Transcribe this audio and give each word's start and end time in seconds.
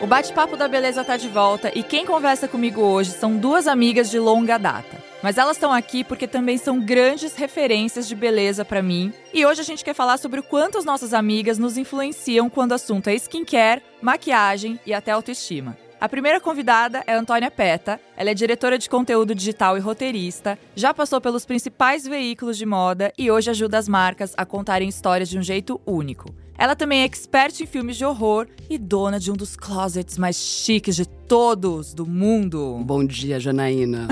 O 0.00 0.06
bate-papo 0.06 0.56
da 0.56 0.68
beleza 0.68 1.02
tá 1.02 1.16
de 1.16 1.28
volta 1.28 1.72
e 1.74 1.82
quem 1.82 2.06
conversa 2.06 2.46
comigo 2.46 2.80
hoje 2.80 3.10
são 3.10 3.36
duas 3.36 3.66
amigas 3.66 4.08
de 4.08 4.16
longa 4.16 4.56
data. 4.56 5.02
Mas 5.20 5.36
elas 5.36 5.56
estão 5.56 5.72
aqui 5.72 6.04
porque 6.04 6.28
também 6.28 6.56
são 6.56 6.78
grandes 6.78 7.34
referências 7.34 8.06
de 8.06 8.14
beleza 8.14 8.64
para 8.64 8.80
mim. 8.80 9.12
E 9.34 9.44
hoje 9.44 9.60
a 9.60 9.64
gente 9.64 9.84
quer 9.84 9.94
falar 9.94 10.16
sobre 10.18 10.38
o 10.38 10.42
quanto 10.44 10.78
as 10.78 10.84
nossas 10.84 11.12
amigas 11.12 11.58
nos 11.58 11.76
influenciam 11.76 12.48
quando 12.48 12.70
o 12.70 12.74
assunto 12.74 13.08
é 13.08 13.14
skincare, 13.16 13.82
maquiagem 14.00 14.78
e 14.86 14.94
até 14.94 15.10
autoestima. 15.10 15.76
A 16.00 16.08
primeira 16.08 16.38
convidada 16.38 17.02
é 17.04 17.14
Antônia 17.14 17.50
Peta. 17.50 18.00
Ela 18.16 18.30
é 18.30 18.34
diretora 18.34 18.78
de 18.78 18.88
conteúdo 18.88 19.34
digital 19.34 19.76
e 19.76 19.80
roteirista, 19.80 20.56
já 20.76 20.94
passou 20.94 21.20
pelos 21.20 21.44
principais 21.44 22.06
veículos 22.06 22.56
de 22.56 22.64
moda 22.64 23.12
e 23.18 23.32
hoje 23.32 23.50
ajuda 23.50 23.78
as 23.78 23.88
marcas 23.88 24.32
a 24.36 24.46
contarem 24.46 24.88
histórias 24.88 25.28
de 25.28 25.36
um 25.36 25.42
jeito 25.42 25.80
único. 25.84 26.32
Ela 26.58 26.74
também 26.74 27.02
é 27.02 27.04
expert 27.04 27.60
em 27.60 27.66
filmes 27.66 27.96
de 27.96 28.04
horror 28.04 28.48
e 28.68 28.76
dona 28.76 29.20
de 29.20 29.30
um 29.30 29.34
dos 29.34 29.54
closets 29.54 30.18
mais 30.18 30.34
chiques 30.34 30.96
de 30.96 31.06
todos 31.06 31.94
do 31.94 32.04
mundo. 32.04 32.80
Bom 32.84 33.04
dia, 33.04 33.38
Janaína. 33.38 34.08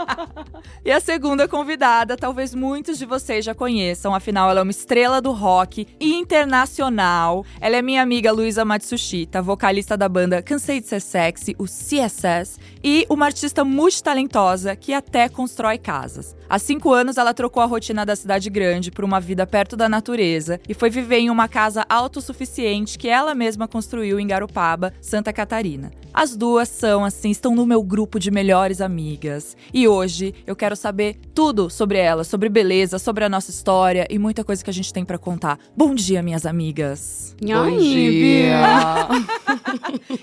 e 0.84 0.92
a 0.92 1.00
segunda 1.00 1.48
convidada, 1.48 2.14
talvez 2.14 2.54
muitos 2.54 2.98
de 2.98 3.06
vocês 3.06 3.42
já 3.42 3.54
conheçam, 3.54 4.14
afinal 4.14 4.50
ela 4.50 4.60
é 4.60 4.62
uma 4.62 4.70
estrela 4.70 5.22
do 5.22 5.32
rock 5.32 5.86
internacional. 5.98 7.42
Ela 7.58 7.76
é 7.76 7.82
minha 7.82 8.02
amiga 8.02 8.32
Luísa 8.32 8.66
Matsushita, 8.66 9.40
vocalista 9.40 9.96
da 9.96 10.10
banda 10.10 10.42
Cansei 10.42 10.78
de 10.78 10.88
Ser 10.88 11.00
Sexy, 11.00 11.56
o 11.58 11.64
CSS, 11.64 12.58
e 12.84 13.06
uma 13.08 13.24
artista 13.26 13.64
multitalentosa 13.64 14.76
que 14.76 14.92
até 14.92 15.26
constrói 15.28 15.78
casas. 15.78 16.36
Há 16.50 16.58
cinco 16.58 16.92
anos 16.92 17.16
ela 17.16 17.32
trocou 17.32 17.62
a 17.62 17.66
rotina 17.66 18.04
da 18.04 18.14
cidade 18.14 18.50
grande 18.50 18.90
por 18.90 19.04
uma 19.04 19.20
vida 19.20 19.46
perto 19.46 19.74
da 19.74 19.88
natureza 19.88 20.60
e 20.68 20.74
foi 20.74 20.90
viver 20.90 21.20
em 21.20 21.30
uma 21.30 21.48
casa 21.48 21.61
autossuficiente 21.88 22.98
que 22.98 23.08
ela 23.08 23.34
mesma 23.34 23.68
construiu 23.68 24.18
em 24.18 24.26
Garupaba, 24.26 24.92
Santa 25.00 25.32
Catarina. 25.32 25.90
As 26.14 26.36
duas 26.36 26.68
são, 26.68 27.04
assim, 27.04 27.30
estão 27.30 27.54
no 27.54 27.64
meu 27.64 27.82
grupo 27.82 28.18
de 28.18 28.30
melhores 28.30 28.80
amigas. 28.80 29.56
E 29.72 29.88
hoje 29.88 30.34
eu 30.46 30.54
quero 30.54 30.76
saber 30.76 31.16
tudo 31.34 31.70
sobre 31.70 31.98
elas, 31.98 32.26
sobre 32.26 32.48
beleza, 32.48 32.98
sobre 32.98 33.24
a 33.24 33.28
nossa 33.28 33.50
história 33.50 34.06
e 34.10 34.18
muita 34.18 34.44
coisa 34.44 34.62
que 34.62 34.70
a 34.70 34.72
gente 34.72 34.92
tem 34.92 35.04
para 35.04 35.18
contar. 35.18 35.58
Bom 35.76 35.94
dia, 35.94 36.22
minhas 36.22 36.44
amigas. 36.44 37.34
Bom 37.40 37.76
dia. 37.78 38.62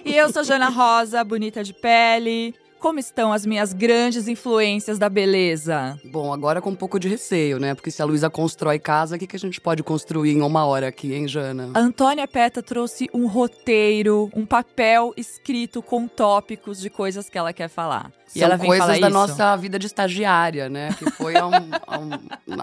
e 0.05 0.15
eu 0.15 0.31
sou 0.31 0.43
Jana 0.43 0.69
Rosa, 0.69 1.23
bonita 1.23 1.63
de 1.63 1.73
pele. 1.73 2.53
Como 2.79 2.97
estão 2.97 3.33
as 3.33 3.45
minhas 3.45 3.73
grandes 3.73 4.29
influências 4.29 4.97
da 4.97 5.09
beleza? 5.09 5.99
Bom, 6.05 6.31
agora 6.31 6.61
com 6.61 6.69
um 6.69 6.75
pouco 6.75 6.97
de 6.97 7.09
receio, 7.09 7.59
né? 7.59 7.75
Porque 7.75 7.91
se 7.91 8.01
a 8.01 8.05
Luísa 8.05 8.29
constrói 8.29 8.79
casa, 8.79 9.17
o 9.17 9.19
que, 9.19 9.27
que 9.27 9.35
a 9.35 9.39
gente 9.39 9.59
pode 9.59 9.83
construir 9.83 10.31
em 10.31 10.41
uma 10.41 10.65
hora 10.65 10.87
aqui, 10.87 11.13
hein, 11.13 11.27
Jana? 11.27 11.71
A 11.73 11.79
Antônia 11.79 12.25
Peta 12.25 12.63
trouxe 12.63 13.09
um 13.13 13.27
roteiro, 13.27 14.31
um 14.33 14.45
papel 14.45 15.13
escrito 15.17 15.81
com 15.81 16.07
tópicos 16.07 16.79
de 16.79 16.89
coisas 16.89 17.29
que 17.29 17.37
ela 17.37 17.51
quer 17.51 17.67
falar. 17.67 18.13
E 18.33 18.39
São 18.39 18.47
ela 18.47 18.57
coisas 18.57 18.87
da 18.87 18.95
isso. 18.95 19.09
nossa 19.09 19.55
vida 19.57 19.77
de 19.77 19.85
estagiária, 19.85 20.69
né? 20.69 20.95
Que 20.97 21.11
foi 21.11 21.35
a, 21.35 21.45
um, 21.45 21.51
a 21.85 21.99
um, 21.99 22.09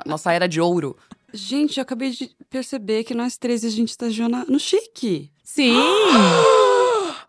nossa 0.06 0.32
era 0.32 0.48
de 0.48 0.62
ouro. 0.62 0.96
Gente, 1.34 1.76
eu 1.76 1.82
acabei 1.82 2.10
de 2.10 2.30
perceber 2.48 3.04
que 3.04 3.14
nós 3.14 3.36
três 3.36 3.62
a 3.64 3.68
gente 3.68 3.90
estagiou 3.90 4.30
no 4.30 4.58
Chique. 4.58 5.30
Sim! 5.44 5.74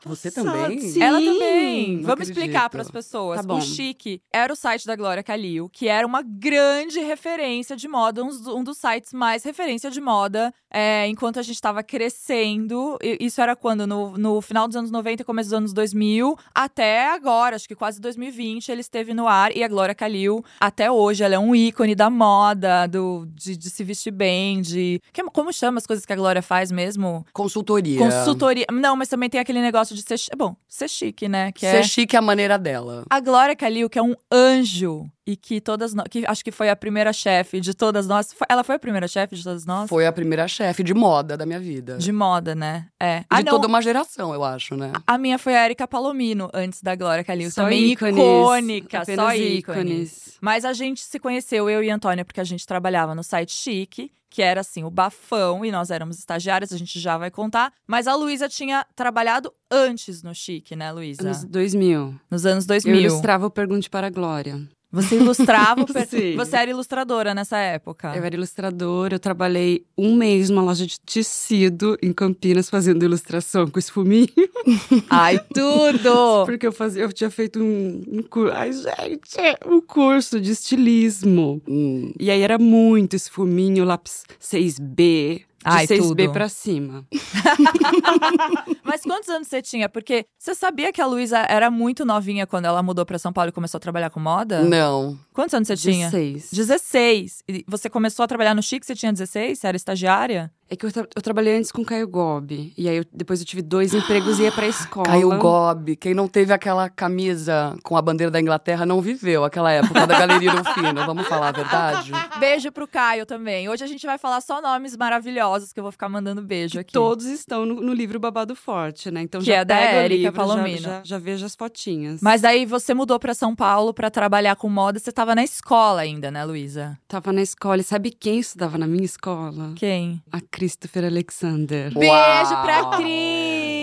Você 0.06 0.32
também? 0.32 0.80
Sim. 0.80 1.02
Ela 1.02 1.20
também. 1.20 1.96
Não 1.98 2.04
Vamos 2.04 2.12
acredito. 2.14 2.38
explicar 2.38 2.70
para 2.70 2.82
as 2.82 2.92
pessoas. 2.92 3.46
Tá 3.46 3.54
o 3.54 3.62
Chique 3.62 4.22
era 4.32 4.52
o 4.52 4.56
site 4.56 4.86
da 4.86 4.96
Glória 4.96 5.24
Calil, 5.24 5.70
que 5.70 5.88
era 5.88 6.06
uma 6.06 6.22
grande 6.22 7.00
referência 7.00 7.76
de 7.76 7.88
moda, 7.88 8.24
um, 8.24 8.64
dos 8.64 8.78
sites 8.78 9.14
mais 9.14 9.44
referência 9.44 9.90
de 9.90 10.00
moda 10.00 10.54
é, 10.72 11.08
enquanto 11.08 11.40
a 11.40 11.42
gente 11.42 11.56
estava 11.56 11.82
crescendo. 11.84 12.98
Isso 13.20 13.42
era 13.42 13.56
quando? 13.56 13.88
No, 13.88 14.18
no 14.18 14.42
final 14.42 14.68
dos 14.68 14.76
anos 14.76 14.92
90 14.92 15.22
e 15.22 15.26
começo 15.26 15.50
dos 15.50 15.58
anos 15.58 15.74
2000, 15.74 16.38
até 16.54 17.08
agora, 17.12 17.56
acho 17.56 17.68
que 17.68 17.76
quase 17.76 18.00
2020, 18.02 18.70
ele 18.72 18.82
esteve 18.82 19.14
no 19.14 19.28
ar. 19.28 19.56
E 19.56 19.64
a 19.64 19.68
Glória 19.68 19.96
Calil, 19.96 20.44
até 20.60 20.92
hoje, 20.92 21.24
ela 21.24 21.36
é 21.36 21.40
um 21.40 21.56
ícone 21.56 21.96
da 21.96 22.10
moda, 22.10 22.88
do, 22.88 23.28
de, 23.34 23.56
de 23.56 23.70
se 23.70 23.84
vestir 23.84 24.12
bem, 24.12 24.62
de. 24.62 25.02
Como 25.34 25.52
chama 25.54 25.78
as 25.78 25.86
coisas 25.86 26.06
que 26.06 26.14
a 26.14 26.16
Glória 26.16 26.42
faz 26.42 26.72
mesmo? 26.72 27.26
Consultoria. 27.34 28.00
Consultoria. 28.00 28.66
Não, 28.72 28.96
mas 28.96 29.08
também 29.08 29.30
tem 29.30 29.40
aquele 29.40 29.62
negócio 29.62 29.87
de 29.96 30.02
ser. 30.02 30.36
Bom, 30.36 30.56
ser 30.68 30.88
chique, 30.90 31.28
né? 31.28 31.52
Que 31.52 31.62
ser 31.62 31.78
é... 31.78 31.84
chique 31.84 32.16
é 32.16 32.20
a 32.20 32.22
maneira 32.22 32.58
dela. 32.58 33.06
A 33.10 33.20
Glória 33.20 33.56
Calil, 33.56 33.90
que 33.90 34.00
é 34.00 34.04
um 34.04 34.16
anjo 34.32 35.10
e 35.28 35.36
que 35.36 35.60
todas 35.60 35.94
nós, 35.94 36.06
que 36.10 36.24
acho 36.26 36.44
que 36.44 36.52
foi 36.52 36.70
a 36.70 36.76
primeira 36.76 37.12
chefe 37.12 37.60
de 37.60 37.74
todas 37.74 38.08
nós. 38.08 38.34
Ela 38.48 38.64
foi 38.64 38.76
a 38.76 38.80
primeira 38.80 39.08
chefe 39.10 39.36
de 39.36 39.44
todas 39.44 39.66
nós? 39.66 39.90
Foi 39.90 40.08
a 40.08 40.12
primeira 40.12 40.48
chefe 40.48 40.82
de 40.84 40.94
moda 40.94 41.36
da 41.36 41.46
minha 41.46 41.60
vida. 41.60 41.98
De 41.98 42.12
moda, 42.14 42.56
né? 42.56 42.88
É. 42.98 43.20
De 43.20 43.26
ah, 43.30 43.44
toda 43.44 43.68
uma 43.68 43.82
geração, 43.82 44.34
eu 44.34 44.44
acho, 44.44 44.78
né? 44.78 44.94
A 45.06 45.18
minha 45.18 45.38
foi 45.38 45.54
a 45.56 45.66
Erika 45.66 45.86
Palomino, 45.86 46.50
antes 46.54 46.82
da 46.82 46.96
Glória 46.96 47.26
Calil. 47.26 47.52
Só 47.52 47.64
também 47.64 47.92
ícones, 47.92 48.18
icônica, 48.18 49.04
só 49.04 49.34
ícones. 49.34 49.58
ícones. 49.60 50.38
Mas 50.40 50.64
a 50.64 50.72
gente 50.72 51.02
se 51.02 51.20
conheceu, 51.20 51.70
eu 51.70 51.84
e 51.84 51.90
a 51.92 51.96
Antônia, 51.96 52.24
porque 52.24 52.40
a 52.40 52.46
gente 52.46 52.66
trabalhava 52.66 53.14
no 53.14 53.24
site 53.24 53.52
Chique, 53.52 54.12
que 54.30 54.42
era 54.42 54.62
assim, 54.62 54.84
o 54.84 54.90
bafão, 54.90 55.64
e 55.64 55.72
nós 55.72 55.90
éramos 55.90 56.18
estagiárias, 56.20 56.72
a 56.72 56.78
gente 56.78 57.00
já 57.00 57.18
vai 57.18 57.32
contar. 57.32 57.74
Mas 57.86 58.08
a 58.08 58.16
Luísa 58.16 58.48
tinha 58.50 58.86
trabalhado 58.96 59.54
antes 59.72 60.22
no 60.24 60.34
Chique, 60.34 60.76
né, 60.76 60.92
Luísa? 60.92 61.22
Anos 61.24 61.44
2000. 61.44 62.20
Nos 62.30 62.46
anos 62.46 62.66
2000. 62.66 62.96
Eu 62.96 63.02
ilustrava 63.02 63.46
o 63.46 63.52
Pergunte 63.52 63.90
para 63.90 64.08
a 64.08 64.10
Glória. 64.10 64.68
Você 64.90 65.18
ilustrava, 65.18 65.86
você 66.36 66.56
era 66.56 66.72
ilustradora 66.72 67.36
nessa 67.36 67.58
época? 67.58 68.16
Eu 68.16 68.24
era 68.24 68.36
ilustradora, 68.36 69.16
eu 69.16 69.20
trabalhei 69.20 69.86
um 69.98 70.16
mês 70.16 70.50
numa 70.50 70.62
loja 70.62 70.88
de 70.88 70.98
tecido 71.02 71.98
em 72.02 72.14
Campinas 72.14 72.70
fazendo 72.70 73.04
ilustração 73.04 73.68
com 73.68 73.78
esfuminho. 73.78 74.30
Ai, 75.10 75.40
tudo! 75.54 76.46
Porque 76.46 76.66
eu 76.66 76.72
fazia, 76.72 77.04
eu 77.04 77.12
tinha 77.12 77.30
feito 77.30 77.62
um, 77.62 78.02
um 78.08 78.24
curso, 78.24 78.56
ai 78.56 78.72
gente, 78.72 79.58
um 79.66 79.82
curso 79.82 80.40
de 80.40 80.52
estilismo. 80.52 81.62
Hum. 81.68 82.14
E 82.18 82.32
aí 82.32 82.42
era 82.42 82.58
muito 82.58 83.16
esfuminho, 83.16 83.84
lápis 83.84 84.24
6B, 84.42 85.47
de 85.58 85.64
Ai, 85.66 85.88
6B 85.88 85.98
tudo. 86.26 86.32
pra 86.34 86.48
cima. 86.50 87.06
Mas 88.84 89.02
quantos 89.02 89.30
anos 89.30 89.48
você 89.48 89.62
tinha? 89.62 89.90
Porque 89.90 90.26
você 90.38 90.54
sabia 90.56 90.92
que 90.94 91.02
a 91.02 91.06
Luísa 91.06 91.40
era 91.50 91.70
muito 91.70 92.06
novinha 92.06 92.46
quando 92.48 92.66
ela 92.66 92.82
mudou 92.84 93.06
pra 93.06 93.18
São 93.20 93.34
Paulo 93.34 93.50
e 93.50 93.52
começou 93.52 93.78
a 93.78 93.82
trabalhar 93.82 94.10
com 94.10 94.20
moda? 94.20 94.64
Não. 94.64 95.18
Quantos 95.34 95.54
anos 95.54 95.68
você 95.68 95.76
16. 95.76 95.96
tinha? 95.96 96.10
16. 96.10 96.52
16. 96.52 97.44
E 97.50 97.66
você 97.68 97.90
começou 97.90 98.24
a 98.24 98.28
trabalhar 98.28 98.54
no 98.54 98.62
Chique, 98.64 98.86
você 98.86 98.96
tinha 98.96 99.12
16? 99.12 99.60
Você 99.60 99.68
era 99.68 99.76
estagiária? 99.78 100.52
É 100.70 100.76
que 100.76 100.86
eu, 100.86 100.92
tra 100.92 101.08
eu, 101.16 101.22
trabalhei 101.22 101.58
antes 101.58 101.72
com 101.72 101.84
Caio 101.84 102.08
Gobi. 102.08 102.74
E 102.78 102.90
aí 102.90 102.98
eu, 102.98 103.06
depois 103.14 103.40
eu 103.40 103.46
tive 103.46 103.62
dois 103.62 103.94
empregos 103.94 104.40
e 104.40 104.44
ia 104.44 104.52
pra 104.52 104.68
escola. 104.68 105.06
Caio 105.06 105.38
Gobi. 105.38 105.96
Quem 105.96 106.14
não 106.14 106.28
teve 106.28 106.52
aquela 106.52 106.90
camisa 106.90 107.76
com 107.84 107.96
a 107.96 108.02
bandeira 108.02 108.30
da 108.30 108.40
Inglaterra 108.40 108.86
não 108.86 109.02
viveu 109.02 109.46
aquela 109.46 109.72
época 109.72 110.06
da 110.06 110.20
Galeria 110.20 110.52
do 110.52 110.64
Fino. 110.74 111.06
Vamos 111.06 111.28
falar 111.28 111.50
a 111.50 111.52
verdade? 111.52 112.12
Beijo 112.40 112.72
pro 112.72 112.88
Caio 112.88 113.26
também. 113.26 113.70
Hoje 113.70 113.84
a 113.84 113.88
gente 113.88 114.06
vai 114.06 114.18
falar 114.18 114.42
só 114.42 114.62
nomes 114.62 114.96
maravilhosos 114.98 115.72
que 115.72 115.80
eu 115.80 115.84
vou 115.84 115.92
ficar 115.92 116.10
mandando 116.10 116.42
beijo 116.42 116.80
aqui. 116.80 116.92
Todos 116.92 117.26
estão 117.26 117.66
no, 117.66 117.82
no 117.82 117.94
livro 117.94 118.20
Babado 118.20 118.56
Forte, 118.56 119.10
né? 119.10 119.22
Então 119.22 119.40
que 119.40 119.48
já 119.48 119.58
é 119.58 119.66
da 119.66 119.78
Érica 119.78 120.32
Palomino. 120.32 120.78
Já, 120.78 120.90
já, 120.90 121.02
já, 121.04 121.18
vejo 121.18 121.46
as 121.46 121.56
fotinhas. 121.56 122.22
Mas 122.22 122.44
aí 122.44 122.66
você 122.66 122.94
mudou 122.94 123.20
pra 123.20 123.34
São 123.34 123.56
Paulo 123.56 123.94
pra 123.94 124.10
trabalhar 124.10 124.56
com 124.56 124.70
moda. 124.70 125.00
Você 125.00 125.12
tava 125.12 125.34
na 125.34 125.44
escola 125.44 126.02
ainda, 126.02 126.30
né, 126.30 126.44
Luísa? 126.44 126.98
Tava 127.08 127.32
na 127.32 127.42
escola. 127.42 127.82
E 127.82 127.84
sabe 127.84 128.12
quem 128.12 128.40
estudava 128.40 128.78
na 128.78 128.88
minha 128.88 129.06
escola? 129.06 129.74
Quem? 129.76 130.22
A 130.32 130.42
Christopher 130.58 131.06
Alexander. 131.06 131.92
Alexander. 131.92 131.94
Beijo 131.94 132.54
Uau. 132.54 132.64
pra 132.64 132.98
Cris! 132.98 133.77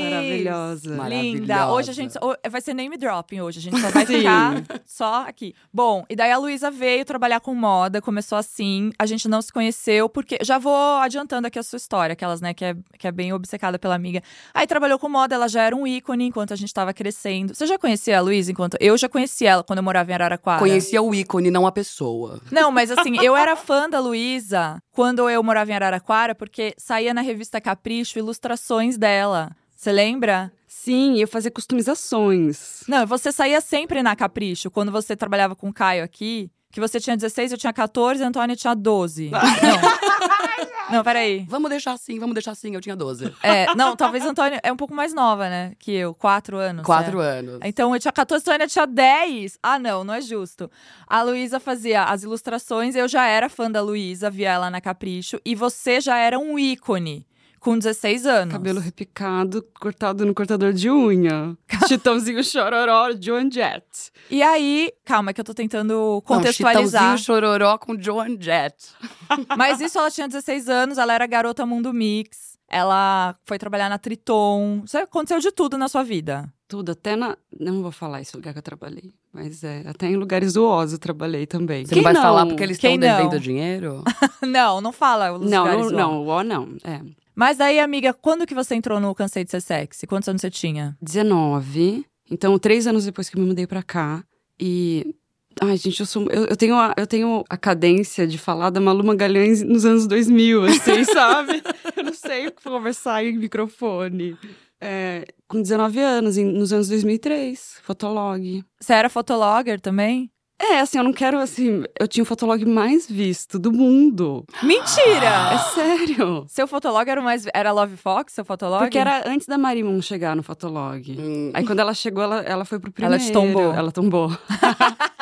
Maravilhosa. 0.97 1.23
Linda. 1.23 1.73
Hoje 1.73 1.91
a 1.91 1.95
gente. 1.95 2.15
Vai 2.51 2.61
ser 2.61 2.75
name 2.75 2.97
dropping 2.97 3.41
hoje. 3.41 3.59
A 3.59 3.63
gente 3.63 3.81
só 3.81 3.91
vai 3.91 4.07
ficar 4.07 4.63
só 4.85 5.27
aqui. 5.27 5.55
Bom, 5.73 6.05
e 6.09 6.17
daí 6.17 6.31
a 6.31 6.39
Luísa 6.39 6.71
veio 6.71 7.05
trabalhar 7.05 7.41
com 7.41 7.55
moda, 7.55 8.01
começou 8.01 8.37
assim. 8.39 8.91
A 8.99 9.07
gente 9.07 9.29
não 9.29 9.41
se 9.41 9.53
conheceu, 9.53 10.09
porque. 10.09 10.39
Já 10.43 10.59
vou 10.59 10.99
adiantando 10.99 11.47
aqui 11.47 11.59
a 11.59 11.63
sua 11.63 11.77
história, 11.77 12.13
aquelas, 12.13 12.41
né, 12.41 12.53
que 12.55 12.65
é, 12.65 12.77
que 12.99 13.07
é 13.07 13.13
bem 13.13 13.33
obcecada 13.33 13.79
pela 13.79 13.95
amiga. 13.95 14.23
Aí 14.53 14.67
trabalhou 14.67 14.99
com 14.99 15.09
moda, 15.09 15.35
ela 15.35 15.49
já 15.49 15.63
era 15.63 15.75
um 15.77 15.87
ícone 15.87 16.27
enquanto 16.27 16.53
a 16.53 16.57
gente 16.57 16.73
tava 16.73 16.93
crescendo. 16.93 17.55
Você 17.55 17.67
já 17.67 17.79
conhecia 17.79 18.19
a 18.19 18.21
Luísa 18.21 18.51
enquanto. 18.51 18.77
Eu 18.81 18.97
já 18.97 19.09
conhecia 19.09 19.51
ela 19.51 19.65
quando 19.65 19.79
eu 19.79 19.83
morava 19.83 20.11
em 20.11 20.15
Araraquara. 20.15 20.59
Conhecia 20.59 21.01
o 21.03 21.15
ícone, 21.15 21.51
não 21.51 21.67
a 21.67 21.73
pessoa. 21.73 22.41
Não, 22.51 22.71
mas 22.71 22.91
assim, 22.91 23.19
eu 23.23 23.37
era 23.37 23.57
fã 23.57 23.89
da 23.89 24.01
Luísa 24.01 24.83
quando 24.93 25.29
eu 25.29 25.43
morava 25.43 25.71
em 25.71 25.75
Araraquara, 25.75 26.35
porque 26.35 26.75
saía 26.77 27.13
na 27.13 27.21
revista 27.21 27.61
Capricho 27.61 28.19
ilustrações 28.19 28.97
dela. 28.97 29.51
Você 29.85 29.93
lembra? 29.93 30.51
Sim, 30.67 31.19
eu 31.19 31.29
fazia 31.29 31.51
customizações. 31.51 32.85
Não, 32.89 33.07
você 33.07 33.31
saía 33.31 33.61
sempre 33.61 34.03
na 34.03 34.17
Capricho, 34.17 34.71
quando 34.71 34.91
você 34.91 35.15
trabalhava 35.15 35.55
com 35.55 35.69
o 35.69 35.75
Caio 35.75 36.03
aqui, 36.03 36.51
que 36.73 36.81
você 36.81 36.99
tinha 36.99 37.15
16, 37.15 37.53
eu 37.53 37.59
tinha 37.59 37.71
14, 37.71 38.25
a 38.25 38.29
Antônia 38.29 38.57
tinha 38.57 38.75
12. 38.75 39.29
não. 39.29 40.97
não, 40.97 41.05
peraí. 41.05 41.45
Vamos 41.51 41.69
deixar 41.69 41.93
assim, 41.93 42.19
vamos 42.19 42.33
deixar 42.33 42.53
assim, 42.53 42.75
eu 42.75 42.81
tinha 42.81 42.97
12. 42.97 43.31
É, 43.43 43.75
não, 43.77 43.95
talvez 43.95 44.25
a 44.25 44.31
Antônia 44.31 44.59
é 44.63 44.73
um 44.73 44.77
pouco 44.77 44.95
mais 44.95 45.13
nova, 45.13 45.51
né, 45.51 45.75
que 45.79 45.93
eu, 45.93 46.15
4 46.15 46.57
anos. 46.57 46.87
4 46.87 47.21
é. 47.21 47.39
anos. 47.41 47.59
Então 47.63 47.93
eu 47.95 48.01
tinha 48.01 48.11
14, 48.11 48.43
a 48.43 48.55
Antônia 48.55 48.67
tinha 48.67 48.87
10. 48.87 49.59
Ah, 49.63 49.79
não, 49.79 50.03
não 50.03 50.15
é 50.15 50.23
justo. 50.23 50.71
A 51.07 51.21
Luísa 51.21 51.61
fazia 51.61 52.05
as 52.05 52.23
ilustrações, 52.23 52.97
eu 52.97 53.07
já 53.07 53.27
era 53.27 53.51
fã 53.51 53.71
da 53.71 53.83
Luísa, 53.83 54.31
via 54.31 54.53
ela 54.53 54.71
na 54.71 54.81
Capricho, 54.81 55.39
e 55.45 55.55
você 55.55 56.01
já 56.01 56.17
era 56.17 56.39
um 56.39 56.59
ícone 56.59 57.27
com 57.65 57.79
16 57.79 58.27
anos. 58.27 58.53
Cabelo 58.53 58.79
repicado, 58.79 59.65
cortado 59.81 60.27
no 60.27 60.35
cortador 60.35 60.75
de 60.75 60.91
unha. 60.91 61.57
Chitãozinho 61.89 62.45
chororó, 62.45 63.09
Joan 63.19 63.51
Jett. 63.51 63.87
E 64.31 64.43
aí, 64.43 64.93
calma, 65.03 65.33
que 65.33 65.41
eu 65.41 65.45
tô 65.45 65.55
tentando 65.55 66.23
contextualizar. 66.27 67.03
Não, 67.03 67.17
Chitãozinho 67.17 67.25
chororó 67.25 67.79
com 67.79 67.99
Joan 67.99 68.37
Jett. 68.39 68.77
Mas 69.57 69.81
isso, 69.81 69.99
ela 69.99 70.11
tinha 70.11 70.29
16 70.29 70.69
anos, 70.69 70.99
ela 70.99 71.15
era 71.15 71.27
garota 71.27 71.65
mundo 71.65 71.91
mix. 71.95 72.59
Ela 72.69 73.35
foi 73.45 73.59
trabalhar 73.59 73.89
na 73.89 73.99
Triton. 73.99 74.83
Isso 74.85 74.99
aconteceu 74.99 75.41
de 75.41 75.51
tudo 75.51 75.79
na 75.79 75.89
sua 75.89 76.03
vida. 76.03 76.53
Tudo, 76.69 76.93
até 76.93 77.17
na. 77.17 77.37
Não 77.59 77.83
vou 77.83 77.93
falar 77.93 78.21
esse 78.21 78.37
lugar 78.37 78.53
que 78.53 78.59
eu 78.59 78.63
trabalhei. 78.63 79.13
Mas 79.33 79.65
é, 79.65 79.85
até 79.87 80.07
em 80.07 80.17
lugares 80.17 80.53
do 80.55 80.67
Oz 80.67 80.93
eu 80.93 80.99
trabalhei 80.99 81.47
também. 81.47 81.87
Você 81.87 81.95
Quem 81.95 82.03
não 82.03 82.05
vai 82.05 82.13
não? 82.13 82.23
falar 82.23 82.47
porque 82.47 82.63
eles 82.63 82.77
estão 82.77 82.99
devendo 82.99 83.41
dinheiro? 83.41 84.03
não, 84.43 84.81
não 84.81 84.93
fala 84.93 85.33
os 85.33 85.49
não, 85.49 85.63
lugares 85.63 85.93
não, 85.93 85.99
não, 85.99 86.23
o 86.23 86.27
O 86.27 86.43
não. 86.43 86.77
É. 86.85 87.24
Mas 87.35 87.61
aí, 87.61 87.81
amiga, 87.81 88.13
quando 88.13 88.47
que 88.47 88.55
você 88.55 88.75
entrou 88.75 89.01
no 89.01 89.15
Cansei 89.15 89.45
de 89.45 89.51
Ser 89.51 89.61
Sexy? 89.61 90.07
Quantos 90.07 90.29
anos 90.29 90.41
você 90.41 90.51
tinha? 90.51 90.97
19. 91.03 92.07
Então, 92.31 92.59
três 92.59 92.87
anos 92.87 93.05
depois 93.05 93.29
que 93.29 93.37
eu 93.37 93.43
me 93.43 93.49
mudei 93.49 93.67
pra 93.67 93.83
cá. 93.83 94.25
E 94.59 95.15
Ai, 95.61 95.77
gente, 95.77 96.01
eu 96.01 96.07
sou. 96.07 96.29
Eu, 96.31 96.47
eu, 96.47 96.57
tenho 96.57 96.75
a, 96.75 96.95
eu 96.97 97.07
tenho 97.07 97.45
a 97.49 97.57
cadência 97.57 98.27
de 98.27 98.39
falar 98.39 98.71
da 98.71 98.81
Malu 98.81 99.05
Magalhães 99.05 99.63
nos 99.63 99.85
anos 99.85 100.07
2000, 100.07 100.65
assim, 100.65 101.05
sabe? 101.13 101.63
eu 101.97 102.05
não 102.05 102.15
sei 102.15 102.51
conversar 102.51 103.25
em 103.25 103.39
microfone. 103.39 104.37
É, 104.81 105.25
com 105.47 105.63
19 105.63 105.99
anos, 106.01 106.37
em, 106.37 106.45
nos 106.45 106.73
anos 106.73 106.89
2003, 106.89 107.79
Fotolog. 107.83 108.65
Você 108.81 108.93
era 108.93 109.09
fotologger 109.09 109.81
também? 109.81 110.31
É, 110.67 110.81
assim, 110.81 110.97
eu 110.97 111.05
não 111.05 111.13
quero, 111.13 111.39
assim. 111.39 111.85
Eu 112.01 112.09
tinha 112.09 112.23
o 112.23 112.27
fotolog 112.27 112.65
mais 112.65 113.07
visto 113.07 113.59
do 113.59 113.71
mundo. 113.71 114.45
Mentira! 114.63 115.53
É 115.53 115.59
sério. 115.75 116.47
Seu 116.49 116.67
fotolog 116.67 117.09
era 117.09 117.21
o 117.21 117.25
mais. 117.25 117.47
Era 117.53 117.71
Love 117.71 117.97
Fox, 117.97 118.33
seu 118.33 118.45
fotolog? 118.45 118.81
Porque 118.81 118.99
era 118.99 119.29
antes 119.29 119.47
da 119.47 119.59
Marimon 119.59 120.01
chegar 120.01 120.35
no 120.35 120.43
fotolog. 120.43 121.17
Hum. 121.21 121.51
Aí 121.53 121.67
quando 121.67 121.81
ela 121.81 121.93
chegou, 121.93 122.23
ela, 122.23 122.41
ela 122.41 122.65
foi 122.65 122.79
pro 122.79 122.91
primeiro. 122.91 123.15
Ela 123.15 123.25
te 123.25 123.33
tombou. 123.33 123.75
Ela 123.75 123.93
tombou. 123.93 124.31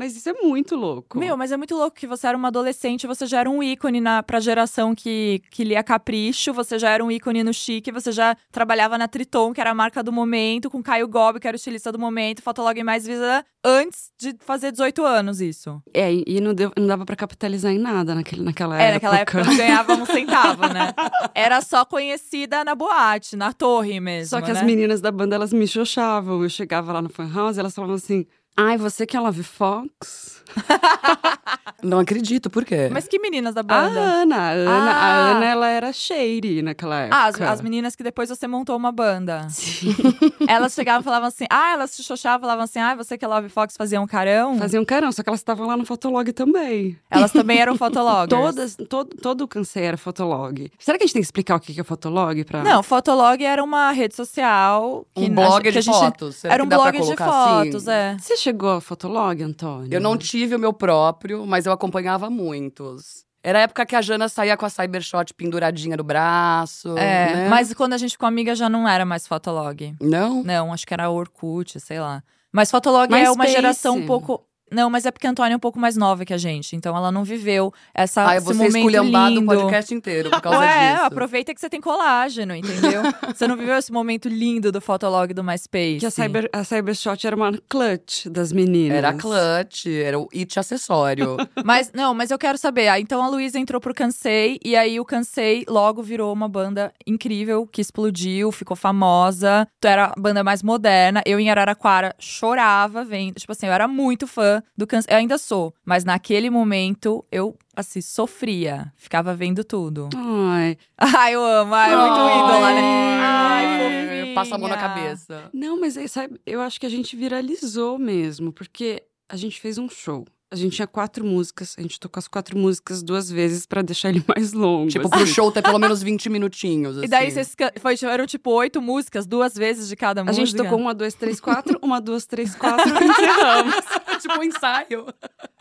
Mas 0.00 0.16
isso 0.16 0.30
é 0.30 0.32
muito 0.32 0.76
louco. 0.76 1.18
Meu, 1.18 1.36
mas 1.36 1.52
é 1.52 1.58
muito 1.58 1.76
louco 1.76 1.94
que 1.94 2.06
você 2.06 2.26
era 2.26 2.34
uma 2.34 2.48
adolescente, 2.48 3.06
você 3.06 3.26
já 3.26 3.40
era 3.40 3.50
um 3.50 3.62
ícone 3.62 4.00
na, 4.00 4.22
pra 4.22 4.40
geração 4.40 4.94
que, 4.94 5.42
que 5.50 5.62
lia 5.62 5.82
Capricho, 5.82 6.54
você 6.54 6.78
já 6.78 6.88
era 6.88 7.04
um 7.04 7.10
ícone 7.10 7.44
no 7.44 7.52
Chique, 7.52 7.92
você 7.92 8.10
já 8.10 8.34
trabalhava 8.50 8.96
na 8.96 9.06
Triton, 9.06 9.52
que 9.52 9.60
era 9.60 9.72
a 9.72 9.74
marca 9.74 10.02
do 10.02 10.10
momento, 10.10 10.70
com 10.70 10.82
Caio 10.82 11.06
Gobi, 11.06 11.38
que 11.38 11.46
era 11.46 11.54
o 11.54 11.58
estilista 11.58 11.92
do 11.92 11.98
momento, 11.98 12.40
Fotolog 12.40 12.82
mais 12.82 13.04
visa 13.04 13.44
antes 13.62 14.10
de 14.18 14.34
fazer 14.40 14.72
18 14.72 15.04
anos 15.04 15.38
isso. 15.38 15.82
É, 15.92 16.10
e 16.26 16.40
não, 16.40 16.54
deu, 16.54 16.72
não 16.78 16.86
dava 16.86 17.04
para 17.04 17.14
capitalizar 17.14 17.70
em 17.70 17.78
nada 17.78 18.14
naquele, 18.14 18.42
naquela 18.42 18.76
época. 18.76 18.88
É, 18.88 18.92
naquela 18.94 19.18
época 19.18 19.44
não 19.44 19.54
ganhava 19.54 19.94
um 19.96 20.06
centavo, 20.06 20.62
né? 20.62 20.94
Era 21.34 21.60
só 21.60 21.84
conhecida 21.84 22.64
na 22.64 22.74
boate, 22.74 23.36
na 23.36 23.52
torre 23.52 24.00
mesmo. 24.00 24.30
Só 24.30 24.40
que 24.40 24.50
né? 24.50 24.58
as 24.58 24.64
meninas 24.64 25.02
da 25.02 25.12
banda, 25.12 25.36
elas 25.36 25.52
me 25.52 25.66
xoxavam. 25.66 26.42
Eu 26.42 26.48
chegava 26.48 26.90
lá 26.90 27.02
no 27.02 27.10
fan 27.10 27.30
house 27.30 27.58
e 27.58 27.60
elas 27.60 27.74
falavam 27.74 27.96
assim: 27.96 28.26
Ai, 28.62 28.76
você 28.76 29.06
que 29.06 29.16
é 29.16 29.20
Love 29.20 29.42
Fox? 29.42 30.40
Não 31.82 31.98
acredito, 31.98 32.50
por 32.50 32.64
quê? 32.64 32.88
Mas 32.92 33.08
que 33.08 33.18
meninas 33.18 33.54
da 33.54 33.62
banda? 33.62 34.00
A 34.00 34.04
Ana. 34.04 34.36
A 34.36 34.50
Ana, 34.50 34.90
ah. 34.90 35.02
a 35.02 35.30
Ana 35.30 35.46
ela 35.46 35.68
era 35.68 35.92
shady 35.92 36.60
naquela 36.60 37.00
época. 37.00 37.16
Ah, 37.16 37.26
as, 37.26 37.40
as, 37.40 37.60
meninas 37.60 37.96
que 37.96 38.02
depois 38.02 38.28
você 38.28 38.46
montou 38.46 38.76
uma 38.76 38.92
banda. 38.92 39.48
Sim. 39.48 39.94
elas 40.46 40.74
chegavam 40.74 41.00
e 41.00 41.04
falavam 41.04 41.28
assim, 41.28 41.46
ah, 41.48 41.72
elas 41.72 41.90
se 41.92 42.02
xoxavam, 42.02 42.40
falavam 42.40 42.64
assim, 42.64 42.78
ah, 42.78 42.94
você 42.94 43.16
que 43.16 43.24
é 43.24 43.28
Love 43.28 43.48
Fox 43.48 43.76
fazia 43.76 44.00
um 44.00 44.06
carão? 44.06 44.58
Fazia 44.58 44.80
um 44.80 44.84
carão, 44.84 45.10
só 45.10 45.22
que 45.22 45.28
elas 45.28 45.40
estavam 45.40 45.66
lá 45.66 45.76
no 45.76 45.86
Fotolog 45.86 46.30
também. 46.32 46.98
Elas 47.10 47.32
também 47.32 47.58
eram 47.58 47.76
fotologgers? 47.76 48.28
Todas, 48.40 48.76
todo, 48.88 49.16
todo 49.16 49.40
o 49.42 49.48
câncer 49.48 49.80
era 49.80 49.96
Fotolog. 49.96 50.70
Será 50.78 50.98
que 50.98 51.04
a 51.04 51.06
gente 51.06 51.14
tem 51.14 51.22
que 51.22 51.26
explicar 51.26 51.56
o 51.56 51.60
que 51.60 51.80
é 51.80 51.84
Fotolog? 51.84 52.44
Pra... 52.44 52.62
Não, 52.62 52.82
Fotolog 52.82 53.42
era 53.42 53.62
uma 53.62 53.90
rede 53.92 54.14
social. 54.14 55.06
Que 55.14 55.24
um 55.24 55.34
blog 55.34 55.66
a, 55.66 55.70
de 55.70 55.80
gente, 55.80 55.94
fotos. 55.94 56.44
Era 56.44 56.62
um 56.62 56.66
blog 56.66 56.92
de 56.92 57.16
fotos, 57.16 57.88
assim? 57.88 57.90
é. 57.90 58.16
Você 58.18 58.36
chegou 58.50 58.70
a 58.70 58.80
Fotolog, 58.80 59.42
Antônio? 59.42 59.92
Eu 59.92 60.00
não 60.00 60.16
tive 60.16 60.54
o 60.54 60.58
meu 60.58 60.72
próprio, 60.72 61.46
mas 61.46 61.66
eu 61.66 61.72
acompanhava 61.72 62.28
muitos. 62.28 63.24
Era 63.42 63.60
a 63.60 63.62
época 63.62 63.86
que 63.86 63.96
a 63.96 64.02
Jana 64.02 64.28
saía 64.28 64.56
com 64.56 64.66
a 64.66 64.68
Cybershot 64.68 65.32
penduradinha 65.34 65.96
no 65.96 66.04
braço. 66.04 66.90
É, 66.98 67.34
né? 67.34 67.48
mas 67.48 67.72
quando 67.72 67.94
a 67.94 67.98
gente 67.98 68.12
ficou 68.12 68.26
amiga 68.26 68.54
já 68.54 68.68
não 68.68 68.86
era 68.86 69.04
mais 69.06 69.26
Fotolog. 69.26 69.94
Não? 70.00 70.42
Não, 70.42 70.72
acho 70.72 70.86
que 70.86 70.92
era 70.92 71.08
Orkut, 71.08 71.80
sei 71.80 72.00
lá. 72.00 72.22
Mas 72.52 72.70
Fotolog 72.70 73.14
é 73.14 73.30
uma 73.30 73.46
geração 73.46 73.96
um 73.96 74.06
pouco. 74.06 74.44
Não, 74.70 74.88
mas 74.88 75.06
é 75.06 75.10
porque 75.10 75.26
a 75.26 75.30
Antônia 75.30 75.54
é 75.54 75.56
um 75.56 75.60
pouco 75.60 75.78
mais 75.78 75.96
nova 75.96 76.24
que 76.24 76.32
a 76.32 76.38
gente. 76.38 76.76
Então 76.76 76.96
ela 76.96 77.10
não 77.10 77.24
viveu 77.24 77.72
essa, 77.94 78.22
Ai, 78.24 78.38
esse 78.38 78.52
momento 78.54 79.02
lindo. 79.02 79.40
o 79.40 79.46
podcast 79.46 79.94
inteiro 79.94 80.30
por 80.30 80.40
causa 80.40 80.58
Ué, 80.58 80.92
disso. 80.94 81.04
aproveita 81.04 81.54
que 81.54 81.60
você 81.60 81.68
tem 81.68 81.80
colágeno, 81.80 82.54
entendeu? 82.54 83.02
você 83.34 83.46
não 83.46 83.56
viveu 83.56 83.76
esse 83.76 83.92
momento 83.92 84.28
lindo 84.28 84.70
do 84.70 84.80
Fotolog 84.80 85.32
do 85.34 85.42
MySpace. 85.42 85.98
Que 85.98 86.06
a, 86.06 86.10
cyber, 86.10 86.48
a 86.52 86.64
Cybershot 86.64 87.26
era 87.26 87.34
uma 87.34 87.52
clutch 87.68 88.26
das 88.26 88.52
meninas. 88.52 88.98
Era 88.98 89.12
clutch, 89.12 89.86
era 89.86 90.18
o 90.18 90.28
it 90.34 90.58
acessório. 90.58 91.36
mas, 91.64 91.90
não, 91.92 92.14
mas 92.14 92.30
eu 92.30 92.38
quero 92.38 92.58
saber. 92.58 92.88
Ah, 92.88 93.00
então 93.00 93.22
a 93.22 93.28
Luísa 93.28 93.58
entrou 93.58 93.80
pro 93.80 93.94
Cansei. 93.94 94.58
E 94.64 94.76
aí 94.76 95.00
o 95.00 95.04
Cansei 95.04 95.64
logo 95.68 96.02
virou 96.02 96.32
uma 96.32 96.48
banda 96.48 96.92
incrível, 97.06 97.66
que 97.66 97.80
explodiu, 97.80 98.52
ficou 98.52 98.76
famosa. 98.76 99.66
Era 99.82 100.12
a 100.16 100.20
banda 100.20 100.44
mais 100.44 100.62
moderna. 100.62 101.22
Eu 101.26 101.40
em 101.40 101.50
Araraquara 101.50 102.14
chorava 102.18 103.04
vendo. 103.04 103.34
Tipo 103.34 103.52
assim, 103.52 103.66
eu 103.66 103.72
era 103.72 103.88
muito 103.88 104.26
fã 104.26 104.59
do 104.76 104.86
Cansei. 104.86 105.14
Eu 105.14 105.18
ainda 105.18 105.38
sou. 105.38 105.74
Mas 105.84 106.04
naquele 106.04 106.50
momento, 106.50 107.24
eu 107.30 107.56
assim, 107.74 108.00
sofria. 108.00 108.92
Ficava 108.96 109.34
vendo 109.34 109.64
tudo. 109.64 110.08
Ai. 110.14 110.76
Ai, 110.96 111.34
eu 111.34 111.44
amo. 111.44 111.74
Ai, 111.74 111.96
muito 111.96 112.20
ídola, 112.20 112.72
né? 112.72 113.20
Ai, 113.20 113.78
fofinha. 113.78 114.34
Passa 114.34 114.54
a 114.54 114.58
mão 114.58 114.68
na 114.68 114.76
cabeça. 114.76 115.50
Não, 115.52 115.80
mas 115.80 115.96
sabe, 116.10 116.40
eu 116.46 116.60
acho 116.60 116.78
que 116.78 116.86
a 116.86 116.90
gente 116.90 117.16
viralizou 117.16 117.98
mesmo, 117.98 118.52
porque 118.52 119.02
a 119.28 119.36
gente 119.36 119.60
fez 119.60 119.78
um 119.78 119.88
show. 119.88 120.26
A 120.52 120.56
gente 120.56 120.74
tinha 120.74 120.86
quatro 120.86 121.24
músicas, 121.24 121.76
a 121.78 121.82
gente 121.82 122.00
tocou 122.00 122.18
as 122.18 122.26
quatro 122.26 122.58
músicas 122.58 123.04
duas 123.04 123.30
vezes 123.30 123.66
para 123.66 123.82
deixar 123.82 124.08
ele 124.08 124.22
mais 124.26 124.52
longo. 124.52 124.90
Tipo, 124.90 125.06
assim. 125.06 125.24
pro 125.24 125.26
show 125.26 125.52
ter 125.52 125.62
pelo 125.62 125.78
menos 125.78 126.02
20 126.02 126.28
minutinhos. 126.28 126.96
Assim. 126.96 127.06
E 127.06 127.08
daí 127.08 127.28
assim. 127.28 127.44
vocês 127.44 127.56
foi, 127.80 128.10
eram 128.10 128.26
tipo 128.26 128.50
oito 128.50 128.82
músicas, 128.82 129.26
duas 129.26 129.54
vezes 129.54 129.88
de 129.88 129.94
cada 129.94 130.22
a 130.22 130.24
música. 130.24 130.42
A 130.42 130.46
gente 130.46 130.56
tocou 130.56 130.76
uma, 130.76 130.92
duas, 130.92 131.14
três, 131.14 131.40
quatro, 131.40 131.78
uma, 131.82 132.00
duas, 132.00 132.26
três, 132.26 132.56
quatro 132.56 132.88
e 132.88 133.04
encerramos. 133.06 133.74
tipo 134.20 134.38
um 134.38 134.42
ensaio. 134.42 135.06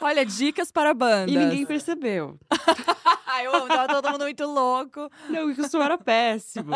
Olha, 0.02 0.26
dicas 0.26 0.72
para 0.72 0.92
bandas. 0.94 1.36
E 1.36 1.38
ninguém 1.38 1.66
percebeu. 1.68 2.40
Ai, 3.28 3.46
eu 3.46 3.68
tava 3.68 3.88
todo 3.94 4.12
mundo 4.12 4.24
muito 4.24 4.46
louco. 4.46 5.08
Não, 5.30 5.52
o 5.52 5.70
som 5.70 5.84
era 5.84 6.00
péssimo. 6.00 6.72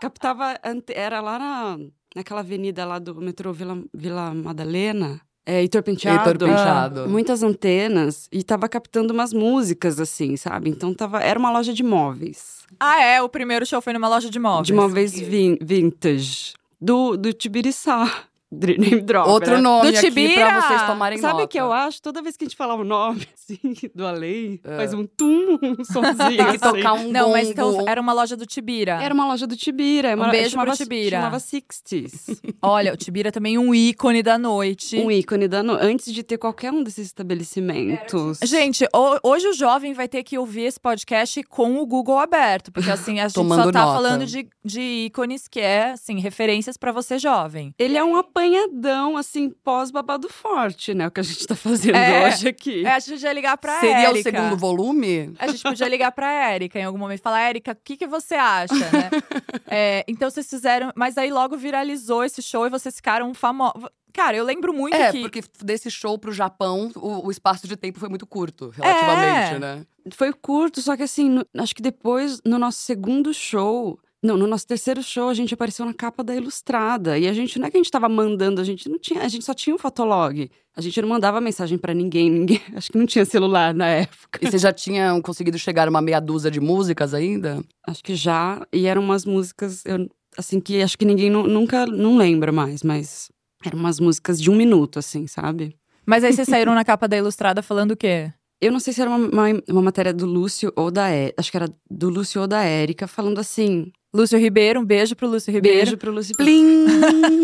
Captava, 0.00 0.58
era 0.94 1.20
lá 1.20 1.38
na, 1.38 1.78
naquela 2.16 2.40
avenida 2.40 2.86
lá 2.86 2.98
do 2.98 3.14
metrô 3.16 3.52
Vila, 3.52 3.84
Vila 3.92 4.32
Madalena. 4.32 5.20
É, 5.46 5.60
Heitor 5.60 5.82
Penteado. 5.82 6.30
Heitor 6.30 6.48
Penteado. 6.48 7.00
Ah, 7.02 7.06
muitas 7.06 7.42
antenas. 7.42 8.28
E 8.32 8.42
tava 8.42 8.68
captando 8.68 9.12
umas 9.12 9.32
músicas, 9.32 10.00
assim, 10.00 10.36
sabe? 10.36 10.70
Então 10.70 10.94
tava, 10.94 11.20
era 11.20 11.38
uma 11.38 11.50
loja 11.50 11.72
de 11.74 11.82
móveis. 11.82 12.64
Ah, 12.80 13.02
é? 13.02 13.20
O 13.20 13.28
primeiro 13.28 13.66
show 13.66 13.80
foi 13.82 13.92
numa 13.92 14.08
loja 14.08 14.30
de 14.30 14.38
móveis. 14.38 14.66
De 14.66 14.72
móveis 14.72 15.12
vin 15.18 15.58
vintage. 15.60 16.54
Do, 16.80 17.16
do 17.16 17.32
Tibiriçá. 17.32 18.24
Name 18.78 19.00
drop, 19.02 19.28
Outro 19.28 19.54
né? 19.54 19.60
nome 19.60 19.90
do 19.92 19.98
aqui 19.98 20.08
Tibira. 20.08 20.46
pra 20.46 20.60
vocês 20.62 20.82
tomarem 20.82 21.18
Sabe 21.18 21.32
nota. 21.34 21.44
o 21.44 21.48
que 21.48 21.58
eu 21.60 21.72
acho? 21.72 22.00
Toda 22.02 22.22
vez 22.22 22.36
que 22.36 22.44
a 22.44 22.46
gente 22.48 22.56
fala 22.56 22.74
o 22.74 22.84
nome, 22.84 23.26
assim, 23.34 23.58
do 23.94 24.06
além, 24.06 24.60
é. 24.64 24.76
faz 24.76 24.94
um 24.94 25.06
tum, 25.06 25.58
um 25.62 25.82
somzinho. 25.84 26.14
Tem 26.28 26.36
que 26.36 26.42
assim. 26.42 26.58
tocar 26.58 26.92
um 26.94 27.10
Não, 27.10 27.30
mas 27.32 27.48
então 27.50 27.84
era 27.88 28.00
uma 28.00 28.12
loja 28.12 28.36
do 28.36 28.46
Tibira. 28.46 29.02
Era 29.02 29.12
uma 29.14 29.26
loja 29.26 29.46
do 29.46 29.56
Tibira. 29.56 30.14
Um 30.16 30.30
beijo 30.30 30.50
chamava, 30.50 30.70
pro 30.70 30.76
Tibira. 30.78 31.16
Chamava 31.18 31.38
Sixties. 31.38 32.26
Olha, 32.62 32.92
o 32.92 32.96
Tibira 32.96 33.30
também 33.32 33.56
é 33.56 33.58
um 33.58 33.74
ícone 33.74 34.22
da 34.22 34.38
noite. 34.38 34.96
um 34.98 35.10
ícone 35.10 35.48
da 35.48 35.62
noite. 35.62 35.84
Antes 35.84 36.12
de 36.12 36.22
ter 36.22 36.38
qualquer 36.38 36.72
um 36.72 36.82
desses 36.82 37.06
estabelecimentos. 37.06 38.38
Gente, 38.44 38.84
ho- 38.94 39.18
hoje 39.22 39.46
o 39.48 39.52
jovem 39.52 39.92
vai 39.92 40.08
ter 40.08 40.22
que 40.22 40.38
ouvir 40.38 40.62
esse 40.62 40.80
podcast 40.80 41.42
com 41.44 41.78
o 41.78 41.86
Google 41.86 42.18
aberto. 42.18 42.72
Porque 42.72 42.90
assim, 42.90 43.20
a 43.20 43.24
gente 43.28 43.34
Tomando 43.34 43.64
só 43.64 43.72
tá 43.72 43.80
nota. 43.84 43.92
falando 43.94 44.26
de, 44.26 44.48
de 44.64 44.80
ícones 45.06 45.48
que 45.48 45.60
é, 45.60 45.92
assim, 45.92 46.18
referências 46.20 46.76
pra 46.76 46.92
você 46.92 47.18
jovem. 47.18 47.74
Ele 47.78 47.96
é 47.96 48.04
um 48.04 48.16
apanhadão, 48.44 49.16
assim, 49.16 49.50
pós-babado 49.62 50.28
forte, 50.28 50.92
né? 50.94 51.06
O 51.06 51.10
que 51.10 51.20
a 51.20 51.22
gente 51.22 51.46
tá 51.46 51.54
fazendo 51.56 51.96
É. 51.96 52.26
hoje 52.28 52.48
aqui. 52.48 52.84
É, 52.84 52.94
a 52.94 52.98
gente 52.98 53.12
podia 53.12 53.32
ligar 53.32 53.56
pra 53.56 53.80
Seria 53.80 54.08
Érica. 54.08 54.18
o 54.18 54.22
segundo 54.22 54.56
volume? 54.56 55.34
A 55.38 55.46
gente 55.48 55.62
podia 55.62 55.88
ligar 55.88 56.12
pra 56.12 56.30
Érica 56.32 56.78
em 56.78 56.84
algum 56.84 56.98
momento 56.98 57.20
e 57.20 57.22
falar, 57.22 57.40
Érica, 57.42 57.72
o 57.72 57.76
que, 57.82 57.96
que 57.96 58.06
você 58.06 58.34
acha, 58.34 58.74
né? 58.74 59.10
É, 59.66 60.04
então 60.06 60.30
vocês 60.30 60.48
fizeram. 60.48 60.92
Mas 60.94 61.16
aí 61.18 61.30
logo 61.32 61.56
viralizou 61.56 62.22
esse 62.22 62.42
show 62.42 62.66
e 62.66 62.70
vocês 62.70 62.94
ficaram 62.96 63.32
famosos. 63.34 63.82
Cara, 64.12 64.36
eu 64.36 64.44
lembro 64.44 64.72
muito 64.72 64.94
É, 64.94 65.10
que. 65.10 65.20
porque 65.22 65.42
desse 65.62 65.90
show 65.90 66.16
pro 66.18 66.32
Japão, 66.32 66.92
o, 66.94 67.26
o 67.26 67.30
espaço 67.30 67.66
de 67.66 67.76
tempo 67.76 67.98
foi 67.98 68.08
muito 68.08 68.26
curto, 68.26 68.68
relativamente, 68.76 69.54
É. 69.54 69.58
né? 69.58 69.86
Foi 70.12 70.32
curto, 70.32 70.80
só 70.80 70.96
que 70.96 71.02
assim, 71.02 71.28
no- 71.28 71.46
acho 71.58 71.74
que 71.74 71.82
depois, 71.82 72.40
no 72.44 72.58
nosso 72.58 72.78
segundo 72.78 73.34
show, 73.34 73.98
Não, 74.24 74.38
no 74.38 74.46
nosso 74.46 74.66
terceiro 74.66 75.02
show 75.02 75.28
a 75.28 75.34
gente 75.34 75.52
apareceu 75.52 75.84
na 75.84 75.92
capa 75.92 76.24
da 76.24 76.34
Ilustrada. 76.34 77.18
E 77.18 77.28
a 77.28 77.32
gente 77.34 77.58
não 77.58 77.66
é 77.66 77.70
que 77.70 77.76
a 77.76 77.80
gente 77.80 77.90
tava 77.90 78.08
mandando, 78.08 78.58
a 78.58 78.64
gente 78.64 78.88
não 78.88 78.98
tinha, 78.98 79.20
a 79.20 79.28
gente 79.28 79.44
só 79.44 79.52
tinha 79.52 79.76
um 79.76 79.78
fotolog. 79.78 80.50
A 80.74 80.80
gente 80.80 81.00
não 81.02 81.08
mandava 81.10 81.42
mensagem 81.42 81.76
para 81.76 81.92
ninguém, 81.92 82.30
ninguém. 82.30 82.60
Acho 82.74 82.90
que 82.90 82.96
não 82.96 83.04
tinha 83.04 83.24
celular 83.26 83.74
na 83.74 83.86
época. 83.86 84.38
E 84.40 84.50
vocês 84.50 84.62
já 84.62 84.72
tinham 84.72 85.20
conseguido 85.20 85.58
chegar 85.58 85.86
a 85.86 85.90
uma 85.90 86.00
meia 86.00 86.20
dúzia 86.20 86.50
de 86.50 86.58
músicas 86.58 87.12
ainda? 87.12 87.62
Acho 87.86 88.02
que 88.02 88.14
já. 88.14 88.66
E 88.72 88.86
eram 88.86 89.02
umas 89.02 89.26
músicas, 89.26 89.84
eu, 89.84 90.08
assim, 90.38 90.58
que 90.58 90.80
acho 90.80 90.96
que 90.96 91.04
ninguém 91.04 91.28
nu- 91.28 91.46
nunca 91.46 91.84
não 91.86 92.16
lembra 92.16 92.50
mais, 92.50 92.82
mas 92.82 93.30
eram 93.62 93.78
umas 93.78 94.00
músicas 94.00 94.40
de 94.40 94.50
um 94.50 94.56
minuto, 94.56 94.98
assim, 94.98 95.26
sabe? 95.26 95.76
Mas 96.06 96.24
aí 96.24 96.32
vocês 96.32 96.48
saíram 96.48 96.74
na 96.74 96.84
capa 96.84 97.06
da 97.06 97.16
Ilustrada 97.18 97.62
falando 97.62 97.90
o 97.90 97.96
quê? 97.96 98.32
Eu 98.60 98.72
não 98.72 98.80
sei 98.80 98.94
se 98.94 99.02
era 99.02 99.10
uma, 99.10 99.18
uma, 99.18 99.62
uma 99.68 99.82
matéria 99.82 100.14
do 100.14 100.24
Lúcio 100.24 100.72
ou 100.76 100.90
da 100.90 101.08
Érica. 101.08 101.34
Acho 101.38 101.50
que 101.50 101.56
era 101.58 101.68
do 101.90 102.08
Lúcio 102.08 102.40
ou 102.40 102.46
da 102.46 102.62
Érica, 102.64 103.06
falando 103.06 103.38
assim: 103.38 103.92
Lúcio 104.14 104.38
Ribeiro, 104.38 104.78
um 104.78 104.84
beijo 104.84 105.16
pro 105.16 105.28
Lúcio 105.28 105.52
Ribeiro. 105.52 105.78
Beijo 105.78 105.96
pro 105.96 106.12
Lúcio 106.12 106.36
Plim! 106.36 106.86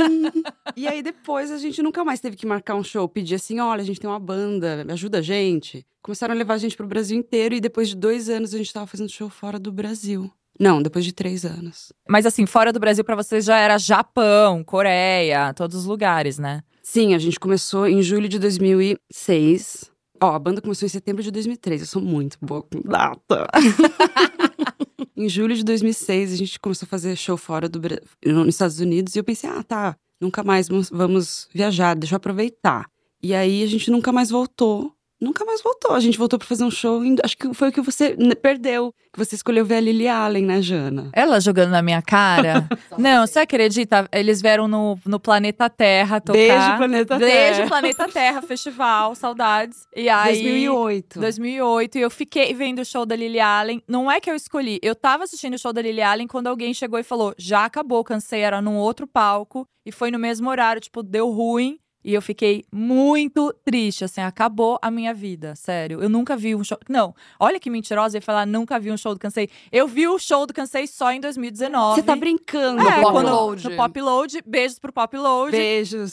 e 0.76 0.86
aí 0.86 1.02
depois 1.02 1.50
a 1.50 1.58
gente 1.58 1.82
nunca 1.82 2.04
mais 2.04 2.20
teve 2.20 2.36
que 2.36 2.46
marcar 2.46 2.76
um 2.76 2.84
show, 2.84 3.08
pedir 3.08 3.34
assim: 3.34 3.58
olha, 3.58 3.82
a 3.82 3.84
gente 3.84 3.98
tem 3.98 4.08
uma 4.08 4.20
banda, 4.20 4.86
ajuda 4.88 5.18
a 5.18 5.22
gente. 5.22 5.84
Começaram 6.00 6.32
a 6.32 6.36
levar 6.36 6.54
a 6.54 6.58
gente 6.58 6.76
pro 6.76 6.86
Brasil 6.86 7.18
inteiro 7.18 7.56
e 7.56 7.60
depois 7.60 7.88
de 7.88 7.96
dois 7.96 8.28
anos 8.28 8.54
a 8.54 8.58
gente 8.58 8.72
tava 8.72 8.86
fazendo 8.86 9.10
show 9.10 9.28
fora 9.28 9.58
do 9.58 9.72
Brasil. 9.72 10.30
Não, 10.60 10.80
depois 10.80 11.04
de 11.04 11.12
três 11.12 11.44
anos. 11.44 11.92
Mas 12.08 12.24
assim, 12.24 12.46
fora 12.46 12.72
do 12.72 12.78
Brasil 12.78 13.02
pra 13.02 13.16
vocês 13.16 13.44
já 13.44 13.58
era 13.58 13.76
Japão, 13.76 14.62
Coreia, 14.62 15.52
todos 15.54 15.74
os 15.74 15.86
lugares, 15.86 16.38
né? 16.38 16.62
Sim, 16.84 17.14
a 17.14 17.18
gente 17.18 17.40
começou 17.40 17.88
em 17.88 18.00
julho 18.00 18.28
de 18.28 18.38
2006. 18.38 19.90
Ó, 20.22 20.34
a 20.34 20.38
banda 20.38 20.60
começou 20.60 20.86
em 20.86 20.90
setembro 20.90 21.22
de 21.22 21.32
2003. 21.32 21.80
Eu 21.80 21.86
sou 21.88 22.00
muito 22.00 22.38
boa 22.40 22.62
com 22.62 22.80
data. 22.82 23.48
em 25.20 25.28
julho 25.28 25.54
de 25.54 25.62
2006, 25.62 26.32
a 26.32 26.36
gente 26.36 26.58
começou 26.58 26.86
a 26.86 26.88
fazer 26.88 27.14
show 27.14 27.36
fora 27.36 27.68
do 27.68 27.80
nos 28.24 28.48
Estados 28.48 28.80
Unidos. 28.80 29.14
E 29.14 29.18
eu 29.18 29.24
pensei, 29.24 29.50
ah, 29.50 29.62
tá, 29.62 29.96
nunca 30.20 30.42
mais 30.42 30.68
vamos 30.68 31.48
viajar, 31.52 31.94
deixa 31.94 32.14
eu 32.14 32.16
aproveitar. 32.16 32.86
E 33.22 33.34
aí 33.34 33.62
a 33.62 33.66
gente 33.66 33.90
nunca 33.90 34.10
mais 34.12 34.30
voltou. 34.30 34.92
Nunca 35.20 35.44
mais 35.44 35.62
voltou. 35.62 35.92
A 35.92 36.00
gente 36.00 36.16
voltou 36.16 36.38
pra 36.38 36.48
fazer 36.48 36.64
um 36.64 36.70
show. 36.70 37.02
acho 37.22 37.36
que 37.36 37.52
foi 37.52 37.68
o 37.68 37.72
que 37.72 37.80
você 37.80 38.16
perdeu. 38.40 38.94
Que 39.12 39.18
você 39.18 39.34
escolheu 39.34 39.64
ver 39.66 39.76
a 39.76 39.80
Lily 39.80 40.08
Allen, 40.08 40.46
né, 40.46 40.62
Jana? 40.62 41.10
Ela 41.12 41.40
jogando 41.40 41.70
na 41.70 41.82
minha 41.82 42.00
cara. 42.00 42.66
Não, 42.96 43.26
você 43.26 43.40
acredita? 43.40 44.08
Eles 44.12 44.40
vieram 44.40 44.66
no, 44.66 44.98
no 45.04 45.20
Planeta 45.20 45.68
Terra 45.68 46.20
tocar. 46.20 46.38
Beijo, 46.38 46.76
Planeta 46.76 47.18
Beijo, 47.18 47.56
Terra. 47.56 47.68
Planeta 47.68 48.08
Terra, 48.08 48.42
festival, 48.42 49.14
saudades. 49.14 49.86
E 49.94 50.08
aí. 50.08 50.42
2008. 50.42 51.20
2008, 51.20 51.98
e 51.98 52.00
eu 52.00 52.10
fiquei 52.10 52.54
vendo 52.54 52.80
o 52.80 52.84
show 52.84 53.04
da 53.04 53.16
Lily 53.16 53.40
Allen. 53.40 53.82
Não 53.86 54.10
é 54.10 54.20
que 54.20 54.30
eu 54.30 54.34
escolhi, 54.34 54.78
eu 54.82 54.94
tava 54.94 55.24
assistindo 55.24 55.54
o 55.54 55.58
show 55.58 55.72
da 55.72 55.82
Lily 55.82 56.02
Allen 56.02 56.26
quando 56.26 56.46
alguém 56.46 56.72
chegou 56.72 56.98
e 56.98 57.02
falou: 57.02 57.34
já 57.36 57.64
acabou, 57.64 58.02
cansei, 58.04 58.40
era 58.40 58.62
num 58.62 58.76
outro 58.76 59.06
palco. 59.06 59.66
E 59.84 59.92
foi 59.92 60.10
no 60.10 60.18
mesmo 60.18 60.48
horário, 60.48 60.80
tipo, 60.80 61.02
deu 61.02 61.30
ruim. 61.30 61.78
E 62.02 62.14
eu 62.14 62.22
fiquei 62.22 62.64
muito 62.72 63.52
triste, 63.64 64.04
assim, 64.04 64.20
acabou 64.22 64.78
a 64.80 64.90
minha 64.90 65.12
vida, 65.12 65.54
sério. 65.54 66.02
Eu 66.02 66.08
nunca 66.08 66.36
vi 66.36 66.54
um 66.54 66.64
show. 66.64 66.78
Não, 66.88 67.14
olha 67.38 67.60
que 67.60 67.68
mentirosa 67.68 68.16
eu 68.16 68.18
ia 68.20 68.22
falar, 68.22 68.46
nunca 68.46 68.78
vi 68.80 68.90
um 68.90 68.96
show 68.96 69.12
do 69.14 69.20
Cansei. 69.20 69.50
Eu 69.70 69.86
vi 69.86 70.08
o 70.08 70.18
show 70.18 70.46
do 70.46 70.54
Cansei 70.54 70.86
só 70.86 71.12
em 71.12 71.20
2019. 71.20 71.96
Você 72.00 72.02
tá 72.06 72.16
brincando. 72.16 72.80
É, 72.88 73.00
Pop 73.00 73.12
quando- 73.12 73.30
Load. 73.30 73.68
No 73.68 73.76
Pop 73.76 74.00
Load. 74.00 74.42
Beijos 74.46 74.78
pro 74.78 74.92
Pop 74.92 75.14
Load. 75.16 75.50
Beijos. 75.52 76.12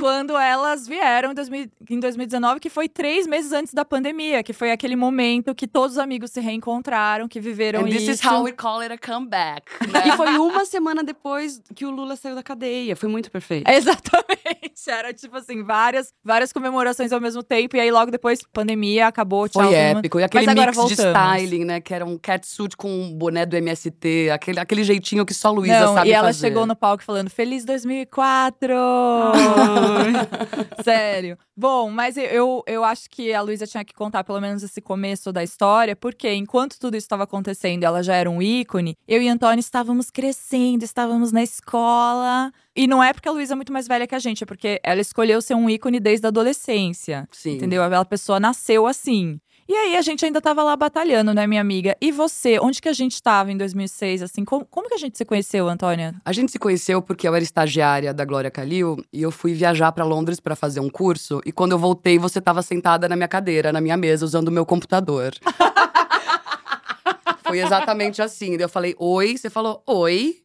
Quando 0.00 0.36
elas 0.36 0.86
vieram 0.88 1.30
em, 1.30 1.34
2000 1.34 1.68
em 1.88 2.00
2019, 2.00 2.58
que 2.60 2.70
foi 2.70 2.88
três 2.88 3.26
meses 3.26 3.52
antes 3.52 3.72
da 3.74 3.84
pandemia, 3.84 4.42
que 4.42 4.52
foi 4.52 4.70
aquele 4.72 4.96
momento 4.96 5.54
que 5.54 5.66
todos 5.68 5.92
os 5.92 5.98
amigos 5.98 6.30
se 6.30 6.40
reencontraram, 6.40 7.28
que 7.28 7.38
viveram 7.38 7.80
And 7.82 7.90
this 7.90 8.02
isso. 8.02 8.10
is 8.12 8.24
how 8.24 8.42
we 8.42 8.52
call 8.52 8.80
it 8.80 8.92
a 8.92 8.98
comeback. 8.98 9.62
né? 9.92 10.08
E 10.08 10.16
foi 10.16 10.36
uma 10.38 10.64
semana 10.64 11.04
depois 11.04 11.60
que 11.74 11.84
o 11.84 11.90
Lula 11.90 12.16
saiu 12.16 12.34
da 12.34 12.42
cadeia. 12.42 12.96
Foi 12.96 13.08
muito 13.08 13.30
perfeito. 13.30 13.68
Exatamente. 13.70 14.79
Era 14.88 15.12
tipo 15.12 15.36
assim, 15.36 15.62
várias, 15.62 16.12
várias 16.24 16.52
comemorações 16.52 17.12
ao 17.12 17.20
mesmo 17.20 17.42
tempo. 17.42 17.76
E 17.76 17.80
aí, 17.80 17.90
logo 17.90 18.10
depois, 18.10 18.40
pandemia, 18.52 19.06
acabou, 19.08 19.48
tchau. 19.48 19.62
Foi 19.64 19.74
épico. 19.74 20.20
E 20.20 20.24
aquele 20.24 20.46
Mas 20.46 20.54
mix 20.54 20.70
de 20.70 20.76
voltamos. 20.76 21.32
styling, 21.40 21.64
né? 21.64 21.80
Que 21.80 21.92
era 21.94 22.04
um 22.04 22.16
catsuit 22.16 22.76
com 22.76 22.88
um 22.90 23.12
boné 23.12 23.44
do 23.44 23.56
MST. 23.56 24.30
Aquele, 24.32 24.60
aquele 24.60 24.84
jeitinho 24.84 25.26
que 25.26 25.34
só 25.34 25.50
Luísa 25.50 25.92
sabe 25.94 26.08
e 26.08 26.12
ela 26.12 26.28
fazer. 26.28 26.46
chegou 26.46 26.66
no 26.66 26.76
palco 26.76 27.02
falando 27.02 27.28
Feliz 27.30 27.64
2004! 27.64 28.74
Sério. 30.84 31.36
Bom, 31.56 31.90
mas 31.90 32.16
eu- 32.16 32.24
eu, 32.24 32.62
eu 32.66 32.84
acho 32.84 33.08
que 33.10 33.32
a 33.34 33.42
Luísa 33.42 33.66
tinha 33.66 33.84
que 33.84 33.92
contar 33.92 34.24
pelo 34.24 34.40
menos 34.40 34.62
esse 34.62 34.80
começo 34.80 35.32
da 35.32 35.42
história, 35.42 35.94
porque 35.94 36.32
enquanto 36.32 36.78
tudo 36.78 36.96
isso 36.96 37.04
estava 37.04 37.24
acontecendo, 37.24 37.84
ela 37.84 38.02
já 38.02 38.14
era 38.14 38.30
um 38.30 38.40
ícone, 38.40 38.96
eu 39.06 39.20
e 39.20 39.28
Antônio 39.28 39.60
estávamos 39.60 40.10
crescendo, 40.10 40.84
estávamos 40.84 41.32
na 41.32 41.42
escola. 41.42 42.50
E 42.80 42.86
não 42.86 43.04
é 43.04 43.12
porque 43.12 43.28
a 43.28 43.32
Luísa 43.32 43.52
é 43.52 43.56
muito 43.56 43.74
mais 43.74 43.86
velha 43.86 44.06
que 44.06 44.14
a 44.14 44.18
gente, 44.18 44.42
é 44.42 44.46
porque 44.46 44.80
ela 44.82 45.02
escolheu 45.02 45.42
ser 45.42 45.54
um 45.54 45.68
ícone 45.68 46.00
desde 46.00 46.26
a 46.26 46.28
adolescência. 46.28 47.28
Sim. 47.30 47.56
Entendeu? 47.56 47.82
A 47.82 48.04
pessoa 48.06 48.40
nasceu 48.40 48.86
assim. 48.86 49.38
E 49.68 49.74
aí 49.74 49.98
a 49.98 50.00
gente 50.00 50.24
ainda 50.24 50.40
tava 50.40 50.62
lá 50.62 50.74
batalhando, 50.76 51.34
né, 51.34 51.46
minha 51.46 51.60
amiga? 51.60 51.94
E 52.00 52.10
você, 52.10 52.58
onde 52.58 52.80
que 52.80 52.88
a 52.88 52.94
gente 52.94 53.22
tava 53.22 53.52
em 53.52 53.56
2006, 53.58 54.22
assim? 54.22 54.46
Como, 54.46 54.64
como 54.64 54.88
que 54.88 54.94
a 54.94 54.96
gente 54.96 55.18
se 55.18 55.26
conheceu, 55.26 55.68
Antônia? 55.68 56.14
A 56.24 56.32
gente 56.32 56.50
se 56.50 56.58
conheceu 56.58 57.02
porque 57.02 57.28
eu 57.28 57.34
era 57.34 57.44
estagiária 57.44 58.14
da 58.14 58.24
Glória 58.24 58.50
Calil 58.50 58.96
e 59.12 59.20
eu 59.20 59.30
fui 59.30 59.52
viajar 59.52 59.92
pra 59.92 60.02
Londres 60.02 60.40
pra 60.40 60.56
fazer 60.56 60.80
um 60.80 60.88
curso. 60.88 61.42
E 61.44 61.52
quando 61.52 61.72
eu 61.72 61.78
voltei, 61.78 62.18
você 62.18 62.40
tava 62.40 62.62
sentada 62.62 63.06
na 63.10 63.14
minha 63.14 63.28
cadeira, 63.28 63.74
na 63.74 63.82
minha 63.82 63.98
mesa, 63.98 64.24
usando 64.24 64.48
o 64.48 64.50
meu 64.50 64.64
computador. 64.64 65.34
Foi 67.44 67.60
exatamente 67.60 68.22
assim. 68.22 68.52
Daí 68.52 68.64
eu 68.64 68.70
falei, 68.70 68.94
oi. 68.98 69.36
Você 69.36 69.50
falou, 69.50 69.82
oi. 69.86 70.36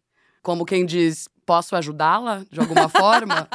Como 0.43 0.65
quem 0.65 0.85
diz, 0.85 1.29
posso 1.45 1.75
ajudá-la 1.75 2.43
de 2.51 2.59
alguma 2.59 2.89
forma? 2.89 3.47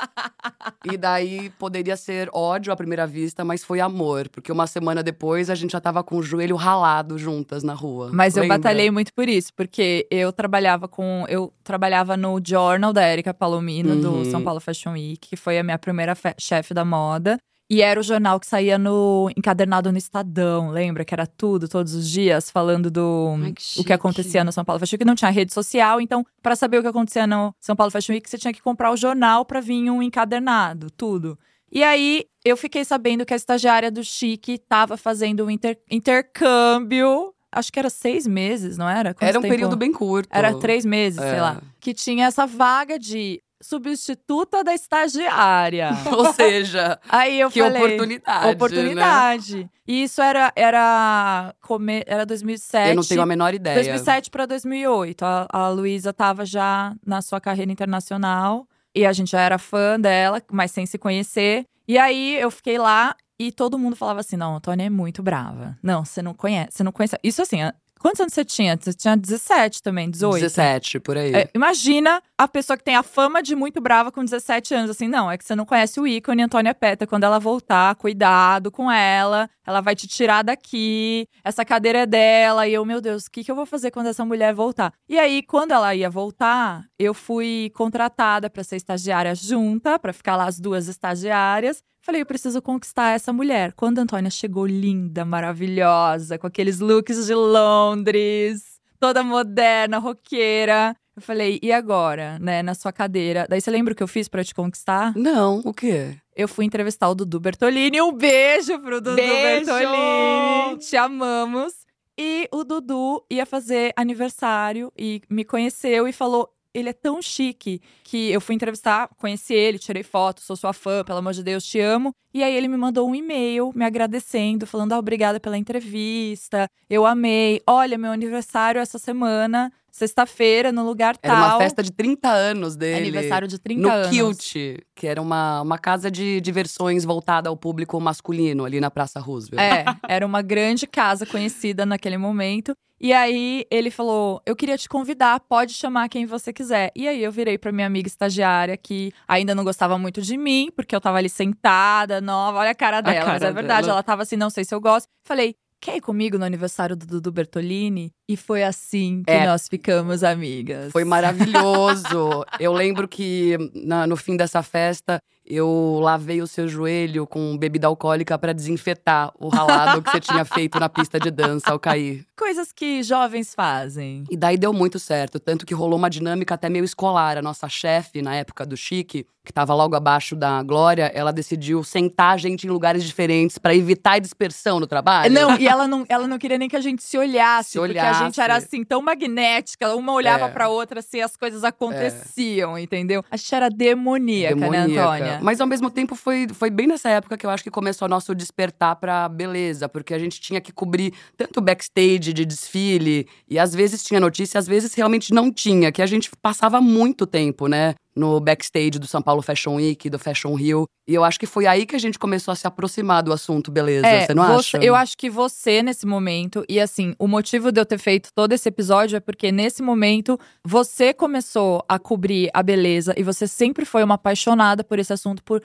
e 0.90 0.96
daí 0.96 1.50
poderia 1.58 1.96
ser 1.96 2.28
ódio 2.32 2.72
à 2.72 2.76
primeira 2.76 3.06
vista, 3.06 3.44
mas 3.44 3.64
foi 3.64 3.80
amor. 3.80 4.28
Porque 4.28 4.50
uma 4.52 4.66
semana 4.66 5.02
depois 5.02 5.50
a 5.50 5.54
gente 5.54 5.72
já 5.72 5.80
tava 5.80 6.02
com 6.02 6.16
o 6.16 6.22
joelho 6.22 6.56
ralado 6.56 7.18
juntas 7.18 7.62
na 7.62 7.74
rua. 7.74 8.10
Mas 8.12 8.36
eu 8.36 8.42
Lembra? 8.42 8.58
batalhei 8.58 8.90
muito 8.90 9.12
por 9.12 9.28
isso, 9.28 9.52
porque 9.54 10.06
eu 10.10 10.32
trabalhava 10.32 10.86
com. 10.88 11.24
Eu 11.28 11.52
trabalhava 11.64 12.16
no 12.16 12.40
Journal 12.44 12.92
da 12.92 13.06
Erika 13.10 13.34
Palomino, 13.34 13.94
Uhum. 13.94 14.22
do 14.22 14.30
São 14.30 14.42
Paulo 14.42 14.60
Fashion 14.60 14.92
Week, 14.92 15.18
que 15.28 15.36
foi 15.36 15.58
a 15.58 15.62
minha 15.62 15.78
primeira 15.78 16.14
fe- 16.14 16.34
chefe 16.38 16.72
da 16.74 16.84
moda. 16.84 17.38
E 17.72 17.82
era 17.82 18.00
o 18.00 18.02
jornal 18.02 18.40
que 18.40 18.48
saía 18.48 18.76
no 18.76 19.30
encadernado 19.36 19.92
no 19.92 19.96
Estadão, 19.98 20.70
lembra? 20.70 21.04
Que 21.04 21.14
era 21.14 21.24
tudo, 21.24 21.68
todos 21.68 21.94
os 21.94 22.08
dias, 22.10 22.50
falando 22.50 22.90
do 22.90 23.36
Ai, 23.44 23.52
que 23.52 23.80
o 23.80 23.84
que 23.84 23.92
acontecia 23.92 24.42
no 24.42 24.50
São 24.50 24.64
Paulo 24.64 24.80
Fashion 24.80 24.96
Week. 24.96 25.04
Não 25.04 25.14
tinha 25.14 25.30
rede 25.30 25.54
social, 25.54 26.00
então, 26.00 26.26
para 26.42 26.56
saber 26.56 26.78
o 26.78 26.82
que 26.82 26.88
acontecia 26.88 27.28
no 27.28 27.54
São 27.60 27.76
Paulo 27.76 27.92
Fashion 27.92 28.14
Week, 28.14 28.28
você 28.28 28.36
tinha 28.36 28.52
que 28.52 28.60
comprar 28.60 28.90
o 28.90 28.96
jornal 28.96 29.44
pra 29.44 29.60
vir 29.60 29.88
um 29.88 30.02
encadernado, 30.02 30.90
tudo. 30.90 31.38
E 31.70 31.84
aí, 31.84 32.24
eu 32.44 32.56
fiquei 32.56 32.84
sabendo 32.84 33.24
que 33.24 33.32
a 33.32 33.36
estagiária 33.36 33.88
do 33.92 34.02
Chique 34.02 34.58
tava 34.58 34.96
fazendo 34.96 35.44
um 35.46 35.50
inter- 35.50 35.78
intercâmbio. 35.88 37.32
Acho 37.52 37.72
que 37.72 37.78
era 37.78 37.90
seis 37.90 38.26
meses, 38.26 38.76
não 38.76 38.88
era? 38.88 39.12
Quanto 39.14 39.28
Era 39.28 39.38
um 39.38 39.42
tempo? 39.42 39.54
período 39.54 39.76
bem 39.76 39.92
curto. 39.92 40.28
Era 40.32 40.54
três 40.58 40.84
meses, 40.84 41.20
sei 41.20 41.36
É. 41.36 41.40
lá. 41.40 41.62
Que 41.80 41.92
tinha 41.94 42.26
essa 42.26 42.46
vaga 42.46 42.98
de 42.98 43.40
substituta 43.60 44.64
da 44.64 44.74
estagiária. 44.74 45.90
Ou 46.16 46.32
seja, 46.32 46.98
Aí 47.08 47.40
eu 47.40 47.50
que 47.50 47.60
falei. 47.60 47.82
oportunidade. 47.82 48.46
Né? 48.46 48.52
Oportunidade. 48.52 49.70
E 49.86 50.02
isso 50.04 50.22
era 50.22 50.52
era 50.56 51.54
come, 51.60 52.02
era 52.06 52.24
2007. 52.24 52.90
Eu 52.90 52.96
não 52.96 53.02
tenho 53.02 53.22
a 53.22 53.26
menor 53.26 53.52
ideia. 53.54 53.74
2007 53.74 54.30
para 54.30 54.46
2008. 54.46 55.24
A, 55.24 55.46
a 55.50 55.68
Luísa 55.68 56.12
tava 56.12 56.44
já 56.44 56.94
na 57.04 57.20
sua 57.20 57.40
carreira 57.40 57.70
internacional 57.70 58.66
e 58.94 59.04
a 59.04 59.12
gente 59.12 59.30
já 59.32 59.40
era 59.40 59.58
fã 59.58 59.98
dela, 60.00 60.42
mas 60.50 60.70
sem 60.70 60.86
se 60.86 60.98
conhecer. 60.98 61.64
E 61.86 61.98
aí 61.98 62.36
eu 62.40 62.50
fiquei 62.50 62.78
lá 62.78 63.14
e 63.38 63.50
todo 63.50 63.78
mundo 63.78 63.96
falava 63.96 64.20
assim: 64.20 64.36
"Não, 64.36 64.56
a 64.56 64.60
Tônia 64.60 64.86
é 64.86 64.90
muito 64.90 65.22
brava. 65.22 65.76
Não, 65.82 66.04
você 66.04 66.22
não 66.22 66.34
conhece, 66.34 66.70
você 66.72 66.84
não 66.84 66.92
conhece". 66.92 67.16
Isso 67.22 67.42
assim, 67.42 67.58
quantos 68.00 68.20
anos 68.20 68.32
você 68.32 68.44
tinha? 68.44 68.76
Você 68.80 68.92
tinha 68.92 69.16
17 69.16 69.82
também, 69.82 70.10
18. 70.10 70.40
17, 70.40 71.00
por 71.00 71.16
aí. 71.16 71.32
É, 71.34 71.50
imagina 71.54 72.22
a 72.36 72.48
pessoa 72.48 72.76
que 72.76 72.82
tem 72.82 72.96
a 72.96 73.02
fama 73.02 73.42
de 73.42 73.54
muito 73.54 73.80
brava 73.80 74.10
com 74.10 74.24
17 74.24 74.74
anos. 74.74 74.90
Assim, 74.90 75.06
não, 75.06 75.30
é 75.30 75.38
que 75.38 75.44
você 75.44 75.54
não 75.54 75.66
conhece 75.66 76.00
o 76.00 76.06
ícone 76.06 76.42
Antônia 76.42 76.74
Peta. 76.74 77.06
Quando 77.06 77.24
ela 77.24 77.38
voltar, 77.38 77.94
cuidado 77.94 78.70
com 78.70 78.90
ela. 78.90 79.48
Ela 79.66 79.80
vai 79.80 79.94
te 79.94 80.08
tirar 80.08 80.42
daqui. 80.42 81.28
Essa 81.44 81.64
cadeira 81.64 82.00
é 82.00 82.06
dela. 82.06 82.66
E 82.66 82.72
eu, 82.72 82.84
meu 82.84 83.00
Deus, 83.00 83.26
o 83.26 83.30
que, 83.30 83.44
que 83.44 83.50
eu 83.50 83.54
vou 83.54 83.66
fazer 83.66 83.90
quando 83.90 84.06
essa 84.06 84.24
mulher 84.24 84.54
voltar? 84.54 84.92
E 85.08 85.18
aí, 85.18 85.42
quando 85.42 85.72
ela 85.72 85.94
ia 85.94 86.10
voltar, 86.10 86.84
eu 86.98 87.14
fui 87.14 87.70
contratada 87.74 88.50
para 88.50 88.64
ser 88.64 88.76
estagiária 88.76 89.34
junta, 89.34 89.98
para 89.98 90.12
ficar 90.12 90.36
lá 90.36 90.46
as 90.46 90.58
duas 90.58 90.88
estagiárias. 90.88 91.82
Falei, 92.02 92.22
eu 92.22 92.26
preciso 92.26 92.62
conquistar 92.62 93.10
essa 93.10 93.32
mulher. 93.32 93.72
Quando 93.74 93.98
a 93.98 94.02
Antônia 94.02 94.30
chegou 94.30 94.66
linda, 94.66 95.24
maravilhosa, 95.24 96.38
com 96.38 96.46
aqueles 96.46 96.80
looks 96.80 97.26
de 97.26 97.34
Londres, 97.34 98.80
toda 98.98 99.22
moderna, 99.22 99.98
roqueira. 99.98 100.96
Eu 101.14 101.20
falei, 101.20 101.58
e 101.62 101.70
agora, 101.70 102.38
né, 102.38 102.62
na 102.62 102.74
sua 102.74 102.92
cadeira? 102.92 103.46
Daí 103.48 103.60
você 103.60 103.70
lembra 103.70 103.92
o 103.92 103.96
que 103.96 104.02
eu 104.02 104.08
fiz 104.08 104.28
pra 104.28 104.42
te 104.42 104.54
conquistar? 104.54 105.12
Não, 105.14 105.60
o 105.64 105.74
quê? 105.74 106.16
Eu 106.34 106.48
fui 106.48 106.64
entrevistar 106.64 107.10
o 107.10 107.14
Dudu 107.14 107.38
Bertolini. 107.38 108.00
Um 108.00 108.12
beijo 108.12 108.78
pro 108.78 109.00
Dudu 109.00 109.16
Beijo! 109.16 109.66
Bertolini. 109.66 110.78
Te 110.78 110.96
amamos. 110.96 111.74
E 112.18 112.48
o 112.52 112.64
Dudu 112.64 113.24
ia 113.30 113.44
fazer 113.44 113.92
aniversário 113.96 114.90
e 114.96 115.20
me 115.28 115.44
conheceu 115.44 116.08
e 116.08 116.12
falou: 116.12 116.48
ele 116.74 116.88
é 116.88 116.92
tão 116.92 117.20
chique 117.20 117.80
que 118.04 118.30
eu 118.30 118.40
fui 118.40 118.54
entrevistar, 118.54 119.08
conheci 119.16 119.54
ele, 119.54 119.78
tirei 119.78 120.02
foto, 120.02 120.40
sou 120.40 120.56
sua 120.56 120.72
fã, 120.72 121.04
pelo 121.04 121.18
amor 121.18 121.32
de 121.32 121.42
Deus, 121.42 121.64
te 121.64 121.80
amo. 121.80 122.14
E 122.32 122.42
aí 122.42 122.54
ele 122.54 122.68
me 122.68 122.76
mandou 122.76 123.08
um 123.08 123.14
e-mail 123.14 123.72
me 123.74 123.84
agradecendo, 123.84 124.66
falando: 124.66 124.92
ah, 124.92 124.98
obrigada 124.98 125.40
pela 125.40 125.58
entrevista, 125.58 126.68
eu 126.88 127.04
amei. 127.04 127.60
Olha, 127.66 127.98
meu 127.98 128.12
aniversário 128.12 128.80
essa 128.80 128.98
semana, 128.98 129.72
sexta-feira, 129.90 130.70
no 130.70 130.84
lugar 130.84 131.16
Era 131.22 131.34
tal. 131.34 131.48
uma 131.48 131.58
festa 131.58 131.82
de 131.82 131.90
30 131.90 132.28
anos 132.28 132.76
dele. 132.76 133.00
Aniversário 133.00 133.48
de 133.48 133.58
30 133.58 133.80
no 133.80 133.88
anos. 133.90 134.08
Kilt, 134.10 134.80
que 134.94 135.06
era 135.06 135.20
uma, 135.20 135.62
uma 135.62 135.78
casa 135.78 136.10
de 136.10 136.40
diversões 136.40 137.04
voltada 137.04 137.48
ao 137.48 137.56
público 137.56 138.00
masculino, 138.00 138.64
ali 138.64 138.80
na 138.80 138.90
Praça 138.90 139.18
Roosevelt. 139.18 139.60
É, 139.60 139.84
era 140.08 140.24
uma 140.24 140.40
grande 140.42 140.86
casa 140.86 141.26
conhecida 141.26 141.84
naquele 141.84 142.16
momento. 142.16 142.74
E 143.00 143.12
aí 143.12 143.64
ele 143.70 143.90
falou: 143.90 144.42
Eu 144.44 144.54
queria 144.54 144.76
te 144.76 144.88
convidar, 144.88 145.40
pode 145.40 145.72
chamar 145.72 146.08
quem 146.08 146.26
você 146.26 146.52
quiser. 146.52 146.90
E 146.94 147.08
aí 147.08 147.22
eu 147.22 147.32
virei 147.32 147.56
pra 147.56 147.72
minha 147.72 147.86
amiga 147.86 148.06
estagiária, 148.08 148.76
que 148.76 149.10
ainda 149.26 149.54
não 149.54 149.64
gostava 149.64 149.96
muito 149.98 150.20
de 150.20 150.36
mim, 150.36 150.70
porque 150.76 150.94
eu 150.94 151.00
tava 151.00 151.16
ali 151.18 151.28
sentada, 151.28 152.20
nova, 152.20 152.58
olha 152.58 152.70
a 152.70 152.74
cara 152.74 153.00
dela. 153.00 153.26
mas 153.26 153.38
cara 153.40 153.50
é 153.50 153.52
verdade, 153.54 153.82
dela. 153.82 153.92
ela 153.94 154.02
tava 154.02 154.22
assim, 154.22 154.36
não 154.36 154.50
sei 154.50 154.64
se 154.64 154.74
eu 154.74 154.80
gosto. 154.80 155.06
Falei. 155.24 155.54
Quer 155.82 155.96
ir 155.96 156.02
comigo 156.02 156.36
no 156.36 156.44
aniversário 156.44 156.94
do 156.94 157.06
Dudu 157.06 157.32
Bertolini? 157.32 158.12
E 158.28 158.36
foi 158.36 158.62
assim 158.62 159.22
que 159.26 159.32
É. 159.32 159.46
nós 159.46 159.66
ficamos 159.66 160.22
amigas. 160.22 160.92
Foi 160.92 161.04
maravilhoso. 161.04 162.44
eu 162.60 162.70
lembro 162.74 163.08
que 163.08 163.56
na- 163.74 164.06
no 164.06 164.14
fim 164.14 164.36
dessa 164.36 164.62
festa, 164.62 165.18
eu 165.50 165.98
lavei 166.00 166.40
o 166.40 166.46
seu 166.46 166.68
joelho 166.68 167.26
com 167.26 167.58
bebida 167.58 167.88
alcoólica 167.88 168.38
pra 168.38 168.52
desinfetar 168.52 169.32
o 169.38 169.48
ralado 169.48 170.00
que 170.00 170.10
você 170.10 170.20
tinha 170.20 170.44
feito 170.44 170.78
na 170.78 170.88
pista 170.88 171.18
de 171.18 171.30
dança 171.30 171.72
ao 171.72 171.78
cair. 171.78 172.24
Coisas 172.36 172.72
que 172.72 173.02
jovens 173.02 173.52
fazem. 173.52 174.24
E 174.30 174.36
daí 174.36 174.56
deu 174.56 174.72
muito 174.72 174.98
certo, 174.98 175.40
tanto 175.40 175.66
que 175.66 175.74
rolou 175.74 175.98
uma 175.98 176.08
dinâmica 176.08 176.54
até 176.54 176.68
meio 176.68 176.84
escolar. 176.84 177.36
A 177.36 177.42
nossa 177.42 177.68
chefe, 177.68 178.22
na 178.22 178.36
época 178.36 178.64
do 178.64 178.76
Chique, 178.76 179.26
que 179.44 179.52
tava 179.52 179.74
logo 179.74 179.96
abaixo 179.96 180.36
da 180.36 180.62
Glória, 180.62 181.10
ela 181.14 181.32
decidiu 181.32 181.82
sentar 181.82 182.34
a 182.34 182.36
gente 182.36 182.66
em 182.66 182.70
lugares 182.70 183.02
diferentes 183.02 183.56
pra 183.58 183.74
evitar 183.74 184.12
a 184.12 184.18
dispersão 184.18 184.78
no 184.78 184.86
trabalho. 184.86 185.32
Não, 185.32 185.56
e 185.58 185.66
ela 185.68 185.88
não, 185.88 186.04
ela 186.08 186.26
não 186.28 186.38
queria 186.38 186.58
nem 186.58 186.68
que 186.68 186.76
a 186.76 186.80
gente 186.80 187.02
se 187.02 187.16
olhasse, 187.16 187.70
Se 187.72 187.78
porque 187.78 187.98
a 187.98 188.12
gente 188.12 188.22
olhasse. 188.22 188.40
era 188.40 188.56
assim, 188.56 188.84
tão 188.84 189.00
magnética, 189.00 189.94
uma 189.96 190.12
olhava 190.12 190.44
É. 190.44 190.48
pra 190.50 190.68
outra, 190.68 191.00
assim, 191.00 191.20
as 191.20 191.36
coisas 191.36 191.64
aconteciam, 191.64 192.78
entendeu? 192.78 193.24
A 193.30 193.36
gente 193.36 193.54
era 193.54 193.68
demoníaca, 193.70 194.54
né, 194.56 194.70
Demoníaca. 194.86 195.02
Antônia? 195.14 195.38
Mas 195.42 195.60
ao 195.60 195.66
mesmo 195.66 195.90
tempo 195.90 196.14
foi, 196.14 196.46
foi 196.52 196.70
bem 196.70 196.86
nessa 196.86 197.08
época 197.08 197.36
que 197.36 197.46
eu 197.46 197.50
acho 197.50 197.62
que 197.64 197.70
começou 197.70 198.06
o 198.06 198.08
nosso 198.08 198.34
despertar 198.34 198.96
pra 198.96 199.28
beleza, 199.28 199.88
porque 199.88 200.12
a 200.14 200.18
gente 200.18 200.40
tinha 200.40 200.60
que 200.60 200.72
cobrir 200.72 201.12
tanto 201.36 201.60
backstage 201.60 202.32
de 202.32 202.44
desfile, 202.44 203.26
e 203.48 203.58
às 203.58 203.74
vezes 203.74 204.02
tinha 204.02 204.20
notícia, 204.20 204.58
às 204.58 204.66
vezes 204.66 204.92
realmente 204.94 205.32
não 205.32 205.50
tinha, 205.52 205.90
que 205.90 206.02
a 206.02 206.06
gente 206.06 206.30
passava 206.42 206.80
muito 206.80 207.26
tempo, 207.26 207.66
né? 207.66 207.94
No 208.14 208.40
backstage 208.40 208.98
do 208.98 209.06
São 209.06 209.22
Paulo 209.22 209.40
Fashion 209.40 209.76
Week, 209.76 210.10
do 210.10 210.18
Fashion 210.18 210.54
Rio. 210.54 210.84
E 211.06 211.14
eu 211.14 211.22
acho 211.24 211.38
que 211.38 211.46
foi 211.46 211.66
aí 211.66 211.86
que 211.86 211.94
a 211.94 211.98
gente 211.98 212.18
começou 212.18 212.52
a 212.52 212.54
se 212.56 212.66
aproximar 212.66 213.22
do 213.22 213.32
assunto 213.32 213.70
beleza, 213.70 214.06
você 214.26 214.34
não 214.34 214.46
você- 214.46 214.76
acha? 214.76 214.84
Eu 214.84 214.94
acho 214.94 215.16
que 215.16 215.30
você, 215.30 215.82
nesse 215.82 216.06
momento, 216.06 216.64
e 216.68 216.78
assim, 216.80 217.14
o 217.18 217.26
motivo 217.28 217.70
de 217.72 217.80
eu 217.80 217.86
ter 217.86 217.98
feito 217.98 218.30
todo 218.34 218.52
esse 218.52 218.68
episódio 218.68 219.16
é 219.16 219.20
porque 219.20 219.50
nesse 219.52 219.82
momento 219.82 220.38
você 220.64 221.12
começou 221.14 221.84
a 221.88 221.98
cobrir 221.98 222.50
a 222.52 222.62
beleza 222.62 223.14
e 223.16 223.22
você 223.22 223.46
sempre 223.46 223.84
foi 223.84 224.02
uma 224.04 224.14
apaixonada 224.16 224.82
por 224.84 224.98
esse 224.98 225.12
assunto, 225.12 225.42
por. 225.42 225.62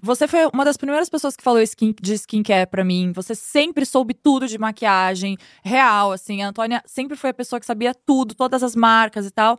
Você 0.00 0.28
foi 0.28 0.46
uma 0.54 0.64
das 0.64 0.76
primeiras 0.76 1.08
pessoas 1.08 1.34
que 1.34 1.42
falou 1.42 1.60
skin, 1.60 1.92
de 2.00 2.14
skincare 2.14 2.70
pra 2.70 2.84
mim. 2.84 3.10
Você 3.12 3.34
sempre 3.34 3.84
soube 3.84 4.14
tudo 4.14 4.46
de 4.46 4.56
maquiagem, 4.56 5.36
real, 5.64 6.12
assim. 6.12 6.40
A 6.40 6.48
Antônia 6.50 6.80
sempre 6.86 7.16
foi 7.16 7.30
a 7.30 7.34
pessoa 7.34 7.58
que 7.58 7.66
sabia 7.66 7.92
tudo, 7.92 8.32
todas 8.32 8.62
as 8.62 8.76
marcas 8.76 9.26
e 9.26 9.30
tal. 9.32 9.58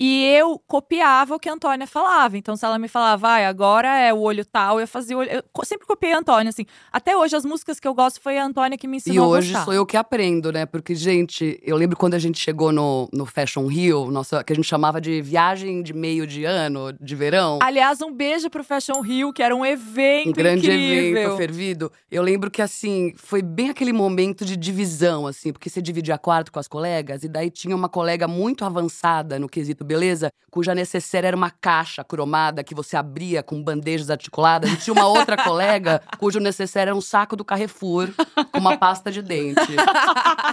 E 0.00 0.24
eu 0.34 0.58
copiava 0.66 1.34
o 1.36 1.38
que 1.38 1.48
a 1.48 1.52
Antônia 1.52 1.86
falava. 1.86 2.36
Então, 2.36 2.56
se 2.56 2.64
ela 2.64 2.78
me 2.78 2.88
falava, 2.88 3.16
vai, 3.20 3.44
agora 3.46 3.96
é 3.98 4.12
o 4.12 4.18
olho 4.18 4.44
tal, 4.44 4.80
eu 4.80 4.86
fazia 4.88 5.16
o 5.16 5.20
olho. 5.20 5.30
Eu 5.30 5.44
sempre 5.64 5.86
copiei 5.86 6.12
a 6.12 6.18
Antônia, 6.18 6.48
assim. 6.50 6.66
Até 6.92 7.16
hoje, 7.16 7.36
as 7.36 7.44
músicas 7.44 7.78
que 7.78 7.86
eu 7.86 7.94
gosto 7.94 8.20
foi 8.20 8.36
a 8.36 8.44
Antônia 8.44 8.76
que 8.76 8.88
me 8.88 8.96
E 8.96 8.98
ensinou 8.98 9.28
hoje 9.28 9.50
a 9.50 9.58
gostar. 9.58 9.64
sou 9.64 9.74
eu 9.74 9.86
que 9.86 9.96
aprendo, 9.96 10.50
né? 10.50 10.66
Porque, 10.66 10.94
gente, 10.94 11.60
eu 11.62 11.76
lembro 11.76 11.96
quando 11.96 12.14
a 12.14 12.18
gente 12.18 12.38
chegou 12.40 12.72
no, 12.72 13.08
no 13.12 13.24
Fashion 13.24 13.66
Rio, 13.66 14.10
nossa, 14.10 14.42
que 14.42 14.52
a 14.52 14.56
gente 14.56 14.66
chamava 14.66 15.00
de 15.00 15.22
viagem 15.22 15.82
de 15.82 15.92
meio 15.92 16.26
de 16.26 16.44
ano, 16.44 16.92
de 17.00 17.14
verão. 17.14 17.60
Aliás, 17.62 18.02
um 18.02 18.12
beijo 18.12 18.50
pro 18.50 18.64
Fashion 18.64 19.00
Rio, 19.00 19.32
que 19.32 19.42
era 19.42 19.54
um 19.54 19.64
evento 19.64 20.30
um 20.30 20.32
grande 20.32 20.66
incrível. 20.66 21.22
evento 21.22 21.36
fervido. 21.36 21.92
Eu 22.10 22.22
lembro 22.22 22.50
que, 22.50 22.60
assim, 22.60 23.12
foi 23.16 23.40
bem 23.40 23.70
aquele 23.70 23.92
momento 23.92 24.44
de 24.44 24.56
divisão, 24.56 25.28
assim, 25.28 25.52
porque 25.52 25.70
você 25.70 25.80
dividia 25.80 26.18
quarto 26.18 26.50
com 26.50 26.58
as 26.58 26.66
colegas, 26.66 27.22
e 27.22 27.28
daí 27.28 27.50
tinha 27.50 27.76
uma 27.76 27.88
colega 27.88 28.26
muito 28.26 28.64
avançada 28.64 29.38
no 29.38 29.48
quesito 29.48 29.81
beleza, 29.82 30.30
cuja 30.50 30.74
necessaire 30.74 31.26
era 31.26 31.36
uma 31.36 31.50
caixa 31.50 32.04
cromada 32.04 32.62
que 32.62 32.74
você 32.74 32.96
abria 32.96 33.42
com 33.42 33.62
bandejas 33.62 34.10
articuladas, 34.10 34.70
e 34.70 34.76
tinha 34.76 34.94
uma 34.94 35.06
outra 35.06 35.36
colega 35.42 36.02
cujo 36.18 36.38
necessaire 36.38 36.82
era 36.82 36.96
um 36.96 37.00
saco 37.00 37.36
do 37.36 37.44
Carrefour 37.44 38.10
com 38.50 38.58
uma 38.58 38.76
pasta 38.76 39.10
de 39.10 39.22
dente. 39.22 39.60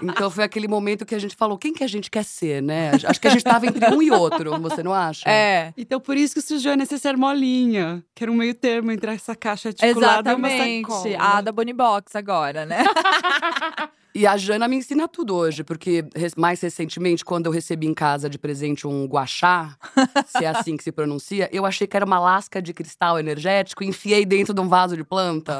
Então 0.03 0.29
foi 0.29 0.43
aquele 0.43 0.67
momento 0.67 1.05
que 1.05 1.15
a 1.15 1.19
gente 1.19 1.35
falou: 1.35 1.57
quem 1.57 1.73
que 1.73 1.83
a 1.83 1.87
gente 1.87 2.09
quer 2.09 2.23
ser, 2.23 2.61
né? 2.61 2.91
Acho 3.03 3.19
que 3.19 3.27
a 3.27 3.31
gente 3.31 3.43
tava 3.43 3.65
entre 3.65 3.85
um 3.93 4.01
e 4.01 4.11
outro, 4.11 4.59
você 4.59 4.83
não 4.83 4.93
acha? 4.93 5.29
É. 5.29 5.73
Então, 5.77 5.99
por 5.99 6.15
isso 6.17 6.35
que 6.35 6.41
surgiu 6.41 6.71
a 6.71 6.75
necessaire 6.75 7.17
molinha, 7.17 8.03
que 8.15 8.23
era 8.23 8.31
um 8.31 8.35
meio 8.35 8.53
termo 8.53 8.91
entre 8.91 9.11
essa 9.11 9.35
caixa 9.35 9.69
articulada 9.69 10.31
e 10.31 10.35
uma 10.35 10.47
Exatamente. 10.49 10.87
sacola. 10.87 11.37
A 11.37 11.41
da 11.41 11.51
Bonnie 11.51 11.73
Box 11.73 12.15
agora, 12.15 12.65
né? 12.65 12.83
E 14.13 14.25
a 14.25 14.35
Jana 14.37 14.67
me 14.67 14.75
ensina 14.75 15.07
tudo 15.07 15.35
hoje, 15.35 15.63
porque 15.63 16.03
mais 16.35 16.59
recentemente, 16.61 17.23
quando 17.23 17.45
eu 17.45 17.51
recebi 17.51 17.85
em 17.85 17.93
casa 17.93 18.27
de 18.29 18.39
presente 18.39 18.87
um 18.87 19.05
guachá, 19.05 19.77
se 20.25 20.43
é 20.43 20.47
assim 20.47 20.75
que 20.75 20.83
se 20.83 20.91
pronuncia, 20.91 21.47
eu 21.51 21.65
achei 21.65 21.85
que 21.85 21.95
era 21.95 22.05
uma 22.05 22.19
lasca 22.19 22.61
de 22.61 22.73
cristal 22.73 23.19
energético, 23.19 23.83
enfiei 23.83 24.25
dentro 24.25 24.53
de 24.53 24.61
um 24.61 24.67
vaso 24.67 24.97
de 24.97 25.03
planta 25.03 25.59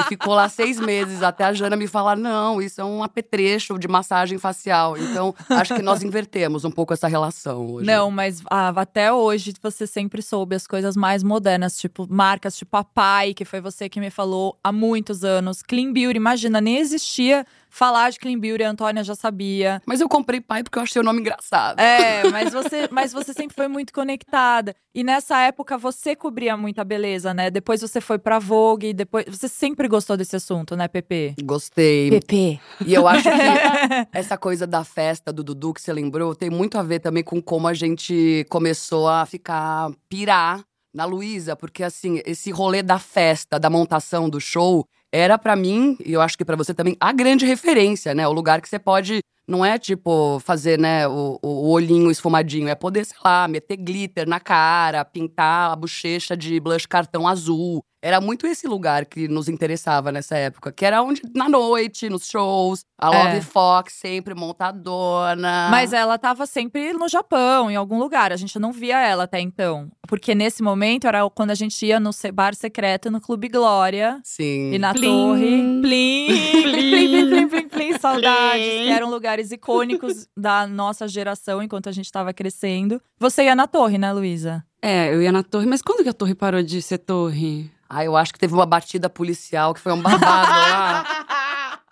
e 0.00 0.04
ficou 0.04 0.32
lá 0.32 0.48
seis 0.48 0.78
meses 0.78 1.22
até 1.22 1.44
a 1.44 1.52
Jana 1.52 1.76
me 1.76 1.88
falar: 1.88 2.16
não, 2.16 2.62
isso 2.62 2.80
é 2.80 2.84
um 2.84 3.02
apetrecho 3.02 3.78
de 3.78 3.88
massagem 3.88 4.38
facial. 4.38 4.96
Então, 4.96 5.34
acho 5.50 5.74
que 5.74 5.82
nós 5.82 6.02
invertemos 6.02 6.64
um 6.64 6.70
pouco 6.70 6.92
essa 6.92 7.08
relação 7.08 7.66
hoje. 7.66 7.86
Não, 7.86 8.10
mas 8.10 8.42
ah, 8.48 8.68
até 8.76 9.12
hoje 9.12 9.52
você 9.60 9.86
sempre 9.86 10.22
soube 10.22 10.54
as 10.54 10.66
coisas 10.66 10.96
mais 10.96 11.24
modernas, 11.24 11.76
tipo 11.76 12.06
marcas 12.08 12.56
tipo 12.56 12.76
a 12.76 12.84
Pai, 12.84 13.34
que 13.34 13.44
foi 13.44 13.60
você 13.60 13.88
que 13.88 13.98
me 13.98 14.10
falou 14.10 14.56
há 14.62 14.70
muitos 14.70 15.24
anos. 15.24 15.62
Clean 15.62 15.92
Beauty, 15.92 16.16
imagina, 16.16 16.60
nem 16.60 16.78
existia 16.78 17.44
falar 17.68 18.10
de 18.10 18.18
Clean 18.18 18.38
Beauty, 18.38 18.64
a 18.64 18.70
Antônia 18.70 19.04
já 19.04 19.14
sabia. 19.14 19.80
Mas 19.86 20.00
eu 20.00 20.08
comprei 20.08 20.40
pai 20.40 20.62
porque 20.62 20.78
eu 20.78 20.82
achei 20.82 21.00
o 21.00 21.04
nome 21.04 21.20
engraçado. 21.20 21.78
É, 21.80 22.28
mas 22.30 22.52
você, 22.52 22.88
mas 22.90 23.12
você 23.12 23.32
sempre 23.32 23.54
foi 23.54 23.68
muito 23.68 23.92
conectada. 23.92 24.74
E 24.94 25.04
nessa 25.04 25.38
época 25.42 25.78
você 25.78 26.16
cobria 26.16 26.56
muita 26.56 26.84
beleza, 26.84 27.32
né? 27.32 27.50
Depois 27.50 27.80
você 27.80 28.00
foi 28.00 28.18
pra 28.18 28.38
Vogue, 28.38 28.92
depois 28.92 29.26
você 29.26 29.48
sempre 29.48 29.86
gostou 29.88 30.16
desse 30.16 30.36
assunto, 30.36 30.74
né, 30.74 30.88
Pepe? 30.88 31.34
Gostei. 31.42 32.10
Pepe. 32.10 32.60
E 32.84 32.94
eu 32.94 33.06
acho 33.06 33.22
que 33.22 33.28
essa 34.12 34.36
coisa 34.36 34.66
da 34.66 34.84
festa 34.84 35.32
do 35.32 35.44
Dudu 35.44 35.74
que 35.74 35.80
você 35.80 35.92
lembrou 35.92 36.34
tem 36.34 36.50
muito 36.50 36.78
a 36.78 36.82
ver 36.82 37.00
também 37.00 37.22
com 37.22 37.40
como 37.40 37.68
a 37.68 37.74
gente 37.74 38.44
começou 38.48 39.08
a 39.08 39.24
ficar 39.26 39.90
pirar 40.08 40.64
na 40.92 41.04
Luísa, 41.04 41.54
porque 41.54 41.84
assim, 41.84 42.20
esse 42.24 42.50
rolê 42.50 42.82
da 42.82 42.98
festa, 42.98 43.58
da 43.58 43.70
montação 43.70 44.28
do 44.28 44.40
show, 44.40 44.86
era 45.12 45.38
pra 45.38 45.56
mim, 45.56 45.96
e 46.04 46.12
eu 46.12 46.20
acho 46.20 46.36
que 46.36 46.44
pra 46.44 46.56
você 46.56 46.74
também, 46.74 46.96
a 47.00 47.12
grande 47.12 47.46
referência, 47.46 48.14
né? 48.14 48.26
O 48.28 48.32
lugar 48.32 48.60
que 48.60 48.68
você 48.68 48.78
pode 48.78 49.20
não 49.48 49.64
é 49.64 49.78
tipo 49.78 50.38
fazer, 50.40 50.78
né, 50.78 51.08
o, 51.08 51.38
o 51.42 51.70
olhinho 51.70 52.10
esfumadinho, 52.10 52.68
é 52.68 52.74
poder, 52.74 53.04
sei 53.06 53.16
lá, 53.24 53.48
meter 53.48 53.76
glitter 53.76 54.28
na 54.28 54.38
cara, 54.38 55.04
pintar 55.04 55.72
a 55.72 55.76
bochecha 55.76 56.36
de 56.36 56.60
blush 56.60 56.86
cartão 56.86 57.26
azul. 57.26 57.82
Era 58.00 58.20
muito 58.20 58.46
esse 58.46 58.68
lugar 58.68 59.04
que 59.06 59.26
nos 59.26 59.48
interessava 59.48 60.12
nessa 60.12 60.36
época, 60.36 60.70
que 60.70 60.84
era 60.84 61.02
onde, 61.02 61.20
na 61.34 61.48
noite, 61.48 62.08
nos 62.08 62.28
shows, 62.28 62.84
a 62.96 63.08
Love 63.10 63.38
É. 63.38 63.40
Fox 63.40 63.94
sempre 63.94 64.34
montadona. 64.34 65.68
Mas 65.68 65.92
ela 65.92 66.16
tava 66.16 66.46
sempre 66.46 66.92
no 66.92 67.08
Japão, 67.08 67.68
em 67.68 67.74
algum 67.74 67.98
lugar. 67.98 68.32
A 68.32 68.36
gente 68.36 68.56
não 68.58 68.70
via 68.72 69.00
ela 69.00 69.24
até 69.24 69.40
então. 69.40 69.88
Porque 70.06 70.32
nesse 70.34 70.62
momento 70.62 71.08
era 71.08 71.28
quando 71.30 71.50
a 71.50 71.54
gente 71.56 71.84
ia 71.84 71.98
no 71.98 72.10
bar 72.32 72.54
secreto 72.54 73.10
no 73.10 73.20
Clube 73.20 73.48
Glória. 73.48 74.20
Sim. 74.22 74.72
E 74.72 74.78
na 74.78 74.92
Plim. 74.92 75.08
torre. 75.08 75.80
Plim! 75.80 76.26
Plim, 76.28 76.62
plim, 76.62 77.28
plim, 77.30 77.48
plim, 77.48 77.68
plim, 77.68 77.98
saudades. 77.98 78.64
Plim. 78.64 78.84
Que 78.84 78.90
eram 78.90 79.10
lugares 79.38 79.52
icônicos 79.52 80.28
da 80.36 80.66
nossa 80.66 81.06
geração 81.06 81.62
enquanto 81.62 81.88
a 81.88 81.92
gente 81.92 82.10
tava 82.10 82.32
crescendo. 82.32 83.00
Você 83.18 83.44
ia 83.44 83.54
na 83.54 83.66
torre, 83.66 83.98
né, 83.98 84.12
Luísa? 84.12 84.64
É, 84.82 85.12
eu 85.14 85.22
ia 85.22 85.32
na 85.32 85.42
torre, 85.42 85.66
mas 85.66 85.82
quando 85.82 86.02
que 86.02 86.08
a 86.08 86.12
torre 86.12 86.34
parou 86.34 86.62
de 86.62 86.80
ser 86.82 86.98
torre? 86.98 87.70
Ah, 87.88 88.04
eu 88.04 88.16
acho 88.16 88.32
que 88.32 88.38
teve 88.38 88.52
uma 88.54 88.66
batida 88.66 89.08
policial 89.08 89.72
que 89.72 89.80
foi 89.80 89.92
um 89.92 90.00
babado 90.02 90.50
lá. 90.50 91.04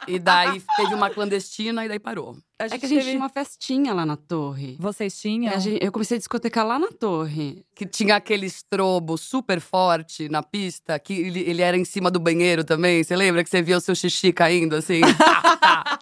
E 0.08 0.20
daí 0.20 0.62
teve 0.76 0.94
uma 0.94 1.10
clandestina 1.10 1.84
e 1.84 1.88
daí 1.88 1.98
parou. 1.98 2.36
A 2.60 2.66
É 2.66 2.78
que 2.78 2.86
a 2.86 2.88
gente 2.88 3.02
tinha 3.04 3.16
uma 3.18 3.28
festinha 3.28 3.92
lá 3.92 4.06
na 4.06 4.16
torre. 4.16 4.76
Vocês 4.78 5.18
tinham? 5.20 5.52
É, 5.52 5.58
gente- 5.58 5.84
eu 5.84 5.90
comecei 5.90 6.14
a 6.16 6.18
discotecar 6.18 6.64
lá 6.64 6.78
na 6.78 6.92
torre. 6.92 7.64
Que 7.74 7.84
tinha 7.84 8.14
aquele 8.14 8.46
estrobo 8.46 9.18
super 9.18 9.58
forte 9.60 10.28
na 10.28 10.44
pista, 10.44 10.96
que 11.00 11.12
ele, 11.12 11.40
ele 11.40 11.60
era 11.60 11.76
em 11.76 11.84
cima 11.84 12.08
do 12.08 12.20
banheiro 12.20 12.62
também. 12.62 13.02
Você 13.02 13.16
lembra 13.16 13.42
que 13.42 13.50
você 13.50 13.60
via 13.60 13.76
o 13.78 13.80
seu 13.80 13.96
xixi 13.96 14.32
caindo 14.32 14.76
assim? 14.76 15.00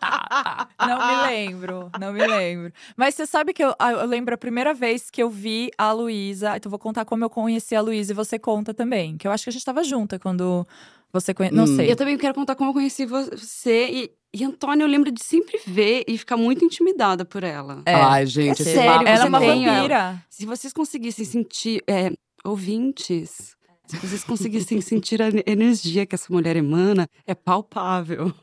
Não 0.86 0.98
me 1.06 1.22
lembro, 1.28 1.90
não 2.00 2.12
me 2.12 2.26
lembro. 2.26 2.72
Mas 2.96 3.14
você 3.14 3.26
sabe 3.26 3.52
que 3.52 3.62
eu, 3.64 3.74
ah, 3.78 3.92
eu 3.92 4.06
lembro 4.06 4.34
a 4.34 4.38
primeira 4.38 4.72
vez 4.74 5.10
que 5.10 5.22
eu 5.22 5.28
vi 5.30 5.70
a 5.78 5.92
Luísa. 5.92 6.56
Então, 6.56 6.70
vou 6.70 6.78
contar 6.78 7.04
como 7.04 7.24
eu 7.24 7.30
conheci 7.30 7.74
a 7.74 7.80
Luísa 7.80 8.12
e 8.12 8.14
você 8.14 8.38
conta 8.38 8.72
também. 8.74 9.16
Que 9.16 9.26
eu 9.26 9.32
acho 9.32 9.44
que 9.44 9.50
a 9.50 9.52
gente 9.52 9.64
tava 9.64 9.82
junta 9.84 10.18
quando 10.18 10.66
você 11.12 11.32
conhece. 11.32 11.54
Não 11.54 11.64
Hum. 11.64 11.76
sei. 11.76 11.90
Eu 11.90 11.96
também 11.96 12.16
quero 12.18 12.34
contar 12.34 12.54
como 12.54 12.70
eu 12.70 12.74
conheci 12.74 13.06
você. 13.06 13.88
E, 13.90 14.10
e 14.32 14.44
Antônia, 14.44 14.82
eu 14.84 14.88
lembro 14.88 15.10
de 15.12 15.22
sempre 15.24 15.60
ver 15.66 16.04
e 16.08 16.18
ficar 16.18 16.36
muito 16.36 16.64
intimidada 16.64 17.24
por 17.24 17.44
ela. 17.44 17.82
É. 17.86 17.94
Ai, 17.94 18.26
gente, 18.26 18.62
É 18.62 18.64
sério, 18.64 19.06
Ela 19.06 19.24
é 19.24 19.28
uma 19.28 19.38
vampira. 19.40 20.22
Se 20.28 20.44
vocês 20.44 20.72
conseguissem 20.72 21.24
sentir, 21.24 21.82
é, 21.86 22.10
ouvintes, 22.44 23.54
se 23.86 23.96
vocês 23.98 24.24
conseguissem 24.24 24.80
sentir 24.80 25.20
a 25.22 25.28
energia 25.46 26.04
que 26.06 26.14
essa 26.14 26.32
mulher 26.32 26.56
emana, 26.56 27.06
é 27.26 27.34
palpável. 27.34 28.32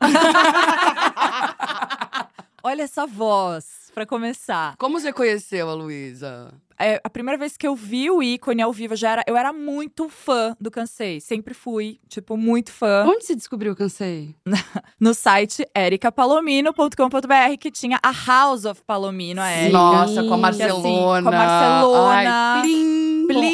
Olha 2.64 2.82
essa 2.82 3.06
voz, 3.06 3.90
pra 3.92 4.06
começar. 4.06 4.76
Como 4.78 5.00
você 5.00 5.12
conheceu 5.12 5.68
a 5.68 5.74
Luísa? 5.74 6.54
É, 6.78 7.00
a 7.02 7.10
primeira 7.10 7.38
vez 7.38 7.56
que 7.56 7.66
eu 7.66 7.74
vi 7.76 8.10
o 8.10 8.22
ícone 8.22 8.62
ao 8.62 8.72
vivo, 8.72 8.94
eu 8.94 8.96
já 8.96 9.10
era, 9.12 9.24
eu 9.26 9.36
era 9.36 9.52
muito 9.52 10.08
fã 10.08 10.56
do 10.60 10.70
Cansei. 10.70 11.20
Sempre 11.20 11.54
fui, 11.54 11.98
tipo, 12.08 12.36
muito 12.36 12.72
fã. 12.72 13.04
Onde 13.06 13.24
você 13.24 13.34
descobriu 13.36 13.74
Cansei? 13.76 14.34
No 14.98 15.12
site 15.14 15.66
ericapalomino.com.br, 15.76 17.56
que 17.58 17.70
tinha 17.72 17.98
a 18.02 18.12
House 18.12 18.64
of 18.64 18.82
Palomino, 18.86 19.40
a 19.40 19.50
Erika. 19.50 19.72
Nossa, 19.72 20.22
com 20.22 20.34
a 20.34 20.38
que 20.38 20.62
assim, 20.62 20.62
Marcelona. 20.62 21.22
com 21.22 21.28
a 21.28 21.38
Marcelona. 21.38 22.60
Ai, 22.60 22.64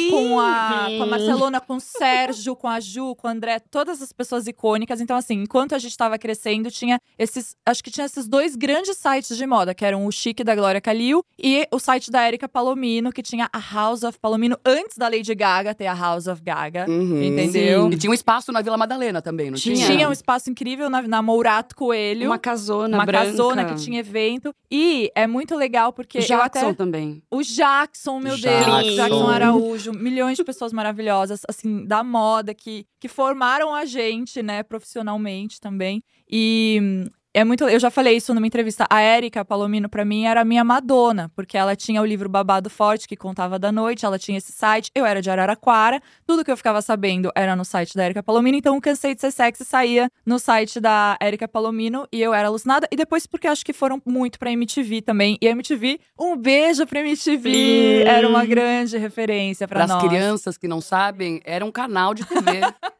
Com, 0.09 0.29
com 0.29 0.39
a, 0.39 0.87
com 0.97 1.03
a 1.03 1.05
Marcelona, 1.05 1.61
com 1.61 1.75
o 1.75 1.79
Sérgio, 1.79 2.55
com 2.55 2.67
a 2.67 2.79
Ju, 2.79 3.15
com 3.15 3.27
o 3.27 3.31
André, 3.31 3.59
todas 3.59 4.01
as 4.01 4.11
pessoas 4.11 4.47
icônicas. 4.47 5.01
Então, 5.01 5.17
assim, 5.17 5.35
enquanto 5.35 5.75
a 5.75 5.79
gente 5.79 5.95
tava 5.95 6.17
crescendo, 6.17 6.69
tinha 6.71 6.99
esses. 7.17 7.55
Acho 7.65 7.83
que 7.83 7.91
tinha 7.91 8.05
esses 8.05 8.27
dois 8.27 8.55
grandes 8.55 8.97
sites 8.97 9.37
de 9.37 9.45
moda, 9.45 9.73
que 9.73 9.85
eram 9.85 10.05
o 10.05 10.11
Chique 10.11 10.43
da 10.43 10.55
Glória 10.55 10.81
Calil 10.81 11.23
e 11.37 11.67
o 11.71 11.79
site 11.79 12.11
da 12.11 12.27
Erika 12.27 12.47
Palomino, 12.47 13.11
que 13.11 13.21
tinha 13.21 13.49
a 13.51 13.59
House 13.59 14.03
of 14.03 14.19
Palomino, 14.19 14.57
antes 14.65 14.97
da 14.97 15.07
Lady 15.07 15.33
Gaga 15.35 15.73
ter 15.73 15.87
a 15.87 15.93
House 15.93 16.27
of 16.27 16.41
Gaga. 16.41 16.85
Uhum. 16.87 17.21
Entendeu? 17.23 17.89
E 17.91 17.97
tinha 17.97 18.11
um 18.11 18.13
espaço 18.13 18.51
na 18.51 18.61
Vila 18.61 18.77
Madalena 18.77 19.21
também, 19.21 19.51
não 19.51 19.57
tinha? 19.57 19.85
Tinha 19.85 20.09
um 20.09 20.11
espaço 20.11 20.49
incrível 20.49 20.89
na, 20.89 21.01
na 21.01 21.21
Mourato 21.21 21.75
Coelho. 21.75 22.27
Uma 22.27 22.39
casona 22.39 22.97
uma 22.97 23.05
branca. 23.05 23.25
casona 23.25 23.65
que 23.65 23.75
tinha 23.75 23.99
evento. 23.99 24.53
E 24.71 25.11
é 25.15 25.27
muito 25.27 25.55
legal 25.55 25.91
porque 25.93 26.19
eu 26.19 26.21
Jackson 26.21 26.67
até. 26.67 26.73
também. 26.73 27.21
O 27.31 27.41
Jackson, 27.41 28.19
meu 28.19 28.35
Jackson. 28.35 28.81
Deus, 28.81 28.95
Jackson 28.95 29.27
Araújo, 29.27 29.58
milhões 29.93 30.37
de 30.37 30.43
pessoas 30.43 30.73
maravilhosas, 30.73 31.41
assim, 31.47 31.85
da 31.85 32.03
moda, 32.03 32.53
que, 32.53 32.85
que 32.99 33.07
formaram 33.07 33.73
a 33.73 33.85
gente, 33.85 34.41
né, 34.41 34.63
profissionalmente 34.63 35.59
também. 35.59 36.03
E 36.29 36.79
hum, 36.81 37.05
é 37.33 37.43
muito. 37.43 37.63
Eu 37.65 37.79
já 37.79 37.89
falei 37.91 38.15
isso 38.17 38.33
numa 38.33 38.47
entrevista. 38.47 38.85
A 38.89 39.01
Érica 39.01 39.45
Palomino, 39.45 39.87
pra 39.87 40.03
mim, 40.03 40.25
era 40.25 40.41
a 40.41 40.45
minha 40.45 40.63
Madonna, 40.63 41.31
porque 41.35 41.57
ela 41.57 41.75
tinha 41.75 42.01
o 42.01 42.05
livro 42.05 42.27
Babado 42.29 42.69
Forte, 42.69 43.07
que 43.07 43.15
contava 43.15 43.59
da 43.59 43.71
noite, 43.71 44.05
ela 44.05 44.17
tinha 44.17 44.37
esse 44.37 44.51
site. 44.51 44.91
Eu 44.95 45.05
era 45.05 45.21
de 45.21 45.29
Araraquara, 45.29 46.01
tudo 46.25 46.43
que 46.43 46.51
eu 46.51 46.57
ficava 46.57 46.81
sabendo 46.81 47.31
era 47.35 47.55
no 47.55 47.63
site 47.63 47.95
da 47.95 48.03
Érica 48.03 48.23
Palomino, 48.23 48.57
então 48.57 48.75
o 48.77 48.81
Cansei 48.81 49.13
de 49.15 49.21
Ser 49.21 49.31
Sexy 49.31 49.63
saía 49.65 50.09
no 50.25 50.39
site 50.39 50.79
da 50.79 51.17
Érica 51.21 51.47
Palomino 51.47 52.07
e 52.11 52.21
eu 52.21 52.33
era 52.33 52.47
alucinada. 52.47 52.87
E 52.91 52.95
depois, 52.95 53.25
porque 53.27 53.47
acho 53.47 53.65
que 53.65 53.73
foram 53.73 54.01
muito 54.05 54.39
pra 54.39 54.51
MTV 54.51 55.01
também. 55.01 55.37
E 55.41 55.47
a 55.47 55.51
MTV, 55.51 55.99
um 56.19 56.35
beijo 56.35 56.85
pra 56.87 56.99
MTV! 57.01 57.53
Sim. 57.53 58.07
Era 58.07 58.27
uma 58.27 58.45
grande 58.45 58.97
referência 58.97 59.67
pra 59.67 59.85
Para 59.85 59.95
as 59.95 60.01
nós. 60.01 60.09
crianças 60.09 60.57
que 60.57 60.67
não 60.67 60.81
sabem, 60.81 61.41
era 61.45 61.65
um 61.65 61.71
canal 61.71 62.13
de 62.13 62.25
TV. 62.25 62.61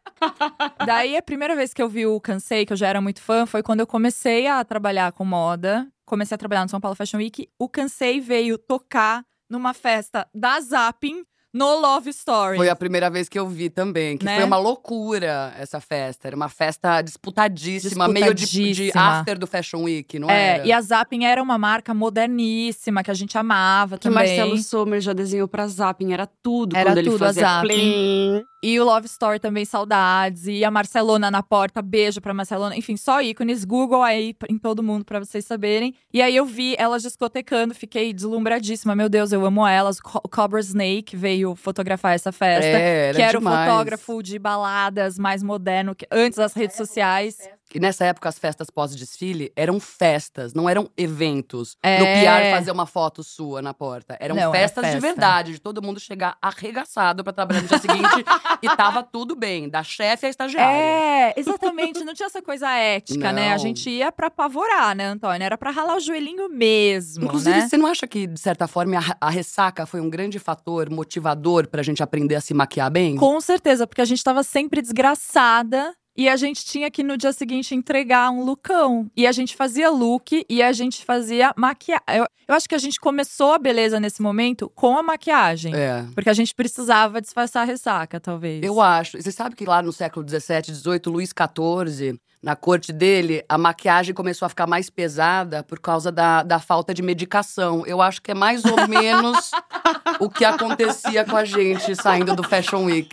Daí, 0.85 1.17
a 1.17 1.21
primeira 1.21 1.55
vez 1.55 1.73
que 1.73 1.81
eu 1.81 1.89
vi 1.89 2.05
o 2.05 2.19
Cansei, 2.19 2.65
que 2.65 2.73
eu 2.73 2.77
já 2.77 2.87
era 2.87 3.01
muito 3.01 3.21
fã, 3.21 3.45
foi 3.45 3.63
quando 3.63 3.79
eu 3.79 3.87
comecei 3.87 4.47
a 4.47 4.63
trabalhar 4.63 5.11
com 5.11 5.25
moda. 5.25 5.87
Comecei 6.05 6.35
a 6.35 6.37
trabalhar 6.37 6.63
no 6.63 6.69
São 6.69 6.81
Paulo 6.81 6.95
Fashion 6.95 7.17
Week. 7.17 7.49
O 7.59 7.69
Cansei 7.69 8.19
veio 8.19 8.57
tocar 8.57 9.23
numa 9.49 9.73
festa 9.73 10.27
da 10.33 10.59
Zapping 10.59 11.23
no 11.53 11.79
Love 11.79 12.09
Story. 12.11 12.57
Foi 12.57 12.69
a 12.69 12.75
primeira 12.75 13.09
vez 13.09 13.27
que 13.27 13.37
eu 13.39 13.47
vi 13.47 13.69
também, 13.69 14.17
que 14.17 14.25
Né? 14.25 14.35
foi 14.35 14.43
uma 14.45 14.57
loucura 14.57 15.53
essa 15.57 15.79
festa. 15.79 16.27
Era 16.27 16.35
uma 16.35 16.49
festa 16.49 17.01
disputadíssima, 17.01 18.07
meio 18.07 18.33
de, 18.33 18.45
de 18.45 18.69
Disputadíssima. 18.71 19.19
after 19.19 19.37
do 19.39 19.47
Fashion 19.47 19.83
Week, 19.83 20.19
não 20.19 20.29
É, 20.29 20.55
era? 20.57 20.67
e 20.67 20.71
a 20.71 20.81
Zapping 20.81 21.25
era 21.25 21.41
uma 21.41 21.57
marca 21.57 21.93
moderníssima, 21.93 23.03
que 23.03 23.11
a 23.11 23.13
gente 23.13 23.37
amava 23.37 23.97
Que 23.97 24.03
também. 24.03 24.37
Marcelo 24.37 24.57
Sommer 24.57 25.01
já 25.01 25.13
desenhou 25.13 25.47
pra 25.47 25.67
Zapping, 25.67 26.13
era 26.13 26.27
tudo 26.41 26.75
Era 26.75 26.91
quando 26.91 26.97
ele 26.99 27.09
tudo 27.09 27.23
a 27.23 27.27
fazia 27.27 27.43
Zapping. 27.43 27.67
plim. 27.67 28.43
E 28.61 28.77
o 28.77 28.83
Love 28.83 29.05
Story 29.05 29.39
também, 29.39 29.63
saudades. 29.63 30.45
E 30.45 30.65
a 30.65 30.69
Marcelona 30.71 31.31
na 31.31 31.41
porta, 31.41 31.81
beijo 31.81 32.19
pra 32.19 32.33
Marcelona. 32.33 32.75
Enfim, 32.75 32.97
só 32.97 33.21
ícones. 33.21 33.63
Google 33.63 34.03
aí 34.03 34.35
em 34.49 34.57
todo 34.57 34.83
mundo 34.83 35.05
pra 35.05 35.17
vocês 35.17 35.45
saberem. 35.45 35.95
E 36.13 36.21
aí 36.21 36.35
eu 36.35 36.43
vi 36.45 36.75
elas 36.77 37.01
discotecando, 37.01 37.73
fiquei 37.73 38.11
deslumbradíssima. 38.11 38.93
Meu 38.97 39.07
Deus, 39.07 39.31
eu 39.31 39.45
amo 39.45 39.65
elas. 39.65 40.01
Co- 40.01 40.19
O 40.21 40.27
Cobra 40.27 40.59
Snake 40.59 41.15
veio 41.15 41.38
fotografar 41.55 42.15
essa 42.15 42.31
festa. 42.31 42.65
É, 42.65 43.09
era 43.09 43.15
que 43.15 43.21
era 43.21 43.39
demais. 43.39 43.69
o 43.69 43.71
fotógrafo 43.71 44.23
de 44.23 44.39
baladas 44.39 45.17
mais 45.17 45.43
moderno, 45.43 45.95
que, 45.95 46.07
antes 46.11 46.37
das 46.37 46.53
redes 46.53 46.77
sociais. 46.77 47.49
E 47.73 47.79
nessa 47.79 48.05
época, 48.05 48.27
as 48.29 48.39
festas 48.39 48.69
pós-desfile 48.69 49.51
eram 49.55 49.79
festas, 49.79 50.53
não 50.53 50.67
eram 50.67 50.89
eventos. 50.97 51.77
É. 51.83 51.97
Pro 51.97 52.05
PR 52.05 52.55
fazer 52.57 52.71
uma 52.71 52.85
foto 52.85 53.23
sua 53.23 53.61
na 53.61 53.73
porta. 53.73 54.17
Eram 54.19 54.35
Não, 54.35 54.51
festas 54.51 54.83
de 54.85 54.91
festa. 54.93 55.07
verdade, 55.07 55.51
de 55.53 55.59
todo 55.59 55.81
mundo 55.81 55.99
chegar 55.99 56.37
arregaçado 56.41 57.23
pra 57.23 57.31
trabalhar 57.33 57.61
no 57.61 57.67
dia 57.67 57.77
seguinte. 57.77 57.99
e 58.63 58.75
tava 58.75 59.03
tudo 59.03 59.35
bem, 59.35 59.69
da 59.69 59.83
chefe 59.83 60.25
à 60.25 60.29
estagiária. 60.29 60.75
É, 60.75 61.33
exatamente. 61.37 62.03
Não 62.03 62.13
tinha 62.13 62.25
essa 62.27 62.41
coisa 62.41 62.69
ética, 62.71 63.31
né? 63.31 63.49
A 63.49 63.51
Não. 63.51 63.57
gente 63.59 63.89
ia 63.89 64.11
pra 64.11 64.27
apavorar, 64.27 64.95
né, 64.95 65.05
Antônia? 65.05 65.45
Era 65.45 65.57
pra 65.57 65.69
ralar 65.71 65.95
o 65.97 65.99
joelhinho 65.99 66.49
mesmo, 66.49 67.25
Inclusive, 67.25 67.57
né? 67.59 67.67
você 67.67 67.77
não 67.77 67.85
acha 67.87 68.07
que, 68.07 68.25
de 68.25 68.39
certa 68.39 68.67
forma, 68.67 68.97
a, 68.97 69.27
a 69.27 69.29
ressaca 69.29 69.85
foi 69.85 70.01
um 70.01 70.09
grande 70.09 70.39
fator 70.39 70.89
motivador 70.89 71.67
pra 71.67 71.83
gente 71.83 72.01
aprender 72.01 72.35
a 72.35 72.41
se 72.41 72.53
maquiar 72.53 72.89
bem? 72.89 73.15
Com 73.15 73.39
certeza, 73.39 73.85
porque 73.85 74.01
a 74.01 74.05
gente 74.05 74.23
tava 74.23 74.41
sempre 74.43 74.81
desgraçada. 74.81 75.93
E 76.19 76.27
a 76.27 76.35
gente 76.35 76.65
tinha 76.65 76.91
que 76.91 77.01
no 77.01 77.15
dia 77.15 77.31
seguinte 77.31 77.73
entregar 77.73 78.29
um 78.29 78.43
lookão. 78.43 79.09
E 79.15 79.25
a 79.25 79.31
gente 79.31 79.55
fazia 79.55 79.89
look 79.89 80.45
e 80.49 80.61
a 80.61 80.73
gente 80.73 81.05
fazia 81.05 81.53
maquiagem. 81.55 82.03
Eu, 82.09 82.27
eu 82.45 82.55
acho 82.55 82.67
que 82.67 82.75
a 82.75 82.77
gente 82.77 82.99
começou 82.99 83.53
a 83.53 83.57
beleza 83.57 84.01
nesse 84.01 84.21
momento 84.21 84.69
com 84.75 84.97
a 84.97 85.01
maquiagem. 85.01 85.73
É. 85.73 86.05
Porque 86.13 86.29
a 86.29 86.33
gente 86.33 86.53
precisava 86.53 87.21
disfarçar 87.21 87.61
a 87.61 87.65
ressaca, 87.65 88.19
talvez. 88.19 88.61
Eu 88.61 88.81
acho. 88.81 89.15
Você 89.21 89.31
sabe 89.31 89.55
que 89.55 89.63
lá 89.63 89.81
no 89.81 89.93
século 89.93 90.27
XVII, 90.27 90.75
XVIII, 90.75 91.01
Luís 91.05 91.29
XIV, 91.29 92.19
na 92.43 92.53
corte 92.53 92.91
dele, 92.91 93.41
a 93.47 93.57
maquiagem 93.57 94.13
começou 94.13 94.45
a 94.45 94.49
ficar 94.49 94.67
mais 94.67 94.89
pesada 94.89 95.63
por 95.63 95.79
causa 95.79 96.11
da, 96.11 96.43
da 96.43 96.59
falta 96.59 96.93
de 96.93 97.01
medicação. 97.01 97.85
Eu 97.85 98.01
acho 98.01 98.21
que 98.21 98.31
é 98.31 98.35
mais 98.35 98.65
ou 98.65 98.89
menos 98.89 99.51
o 100.19 100.29
que 100.29 100.43
acontecia 100.43 101.23
com 101.23 101.37
a 101.37 101.45
gente 101.45 101.95
saindo 101.95 102.35
do 102.35 102.43
Fashion 102.43 102.83
Week. 102.83 103.09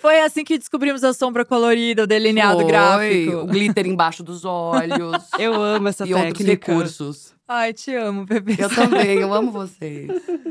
Foi 0.00 0.20
assim 0.20 0.44
que 0.44 0.58
descobrimos 0.58 1.02
a 1.04 1.12
sombra 1.12 1.44
colorida, 1.44 2.04
o 2.04 2.06
delineado 2.06 2.58
Foi, 2.60 2.66
gráfico. 2.66 3.36
O 3.38 3.46
glitter 3.46 3.86
embaixo 3.86 4.22
dos 4.22 4.44
olhos. 4.44 5.24
Eu 5.38 5.54
amo 5.62 5.88
essa 5.88 6.06
e 6.06 6.14
outros 6.14 6.32
técnica. 6.38 6.72
recursos. 6.72 7.34
Ai, 7.50 7.72
te 7.72 7.94
amo, 7.94 8.26
bebê. 8.26 8.56
Eu 8.58 8.68
também, 8.68 9.18
eu 9.20 9.32
amo 9.32 9.50
vocês. 9.50 10.06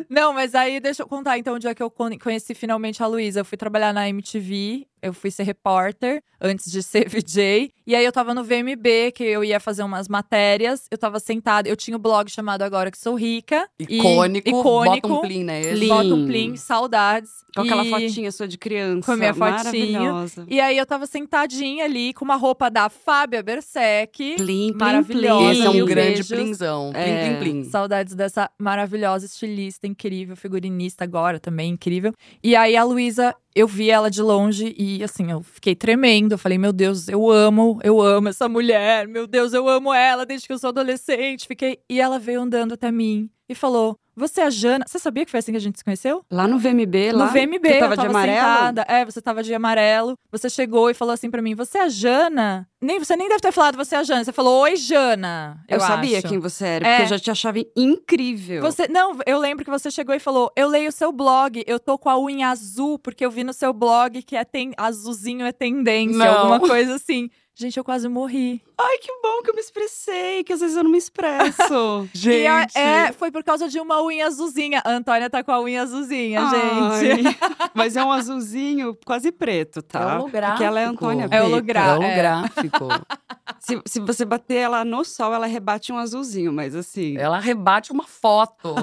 Não, 0.10 0.34
mas 0.34 0.56
aí 0.56 0.80
deixa 0.80 1.04
eu 1.04 1.08
contar 1.08 1.38
então 1.38 1.54
o 1.54 1.60
dia 1.60 1.76
que 1.76 1.84
eu 1.84 1.92
con- 1.92 2.18
conheci 2.18 2.56
finalmente 2.56 3.04
a 3.04 3.06
Luísa. 3.08 3.42
Eu 3.42 3.46
fui 3.46 3.56
trabalhar 3.56 3.94
na 3.94 4.10
MTV, 4.10 4.88
eu 5.02 5.14
fui 5.14 5.32
ser 5.32 5.44
repórter 5.44 6.22
antes 6.40 6.72
de 6.72 6.82
ser 6.84 7.08
VJ. 7.10 7.72
E 7.86 7.96
aí 7.96 8.04
eu 8.06 8.12
tava 8.12 8.34
no 8.34 8.44
VMB, 8.44 9.12
que 9.16 9.24
eu 9.24 9.44
ia 9.44 9.60
fazer 9.60 9.82
umas 9.84 10.08
matérias. 10.08 10.86
Eu 10.92 10.98
tava 10.98 11.20
sentada, 11.20 11.68
eu 11.70 11.76
tinha 11.76 11.96
o 11.96 12.00
blog 12.00 12.30
chamado 12.30 12.62
Agora 12.62 12.92
Que 12.92 12.98
Sou 12.98 13.16
Rica. 13.16 13.68
E- 13.80 13.98
Icônico, 13.98 14.50
icônico. 14.50 15.08
bota 15.08 15.20
um 15.20 15.22
plim, 15.28 15.44
né? 15.44 15.62
Esse. 15.62 15.72
Plim. 15.78 15.88
Bota 15.88 16.14
um 16.14 16.26
plim, 16.28 16.56
saudades. 16.58 17.32
Com 17.56 17.62
aquela 17.62 17.84
E- 17.86 17.90
fotinha 17.90 18.32
sua 18.32 18.48
de 18.48 18.58
criança. 18.58 19.06
Com 19.06 19.12
a 19.14 19.18
minha. 19.18 19.34
Maravilhosa. 19.34 20.46
E 20.50 20.60
aí 20.60 20.78
eu 20.78 20.86
tava 20.86 21.06
sentadinha 21.08 21.86
ali 21.86 22.14
com 22.14 22.26
uma 22.26 22.36
roupa 22.36 22.70
da 22.70 22.90
Fábia 22.90 23.42
Berserk. 23.42 24.36
Plim, 24.36 24.68
plim, 24.70 24.74
Maravilhosa, 24.78 25.52
Esse 25.54 25.62
é 25.66 25.70
um 25.70 25.86
grande 25.86 26.08
beijos. 26.14 26.28
plinzão. 26.28 26.92
Plim, 26.92 27.02
É. 27.02 27.36
plim, 27.40 27.40
plim. 27.40 27.64
Saudades 27.70 28.14
dessa 28.16 28.50
maravilhosa 28.60 29.26
estilista, 29.26 29.88
incrível, 29.88 30.36
figurinista 30.36 31.04
agora 31.04 31.40
também, 31.40 31.72
incrível. 31.72 32.14
E 32.44 32.56
aí 32.56 32.76
a 32.76 32.84
Luísa, 32.84 33.34
eu 33.56 33.68
vi 33.68 33.90
ela 33.90 34.10
de 34.12 34.22
longe 34.22 34.76
e 34.78 34.87
assim, 35.04 35.32
eu 35.32 35.42
fiquei 35.42 35.76
tremendo. 35.76 36.34
Eu 36.34 36.38
falei, 36.38 36.58
meu 36.58 36.74
Deus, 36.74 37.08
eu 37.08 37.30
amo, 37.30 37.80
eu 37.84 38.02
amo 38.02 38.30
essa 38.30 38.48
mulher. 38.48 39.08
Meu 39.08 39.28
Deus, 39.28 39.54
eu 39.54 39.68
amo 39.68 39.94
ela 39.94 40.26
desde 40.26 40.48
que 40.48 40.54
eu 40.54 40.60
sou 40.60 40.70
adolescente. 40.70 41.48
Fiquei. 41.48 41.80
E 41.90 42.00
ela 42.00 42.20
veio 42.20 42.42
andando 42.42 42.74
até 42.74 42.92
mim 42.92 43.30
e 43.50 43.56
falou: 43.56 44.00
Você 44.18 44.42
é 44.42 44.46
a 44.46 44.50
Jana? 44.50 44.84
Você 44.88 44.98
sabia 44.98 45.24
que 45.24 45.30
foi 45.30 45.40
assim 45.40 45.52
que 45.52 45.58
a 45.58 45.62
gente 45.62 45.78
se 45.78 45.84
conheceu? 45.84 46.24
Lá 46.32 46.48
no 46.48 46.58
VMB, 46.58 47.12
lá. 47.14 47.26
No 47.28 47.32
VMB, 47.32 47.68
Você 47.70 47.80
tava 47.80 47.86
eu 47.86 47.90
de 47.90 47.96
tava 47.98 48.10
amarelo? 48.10 48.40
sentada. 48.48 48.86
É, 48.88 49.06
você 49.06 49.22
tava 49.22 49.44
de 49.44 49.54
amarelo. 49.54 50.18
Você 50.32 50.50
chegou 50.50 50.90
e 50.90 50.96
falou 50.96 51.14
assim 51.14 51.30
pra 51.30 51.42
mim: 51.42 51.54
Você 51.54 51.78
é 51.78 51.84
a 51.84 51.90
Jana? 51.90 52.68
Nem, 52.82 52.98
você 53.00 53.16
nem 53.16 53.30
deve 53.30 53.42
ter 53.42 53.52
falado 53.52 53.76
você 53.76 53.96
é 53.96 54.00
a 54.00 54.04
Jana. 54.04 54.24
Você 54.24 54.32
falou: 54.34 54.62
Oi, 54.62 54.76
Jana. 54.76 55.64
Eu, 55.70 55.80
sabia 55.80 56.18
acho. 56.18 56.28
quem 56.28 56.40
você 56.40 56.66
era, 56.66 56.88
É. 56.88 56.90
porque 56.92 57.04
eu 57.04 57.18
já 57.18 57.20
te 57.20 57.30
achava 57.32 57.60
incrível. 57.76 58.62
Você, 58.62 58.88
não, 58.88 59.18
eu 59.26 59.38
lembro 59.40 59.64
que 59.64 59.70
você 59.72 59.92
chegou 59.92 60.16
e 60.16 60.20
falou: 60.20 60.52
Eu 60.56 60.68
leio 60.68 60.90
o 60.90 60.92
seu 60.92 61.12
blog, 61.12 61.64
eu 61.68 61.80
tô 61.80 61.98
com 61.98 62.10
a 62.10 62.20
unha 62.20 62.50
azul, 62.50 62.98
porque 62.98 63.24
eu 63.26 63.30
vi 63.32 63.44
no 63.44 63.54
seu 63.54 63.72
blog 63.72 64.22
que 64.24 64.36
é 64.36 64.44
ten, 64.44 64.72
azulzinho 64.78 65.46
é 65.46 65.52
tendência, 65.52 66.18
Não. 66.18 66.38
alguma 66.40 66.60
coisa 66.60 66.96
assim. 66.96 67.30
Gente, 67.60 67.76
eu 67.76 67.84
quase 67.84 68.08
morri. 68.08 68.62
Ai, 68.78 69.00
que 69.00 69.12
bom 69.24 69.42
que 69.42 69.50
eu 69.50 69.56
me 69.56 69.60
expressei, 69.62 70.44
que 70.44 70.54
às 70.54 70.60
vezes 70.60 70.78
eu 70.78 70.84
não 70.84 70.92
me 70.92 70.98
expresso. 71.00 72.08
Gente, 72.14 72.44
E 72.44 72.46
a- 72.48 72.68
é, 72.76 73.12
foi 73.12 73.32
por 73.32 73.44
causa 73.44 73.68
de 73.68 73.80
uma 73.80 74.00
unha 74.04 74.28
azulzinha. 74.28 74.80
A 74.86 74.92
Antônia 74.92 75.28
tá 75.28 75.44
com 75.44 75.52
a 75.52 75.60
unha 75.62 75.82
azulzinha, 75.82 76.40
Ai, 76.42 77.00
gente. 77.00 77.38
Mas 77.74 77.96
é 77.96 78.04
um 78.04 78.12
azulzinho 78.12 78.96
quase 79.04 79.32
preto, 79.32 79.82
tá? 79.82 80.00
É 80.02 80.16
holográfico. 80.18 80.52
Porque 80.52 80.64
ela 80.66 80.80
é 80.80 80.84
Antônia 80.86 81.28
É 81.32 81.36
é 81.36 81.40
é. 81.40 81.44
holográfico. 81.44 82.88
Se, 83.60 83.82
se 83.86 84.00
você 84.02 84.24
bater 84.24 84.56
ela 84.58 84.86
no 84.86 85.04
sol, 85.04 85.34
ela 85.34 85.48
rebate 85.48 85.92
um 85.92 85.98
azulzinho, 85.98 86.54
mas 86.54 86.76
assim. 86.76 87.18
Ela 87.18 87.40
rebate 87.40 87.92
uma 87.92 88.04
foto. 88.04 88.76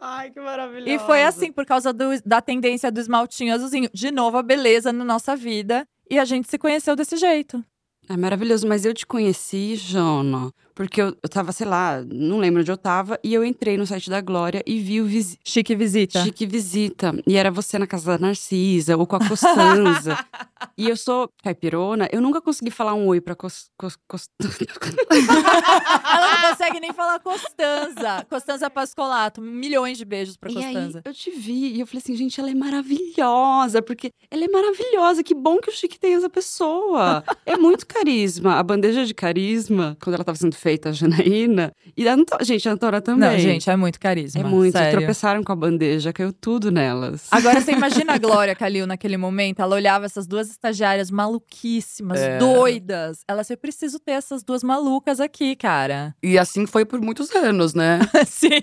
Ai, 0.00 0.30
que 0.30 0.40
maravilhoso. 0.40 0.90
E 0.90 0.98
foi 1.00 1.22
assim, 1.24 1.50
por 1.50 1.64
causa 1.66 1.92
do- 1.92 2.20
da 2.24 2.40
tendência 2.40 2.90
do 2.92 3.00
esmaltinho 3.00 3.54
azulzinho. 3.54 3.88
De 3.92 4.10
novo, 4.10 4.36
a 4.38 4.42
beleza 4.42 4.92
na 4.92 5.04
nossa 5.04 5.34
vida. 5.34 5.86
E 6.12 6.18
a 6.18 6.26
gente 6.26 6.46
se 6.46 6.58
conheceu 6.58 6.94
desse 6.94 7.16
jeito. 7.16 7.64
É 8.06 8.14
maravilhoso, 8.18 8.68
mas 8.68 8.84
eu 8.84 8.92
te 8.92 9.06
conheci, 9.06 9.76
Jona, 9.76 10.52
porque 10.74 11.00
eu, 11.00 11.16
eu 11.22 11.28
tava, 11.28 11.52
sei 11.52 11.66
lá, 11.66 12.02
não 12.06 12.38
lembro 12.38 12.60
onde 12.60 12.70
eu 12.70 12.76
tava, 12.76 13.18
e 13.22 13.32
eu 13.34 13.44
entrei 13.44 13.76
no 13.76 13.86
site 13.86 14.08
da 14.10 14.20
Glória 14.20 14.62
e 14.66 14.78
vi 14.80 15.00
o 15.00 15.04
visi 15.06 15.38
Chique 15.44 15.74
visita. 15.74 16.22
Chique 16.24 16.46
Visita. 16.46 17.12
E 17.26 17.36
era 17.36 17.50
você 17.50 17.78
na 17.78 17.86
casa 17.86 18.12
da 18.12 18.26
Narcisa, 18.26 18.96
ou 18.96 19.06
com 19.06 19.16
a 19.16 19.28
Costanza. 19.28 20.18
e 20.76 20.88
eu 20.88 20.96
sou 20.96 21.28
caipirona, 21.42 22.08
eu 22.12 22.20
nunca 22.20 22.40
consegui 22.40 22.70
falar 22.70 22.94
um 22.94 23.06
oi 23.06 23.20
pra 23.20 23.34
Cos, 23.34 23.70
Cos- 23.78 23.98
Costanza. 24.08 24.58
Ela 25.10 26.42
não 26.42 26.50
consegue 26.50 26.80
nem 26.80 26.92
falar 26.92 27.18
Costanza. 27.20 28.26
Costanza 28.28 28.70
Pascolato. 28.70 29.40
Milhões 29.40 29.98
de 29.98 30.04
beijos 30.04 30.36
pra 30.36 30.50
E 30.50 30.56
aí, 30.58 30.64
Costanza. 30.74 31.02
eu 31.04 31.12
te 31.14 31.30
vi 31.30 31.74
e 31.76 31.80
eu 31.80 31.86
falei 31.86 32.02
assim, 32.02 32.16
gente, 32.16 32.38
ela 32.40 32.50
é 32.50 32.54
maravilhosa, 32.54 33.82
porque 33.82 34.10
ela 34.30 34.44
é 34.44 34.48
maravilhosa. 34.48 35.22
Que 35.22 35.34
bom 35.34 35.58
que 35.58 35.70
o 35.70 35.72
Chique 35.72 35.98
tem 35.98 36.14
essa 36.14 36.30
pessoa. 36.30 37.24
é 37.46 37.56
muito 37.56 37.86
carisma. 37.86 38.58
A 38.58 38.62
bandeja 38.62 39.04
de 39.04 39.14
carisma, 39.14 39.96
quando 40.02 40.14
ela 40.14 40.24
tava 40.24 40.38
sendo 40.38 40.54
feita, 40.62 40.90
a 40.90 40.92
Janaína. 40.92 41.72
E 41.96 42.08
a 42.08 42.14
Anto... 42.14 42.36
gente, 42.44 42.68
a 42.68 42.72
Antora 42.72 43.00
também. 43.00 43.28
Não, 43.28 43.38
gente, 43.38 43.68
é 43.68 43.76
muito 43.76 43.98
carisma. 43.98 44.40
É 44.40 44.44
muito. 44.44 44.72
Sério. 44.72 44.98
Tropeçaram 45.00 45.42
com 45.42 45.50
a 45.52 45.56
bandeja, 45.56 46.12
caiu 46.12 46.32
tudo 46.32 46.70
nelas. 46.70 47.26
Agora 47.32 47.60
você 47.60 47.72
imagina 47.74 48.14
a 48.14 48.18
Glória 48.18 48.54
Calil 48.54 48.86
naquele 48.86 49.16
momento. 49.16 49.60
Ela 49.60 49.74
olhava 49.74 50.04
essas 50.06 50.26
duas 50.26 50.48
estagiárias 50.48 51.10
maluquíssimas, 51.10 52.20
É. 52.20 52.38
doidas. 52.38 53.20
Ela 53.26 53.40
assim, 53.40 53.54
eu 53.54 53.58
preciso 53.58 53.98
ter 53.98 54.12
essas 54.12 54.44
duas 54.44 54.62
malucas 54.62 55.18
aqui, 55.20 55.56
cara. 55.56 56.14
E 56.22 56.38
assim 56.38 56.64
foi 56.66 56.84
por 56.84 57.00
muitos 57.00 57.34
anos, 57.34 57.74
né? 57.74 57.98
Sim. 58.26 58.60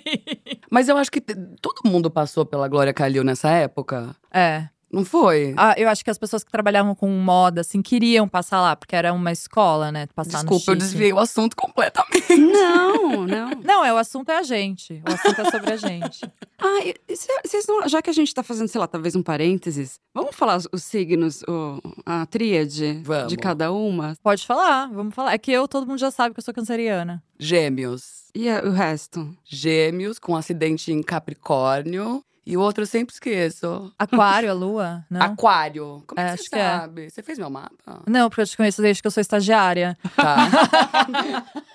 Mas 0.72 0.88
eu 0.88 0.96
acho 0.98 1.12
que 1.12 1.20
todo 1.20 1.82
mundo 1.86 2.10
passou 2.10 2.46
pela 2.46 2.68
Glória 2.70 2.94
Calil 2.94 3.24
nessa 3.24 3.50
época. 3.50 4.16
É. 4.34 4.68
Não 4.92 5.06
foi? 5.06 5.54
Ah, 5.56 5.76
eu 5.78 5.88
acho 5.88 6.04
que 6.04 6.10
as 6.10 6.18
pessoas 6.18 6.44
que 6.44 6.52
trabalhavam 6.52 6.96
com 6.96 7.08
moda, 7.10 7.62
assim, 7.62 7.82
queriam 7.82 8.28
passar 8.28 8.60
lá, 8.62 8.76
porque 8.76 8.96
era 8.96 9.14
uma 9.14 9.32
escola, 9.32 9.92
né? 9.92 10.08
Passar 10.16 10.40
no 10.44 10.50
Desculpa, 10.50 10.72
eu 10.72 10.76
desviei 10.76 11.14
o 11.14 11.20
assunto 11.20 11.56
completamente. 11.56 12.36
Não, 12.36 13.22
não. 13.28 13.50
Não, 13.64 13.86
é 13.86 13.94
o 13.94 13.98
assunto 13.98 14.30
é 14.30 14.38
a 14.38 14.44
gente. 14.44 15.02
O 15.08 15.14
assunto 15.14 15.42
é 15.42 15.52
sobre 15.52 15.74
a 15.74 15.78
gente. 15.78 16.20
Ah, 16.62 16.82
e- 16.84 16.94
e 17.08 17.16
cê- 17.16 17.32
vocês 17.46 17.66
não, 17.66 17.88
já 17.88 18.02
que 18.02 18.10
a 18.10 18.14
gente 18.14 18.34
tá 18.34 18.44
fazendo, 18.44 18.68
sei 18.68 18.82
lá, 18.82 18.86
talvez 18.86 19.16
um 19.16 19.24
parênteses, 19.24 19.98
vamos 20.14 20.36
falar 20.36 20.58
os, 20.58 20.68
os 20.74 20.84
signos, 20.84 21.42
o- 21.48 21.80
a 22.06 22.26
tríade 22.26 23.00
Vamos. 23.02 23.30
de 23.30 23.38
cada 23.38 23.72
uma? 23.72 24.14
Pode 24.22 24.46
falar, 24.46 24.88
vamos 24.92 25.16
falar. 25.16 25.34
É 25.34 25.38
que 25.38 25.54
eu, 25.54 25.70
todo 25.70 25.88
mundo 25.88 25.98
já 26.00 26.12
sabe 26.12 26.36
que 26.36 26.40
eu 26.42 26.44
sou 26.44 26.54
canceriana. 26.54 27.24
Gêmeos. 27.40 28.26
E 28.36 28.50
o 28.50 28.72
resto? 28.72 29.34
Gêmeos 29.46 30.20
com 30.20 30.36
acidente 30.36 30.92
em 30.92 31.02
Capricórnio. 31.02 32.22
E 32.50 32.58
o 32.58 32.62
outro 32.62 32.82
eu 32.82 32.88
sempre 32.88 33.14
esqueço. 33.14 33.94
Aquário, 34.00 34.50
a 34.50 34.54
lua? 34.54 35.06
Não? 35.12 35.22
Aquário. 35.22 36.04
Como 36.08 36.20
É, 36.20 36.32
que 36.36 36.44
você 36.44 36.50
que 36.50 36.56
é. 36.56 36.78
sabe? 36.80 37.10
Você 37.10 37.22
fez 37.22 37.38
meu 37.38 37.50
mapa? 37.50 38.02
Não, 38.08 38.28
porque 38.28 38.42
eu 38.42 38.48
te 38.48 38.58
conheço 38.58 38.82
desde 38.82 39.02
que 39.04 39.08
eu 39.08 39.12
sou 39.12 39.22
estagiária. 39.22 39.96
Tá. 40.16 40.48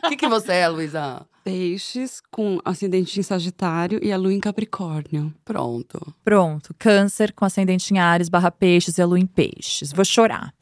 O 0.04 0.08
que, 0.10 0.16
que 0.16 0.26
você 0.28 0.52
é, 0.52 0.68
Luísa? 0.68 1.24
Peixes 1.44 2.20
com 2.30 2.58
ascendente 2.64 3.20
em 3.20 3.22
Sagitário 3.22 4.00
e 4.02 4.10
a 4.12 4.16
lua 4.16 4.32
em 4.32 4.40
Capricórnio. 4.40 5.32
Pronto. 5.44 6.14
Pronto. 6.24 6.74
Câncer 6.78 7.32
com 7.32 7.44
ascendente 7.44 7.94
em 7.94 7.98
Ares, 7.98 8.28
barra 8.28 8.50
peixes 8.50 8.98
e 8.98 9.02
a 9.02 9.06
lua 9.06 9.20
em 9.20 9.26
peixes. 9.26 9.92
Vou 9.92 10.04
chorar. 10.04 10.52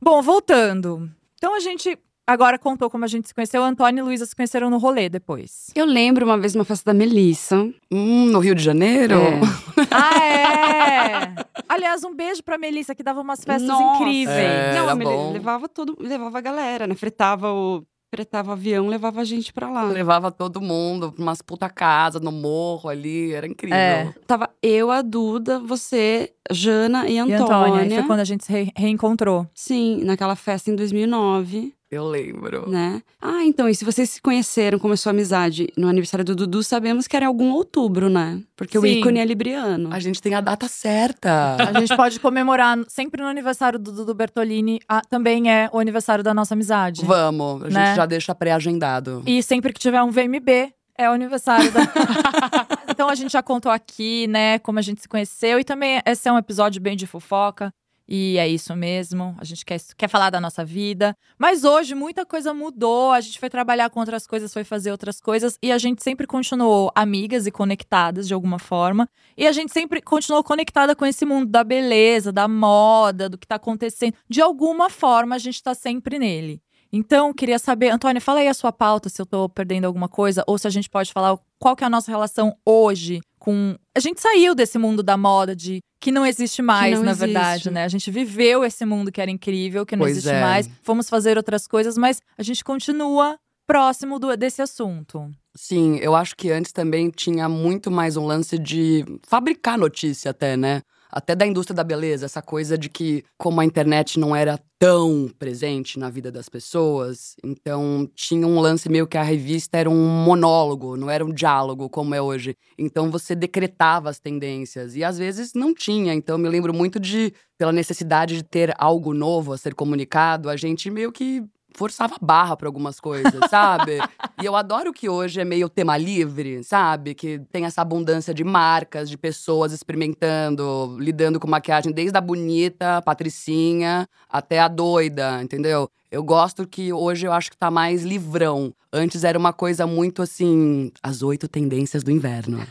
Bom, 0.00 0.22
voltando. 0.22 1.10
Então 1.34 1.54
a 1.56 1.60
gente 1.60 1.98
agora 2.28 2.58
contou 2.58 2.88
como 2.90 3.04
a 3.04 3.08
gente 3.08 3.26
se 3.28 3.34
conheceu. 3.34 3.62
Antônio 3.64 4.02
e 4.02 4.04
Luísa 4.04 4.26
se 4.26 4.36
conheceram 4.36 4.70
no 4.70 4.78
rolê 4.78 5.08
depois. 5.08 5.66
Eu 5.74 5.84
lembro 5.86 6.24
uma 6.24 6.38
vez 6.38 6.54
uma 6.54 6.64
festa 6.64 6.92
da 6.92 6.98
Melissa. 6.98 7.56
Hum, 7.90 8.26
no 8.26 8.38
Rio 8.38 8.54
de 8.54 8.62
Janeiro? 8.62 9.14
É. 9.14 9.40
Ah, 9.90 10.24
é! 10.26 11.34
Aliás, 11.68 12.04
um 12.04 12.14
beijo 12.14 12.42
pra 12.42 12.58
Melissa, 12.58 12.94
que 12.94 13.02
dava 13.02 13.20
umas 13.20 13.42
festas 13.42 13.66
Nossa. 13.68 14.02
incríveis. 14.02 14.28
É, 14.36 14.74
Não, 14.74 14.88
a 14.88 14.94
Melissa 14.94 15.16
bom. 15.16 15.32
levava 15.32 15.68
todo, 15.68 15.96
levava 15.98 16.38
a 16.38 16.40
galera, 16.40 16.86
né? 16.86 16.94
Fretava 16.94 17.52
o 17.52 17.82
fretava 18.10 18.52
avião, 18.52 18.86
levava 18.88 19.20
a 19.20 19.24
gente 19.24 19.52
pra 19.52 19.68
lá. 19.70 19.82
Levava 19.84 20.30
todo 20.32 20.60
mundo 20.62 21.12
pra 21.12 21.22
umas 21.22 21.42
puta 21.42 21.68
casa 21.68 22.18
no 22.18 22.32
morro 22.32 22.88
ali. 22.88 23.32
Era 23.32 23.46
incrível. 23.46 23.76
É. 23.76 24.14
Tava 24.26 24.48
eu, 24.62 24.90
a 24.90 25.02
Duda, 25.02 25.58
você, 25.60 26.32
Jana 26.50 27.06
e 27.08 27.14
E 27.14 27.18
Antônia. 27.18 27.44
Antônia, 27.44 27.82
aí 27.82 27.90
foi 27.90 28.02
quando 28.04 28.20
a 28.20 28.24
gente 28.24 28.44
se 28.44 28.52
re- 28.52 28.72
reencontrou. 28.76 29.46
Sim, 29.54 30.02
naquela 30.04 30.34
festa 30.36 30.70
em 30.70 30.74
2009, 30.76 31.74
Eu 31.90 32.06
lembro. 32.06 32.68
né? 32.68 33.02
Ah, 33.20 33.42
então, 33.44 33.66
e 33.68 33.74
se 33.74 33.82
vocês 33.84 34.10
se 34.10 34.20
conheceram, 34.20 34.78
começou 34.78 35.08
a 35.08 35.12
amizade 35.12 35.68
no 35.76 35.88
aniversário 35.88 36.22
do 36.24 36.36
Dudu, 36.36 36.62
sabemos 36.62 37.06
que 37.08 37.16
era 37.16 37.24
em 37.24 37.28
algum 37.28 37.50
outubro, 37.50 38.10
né? 38.10 38.42
Porque 38.54 38.76
o 38.76 38.82
Sim. 38.82 38.98
ícone 38.98 39.18
é 39.20 39.24
libriano. 39.24 39.88
A 39.92 39.98
gente 39.98 40.20
tem 40.20 40.34
a 40.34 40.40
data 40.42 40.68
certa. 40.68 41.56
A 41.56 41.80
gente 41.80 41.96
pode 41.96 42.20
comemorar 42.20 42.76
sempre 42.88 43.22
no 43.22 43.28
aniversário 43.28 43.78
do 43.78 43.90
Dudu 43.90 44.12
Bertolini. 44.14 44.80
ah, 44.86 45.00
também 45.08 45.50
é 45.50 45.70
o 45.72 45.78
aniversário 45.78 46.22
da 46.22 46.34
nossa 46.34 46.52
amizade. 46.54 47.04
Vamos, 47.06 47.62
a 47.62 47.64
gente 47.66 47.74
Né? 47.74 47.94
já 47.94 48.04
deixa 48.04 48.34
pré-agendado. 48.34 49.22
E 49.26 49.42
sempre 49.42 49.72
que 49.72 49.80
tiver 49.80 50.02
um 50.02 50.10
VMB, 50.10 50.72
é 50.98 51.08
o 51.08 51.12
aniversário 51.12 51.70
da. 51.72 51.80
então 52.90 53.08
a 53.08 53.14
gente 53.14 53.32
já 53.32 53.42
contou 53.42 53.70
aqui, 53.72 54.26
né, 54.26 54.58
como 54.58 54.78
a 54.78 54.82
gente 54.82 55.00
se 55.00 55.08
conheceu. 55.08 55.58
E 55.58 55.64
também 55.64 56.02
esse 56.04 56.28
é 56.28 56.32
um 56.32 56.36
episódio 56.38 56.82
bem 56.82 56.96
de 56.96 57.06
fofoca. 57.06 57.72
E 58.08 58.38
é 58.38 58.48
isso 58.48 58.74
mesmo. 58.74 59.36
A 59.38 59.44
gente 59.44 59.66
quer, 59.66 59.78
quer 59.96 60.08
falar 60.08 60.30
da 60.30 60.40
nossa 60.40 60.64
vida. 60.64 61.14
Mas 61.38 61.62
hoje 61.62 61.94
muita 61.94 62.24
coisa 62.24 62.54
mudou. 62.54 63.12
A 63.12 63.20
gente 63.20 63.38
foi 63.38 63.50
trabalhar 63.50 63.90
com 63.90 64.00
outras 64.00 64.26
coisas, 64.26 64.52
foi 64.52 64.64
fazer 64.64 64.90
outras 64.90 65.20
coisas. 65.20 65.58
E 65.62 65.70
a 65.70 65.76
gente 65.76 66.02
sempre 66.02 66.26
continuou 66.26 66.90
amigas 66.94 67.46
e 67.46 67.50
conectadas 67.50 68.26
de 68.26 68.32
alguma 68.32 68.58
forma. 68.58 69.06
E 69.36 69.46
a 69.46 69.52
gente 69.52 69.72
sempre 69.72 70.00
continuou 70.00 70.42
conectada 70.42 70.96
com 70.96 71.04
esse 71.04 71.26
mundo 71.26 71.50
da 71.50 71.62
beleza, 71.62 72.32
da 72.32 72.48
moda, 72.48 73.28
do 73.28 73.36
que 73.36 73.46
tá 73.46 73.56
acontecendo. 73.56 74.14
De 74.26 74.40
alguma 74.40 74.88
forma, 74.88 75.34
a 75.34 75.38
gente 75.38 75.62
tá 75.62 75.74
sempre 75.74 76.18
nele. 76.18 76.62
Então, 76.90 77.34
queria 77.34 77.58
saber, 77.58 77.90
Antônia, 77.90 78.20
fala 78.20 78.40
aí 78.40 78.48
a 78.48 78.54
sua 78.54 78.72
pauta, 78.72 79.10
se 79.10 79.20
eu 79.20 79.26
tô 79.26 79.46
perdendo 79.46 79.84
alguma 79.84 80.08
coisa, 80.08 80.42
ou 80.46 80.56
se 80.56 80.66
a 80.66 80.70
gente 80.70 80.88
pode 80.88 81.12
falar 81.12 81.38
qual 81.58 81.76
que 81.76 81.84
é 81.84 81.86
a 81.86 81.90
nossa 81.90 82.10
relação 82.10 82.56
hoje 82.64 83.20
com. 83.48 83.76
A 83.96 84.00
gente 84.00 84.20
saiu 84.20 84.54
desse 84.54 84.76
mundo 84.76 85.02
da 85.02 85.16
moda 85.16 85.56
de 85.56 85.80
que 85.98 86.12
não 86.12 86.26
existe 86.26 86.60
mais, 86.60 86.94
não 86.96 87.02
na 87.02 87.12
existe. 87.12 87.24
verdade, 87.32 87.70
né? 87.70 87.84
A 87.84 87.88
gente 87.88 88.10
viveu 88.10 88.62
esse 88.62 88.84
mundo 88.84 89.10
que 89.10 89.22
era 89.22 89.30
incrível, 89.30 89.86
que 89.86 89.96
não 89.96 90.02
Pois 90.04 90.12
existe 90.18 90.28
é. 90.34 90.40
mais. 90.40 90.68
Fomos 90.82 91.08
fazer 91.08 91.38
outras 91.38 91.66
coisas, 91.66 91.96
mas 91.96 92.20
a 92.36 92.42
gente 92.42 92.62
continua 92.62 93.38
próximo 93.66 94.18
do- 94.18 94.36
desse 94.36 94.60
assunto. 94.60 95.30
Sim, 95.56 95.96
eu 95.96 96.14
acho 96.14 96.36
que 96.36 96.50
antes 96.50 96.72
também 96.72 97.08
tinha 97.10 97.48
muito 97.48 97.90
mais 97.90 98.16
um 98.18 98.26
lance 98.26 98.58
de 98.58 99.04
fabricar 99.26 99.78
notícia 99.78 100.30
até, 100.30 100.54
né? 100.56 100.82
Até 101.10 101.34
da 101.34 101.46
indústria 101.46 101.74
da 101.74 101.82
beleza, 101.82 102.26
essa 102.26 102.42
coisa 102.42 102.76
de 102.76 102.88
que, 102.88 103.24
como 103.36 103.60
a 103.60 103.64
internet 103.64 104.18
não 104.18 104.36
era 104.36 104.58
tão 104.78 105.28
presente 105.38 105.98
na 105.98 106.08
vida 106.10 106.30
das 106.30 106.48
pessoas, 106.48 107.34
então 107.42 108.08
tinha 108.14 108.46
um 108.46 108.60
lance 108.60 108.88
meio 108.88 109.06
que 109.06 109.16
a 109.18 109.22
revista 109.22 109.78
era 109.78 109.90
um 109.90 110.08
monólogo, 110.24 110.96
não 110.96 111.10
era 111.10 111.24
um 111.24 111.32
diálogo 111.32 111.88
como 111.88 112.14
é 112.14 112.20
hoje. 112.20 112.54
Então 112.78 113.10
você 113.10 113.34
decretava 113.34 114.10
as 114.10 114.20
tendências 114.20 114.94
e 114.94 115.02
às 115.02 115.18
vezes 115.18 115.54
não 115.54 115.74
tinha. 115.74 116.14
Então 116.14 116.38
me 116.38 116.48
lembro 116.48 116.72
muito 116.72 117.00
de, 117.00 117.32
pela 117.56 117.72
necessidade 117.72 118.36
de 118.36 118.44
ter 118.44 118.74
algo 118.78 119.14
novo 119.14 119.52
a 119.52 119.58
ser 119.58 119.74
comunicado, 119.74 120.48
a 120.48 120.56
gente 120.56 120.90
meio 120.90 121.10
que 121.10 121.42
forçava 121.78 122.16
a 122.16 122.18
barra 122.20 122.56
pra 122.56 122.68
algumas 122.68 122.98
coisas, 122.98 123.40
sabe? 123.48 123.98
e 124.42 124.44
eu 124.44 124.56
adoro 124.56 124.92
que 124.92 125.08
hoje 125.08 125.40
é 125.40 125.44
meio 125.44 125.68
tema 125.68 125.96
livre, 125.96 126.64
sabe? 126.64 127.14
Que 127.14 127.38
tem 127.52 127.64
essa 127.64 127.80
abundância 127.80 128.34
de 128.34 128.42
marcas, 128.42 129.08
de 129.08 129.16
pessoas 129.16 129.72
experimentando, 129.72 130.96
lidando 130.98 131.38
com 131.38 131.46
maquiagem 131.46 131.92
desde 131.92 132.18
a 132.18 132.20
bonita, 132.20 133.00
patricinha, 133.02 134.08
até 134.28 134.58
a 134.58 134.66
doida, 134.66 135.40
entendeu? 135.40 135.88
Eu 136.10 136.24
gosto 136.24 136.66
que 136.66 136.92
hoje 136.92 137.26
eu 137.26 137.32
acho 137.32 137.50
que 137.50 137.56
tá 137.56 137.70
mais 137.70 138.02
livrão. 138.02 138.74
Antes 138.90 139.24
era 139.24 139.38
uma 139.38 139.52
coisa 139.52 139.86
muito 139.86 140.22
assim, 140.22 140.90
as 141.02 141.22
oito 141.22 141.46
tendências 141.46 142.02
do 142.02 142.10
inverno. 142.10 142.58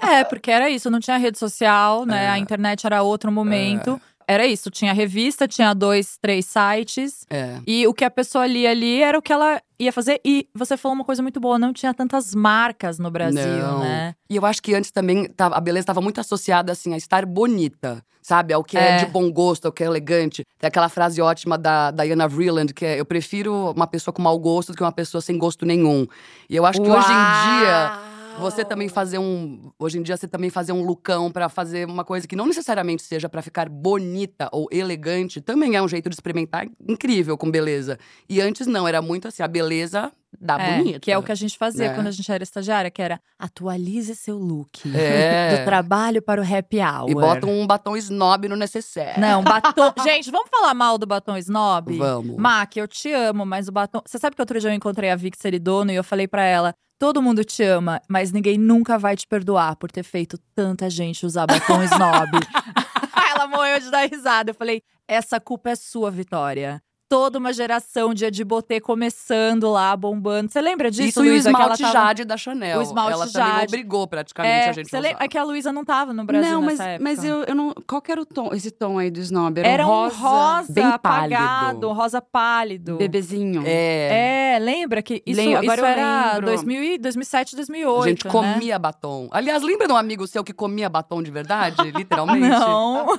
É, 0.00 0.24
porque 0.24 0.50
era 0.50 0.70
isso, 0.70 0.90
não 0.90 1.00
tinha 1.00 1.18
rede 1.18 1.38
social, 1.38 2.06
né? 2.06 2.24
É. 2.24 2.28
A 2.28 2.38
internet 2.38 2.86
era 2.86 3.02
outro 3.02 3.30
momento. 3.30 4.00
Era 4.28 4.46
isso. 4.46 4.70
Tinha 4.70 4.92
revista, 4.92 5.48
tinha 5.48 5.72
dois, 5.72 6.18
três 6.20 6.44
sites. 6.44 7.26
É. 7.30 7.58
E 7.66 7.86
o 7.86 7.94
que 7.94 8.04
a 8.04 8.10
pessoa 8.10 8.46
lia 8.46 8.70
ali 8.70 9.02
era 9.02 9.18
o 9.18 9.22
que 9.22 9.32
ela 9.32 9.60
ia 9.78 9.90
fazer. 9.90 10.20
E 10.22 10.46
você 10.54 10.76
falou 10.76 10.94
uma 10.94 11.04
coisa 11.04 11.22
muito 11.22 11.40
boa: 11.40 11.58
não 11.58 11.72
tinha 11.72 11.94
tantas 11.94 12.34
marcas 12.34 12.98
no 12.98 13.10
Brasil, 13.10 13.42
Não. 13.42 13.80
né? 13.80 14.14
E 14.28 14.36
eu 14.36 14.44
acho 14.44 14.62
que 14.62 14.74
antes 14.74 14.90
também 14.90 15.30
a 15.38 15.60
beleza 15.60 15.84
estava 15.84 16.02
muito 16.02 16.20
associada 16.20 16.70
assim 16.72 16.92
a 16.92 16.96
estar 16.98 17.24
bonita, 17.24 18.04
sabe? 18.20 18.52
Ao 18.52 18.62
que 18.62 18.76
é. 18.76 18.96
É. 18.96 18.96
de 18.98 19.06
bom 19.06 19.32
gosto, 19.32 19.64
ao 19.64 19.72
que 19.72 19.82
é 19.82 19.86
elegante. 19.86 20.44
Tem 20.58 20.68
aquela 20.68 20.90
frase 20.90 21.22
ótima 21.22 21.56
da 21.56 21.90
Diana 21.90 22.28
Vreeland 22.28 22.74
que 22.74 22.84
é: 22.84 23.00
eu 23.00 23.06
prefiro 23.06 23.72
uma 23.74 23.86
pessoa 23.86 24.12
com 24.12 24.20
mau 24.20 24.38
gosto 24.38 24.72
do 24.72 24.76
que 24.76 24.82
uma 24.82 24.92
pessoa 24.92 25.22
sem 25.22 25.38
gosto 25.38 25.64
nenhum. 25.64 26.06
E 26.50 26.54
eu 26.54 26.66
acho 26.66 26.82
que 26.82 26.90
hoje 26.90 27.08
em 27.10 27.60
dia 27.60 27.98
você 28.38 28.64
também 28.64 28.88
fazer 28.88 29.18
um. 29.18 29.70
Hoje 29.78 29.98
em 29.98 30.02
dia, 30.02 30.16
você 30.16 30.28
também 30.28 30.50
fazer 30.50 30.72
um 30.72 30.82
lookão 30.84 31.30
pra 31.30 31.48
fazer 31.48 31.86
uma 31.86 32.04
coisa 32.04 32.26
que 32.26 32.36
não 32.36 32.46
necessariamente 32.46 33.02
seja 33.02 33.28
pra 33.28 33.42
ficar 33.42 33.68
bonita 33.68 34.48
ou 34.52 34.68
elegante, 34.70 35.40
também 35.40 35.76
é 35.76 35.82
um 35.82 35.88
jeito 35.88 36.08
de 36.08 36.14
experimentar 36.14 36.66
incrível 36.86 37.36
com 37.36 37.50
beleza. 37.50 37.98
E 38.28 38.40
antes 38.40 38.66
não, 38.66 38.86
era 38.86 39.02
muito 39.02 39.28
assim, 39.28 39.42
a 39.42 39.48
beleza 39.48 40.12
da 40.40 40.58
É, 40.60 40.78
bonita. 40.78 41.00
que 41.00 41.10
é 41.10 41.18
o 41.18 41.22
que 41.22 41.32
a 41.32 41.34
gente 41.34 41.56
fazia 41.58 41.88
né? 41.88 41.94
quando 41.94 42.06
a 42.06 42.10
gente 42.10 42.30
era 42.30 42.42
estagiária, 42.42 42.90
que 42.90 43.02
era 43.02 43.20
atualize 43.38 44.14
seu 44.14 44.38
look. 44.38 44.82
É. 44.94 45.56
Do 45.58 45.64
trabalho 45.64 46.22
para 46.22 46.40
o 46.40 46.44
happy 46.44 46.78
hour. 46.78 47.10
E 47.10 47.14
bota 47.14 47.46
um 47.46 47.66
batom 47.66 47.96
snob 47.96 48.48
no 48.48 48.56
necessaire. 48.56 49.20
Não, 49.20 49.42
batom. 49.44 49.92
gente, 50.02 50.30
vamos 50.30 50.48
falar 50.50 50.74
mal 50.74 50.98
do 50.98 51.06
batom 51.06 51.36
snob? 51.36 51.96
Vamos. 51.98 52.36
Mac, 52.36 52.76
eu 52.76 52.86
te 52.86 53.12
amo, 53.12 53.44
mas 53.44 53.68
o 53.68 53.72
batom. 53.72 54.00
Você 54.06 54.18
sabe 54.18 54.36
que 54.36 54.42
outro 54.42 54.58
dia 54.60 54.70
eu 54.70 54.74
encontrei 54.74 55.10
a 55.10 55.16
Vic 55.16 55.36
Seridono 55.38 55.90
e 55.90 55.94
eu 55.96 56.04
falei 56.04 56.28
pra 56.28 56.42
ela: 56.42 56.74
todo 56.98 57.22
mundo 57.22 57.44
te 57.44 57.62
ama, 57.62 58.00
mas 58.08 58.32
ninguém 58.32 58.58
nunca 58.58 58.98
vai 58.98 59.16
te 59.16 59.26
perdoar 59.26 59.76
por 59.76 59.90
ter 59.90 60.02
feito 60.02 60.38
tanta 60.54 60.88
gente 60.90 61.24
usar 61.26 61.46
batom 61.46 61.82
snob. 61.82 62.30
ela 63.34 63.46
morreu 63.46 63.80
de 63.80 63.90
dar 63.90 64.08
risada. 64.08 64.50
Eu 64.50 64.54
falei: 64.54 64.82
essa 65.06 65.40
culpa 65.40 65.70
é 65.70 65.76
sua, 65.76 66.10
Vitória. 66.10 66.82
Toda 67.08 67.38
uma 67.38 67.54
geração 67.54 68.12
de 68.12 68.26
Adibotê 68.26 68.80
começando 68.80 69.70
lá, 69.70 69.96
bombando. 69.96 70.50
Você 70.52 70.60
lembra 70.60 70.90
disso, 70.90 71.08
Isso 71.08 71.24
e 71.24 71.28
o 71.28 71.30
ela 71.30 71.38
esmalte 71.38 71.80
tava- 71.82 71.92
Jade 71.92 72.24
da 72.26 72.36
Chanel. 72.36 72.78
O 72.80 72.82
esmalte 72.82 73.12
Ela 73.12 73.26
também 73.26 73.48
Jade. 73.50 73.64
obrigou 73.68 74.06
praticamente 74.06 74.66
É, 74.66 74.68
a 74.68 74.72
gente 74.72 74.90
você 74.90 74.96
a 74.96 75.00
lembra? 75.00 75.24
É 75.24 75.28
que 75.28 75.38
a 75.38 75.42
Luísa 75.44 75.72
não 75.72 75.86
tava 75.86 76.12
no 76.12 76.24
Brasil 76.24 76.50
não, 76.52 76.60
mas, 76.60 76.78
nessa 76.78 76.90
época. 76.90 77.04
mas 77.10 77.24
eu, 77.24 77.44
eu 77.44 77.54
não. 77.54 77.72
Qual 77.86 78.02
que 78.02 78.12
era 78.12 78.20
o 78.20 78.26
tom, 78.26 78.50
esse 78.52 78.70
tom 78.70 78.98
aí 78.98 79.10
do 79.10 79.20
snob? 79.20 79.58
Era, 79.58 79.68
Era 79.68 79.86
um 79.86 79.90
um 79.90 79.92
rosa. 80.08 80.16
rosa, 80.18 80.72
bem 80.72 80.84
apagado, 80.84 81.64
pálido. 81.64 81.92
rosa 81.92 82.20
pálido. 82.20 82.96
Bebezinho. 82.98 83.62
É. 83.64 84.54
É, 84.56 84.58
lembra 84.58 85.00
que 85.00 85.22
isso, 85.24 85.40
Lembro, 85.40 85.58
agora 85.60 85.74
isso 85.76 85.84
eu 85.86 85.86
era 85.90 86.26
lembro. 86.32 86.46
2000, 86.46 86.82
e- 86.84 86.98
2007, 86.98 87.56
2008, 87.56 88.04
A 88.04 88.08
gente 88.08 88.24
né? 88.26 88.30
comia 88.30 88.78
batom. 88.78 89.28
Aliás, 89.30 89.62
lembra 89.62 89.86
de 89.86 89.92
um 89.94 89.96
amigo 89.96 90.26
seu 90.26 90.44
que 90.44 90.52
comia 90.52 90.90
batom 90.90 91.22
de 91.22 91.30
verdade? 91.30 91.76
Literalmente? 91.90 92.48
Não. 92.48 93.18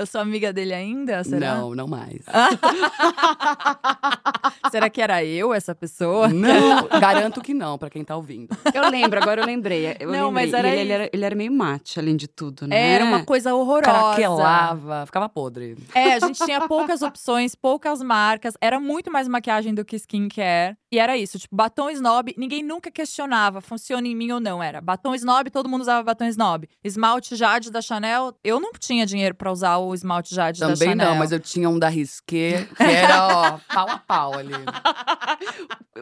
Eu 0.00 0.06
sou 0.06 0.18
amiga 0.22 0.50
dele 0.50 0.72
ainda, 0.72 1.22
será? 1.24 1.56
Não, 1.56 1.74
não 1.74 1.86
mais. 1.86 2.24
Será 4.70 4.88
que 4.88 5.00
era 5.00 5.24
eu 5.24 5.52
essa 5.52 5.74
pessoa? 5.74 6.28
Não, 6.28 6.88
garanto 7.00 7.40
que 7.40 7.52
não, 7.54 7.78
pra 7.78 7.90
quem 7.90 8.04
tá 8.04 8.16
ouvindo. 8.16 8.56
Eu 8.74 8.88
lembro, 8.88 9.20
agora 9.20 9.42
eu 9.42 9.46
lembrei. 9.46 9.96
Eu 9.98 10.10
Não, 10.10 10.28
lembrei. 10.28 10.46
mas 10.46 10.52
era 10.54 10.68
ele, 10.68 10.80
ele 10.80 10.92
era, 10.92 11.10
ele 11.12 11.24
era 11.24 11.34
meio 11.34 11.52
mate, 11.52 11.98
além 11.98 12.16
de 12.16 12.28
tudo, 12.28 12.66
né? 12.66 12.94
Era 12.94 13.04
uma 13.04 13.24
coisa 13.24 13.54
horrorosa. 13.54 13.90
Craquelava, 13.90 15.06
ficava 15.06 15.28
podre. 15.28 15.76
É, 15.94 16.14
a 16.14 16.18
gente 16.20 16.44
tinha 16.44 16.66
poucas 16.66 17.02
opções, 17.02 17.54
poucas 17.54 18.02
marcas. 18.02 18.54
Era 18.60 18.78
muito 18.80 19.10
mais 19.10 19.28
maquiagem 19.28 19.74
do 19.74 19.84
que 19.84 19.96
skincare. 19.96 20.76
E 20.92 20.98
era 20.98 21.16
isso, 21.16 21.38
tipo, 21.38 21.54
batom 21.54 21.88
snob, 21.90 22.34
ninguém 22.36 22.64
nunca 22.64 22.90
questionava, 22.90 23.60
funciona 23.60 24.08
em 24.08 24.14
mim 24.14 24.32
ou 24.32 24.40
não. 24.40 24.60
Era 24.60 24.80
batom 24.80 25.14
snob, 25.14 25.48
todo 25.48 25.68
mundo 25.68 25.82
usava 25.82 26.02
batom 26.02 26.24
snob. 26.26 26.68
Esmalte 26.82 27.36
Jade 27.36 27.70
da 27.70 27.80
Chanel, 27.80 28.34
eu 28.42 28.58
não 28.58 28.72
tinha 28.72 29.06
dinheiro 29.06 29.34
pra 29.34 29.52
usar 29.52 29.76
o 29.78 29.94
esmalte 29.94 30.34
Jade 30.34 30.58
da 30.58 30.66
Também 30.66 30.88
Chanel. 30.88 31.10
não, 31.10 31.14
mas 31.16 31.30
eu 31.30 31.38
tinha 31.38 31.68
um 31.70 31.78
da 31.78 31.88
Risqué, 31.88 32.66
que 32.76 32.82
era, 32.82 33.24
ó, 33.28 33.58
pau 33.72 33.88
a 33.88 33.98
pau 33.98 34.34
ali. 34.36 34.52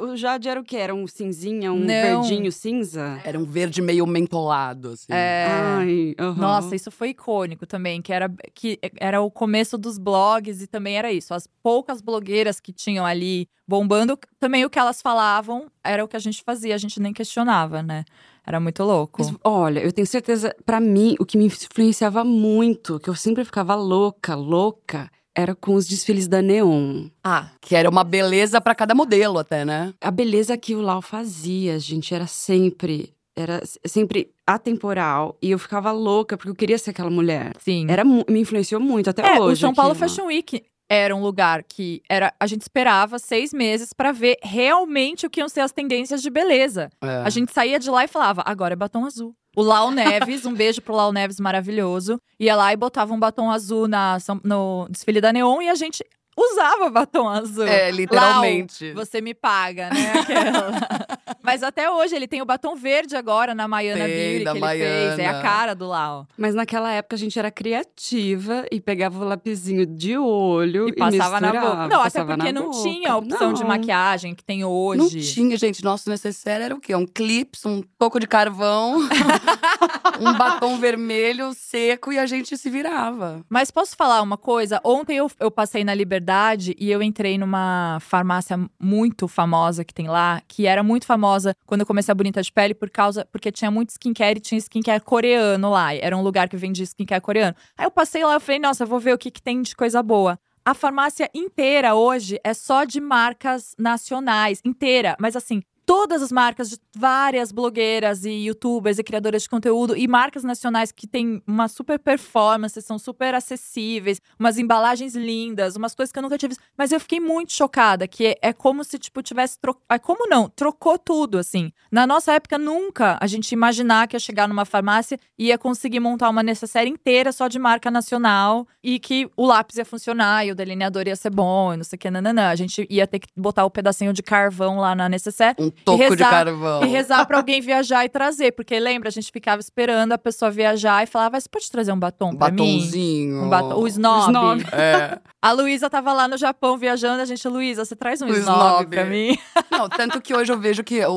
O 0.01 0.16
Jade 0.16 0.48
era 0.48 0.61
o 0.61 0.64
quê? 0.64 0.77
Era 0.77 0.94
um 0.94 1.07
cinzinha, 1.07 1.72
um 1.72 1.79
Não. 1.79 1.87
verdinho 2.22 2.53
cinza? 2.53 3.20
Era 3.24 3.38
um 3.38 3.44
verde 3.44 3.81
meio 3.83 4.07
mentolado, 4.07 4.90
assim. 4.90 5.07
É. 5.11 5.44
Ai, 5.48 6.14
aham. 6.18 6.40
Nossa, 6.40 6.77
isso 6.77 6.90
foi 6.90 7.09
icônico 7.11 7.66
também, 7.66 8.01
que 8.01 8.12
era, 8.12 8.31
que 8.55 8.79
era 9.01 9.20
o 9.20 9.31
começo 9.31 9.77
dos 9.77 9.98
blogs 9.98 10.62
e 10.62 10.66
também 10.66 10.96
era 10.98 11.11
isso. 11.11 11.35
As 11.35 11.48
poucas 11.62 12.01
blogueiras 12.01 12.61
que 12.61 12.72
tinham 12.72 13.05
ali 13.05 13.48
bombando, 13.66 14.16
também 14.38 14.64
o 14.64 14.70
que 14.70 14.78
elas 14.79 15.03
falavam 15.03 15.67
era 15.85 16.05
o 16.05 16.09
que 16.09 16.17
a 16.17 16.21
gente 16.21 16.43
fazia, 16.45 16.75
a 16.75 16.79
gente 16.79 17.01
nem 17.01 17.12
questionava, 17.12 17.83
né? 17.83 18.05
Era 18.47 18.59
muito 18.59 18.83
louco. 18.83 19.23
Mas, 19.23 19.35
olha, 19.45 19.81
eu 19.81 19.93
tenho 19.93 20.07
certeza, 20.07 20.55
pra 20.64 20.81
mim, 20.81 21.14
o 21.21 21.27
que 21.27 21.37
me 21.37 21.45
influenciava 21.47 22.25
muito, 22.25 22.99
que 22.99 23.09
eu 23.11 23.14
sempre 23.14 23.45
ficava 23.45 23.75
louca, 23.75 24.35
louca, 24.35 25.11
era 25.35 25.55
com 25.55 25.75
os 25.75 25.87
desfiles 25.87 26.27
da 26.27 26.41
Neon. 26.43 27.09
Ah, 27.23 27.51
Que 27.61 27.77
era 27.77 27.88
uma 27.88 28.03
beleza 28.03 28.61
pra 28.61 28.75
cada 28.75 28.95
modelo 28.95 29.38
até, 29.38 29.64
né? 29.64 29.93
A 30.01 30.11
beleza 30.11 30.57
que 30.57 30.75
o 30.75 30.81
Lau 30.81 31.01
fazia, 31.03 31.79
gente, 31.79 32.14
era 32.14 32.27
sempre. 32.27 33.12
Era 33.37 33.62
sempre 33.87 34.33
atemporal. 34.45 35.37
E 35.41 35.53
eu 35.53 35.59
ficava 35.61 35.93
louca, 35.93 36.37
porque 36.37 36.51
eu 36.51 36.57
queria 36.57 36.77
ser 36.77 36.91
aquela 36.91 37.11
mulher. 37.11 37.53
sim. 37.61 37.87
Era, 37.88 38.05
me 38.05 38.25
influenciou 38.41 38.81
muito, 38.81 39.09
até 39.11 39.23
é, 39.23 39.41
hoje. 39.41 39.53
o 39.64 39.67
São 39.69 39.75
Paulo. 39.75 39.95
Fashion 39.95 40.27
Week 40.27 40.64
era 40.88 41.14
um 41.14 41.20
lugar 41.20 41.62
que 41.62 42.03
era 42.09 42.33
a 42.40 42.46
gente 42.46 42.62
esperava 42.62 43.18
seis 43.18 43.53
meses 43.53 43.92
pra 43.92 44.12
ver 44.12 44.38
realmente 44.42 45.27
o 45.27 45.31
que 45.31 45.40
iam 45.40 45.48
ser 45.48 45.61
as 45.61 45.72
tendências 45.72 46.22
de 46.22 46.31
beleza. 46.31 46.90
É. 47.03 47.22
A 47.24 47.31
gente 47.31 47.53
saía 47.53 47.79
de 47.79 47.90
lá 47.90 48.05
e 48.05 48.09
falava, 48.09 48.42
agora 48.46 48.72
é 48.72 48.77
batom 48.77 49.05
azul. 49.05 49.35
O 49.57 49.62
Lau 49.62 49.90
Neves, 49.90 50.46
um 50.46 50.55
beijo 50.55 50.81
pro 50.81 50.94
Lau 50.94 51.12
Neves 51.12 51.40
maravilhoso, 51.40 52.20
ia 52.38 52.55
lá 52.55 52.72
e 52.72 52.77
botava 52.77 53.12
um 53.12 53.18
batom 53.18 53.51
azul 53.51 53.88
na, 53.88 54.18
no 54.44 54.87
desfile 54.88 55.20
da 55.20 55.33
Neon 55.33 55.61
e 55.62 55.68
a 55.68 55.74
gente 55.74 56.05
usava 56.38 56.88
batom 56.90 57.29
azul. 57.29 57.66
É, 57.66 57.90
literalmente. 57.90 58.92
Lau, 58.92 59.05
você 59.05 59.20
me 59.20 59.35
paga, 59.35 59.90
né? 59.90 60.12
Aquela. 60.20 60.70
Mas 61.42 61.62
até 61.62 61.90
hoje 61.90 62.14
ele 62.14 62.29
tem 62.29 62.42
o 62.42 62.44
batom 62.44 62.74
verde 62.77 63.16
agora 63.16 63.55
na 63.55 63.66
Maiana 63.66 64.05
Beauty 64.05 64.44
que 64.44 64.48
ele 64.51 64.61
fez. 64.61 65.18
É 65.18 65.27
a 65.27 65.33
Maiana. 65.33 65.42
cara 65.42 65.74
do 65.74 65.87
Lau. 65.87 66.27
Mas 66.37 66.55
naquela 66.55 66.92
época 66.92 67.16
a 67.16 67.18
gente 67.18 67.38
era 67.38 67.51
criativa 67.51 68.66
e 68.70 68.81
pegava 68.81 69.18
o 69.24 69.27
lapisinho 69.27 69.87
de 69.87 70.16
olho 70.18 70.88
E 70.88 70.90
e, 70.90 70.94
passava 70.94 71.40
na 71.40 71.53
boca. 71.53 71.88
Não, 71.88 72.03
até 72.03 72.22
porque 72.24 72.53
não 72.53 72.70
boca. 72.70 72.83
tinha 72.83 73.12
a 73.12 73.16
opção 73.16 73.53
de 73.53 73.61
Não. 73.62 73.68
maquiagem 73.68 74.35
que 74.35 74.44
tem 74.44 74.64
hoje. 74.64 74.98
Não 74.98 75.09
tinha, 75.09 75.57
gente. 75.57 75.83
Nosso 75.83 76.11
necessário 76.11 76.64
era 76.64 76.74
o 76.74 76.81
quê? 76.81 76.94
Um 76.94 77.07
clips, 77.07 77.64
um 77.64 77.83
toco 77.98 78.20
de 78.20 78.27
carvão, 78.27 78.98
um 80.20 80.33
batom 80.37 80.77
vermelho 80.79 81.53
seco 81.55 82.12
e 82.12 82.18
a 82.18 82.27
gente 82.27 82.57
se 82.59 82.68
virava. 82.68 83.40
Mas 83.48 83.70
posso 83.70 83.96
falar 83.96 84.20
uma 84.20 84.37
coisa? 84.37 84.81
Ontem 84.85 85.16
eu, 85.16 85.31
eu 85.40 85.51
passei 85.51 85.83
na 85.83 85.94
Liberdade 85.94 86.28
e 86.77 86.91
eu 86.91 87.03
entrei 87.03 87.38
numa 87.38 87.99
farmácia 88.01 88.59
muito 88.79 89.27
famosa 89.29 89.85
que 89.85 89.95
tem 89.95 90.09
lá, 90.09 90.43
que 90.47 90.67
era 90.67 90.83
muito 90.83 91.07
famosa 91.07 91.55
quando 91.67 91.81
eu 91.81 91.87
comecei 91.87 92.12
a 92.12 92.14
Bonita 92.14 92.43
de 92.43 92.53
Pele 92.53 92.75
por 92.75 92.91
causa 92.91 93.27
porque 93.33 93.51
tinha 93.51 93.71
muito 93.71 93.91
skincare 93.91 94.38
e 94.38 94.41
tinha 94.41 94.59
skincare 94.59 95.03
coreano 95.03 95.71
lá. 95.71 95.95
Era 95.95 96.17
um 96.17 96.23
lugar 96.23 96.49
que 96.49 96.57
vendia 96.57 96.85
skincare 96.85 97.21
coreano. 97.21 97.57
Aí 97.77 97.87
eu 97.87 97.91
passei 97.91 98.25
lá 98.25 98.37
e 98.37 98.41
falei, 98.41 98.61
nossa, 98.61 98.85
vou 98.85 99.01
ver 99.01 99.14
o 99.14 99.19
que, 99.19 99.31
que 99.31 99.43
tem 99.43 99.62
de 99.62 99.75
coisa 99.75 100.03
boa. 100.03 100.38
A 100.64 100.75
farmácia 100.75 101.31
inteira 101.35 101.95
hoje 101.95 102.38
é 102.45 102.53
só 102.53 102.85
de 102.85 103.01
marcas 103.01 103.75
nacionais, 103.79 104.61
inteira. 104.64 105.17
Mas 105.19 105.35
assim, 105.35 105.62
todas 105.88 106.22
as 106.22 106.31
marcas 106.31 106.68
de 106.68 106.77
várias 106.94 107.51
blogueiras 107.51 108.22
e 108.22 108.29
youtubers 108.29 108.98
e 108.98 109.03
criadoras 109.03 109.44
de 109.44 109.48
conteúdo 109.48 109.96
e 109.96 110.07
marcas 110.07 110.44
nacionais 110.44 110.92
que 110.92 111.07
têm 111.07 111.42
uma 111.46 111.66
super 111.66 111.98
performance, 111.98 112.83
são 112.83 112.98
super 112.98 113.35
acessíveis, 113.35 114.20
umas 114.38 114.59
embalagens 114.59 115.14
lindas, 115.14 115.77
umas 115.77 115.94
coisas 115.94 116.12
que 116.12 116.18
eu 116.18 116.22
nunca 116.22 116.37
tinha 116.37 116.51
visto. 116.51 116.62
Mas 116.77 116.92
eu 116.92 117.01
fiquei 117.01 117.18
muito 117.18 117.55
chocada, 117.55 118.07
que 118.07 118.27
é, 118.27 118.37
é 118.42 118.53
como 118.53 118.85
se, 118.85 118.98
tipo, 118.98 119.22
tivesse 119.22 119.59
trocado. 119.59 119.87
É 119.88 119.98
como 119.98 120.29
não? 120.29 120.51
Trocou 120.51 120.98
tudo, 120.98 121.38
assim. 121.38 121.72
Na 121.90 122.07
nossa 122.07 122.35
época, 122.35 122.59
nunca 122.59 123.16
a 123.18 123.27
gente 123.27 123.51
imaginar 123.53 124.07
que 124.09 124.14
ia 124.14 124.20
chegar 124.20 124.46
numa 124.46 124.66
farmácia 124.66 125.18
e 125.38 125.46
ia 125.46 125.57
conseguir 125.57 126.01
montar 126.01 126.29
uma 126.29 126.42
necessaire 126.42 126.90
inteira 126.90 127.33
só 127.33 127.48
de 127.48 127.59
marca 127.59 127.90
nacional 127.90 128.68
e 128.85 128.98
que 128.98 129.31
o 129.35 129.46
lápis 129.46 129.79
ia 129.79 129.87
funcionar 129.87 130.44
e 130.44 130.53
o 130.53 130.55
delineador 130.55 131.05
ia 131.07 131.16
ser 131.16 131.31
bom 131.31 131.72
e 131.72 131.79
não 131.79 131.85
sei 131.85 131.96
o 131.96 131.98
que, 131.98 132.11
nananã. 132.11 132.51
A 132.51 132.57
gente 132.57 132.87
ia 132.90 133.07
ter 133.07 133.20
que 133.20 133.29
botar 133.35 133.64
o 133.64 133.70
pedacinho 133.70 134.12
de 134.12 134.22
carvão 134.22 134.77
lá 134.77 134.94
na 134.94 135.09
necessaire 135.09 135.57
Um 135.59 135.78
toco 135.85 135.99
de 135.99 136.09
rezar- 136.11 136.31
carvão. 136.31 136.85
e 136.85 136.87
rezar 136.88 137.27
pra 137.27 137.37
alguém 137.38 137.61
viajar 137.61 138.05
e 138.05 138.09
trazer. 138.09 138.53
Porque 138.53 138.79
lembra, 138.79 139.09
a 139.09 139.12
gente 139.12 139.31
ficava 139.33 139.61
esperando 139.61 140.12
a 140.12 140.19
pessoa 140.19 140.51
viajar 140.51 141.03
e 141.03 141.07
falava: 141.07 141.38
Você 141.41 141.49
pode 141.49 141.71
trazer 141.71 141.93
um 141.93 141.99
batom 141.99 142.31
Um 142.31 142.37
pra 142.37 142.51
mim? 142.51 142.57
batonzinho. 142.79 143.43
Um 143.45 143.49
batom. 143.49 143.75
O 143.81 143.87
snob. 143.88 144.19
O 144.19 144.27
snob. 144.27 144.64
É. 144.73 145.19
A 145.41 145.53
Luísa 145.53 145.88
tava 145.88 146.12
lá 146.12 146.27
no 146.27 146.37
Japão 146.37 146.77
viajando, 146.77 147.23
a 147.23 147.25
gente, 147.25 147.47
Luísa, 147.49 147.85
você 147.85 147.95
traz 147.95 148.21
um 148.21 148.27
O 148.27 148.31
snob, 148.33 148.41
snob. 148.59 148.87
pra 148.91 149.05
mim? 149.05 149.38
Não, 149.71 149.88
tanto 149.88 150.21
que 150.21 150.35
hoje 150.35 150.53
eu 150.53 150.59
vejo 150.59 150.83
que 150.83 151.05
o- 151.07 151.12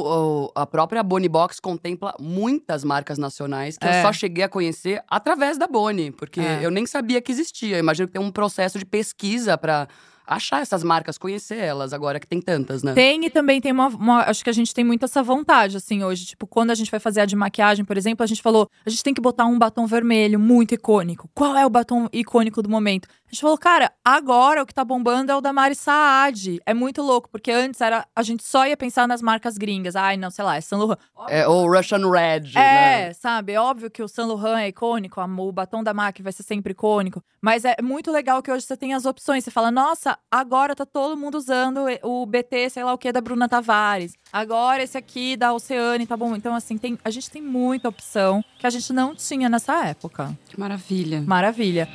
o- 0.45 0.51
a 0.55 0.65
própria 0.67 1.01
Boni 1.01 1.27
Box 1.27 1.59
contempla 1.59 2.13
muitas 2.19 2.83
marcas 2.83 3.17
nacionais 3.17 3.77
que 3.77 3.87
É. 3.87 3.99
eu 3.99 4.01
só 4.03 4.13
cheguei 4.13 4.43
a 4.43 4.49
conhecer 4.49 5.01
através 5.09 5.57
da 5.57 5.67
Boni, 5.67 6.11
porque 6.11 6.39
É. 6.39 6.59
eu 6.61 6.69
nem 6.69 6.85
sabia 6.85 7.19
que 7.21 7.31
existia. 7.31 7.77
Eu 7.77 7.79
imagino 7.79 8.07
que 8.07 8.13
tem 8.13 8.21
um 8.21 8.31
processo 8.31 8.77
de 8.77 8.85
pesquisa 8.85 9.57
pra 9.57 9.87
achar 10.31 10.61
essas 10.61 10.83
marcas, 10.83 11.17
conhecer 11.17 11.57
elas, 11.57 11.91
agora 11.91 12.19
que 12.19 12.25
tem 12.25 12.41
tantas, 12.41 12.81
né? 12.83 12.93
Tem 12.93 13.25
e 13.25 13.29
também 13.29 13.59
tem 13.59 13.71
uma, 13.71 13.87
uma- 13.87 14.21
Acho 14.23 14.43
que 14.43 14.49
a 14.49 14.53
gente 14.53 14.73
tem 14.73 14.83
muito 14.83 15.03
essa 15.03 15.21
vontade, 15.21 15.75
assim, 15.77 16.03
hoje. 16.03 16.25
Tipo, 16.25 16.47
quando 16.47 16.71
a 16.71 16.75
gente 16.75 16.89
vai 16.89 16.99
fazer 16.99 17.19
a 17.21 17.25
de 17.25 17.35
maquiagem, 17.35 17.83
por 17.83 17.97
exemplo, 17.97 18.23
a 18.23 18.27
gente 18.27 18.41
falou: 18.41 18.67
a 18.85 18.89
gente 18.89 19.03
tem 19.03 19.13
que 19.13 19.21
botar 19.21 19.45
um 19.45 19.59
batom 19.59 19.85
vermelho 19.85 20.39
muito 20.39 20.73
icônico. 20.73 21.29
Qual 21.35 21.55
é 21.57 21.65
o 21.65 21.69
batom 21.69 22.07
icônico 22.13 22.61
do 22.61 22.69
momento? 22.69 23.07
A 23.31 23.33
gente 23.33 23.41
falou, 23.43 23.57
cara, 23.57 23.89
agora 24.03 24.61
o 24.61 24.65
que 24.65 24.73
tá 24.73 24.83
bombando 24.83 25.31
é 25.31 25.35
o 25.35 25.39
da 25.39 25.53
Mari 25.53 25.73
Saad. 25.73 26.61
É 26.65 26.73
muito 26.73 27.01
louco, 27.01 27.29
porque 27.29 27.49
antes 27.49 27.79
era, 27.79 28.05
a 28.13 28.21
gente 28.23 28.43
só 28.43 28.67
ia 28.67 28.75
pensar 28.75 29.07
nas 29.07 29.21
marcas 29.21 29.57
gringas. 29.57 29.95
Ai, 29.95 30.17
não, 30.17 30.29
sei 30.29 30.43
lá, 30.43 30.57
é 30.57 30.61
Saint 30.61 30.81
Laurent. 30.81 30.99
É 31.29 31.47
o 31.47 31.65
Russian 31.65 32.11
Red, 32.11 32.51
É, 32.55 33.07
né? 33.07 33.13
sabe? 33.13 33.53
É 33.53 33.61
óbvio 33.61 33.89
que 33.89 34.03
o 34.03 34.07
Saint 34.09 34.27
Laurent 34.27 34.59
é 34.63 34.67
icônico, 34.67 35.21
o 35.21 35.51
batom 35.53 35.81
da 35.81 35.93
MAC 35.93 36.21
vai 36.21 36.33
ser 36.33 36.43
sempre 36.43 36.73
icônico. 36.73 37.23
Mas 37.41 37.63
é 37.63 37.77
muito 37.81 38.11
legal 38.11 38.43
que 38.43 38.51
hoje 38.51 38.65
você 38.65 38.75
tem 38.75 38.93
as 38.93 39.05
opções. 39.05 39.45
Você 39.45 39.51
fala, 39.51 39.71
nossa, 39.71 40.17
agora 40.29 40.75
tá 40.75 40.85
todo 40.85 41.15
mundo 41.15 41.35
usando 41.37 41.85
o 42.03 42.25
BT, 42.25 42.69
sei 42.69 42.83
lá 42.83 42.91
o 42.93 42.97
que, 42.97 43.13
da 43.13 43.21
Bruna 43.21 43.47
Tavares. 43.47 44.13
Agora 44.33 44.83
esse 44.83 44.97
aqui 44.97 45.37
da 45.37 45.53
Oceane, 45.53 46.05
tá 46.05 46.17
bom? 46.17 46.35
Então, 46.35 46.53
assim, 46.53 46.77
tem, 46.77 46.99
a 47.01 47.09
gente 47.09 47.31
tem 47.31 47.41
muita 47.41 47.87
opção 47.87 48.43
que 48.59 48.67
a 48.67 48.69
gente 48.69 48.91
não 48.91 49.15
tinha 49.15 49.47
nessa 49.47 49.85
época. 49.85 50.37
Que 50.49 50.59
maravilha. 50.59 51.21
Maravilha. 51.21 51.87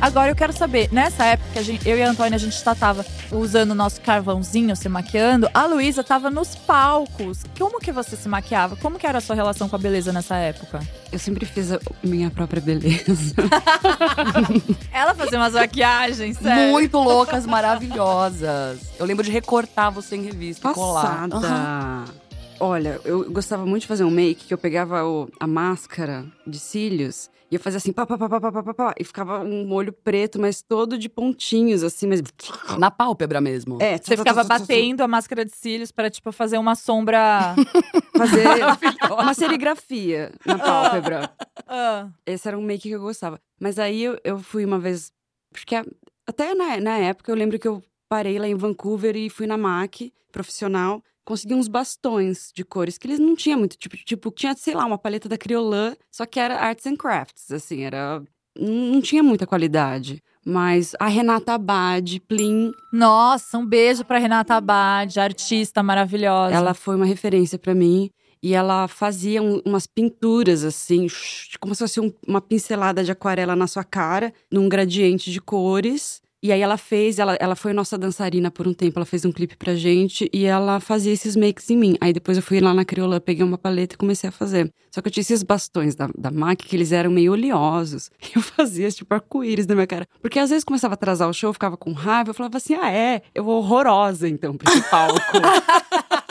Agora 0.00 0.30
eu 0.30 0.36
quero 0.36 0.52
saber, 0.52 0.88
nessa 0.92 1.24
época 1.24 1.62
gente- 1.62 1.88
eu 1.88 1.96
e 1.96 2.02
a 2.02 2.10
Antônia 2.10 2.36
a 2.36 2.38
gente 2.38 2.62
tá- 2.62 2.74
tava 2.74 3.04
usando 3.32 3.70
o 3.70 3.74
nosso 3.74 4.00
carvãozinho, 4.02 4.76
se 4.76 4.88
maquiando, 4.88 5.48
a 5.54 5.64
Luísa 5.66 6.04
tava 6.04 6.30
nos 6.30 6.54
palcos. 6.54 7.42
Como 7.58 7.80
que 7.80 7.90
você 7.90 8.14
se 8.14 8.28
maquiava? 8.28 8.76
Como 8.76 8.98
que 8.98 9.06
era 9.06 9.18
a 9.18 9.20
sua 9.20 9.34
relação 9.34 9.68
com 9.68 9.74
a 9.74 9.78
beleza 9.78 10.12
nessa 10.12 10.36
época? 10.36 10.80
Eu 11.10 11.18
sempre 11.18 11.46
fiz 11.46 11.72
a 11.72 11.80
minha 12.04 12.30
própria 12.30 12.60
beleza. 12.60 13.34
Ela 14.92 15.14
fazia 15.14 15.38
umas 15.38 15.54
maquiagens, 15.54 16.36
sério. 16.38 16.70
Muito 16.72 16.98
loucas, 16.98 17.46
maravilhosas. 17.46 18.78
Eu 18.98 19.06
lembro 19.06 19.24
de 19.24 19.30
recortar 19.30 19.90
você 19.90 20.16
em 20.16 20.22
revista 20.22 20.70
e 20.70 20.74
colar. 20.74 21.28
Passada. 21.28 21.36
Aham. 21.46 22.04
Olha, 22.58 23.00
eu 23.04 23.30
gostava 23.30 23.66
muito 23.66 23.82
de 23.82 23.88
fazer 23.88 24.04
um 24.04 24.10
make 24.10 24.46
que 24.46 24.54
eu 24.54 24.58
pegava 24.58 25.04
o- 25.04 25.28
a 25.38 25.46
máscara 25.46 26.24
de 26.46 26.58
cílios 26.58 27.28
e 27.50 27.54
eu 27.54 27.60
fazia 27.60 27.78
assim, 27.78 27.92
pá, 27.92 28.04
pá, 28.04 28.18
pá, 28.18 28.28
pá, 28.28 28.40
pá, 28.40 28.62
pá, 28.62 28.74
pá, 28.74 28.94
e 28.98 29.04
ficava 29.04 29.38
um 29.40 29.72
olho 29.72 29.92
preto, 29.92 30.40
mas 30.40 30.62
todo 30.62 30.98
de 30.98 31.08
pontinhos, 31.08 31.84
assim, 31.84 32.08
mas 32.08 32.20
na 32.78 32.90
pálpebra 32.90 33.40
mesmo. 33.40 33.80
É, 33.80 33.98
você 33.98 34.16
ficava 34.16 34.42
batendo 34.42 35.02
a 35.02 35.08
máscara 35.08 35.44
de 35.44 35.54
cílios 35.54 35.92
para 35.92 36.10
tipo 36.10 36.32
fazer 36.32 36.58
uma 36.58 36.74
sombra, 36.74 37.54
fazer 38.16 38.46
uma 39.12 39.32
serigrafia 39.32 40.32
na 40.44 40.58
pálpebra. 40.58 41.30
Ah, 41.66 42.08
ah. 42.08 42.08
Esse 42.26 42.48
era 42.48 42.58
um 42.58 42.62
make 42.62 42.88
que 42.88 42.94
eu 42.94 43.00
gostava. 43.00 43.40
Mas 43.60 43.78
aí 43.78 44.02
eu, 44.02 44.18
eu 44.24 44.38
fui 44.40 44.64
uma 44.64 44.78
vez, 44.78 45.12
porque 45.52 45.76
é, 45.76 45.84
até 46.26 46.52
na, 46.54 46.80
na 46.80 46.98
época 46.98 47.30
eu 47.30 47.36
lembro 47.36 47.58
que 47.58 47.68
eu 47.68 47.80
parei 48.08 48.38
lá 48.38 48.48
em 48.48 48.56
Vancouver 48.56 49.16
e 49.16 49.30
fui 49.30 49.46
na 49.46 49.56
MAC 49.56 50.12
profissional 50.32 51.02
Consegui 51.26 51.54
uns 51.54 51.66
bastões 51.66 52.50
de 52.54 52.64
cores 52.64 52.96
que 52.96 53.06
eles 53.08 53.18
não 53.18 53.34
tinham 53.34 53.58
muito. 53.58 53.76
Tipo, 53.76 53.96
tipo 53.96 54.30
tinha, 54.30 54.54
sei 54.54 54.74
lá, 54.74 54.86
uma 54.86 54.96
paleta 54.96 55.28
da 55.28 55.36
Criolan, 55.36 55.96
só 56.10 56.24
que 56.24 56.38
era 56.38 56.56
arts 56.56 56.86
and 56.86 56.96
crafts, 56.96 57.50
assim, 57.50 57.82
era. 57.82 58.22
Não 58.58 59.02
tinha 59.02 59.22
muita 59.22 59.46
qualidade. 59.46 60.22
Mas 60.48 60.94
a 61.00 61.08
Renata 61.08 61.54
Abad, 61.54 62.20
Plin, 62.20 62.70
Nossa, 62.92 63.58
um 63.58 63.66
beijo 63.66 64.04
pra 64.04 64.16
Renata 64.18 64.54
Abad, 64.54 65.18
artista 65.18 65.82
maravilhosa. 65.82 66.54
ela 66.54 66.72
foi 66.72 66.94
uma 66.94 67.04
referência 67.04 67.58
pra 67.58 67.74
mim. 67.74 68.08
E 68.40 68.54
ela 68.54 68.86
fazia 68.86 69.42
um- 69.42 69.60
umas 69.64 69.88
pinturas, 69.88 70.62
assim, 70.62 71.08
como 71.58 71.74
se 71.74 71.80
fosse 71.80 71.98
um- 71.98 72.12
uma 72.28 72.40
pincelada 72.40 73.02
de 73.02 73.10
aquarela 73.10 73.56
na 73.56 73.66
sua 73.66 73.82
cara, 73.82 74.32
num 74.52 74.68
gradiente 74.68 75.32
de 75.32 75.40
cores. 75.40 76.22
E 76.46 76.52
aí 76.52 76.60
ela 76.60 76.76
fez, 76.76 77.18
ela, 77.18 77.36
ela 77.40 77.56
foi 77.56 77.72
nossa 77.72 77.98
dançarina 77.98 78.52
por 78.52 78.68
um 78.68 78.72
tempo, 78.72 79.00
ela 79.00 79.04
fez 79.04 79.24
um 79.24 79.32
clipe 79.32 79.56
pra 79.56 79.74
gente 79.74 80.30
e 80.32 80.44
ela 80.44 80.78
fazia 80.78 81.12
esses 81.12 81.34
makes 81.34 81.68
em 81.70 81.76
mim. 81.76 81.96
Aí 82.00 82.12
depois 82.12 82.36
eu 82.38 82.42
fui 82.42 82.60
lá 82.60 82.72
na 82.72 82.84
Crioula, 82.84 83.20
peguei 83.20 83.44
uma 83.44 83.58
paleta 83.58 83.96
e 83.96 83.98
comecei 83.98 84.28
a 84.28 84.30
fazer. 84.30 84.72
Só 84.92 85.02
que 85.02 85.08
eu 85.08 85.12
tinha 85.12 85.22
esses 85.22 85.42
bastões 85.42 85.96
da, 85.96 86.08
da 86.16 86.30
MAC 86.30 86.64
que 86.64 86.76
eles 86.76 86.92
eram 86.92 87.10
meio 87.10 87.32
oleosos. 87.32 88.12
Eu 88.36 88.40
fazia 88.40 88.88
tipo 88.92 89.12
arco-íris 89.12 89.66
na 89.66 89.74
minha 89.74 89.86
cara. 89.88 90.06
Porque 90.22 90.38
às 90.38 90.50
vezes 90.50 90.62
começava 90.62 90.92
a 90.92 90.96
atrasar 90.96 91.28
o 91.28 91.32
show, 91.32 91.48
eu 91.48 91.52
ficava 91.54 91.76
com 91.76 91.92
raiva, 91.92 92.30
eu 92.30 92.34
falava 92.34 92.58
assim: 92.58 92.74
ah, 92.74 92.92
é, 92.92 93.22
eu 93.34 93.42
vou 93.42 93.58
horrorosa 93.58 94.28
então 94.28 94.56
pra 94.56 94.72
esse 94.72 94.88
palco. 94.88 95.20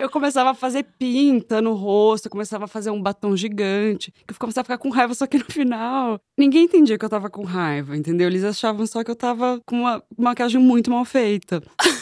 Eu 0.00 0.10
começava 0.10 0.50
a 0.50 0.54
fazer 0.54 0.84
pinta 0.98 1.60
no 1.60 1.74
rosto, 1.74 2.26
eu 2.26 2.30
começava 2.30 2.64
a 2.64 2.68
fazer 2.68 2.90
um 2.90 3.00
batom 3.02 3.36
gigante, 3.36 4.12
que 4.12 4.32
eu 4.32 4.36
começava 4.38 4.62
a 4.62 4.64
ficar 4.64 4.78
com 4.78 4.90
raiva, 4.90 5.14
só 5.14 5.26
que 5.26 5.38
no 5.38 5.44
final 5.44 6.18
ninguém 6.38 6.64
entendia 6.64 6.98
que 6.98 7.04
eu 7.04 7.08
tava 7.08 7.30
com 7.30 7.42
raiva, 7.44 7.96
entendeu? 7.96 8.26
Eles 8.28 8.44
achavam 8.44 8.86
só 8.86 9.02
que 9.02 9.10
eu 9.10 9.16
tava 9.16 9.60
com 9.66 9.80
uma 9.80 10.02
maquiagem 10.18 10.60
muito 10.60 10.90
mal 10.90 11.04
feita. 11.04 11.62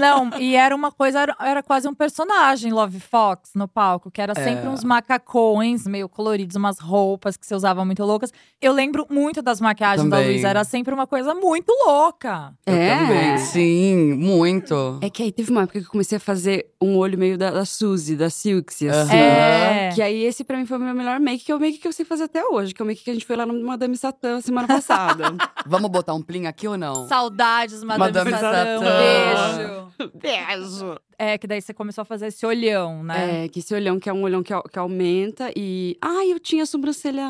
Não, 0.00 0.30
e 0.38 0.54
era 0.56 0.74
uma 0.74 0.90
coisa, 0.90 1.20
era, 1.20 1.36
era 1.40 1.62
quase 1.62 1.86
um 1.88 1.94
personagem, 1.94 2.72
Love 2.72 3.00
Fox, 3.00 3.50
no 3.54 3.68
palco, 3.68 4.10
que 4.10 4.20
era 4.20 4.34
sempre 4.34 4.66
É. 4.66 4.68
uns 4.68 4.82
macacões 4.82 5.86
meio 5.86 6.08
coloridos, 6.08 6.56
umas 6.56 6.78
roupas 6.78 7.36
que 7.36 7.46
você 7.46 7.54
usava 7.54 7.84
muito 7.84 8.02
loucas. 8.04 8.32
Eu 8.60 8.72
lembro 8.72 9.06
muito 9.10 9.40
das 9.42 9.60
maquiagens 9.60 10.08
da 10.08 10.16
Também. 10.16 10.32
Luísa, 10.32 10.48
era 10.48 10.64
sempre 10.64 10.92
uma 10.92 11.06
coisa 11.06 11.34
muito 11.34 11.70
louca. 11.86 12.52
Eu 12.66 12.74
É. 12.74 12.96
também. 12.98 13.38
Sim, 13.38 14.14
muito. 14.14 14.98
É 15.02 15.08
que 15.10 15.22
aí 15.22 15.32
teve 15.32 15.50
uma 15.50 15.62
época 15.62 15.80
que 15.80 15.86
eu 15.86 15.90
comecei 15.90 16.16
a 16.16 16.20
fazer 16.20 16.70
um 16.80 16.96
olho 16.96 17.18
meio 17.18 17.36
da, 17.38 17.50
da 17.50 17.64
Suzy, 17.64 18.16
da 18.16 18.28
Silksy, 18.28 18.88
assim. 18.88 19.16
Aham. 19.16 19.16
É. 19.16 19.90
Que 19.94 20.02
aí 20.02 20.24
esse 20.24 20.44
pra 20.44 20.58
mim 20.58 20.66
foi 20.66 20.76
o 20.76 20.80
meu 20.80 20.94
melhor 20.94 21.18
make, 21.20 21.44
que 21.44 21.52
é 21.52 21.54
o 21.54 21.60
make 21.60 21.78
que 21.78 21.88
eu 21.88 21.92
sei 21.92 22.04
fazer 22.04 22.24
até 22.24 22.44
hoje, 22.44 22.74
que 22.74 22.82
é 22.82 22.84
o 22.84 22.86
make 22.86 23.02
que 23.02 23.10
a 23.10 23.14
gente 23.14 23.24
foi 23.24 23.36
lá 23.36 23.46
no 23.46 23.64
Madame 23.64 23.96
Satã 23.96 24.40
semana 24.40 24.68
passada. 24.68 25.24
Vamos 25.66 25.90
botar 25.90 26.14
um 26.14 26.22
plim 26.22 26.46
aqui 26.46 26.68
ou 26.68 26.76
não? 26.76 27.06
Saudades, 27.06 27.82
Madame, 27.82 28.12
Madame 28.12 28.30
Satã. 28.32 28.78
Satã. 28.78 28.98
Beijo. 28.98 30.12
Beijo! 30.14 31.00
É, 31.18 31.36
que 31.36 31.46
daí 31.46 31.60
você 31.60 31.74
começou 31.74 32.02
a 32.02 32.04
fazer 32.04 32.28
esse 32.28 32.46
olhão, 32.46 33.02
né? 33.02 33.44
É, 33.44 33.48
que 33.48 33.58
esse 33.58 33.74
olhão 33.74 33.98
que 33.98 34.08
é 34.08 34.12
um 34.12 34.22
olhão 34.22 34.42
que, 34.42 34.52
que 34.70 34.78
aumenta 34.78 35.50
e. 35.56 35.96
Ah, 36.00 36.24
eu 36.24 36.38
tinha 36.38 36.62
a 36.62 36.66
sobrancelha 36.66 37.26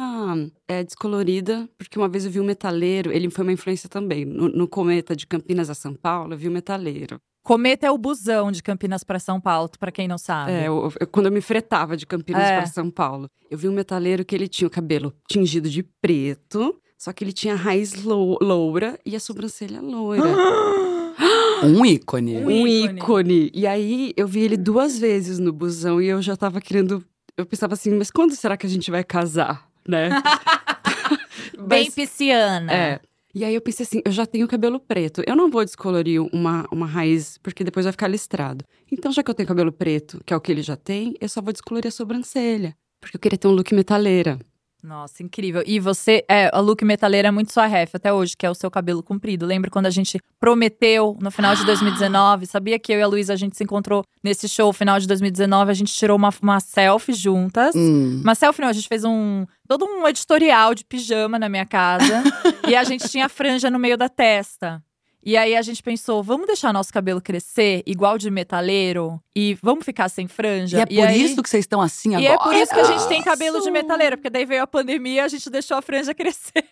é, 0.67 0.85
descolorida, 0.85 1.69
porque 1.79 1.99
uma 1.99 2.09
vez 2.09 2.27
eu 2.27 2.31
vi 2.31 2.41
um 2.41 2.45
metaleiro, 2.45 3.11
ele 3.11 3.31
foi 3.31 3.45
uma 3.45 3.53
influência 3.53 3.89
também. 3.89 4.25
No, 4.25 4.49
no 4.49 4.69
Cometa 4.69 5.17
de 5.17 5.27
Campinas 5.27 5.71
a 5.71 5.75
São 5.75 5.95
Paulo, 5.95 6.35
eu 6.35 6.39
vi 6.39 6.49
um 6.49 6.53
metaleiro. 6.53 7.19
Cometa 7.49 7.87
é 7.87 7.91
o 7.91 7.97
busão 7.97 8.53
de 8.53 8.63
Campinas 8.63 9.03
pra 9.03 9.19
São 9.19 9.41
Paulo, 9.41 9.71
pra 9.81 9.91
quem 9.91 10.07
não 10.07 10.19
sabe. 10.19 10.53
É, 10.53 10.69
eu- 10.69 10.93
eu- 11.01 11.07
quando 11.07 11.27
eu 11.27 11.33
me 11.33 11.41
fretava 11.41 11.97
de 11.97 12.05
Campinas 12.07 12.43
É. 12.45 12.59
para 12.59 12.67
São 12.67 12.91
Paulo, 12.91 13.31
eu 13.51 13.57
vi 13.57 13.67
um 13.67 13.73
metaleiro 13.73 14.23
que 14.23 14.35
ele 14.35 14.47
tinha 14.47 14.69
o 14.69 14.71
cabelo 14.71 15.15
tingido 15.27 15.71
de 15.71 15.83
preto, 15.83 16.77
só 16.99 17.11
que 17.11 17.25
ele 17.25 17.33
tinha 17.33 17.55
a 17.55 17.57
raiz 17.57 18.05
lou- 18.05 18.37
loura 18.43 19.01
e 19.07 19.17
a 19.17 19.21
sobrancelha 19.21 19.81
loira. 19.81 20.25
Um 21.65 21.85
ícone. 21.87 22.37
Um 22.37 22.47
um 22.49 22.67
ícone. 22.67 22.99
ícone. 23.01 23.51
E 23.55 23.67
aí 23.67 24.13
eu 24.15 24.29
vi 24.29 24.41
ele 24.41 24.57
duas 24.59 24.99
vezes 24.99 25.39
no 25.39 25.51
busão 25.53 26.01
e 26.03 26.07
eu 26.07 26.21
já 26.21 26.37
tava 26.37 26.61
querendo. 26.61 27.03
Eu 27.35 27.47
pensava 27.47 27.73
assim, 27.73 27.91
mas 27.95 28.11
quando 28.11 28.37
será 28.37 28.57
que 28.59 28.67
a 28.67 28.69
gente 28.69 28.91
vai 28.91 29.03
casar, 29.03 29.67
né? 29.89 30.11
Bem 31.59 31.87
Mas- 31.87 31.95
pisciana. 31.95 32.73
É. 32.73 33.01
E 33.35 33.45
aí 33.45 33.55
eu 33.55 33.61
pensei 33.61 33.85
assim, 33.85 34.01
eu 34.05 34.11
já 34.11 34.27
tenho 34.27 34.49
cabelo 34.49 34.81
preto. 34.81 35.23
Eu 35.27 35.37
não 35.37 35.51
vou 35.51 35.65
descolorir 35.65 36.23
uma, 36.35 36.67
uma 36.73 36.87
raiz, 36.87 37.39
porque 37.39 37.63
depois 37.63 37.85
vai 37.85 37.93
ficar 37.93 38.09
listrado. 38.09 38.65
Então, 38.91 39.13
já 39.13 39.23
que 39.23 39.31
eu 39.31 39.35
tenho 39.35 39.47
cabelo 39.47 39.71
preto, 39.71 40.21
que 40.25 40.33
é 40.33 40.37
o 40.37 40.41
que 40.41 40.51
ele 40.51 40.63
já 40.63 40.77
tem, 40.77 41.15
eu 41.21 41.29
só 41.29 41.43
vou 41.43 41.53
descolorir 41.53 41.89
a 41.89 41.93
sobrancelha. 41.93 42.75
Porque 43.01 43.17
eu 43.17 43.21
queria 43.21 43.39
ter 43.39 43.47
um 43.47 43.53
look 43.53 43.75
metaleira. 43.75 44.39
Nossa, 44.83 45.23
incrível. 45.23 45.63
E 45.67 45.81
você, 45.81 46.25
é, 46.29 46.51
a 46.53 46.61
look 46.61 46.85
metaleira 46.85 47.29
é 47.29 47.31
muito 47.31 47.53
sua 47.53 47.67
ref 47.67 47.95
até 47.95 48.13
hoje, 48.13 48.37
que 48.37 48.47
é 48.47 48.51
o 48.51 48.55
seu 48.55 48.71
cabelo 48.71 49.03
comprido. 49.03 49.45
Lembra 49.45 49.71
quando 49.71 49.87
a 49.87 49.91
gente 49.91 50.21
prometeu 50.39 51.17
no 51.21 51.31
final 51.31 51.55
de 51.57 51.65
2019? 51.65 52.47
Sabia 52.47 52.79
que 52.79 52.93
eu 52.93 52.99
e 52.99 53.03
a 53.03 53.07
Luísa 53.07 53.33
a 53.33 53.37
gente 53.37 53.57
se 53.57 53.65
encontrou 53.65 54.05
nesse 54.23 54.49
show 54.49 54.73
final 54.73 55.01
de 55.01 55.07
2019? 55.09 55.71
A 55.71 55.75
gente 55.75 55.93
tirou 55.93 56.17
uma, 56.17 56.31
uma 56.41 56.61
selfie 56.61 57.13
juntas. 57.13 57.75
Hum. 57.75 58.21
Uma 58.23 58.35
selfie 58.35 58.61
não, 58.63 58.69
a 58.69 58.73
gente 58.73 58.89
fez 58.89 59.05
um 59.05 59.45
todo 59.67 59.85
um 59.85 60.07
editorial 60.07 60.75
de 60.75 60.85
pijama 60.85 61.39
na 61.39 61.49
minha 61.49 61.67
casa 61.67 62.23
e 62.67 62.75
a 62.75 62.85
gente 62.85 63.09
tinha 63.09 63.29
franja 63.29 63.71
no 63.71 63.79
meio 63.79 63.99
da 63.99 64.09
testa. 64.09 64.83
E 65.25 65.37
aí 65.37 65.57
a 65.57 65.63
gente 65.63 65.83
pensou, 65.83 66.23
vamos 66.23 66.47
deixar 66.47 66.73
nosso 66.73 66.93
cabelo 66.93 67.21
crescer 67.21 67.83
igual 67.85 68.17
de 68.17 68.31
metaleiro 68.31 69.21
e 69.37 69.59
vamos 69.63 69.85
ficar 69.85 70.09
sem 70.09 70.27
franja. 70.29 70.79
E 70.79 70.81
é 70.81 70.87
por 71.03 71.09
aí- 71.09 71.23
isso 71.23 71.43
que 71.43 71.51
vocês 71.51 71.65
estão 71.65 71.81
assim 71.81 72.13
e 72.17 72.27
agora. 72.27 72.33
é 72.35 72.39
por 72.39 72.55
isso 72.63 72.73
que 72.73 72.81
a 72.81 72.85
gente 72.85 73.07
tem 73.09 73.23
cabelo 73.23 73.57
de 73.59 73.65
Isso. 73.65 73.73
metaleira, 73.73 74.17
porque 74.17 74.31
daí 74.31 74.47
veio 74.47 74.63
a 74.63 74.67
pandemia 74.67 75.15
e 75.17 75.21
a 75.21 75.29
gente 75.29 75.51
deixou 75.51 75.77
a 75.77 75.83
franja 75.83 76.15
crescer. 76.15 76.65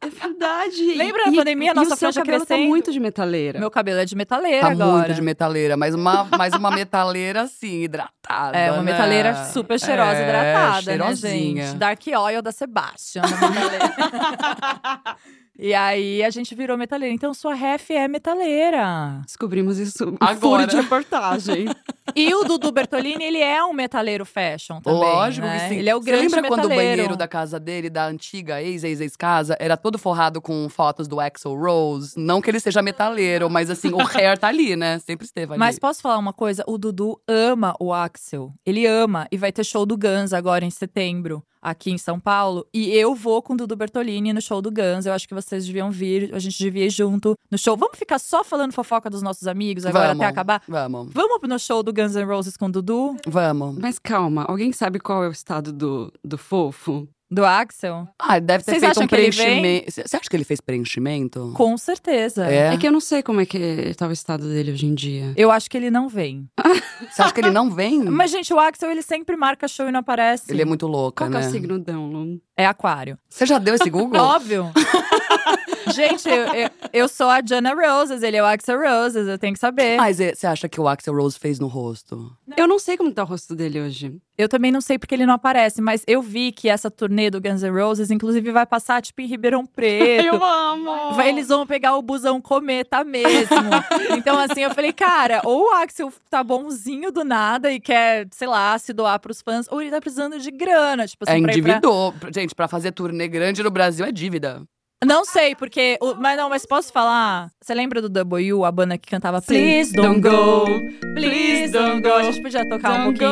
É 0.00 0.08
verdade. 0.08 0.82
Lembra 0.96 1.26
na 1.26 1.32
pandemia, 1.36 1.72
a 1.72 1.74
nossa 1.74 1.90
e 1.90 1.92
o 1.92 1.96
seu 1.96 2.06
franja 2.12 2.20
cabelo 2.22 2.46
crescendo? 2.46 2.64
tá 2.64 2.68
muito 2.68 2.92
de 2.92 3.00
metaleira. 3.00 3.58
Meu 3.60 3.70
cabelo 3.70 3.98
é 4.00 4.04
de 4.06 4.16
metaleira 4.16 4.60
Tá 4.60 4.70
agora. 4.70 4.92
muito 4.98 5.14
de 5.14 5.22
metaleira, 5.22 5.76
mas 5.76 5.94
uma, 5.94 6.24
mas 6.38 6.54
uma 6.54 6.70
metaleira 6.70 7.42
assim, 7.42 7.82
hidratada. 7.82 8.14
É, 8.54 8.70
uma 8.72 8.82
né? 8.82 8.92
metaleira 8.92 9.44
super 9.46 9.78
cheirosa, 9.78 10.16
É, 10.16 10.22
hidratada, 10.22 10.82
cheirosinha. 10.82 11.62
né, 11.62 11.68
gente? 11.68 11.78
Dark 11.78 12.00
Oil 12.06 12.42
da 12.42 12.52
Sebastian, 12.52 13.22
e 15.58 15.74
aí 15.74 16.22
a 16.22 16.30
gente 16.30 16.54
virou 16.54 16.76
metaleira. 16.78 17.14
Então 17.14 17.34
sua 17.34 17.54
ref 17.54 17.90
é 17.90 18.08
metaleira. 18.08 19.20
Descobrimos 19.26 19.78
isso 19.78 20.14
Agora. 20.20 20.36
furo 20.36 20.66
de 20.66 20.76
reportagem. 20.76 21.66
E 22.16 22.34
o 22.34 22.42
Dudu 22.42 22.72
Bertolini, 22.72 23.22
ele 23.22 23.38
é 23.38 23.64
um 23.64 23.72
metaleiro 23.72 24.26
fashion 24.26 24.80
também. 24.80 24.98
Lógico 24.98 25.46
né? 25.46 25.60
que 25.60 25.68
sim. 25.68 25.78
Ele 25.78 25.90
é 25.90 25.94
o 25.94 26.00
Você 26.00 26.06
grande 26.10 26.24
lembra 26.24 26.42
quando 26.48 26.64
o 26.64 26.68
banheiro 26.68 27.16
da 27.16 27.28
casa 27.28 27.60
dele, 27.60 27.88
da 27.88 28.04
antiga 28.04 28.60
ex-ex-ex-casa, 28.60 29.56
era 29.60 29.76
todo 29.76 29.96
forrado 29.96 30.40
com 30.40 30.68
fotos 30.68 31.06
do 31.06 31.20
Axl 31.20 31.54
Rose? 31.54 32.14
Não 32.18 32.40
que 32.40 32.50
ele 32.50 32.58
seja 32.58 32.82
metaleiro, 32.82 33.48
mas 33.48 33.70
assim, 33.70 33.92
o 33.92 34.00
hair 34.00 34.36
tá 34.36 34.48
ali, 34.48 34.74
né? 34.74 34.98
Sempre 34.98 35.24
esteve 35.24 35.52
ali. 35.52 35.58
Mas 35.60 35.78
posso 35.78 36.02
falar 36.02 36.18
uma 36.18 36.32
coisa? 36.32 36.64
O 36.66 36.76
Dudu 36.76 37.16
ama 37.28 37.76
o 37.78 37.92
Axel. 38.20 38.52
Ele 38.66 38.86
ama. 38.86 39.26
E 39.32 39.38
vai 39.38 39.50
ter 39.50 39.64
show 39.64 39.86
do 39.86 39.96
Guns 39.96 40.34
agora 40.34 40.64
em 40.64 40.70
setembro, 40.70 41.42
aqui 41.60 41.90
em 41.90 41.96
São 41.96 42.20
Paulo. 42.20 42.66
E 42.72 42.90
eu 42.90 43.14
vou 43.14 43.40
com 43.42 43.54
o 43.54 43.56
Dudu 43.56 43.74
Bertolini 43.74 44.32
no 44.32 44.42
show 44.42 44.60
do 44.60 44.70
Guns. 44.70 45.06
Eu 45.06 45.14
acho 45.14 45.26
que 45.26 45.34
vocês 45.34 45.66
deviam 45.66 45.90
vir. 45.90 46.34
A 46.34 46.38
gente 46.38 46.58
devia 46.58 46.84
ir 46.84 46.90
junto 46.90 47.34
no 47.50 47.56
show. 47.56 47.76
Vamos 47.76 47.98
ficar 47.98 48.18
só 48.18 48.44
falando 48.44 48.72
fofoca 48.72 49.08
dos 49.08 49.22
nossos 49.22 49.48
amigos 49.48 49.86
agora 49.86 50.08
Vamos, 50.08 50.22
até 50.22 50.30
acabar? 50.30 50.62
Vamos, 50.68 51.08
Vamos 51.12 51.48
no 51.48 51.58
show 51.58 51.82
do 51.82 51.92
Guns 51.92 52.14
N' 52.14 52.24
Roses 52.24 52.56
com 52.56 52.66
o 52.66 52.72
Dudu? 52.72 53.16
vamos. 53.26 53.78
Mas 53.78 53.98
calma, 53.98 54.44
alguém 54.44 54.72
sabe 54.72 55.00
qual 55.00 55.24
é 55.24 55.28
o 55.28 55.32
estado 55.32 55.72
do, 55.72 56.12
do 56.22 56.36
fofo? 56.36 57.08
Do 57.30 57.44
Axel? 57.44 58.08
Ah, 58.18 58.40
deve 58.40 58.64
ter 58.64 58.72
Vocês 58.72 58.80
feito 58.80 58.90
acham 58.90 59.04
um 59.04 59.06
que 59.06 59.14
ele 59.14 59.30
vem? 59.30 59.44
preenchimento. 59.62 59.92
Você 59.92 60.16
acha 60.16 60.28
que 60.28 60.36
ele 60.36 60.44
fez 60.44 60.60
preenchimento? 60.60 61.52
Com 61.54 61.78
certeza. 61.78 62.46
É? 62.50 62.74
É 62.74 62.76
que 62.76 62.86
eu 62.88 62.90
não 62.90 63.00
sei 63.00 63.22
como 63.22 63.40
é 63.40 63.46
que 63.46 63.94
tá 63.96 64.08
o 64.08 64.12
estado 64.12 64.48
dele 64.48 64.72
hoje 64.72 64.86
em 64.86 64.94
dia. 64.94 65.32
Eu 65.36 65.50
acho 65.52 65.70
que 65.70 65.76
ele 65.76 65.90
não 65.90 66.08
vem. 66.08 66.48
Você 67.10 67.22
acha 67.22 67.32
que 67.32 67.40
ele 67.40 67.50
não 67.50 67.70
vem? 67.70 68.02
Mas, 68.04 68.30
gente, 68.32 68.52
o 68.52 68.58
Axel, 68.58 68.90
ele 68.90 69.02
sempre 69.02 69.36
marca 69.36 69.68
show 69.68 69.88
e 69.88 69.92
não 69.92 70.00
aparece. 70.00 70.50
Ele 70.52 70.62
é 70.62 70.64
muito 70.64 70.86
louca, 70.86 71.24
Qual 71.24 71.30
que 71.30 71.38
né? 71.38 71.44
é 71.44 71.48
o 71.48 71.50
signo 71.52 71.78
Download? 71.78 72.40
É 72.56 72.66
aquário. 72.66 73.16
Você 73.28 73.46
já 73.46 73.58
deu 73.58 73.74
esse 73.74 73.88
Google? 73.88 74.20
Óbvio. 74.20 74.70
Gente, 75.94 76.28
eu, 76.28 76.54
eu, 76.54 76.70
eu 76.92 77.08
sou 77.08 77.28
a 77.28 77.40
Jana 77.44 77.72
Roses, 77.74 78.22
ele 78.22 78.36
é 78.36 78.42
o 78.42 78.46
Axel 78.46 78.78
Roses, 78.80 79.26
eu 79.26 79.38
tenho 79.38 79.52
que 79.54 79.58
saber. 79.58 79.96
Mas 79.96 80.20
é, 80.20 80.34
você 80.34 80.46
acha 80.46 80.68
que 80.68 80.80
o 80.80 80.86
Axel 80.88 81.14
Rose 81.14 81.38
fez 81.38 81.58
no 81.58 81.66
rosto? 81.66 82.30
Eu 82.56 82.66
não 82.68 82.78
sei 82.78 82.96
como 82.96 83.12
tá 83.12 83.22
o 83.22 83.26
rosto 83.26 83.54
dele 83.56 83.80
hoje. 83.80 84.16
Eu 84.38 84.48
também 84.48 84.70
não 84.72 84.80
sei 84.80 84.98
porque 84.98 85.14
ele 85.14 85.26
não 85.26 85.34
aparece, 85.34 85.82
mas 85.82 86.02
eu 86.06 86.22
vi 86.22 86.50
que 86.52 86.68
essa 86.68 86.90
turnê 86.90 87.28
do 87.30 87.40
Guns 87.40 87.62
N' 87.62 87.70
Roses, 87.70 88.10
inclusive, 88.10 88.52
vai 88.52 88.64
passar, 88.64 89.02
tipo, 89.02 89.20
em 89.20 89.26
Ribeirão 89.26 89.66
Preto. 89.66 90.34
amo! 90.42 91.12
Vai- 91.14 91.28
Eles 91.28 91.48
vão 91.48 91.66
pegar 91.66 91.96
o 91.96 92.02
busão 92.02 92.40
cometa 92.40 93.04
mesmo. 93.04 93.56
então, 94.16 94.38
assim, 94.38 94.60
eu 94.62 94.70
falei, 94.74 94.92
cara, 94.92 95.42
ou 95.44 95.66
o 95.66 95.74
Axel 95.74 96.10
tá 96.30 96.42
bonzinho 96.42 97.10
do 97.12 97.22
nada 97.24 97.70
e 97.72 97.78
quer, 97.80 98.26
sei 98.32 98.48
lá, 98.48 98.78
se 98.78 98.92
doar 98.92 99.18
pros 99.20 99.42
fãs, 99.42 99.66
ou 99.70 99.82
ele 99.82 99.90
tá 99.90 100.00
precisando 100.00 100.38
de 100.38 100.50
grana, 100.50 101.06
tipo 101.06 101.24
assim, 101.28 101.38
é 101.38 101.42
pra 101.42 101.52
ir 101.52 101.62
pra- 101.62 101.72
endividou. 101.72 102.14
Gente, 102.32 102.54
pra 102.54 102.68
fazer 102.68 102.92
turnê 102.92 103.28
grande 103.28 103.62
no 103.62 103.70
Brasil 103.70 104.06
é 104.06 104.12
dívida. 104.12 104.62
Não 105.04 105.24
sei, 105.24 105.54
porque. 105.54 105.96
o- 106.00 106.14
mas 106.14 106.36
não, 106.36 106.50
mas 106.50 106.66
posso 106.66 106.92
falar? 106.92 107.50
Você 107.58 107.72
lembra 107.72 108.02
do 108.02 108.08
W, 108.10 108.64
a 108.66 108.70
banda 108.70 108.98
que 108.98 109.08
cantava 109.08 109.40
Please 109.40 109.92
Don't 109.94 110.20
Go, 110.20 110.66
Please 111.14 111.72
Don't 111.72 112.02
Go? 112.02 112.12
A 112.16 112.22
gente 112.24 112.42
podia 112.42 112.68
tocar 112.68 113.00
um 113.00 113.04
pouquinho. 113.04 113.30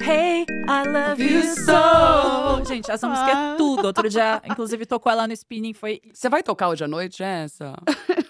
Hey, 0.00 0.46
I 0.68 0.88
love 0.88 1.20
you 1.20 1.42
so. 1.42 2.64
Gente, 2.68 2.90
essa 2.92 3.08
música 3.08 3.28
é 3.30 3.56
tudo. 3.56 3.86
Outro 3.86 4.08
dia, 4.08 4.40
inclusive, 4.48 4.86
tocou 4.86 5.10
ela 5.10 5.26
no 5.26 5.32
spinning, 5.32 5.72
foi. 5.74 6.00
Você 6.12 6.28
vai 6.28 6.44
tocar 6.44 6.68
hoje 6.68 6.84
à 6.84 6.88
noite, 6.88 7.20
essa? 7.22 7.74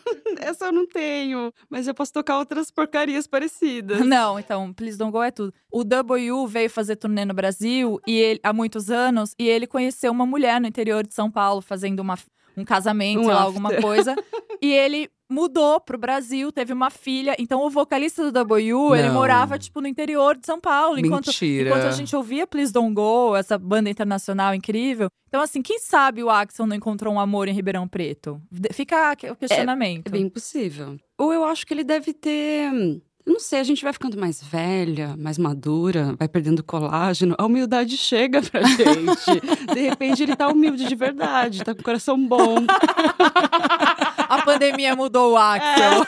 Essa 0.44 0.66
eu 0.66 0.72
não 0.72 0.86
tenho, 0.86 1.52
mas 1.68 1.88
eu 1.88 1.94
posso 1.94 2.12
tocar 2.12 2.38
outras 2.38 2.70
porcarias 2.70 3.26
parecidas. 3.26 4.00
Não, 4.06 4.38
então, 4.38 4.72
Please 4.72 4.98
Don't 4.98 5.10
Go 5.12 5.22
é 5.22 5.30
tudo. 5.30 5.52
O 5.72 5.82
W 5.84 6.46
veio 6.46 6.68
fazer 6.70 6.96
turnê 6.96 7.24
no 7.24 7.34
Brasil 7.34 8.00
e 8.06 8.16
ele, 8.18 8.40
há 8.42 8.52
muitos 8.52 8.90
anos 8.90 9.34
e 9.38 9.48
ele 9.48 9.66
conheceu 9.66 10.12
uma 10.12 10.26
mulher 10.26 10.60
no 10.60 10.66
interior 10.66 11.06
de 11.06 11.14
São 11.14 11.30
Paulo 11.30 11.60
fazendo 11.60 12.00
uma, 12.00 12.18
um 12.56 12.64
casamento, 12.64 13.20
Um 13.20 13.24
sei 13.24 13.32
lá, 13.32 13.40
after. 13.40 13.46
alguma 13.46 13.74
coisa. 13.80 14.14
e 14.60 14.72
ele 14.72 15.10
mudou 15.30 15.80
pro 15.80 15.98
Brasil, 15.98 16.52
teve 16.52 16.72
uma 16.72 16.90
filha. 16.90 17.34
Então, 17.38 17.64
o 17.64 17.70
vocalista 17.70 18.22
do 18.22 18.32
W, 18.32 18.94
ele 18.94 19.10
morava, 19.10 19.58
tipo, 19.58 19.80
no 19.80 19.88
interior 19.88 20.36
de 20.36 20.46
São 20.46 20.60
Paulo. 20.60 20.98
Enquanto, 20.98 21.26
Mentira. 21.28 21.70
enquanto 21.70 21.86
a 21.86 21.90
gente 21.90 22.14
ouvia 22.14 22.46
Please 22.46 22.72
Don't 22.72 22.94
Go, 22.94 23.36
essa 23.36 23.58
banda 23.58 23.90
internacional 23.90 24.54
incrível. 24.54 25.08
Então, 25.28 25.42
assim, 25.42 25.62
quem 25.62 25.78
sabe 25.78 26.22
o 26.22 26.30
Axel 26.30 26.66
não 26.66 26.76
encontrou 26.76 27.12
um 27.12 27.18
amor 27.18 27.48
em 27.48 27.52
Ribeirão 27.52 27.88
Preto? 27.88 28.40
Fica 28.72 29.16
o 29.32 29.36
questionamento. 29.36 30.08
É 30.08 30.10
bem 30.10 30.28
possível. 30.28 30.96
Ou 31.18 31.32
eu 31.32 31.44
acho 31.44 31.66
que 31.66 31.74
ele 31.74 31.84
deve 31.84 32.12
ter. 32.12 32.70
Não 33.26 33.40
sei, 33.40 33.60
a 33.60 33.64
gente 33.64 33.82
vai 33.82 33.92
ficando 33.92 34.18
mais 34.18 34.42
velha, 34.42 35.16
mais 35.16 35.38
madura, 35.38 36.14
vai 36.18 36.28
perdendo 36.28 36.62
colágeno, 36.62 37.34
a 37.38 37.46
humildade 37.46 37.96
chega 37.96 38.42
pra 38.42 38.60
gente. 38.62 39.40
De 39.72 39.80
repente 39.80 40.22
ele 40.22 40.36
tá 40.36 40.46
humilde 40.48 40.86
de 40.86 40.94
verdade, 40.94 41.64
tá 41.64 41.74
com 41.74 41.80
o 41.80 41.84
coração 41.84 42.22
bom. 42.28 42.56
A 44.28 44.42
pandemia 44.42 44.94
mudou 44.94 45.32
o 45.32 45.36
Axel. 45.38 46.06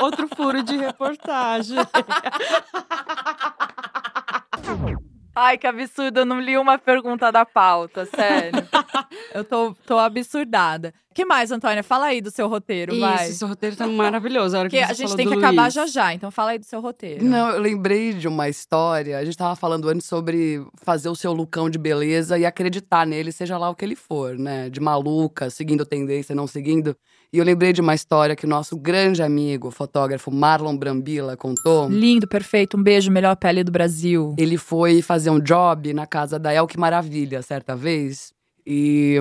Outro 0.00 0.26
furo 0.34 0.62
de 0.62 0.76
reportagem. 0.76 1.76
Ai, 5.34 5.56
que 5.56 5.66
absurdo, 5.66 6.20
eu 6.20 6.26
não 6.26 6.38
li 6.40 6.58
uma 6.58 6.78
pergunta 6.78 7.32
da 7.32 7.44
pauta, 7.46 8.04
sério. 8.04 8.52
eu 9.34 9.42
tô, 9.44 9.74
tô 9.86 9.98
absurdada. 9.98 10.92
que 11.14 11.24
mais, 11.24 11.50
Antônia? 11.50 11.82
Fala 11.82 12.06
aí 12.06 12.20
do 12.20 12.30
seu 12.30 12.48
roteiro, 12.48 12.98
vai. 13.00 13.28
Isso, 13.28 13.38
seu 13.38 13.48
roteiro 13.48 13.74
tá 13.74 13.86
maravilhoso. 13.86 14.56
A 14.56 14.60
hora 14.60 14.68
que 14.68 14.76
Porque 14.76 14.90
a 14.90 14.94
gente 14.94 15.08
falou 15.08 15.16
tem 15.16 15.26
do 15.26 15.32
que 15.32 15.38
acabar 15.38 15.62
Luiz. 15.62 15.74
já 15.74 15.86
já, 15.86 16.12
então 16.12 16.30
fala 16.30 16.50
aí 16.50 16.58
do 16.58 16.66
seu 16.66 16.80
roteiro. 16.80 17.24
Não, 17.24 17.50
eu 17.50 17.60
lembrei 17.60 18.12
de 18.12 18.28
uma 18.28 18.48
história. 18.48 19.18
A 19.18 19.24
gente 19.24 19.36
tava 19.36 19.56
falando 19.56 19.88
antes 19.88 20.06
sobre 20.06 20.64
fazer 20.82 21.08
o 21.08 21.16
seu 21.16 21.32
lucão 21.32 21.70
de 21.70 21.78
beleza 21.78 22.38
e 22.38 22.44
acreditar 22.44 23.06
nele, 23.06 23.32
seja 23.32 23.56
lá 23.56 23.70
o 23.70 23.74
que 23.74 23.84
ele 23.84 23.96
for, 23.96 24.38
né? 24.38 24.68
De 24.68 24.80
maluca, 24.80 25.48
seguindo 25.48 25.86
tendência, 25.86 26.34
não 26.34 26.46
seguindo. 26.46 26.94
E 27.34 27.38
eu 27.38 27.44
lembrei 27.44 27.72
de 27.72 27.80
uma 27.80 27.94
história 27.94 28.36
que 28.36 28.44
o 28.44 28.48
nosso 28.48 28.76
grande 28.76 29.22
amigo, 29.22 29.70
fotógrafo 29.70 30.30
Marlon 30.30 30.76
Brambila, 30.76 31.34
contou. 31.34 31.88
Lindo, 31.88 32.28
perfeito. 32.28 32.76
Um 32.76 32.82
beijo, 32.82 33.10
melhor 33.10 33.36
pele 33.36 33.64
do 33.64 33.72
Brasil. 33.72 34.34
Ele 34.36 34.58
foi 34.58 35.00
fazer 35.00 35.30
um 35.30 35.40
job 35.40 35.94
na 35.94 36.06
casa 36.06 36.38
da 36.38 36.52
Elke 36.52 36.78
Maravilha, 36.78 37.40
certa 37.40 37.74
vez. 37.74 38.34
E 38.66 39.16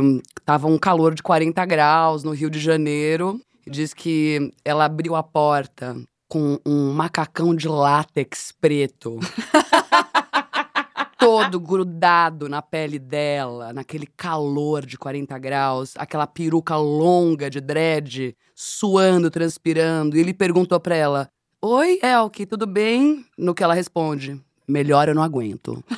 tava 0.45 0.67
um 0.67 0.77
calor 0.77 1.15
de 1.15 1.23
40 1.23 1.65
graus 1.65 2.21
no 2.21 2.31
Rio 2.31 2.49
de 2.49 2.59
Janeiro. 2.59 3.39
E 3.65 3.71
diz 3.71 3.93
que 3.93 4.51
ela 4.65 4.83
abriu 4.83 5.15
a 5.15 5.23
porta 5.23 5.95
com 6.27 6.59
um 6.65 6.91
macacão 6.91 7.55
de 7.55 7.69
látex 7.69 8.53
preto. 8.59 9.19
Todo 11.21 11.59
grudado 11.59 12.49
na 12.49 12.63
pele 12.63 12.97
dela, 12.97 13.71
naquele 13.71 14.07
calor 14.07 14.83
de 14.83 14.97
40 14.97 15.37
graus, 15.37 15.93
aquela 15.95 16.25
peruca 16.25 16.75
longa 16.75 17.47
de 17.47 17.61
dread, 17.61 18.35
suando, 18.55 19.29
transpirando. 19.29 20.17
E 20.17 20.19
ele 20.19 20.33
perguntou 20.33 20.79
pra 20.79 20.95
ela: 20.95 21.29
Oi, 21.61 21.99
Elke, 22.01 22.47
tudo 22.47 22.65
bem? 22.65 23.23
No 23.37 23.53
que 23.53 23.63
ela 23.63 23.75
responde: 23.75 24.41
Melhor 24.71 25.09
eu 25.09 25.15
não 25.15 25.23
aguento. 25.23 25.83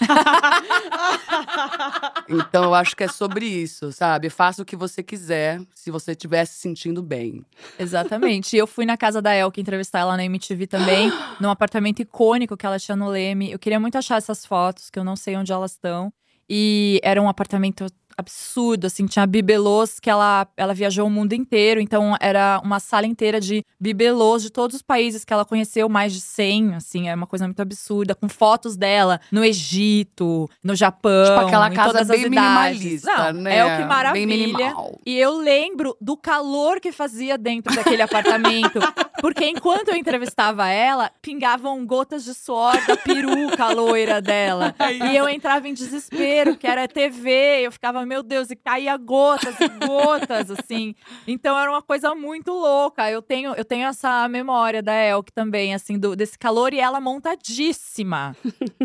Então 2.30 2.64
eu 2.64 2.74
acho 2.74 2.96
que 2.96 3.04
é 3.04 3.08
sobre 3.08 3.46
isso, 3.46 3.92
sabe? 3.92 4.30
Faça 4.30 4.62
o 4.62 4.66
que 4.66 4.76
você 4.76 5.04
quiser, 5.04 5.62
se 5.76 5.92
você 5.92 6.12
estiver 6.12 6.46
se 6.46 6.56
sentindo 6.56 7.02
bem. 7.04 7.46
Exatamente. 7.78 8.56
E 8.56 8.60
eu 8.60 8.66
fui 8.66 8.86
na 8.86 8.98
casa 8.98 9.22
da 9.22 9.36
Elke 9.36 9.60
entrevistar 9.62 10.00
ela 10.00 10.16
na 10.16 10.26
MTV 10.26 10.68
também, 10.68 11.12
num 11.40 11.50
apartamento 11.50 12.02
icônico 12.02 12.56
que 12.56 12.66
ela 12.66 12.80
tinha 12.80 12.96
no 12.96 13.10
Leme. 13.10 13.52
Eu 13.52 13.60
queria 13.60 13.80
muito 13.80 13.98
achar 13.98 14.18
essas 14.18 14.46
fotos, 14.46 14.90
que 14.90 14.98
eu 14.98 15.04
não 15.04 15.16
sei 15.16 15.36
onde 15.36 15.52
elas 15.52 15.72
estão. 15.72 16.12
E 16.50 17.00
era 17.04 17.22
um 17.22 17.30
apartamento 17.30 17.86
absurdo, 18.18 18.88
assim, 18.88 19.06
tinha 19.06 19.26
bibelôs 19.26 20.00
que 20.00 20.10
ela, 20.10 20.48
ela 20.56 20.74
viajou 20.74 21.08
o 21.08 21.10
mundo 21.10 21.34
inteiro, 21.34 21.80
então 21.80 22.16
era 22.20 22.62
uma 22.64 22.80
sala 22.80 23.06
inteira 23.06 23.40
de 23.40 23.64
bibelôs 23.80 24.44
de 24.44 24.50
todos 24.50 24.76
os 24.78 24.82
países 24.82 25.24
que 25.26 25.34
ela 25.34 25.46
conheceu, 25.46 25.88
mais 25.90 26.14
de 26.14 26.22
100, 26.22 26.76
assim, 26.76 27.10
é 27.10 27.16
uma 27.16 27.28
coisa 27.28 27.46
muito 27.46 27.62
absurda, 27.62 28.16
com 28.16 28.30
fotos 28.30 28.76
dela 28.76 29.20
no 29.32 29.44
Egito, 29.44 30.50
no 30.64 30.76
Japão, 30.76 31.26
tipo 31.26 31.48
aquela 31.48 31.70
casa 31.72 32.04
bem 32.06 32.30
minimalista, 32.30 33.34
Não, 33.34 33.42
né? 33.42 33.58
É 33.58 33.66
o 33.66 33.70
que 33.72 33.78
Bem 33.78 33.88
maravilha. 33.88 34.26
minimal. 34.28 35.00
E 35.06 35.18
eu 35.18 35.38
lembro 35.38 35.96
do 36.00 36.16
calor 36.16 36.80
que 36.80 36.92
fazia 36.92 37.38
dentro 37.38 37.76
daquele 37.76 38.02
apartamento. 38.02 38.80
Porque 39.24 39.46
enquanto 39.46 39.88
eu 39.88 39.96
entrevistava 39.96 40.68
ela, 40.68 41.10
pingavam 41.22 41.86
gotas 41.86 42.26
de 42.26 42.34
suor 42.34 42.76
da 42.86 42.98
peruca 42.98 43.70
loira 43.72 44.22
dela. 44.22 44.76
E 45.10 45.16
eu 45.16 45.30
entrava 45.30 45.66
em 45.66 45.74
desespero, 45.74 46.52
porque 46.52 46.68
era 46.68 46.90
TV. 46.90 47.62
Eu 47.62 47.72
ficava, 47.72 48.06
meu 48.06 48.22
Deus, 48.22 48.50
e 48.50 48.56
caía 48.58 48.98
gotas 48.98 49.56
e 49.62 49.88
gotas, 49.88 50.52
assim. 50.52 50.94
Então 51.26 51.58
era 51.58 51.72
uma 51.72 51.82
coisa 51.82 52.14
muito 52.14 52.52
louca. 52.52 53.10
Eu 53.10 53.22
tenho, 53.22 53.54
eu 53.54 53.64
tenho 53.64 53.88
essa 53.88 54.28
memória 54.28 54.84
da 54.84 54.94
Elke 54.94 55.32
também, 55.32 55.74
assim, 55.74 55.98
do, 55.98 56.18
desse 56.18 56.38
calor. 56.38 56.74
E 56.74 56.82
ela 56.82 57.00
montadíssima, 57.00 58.36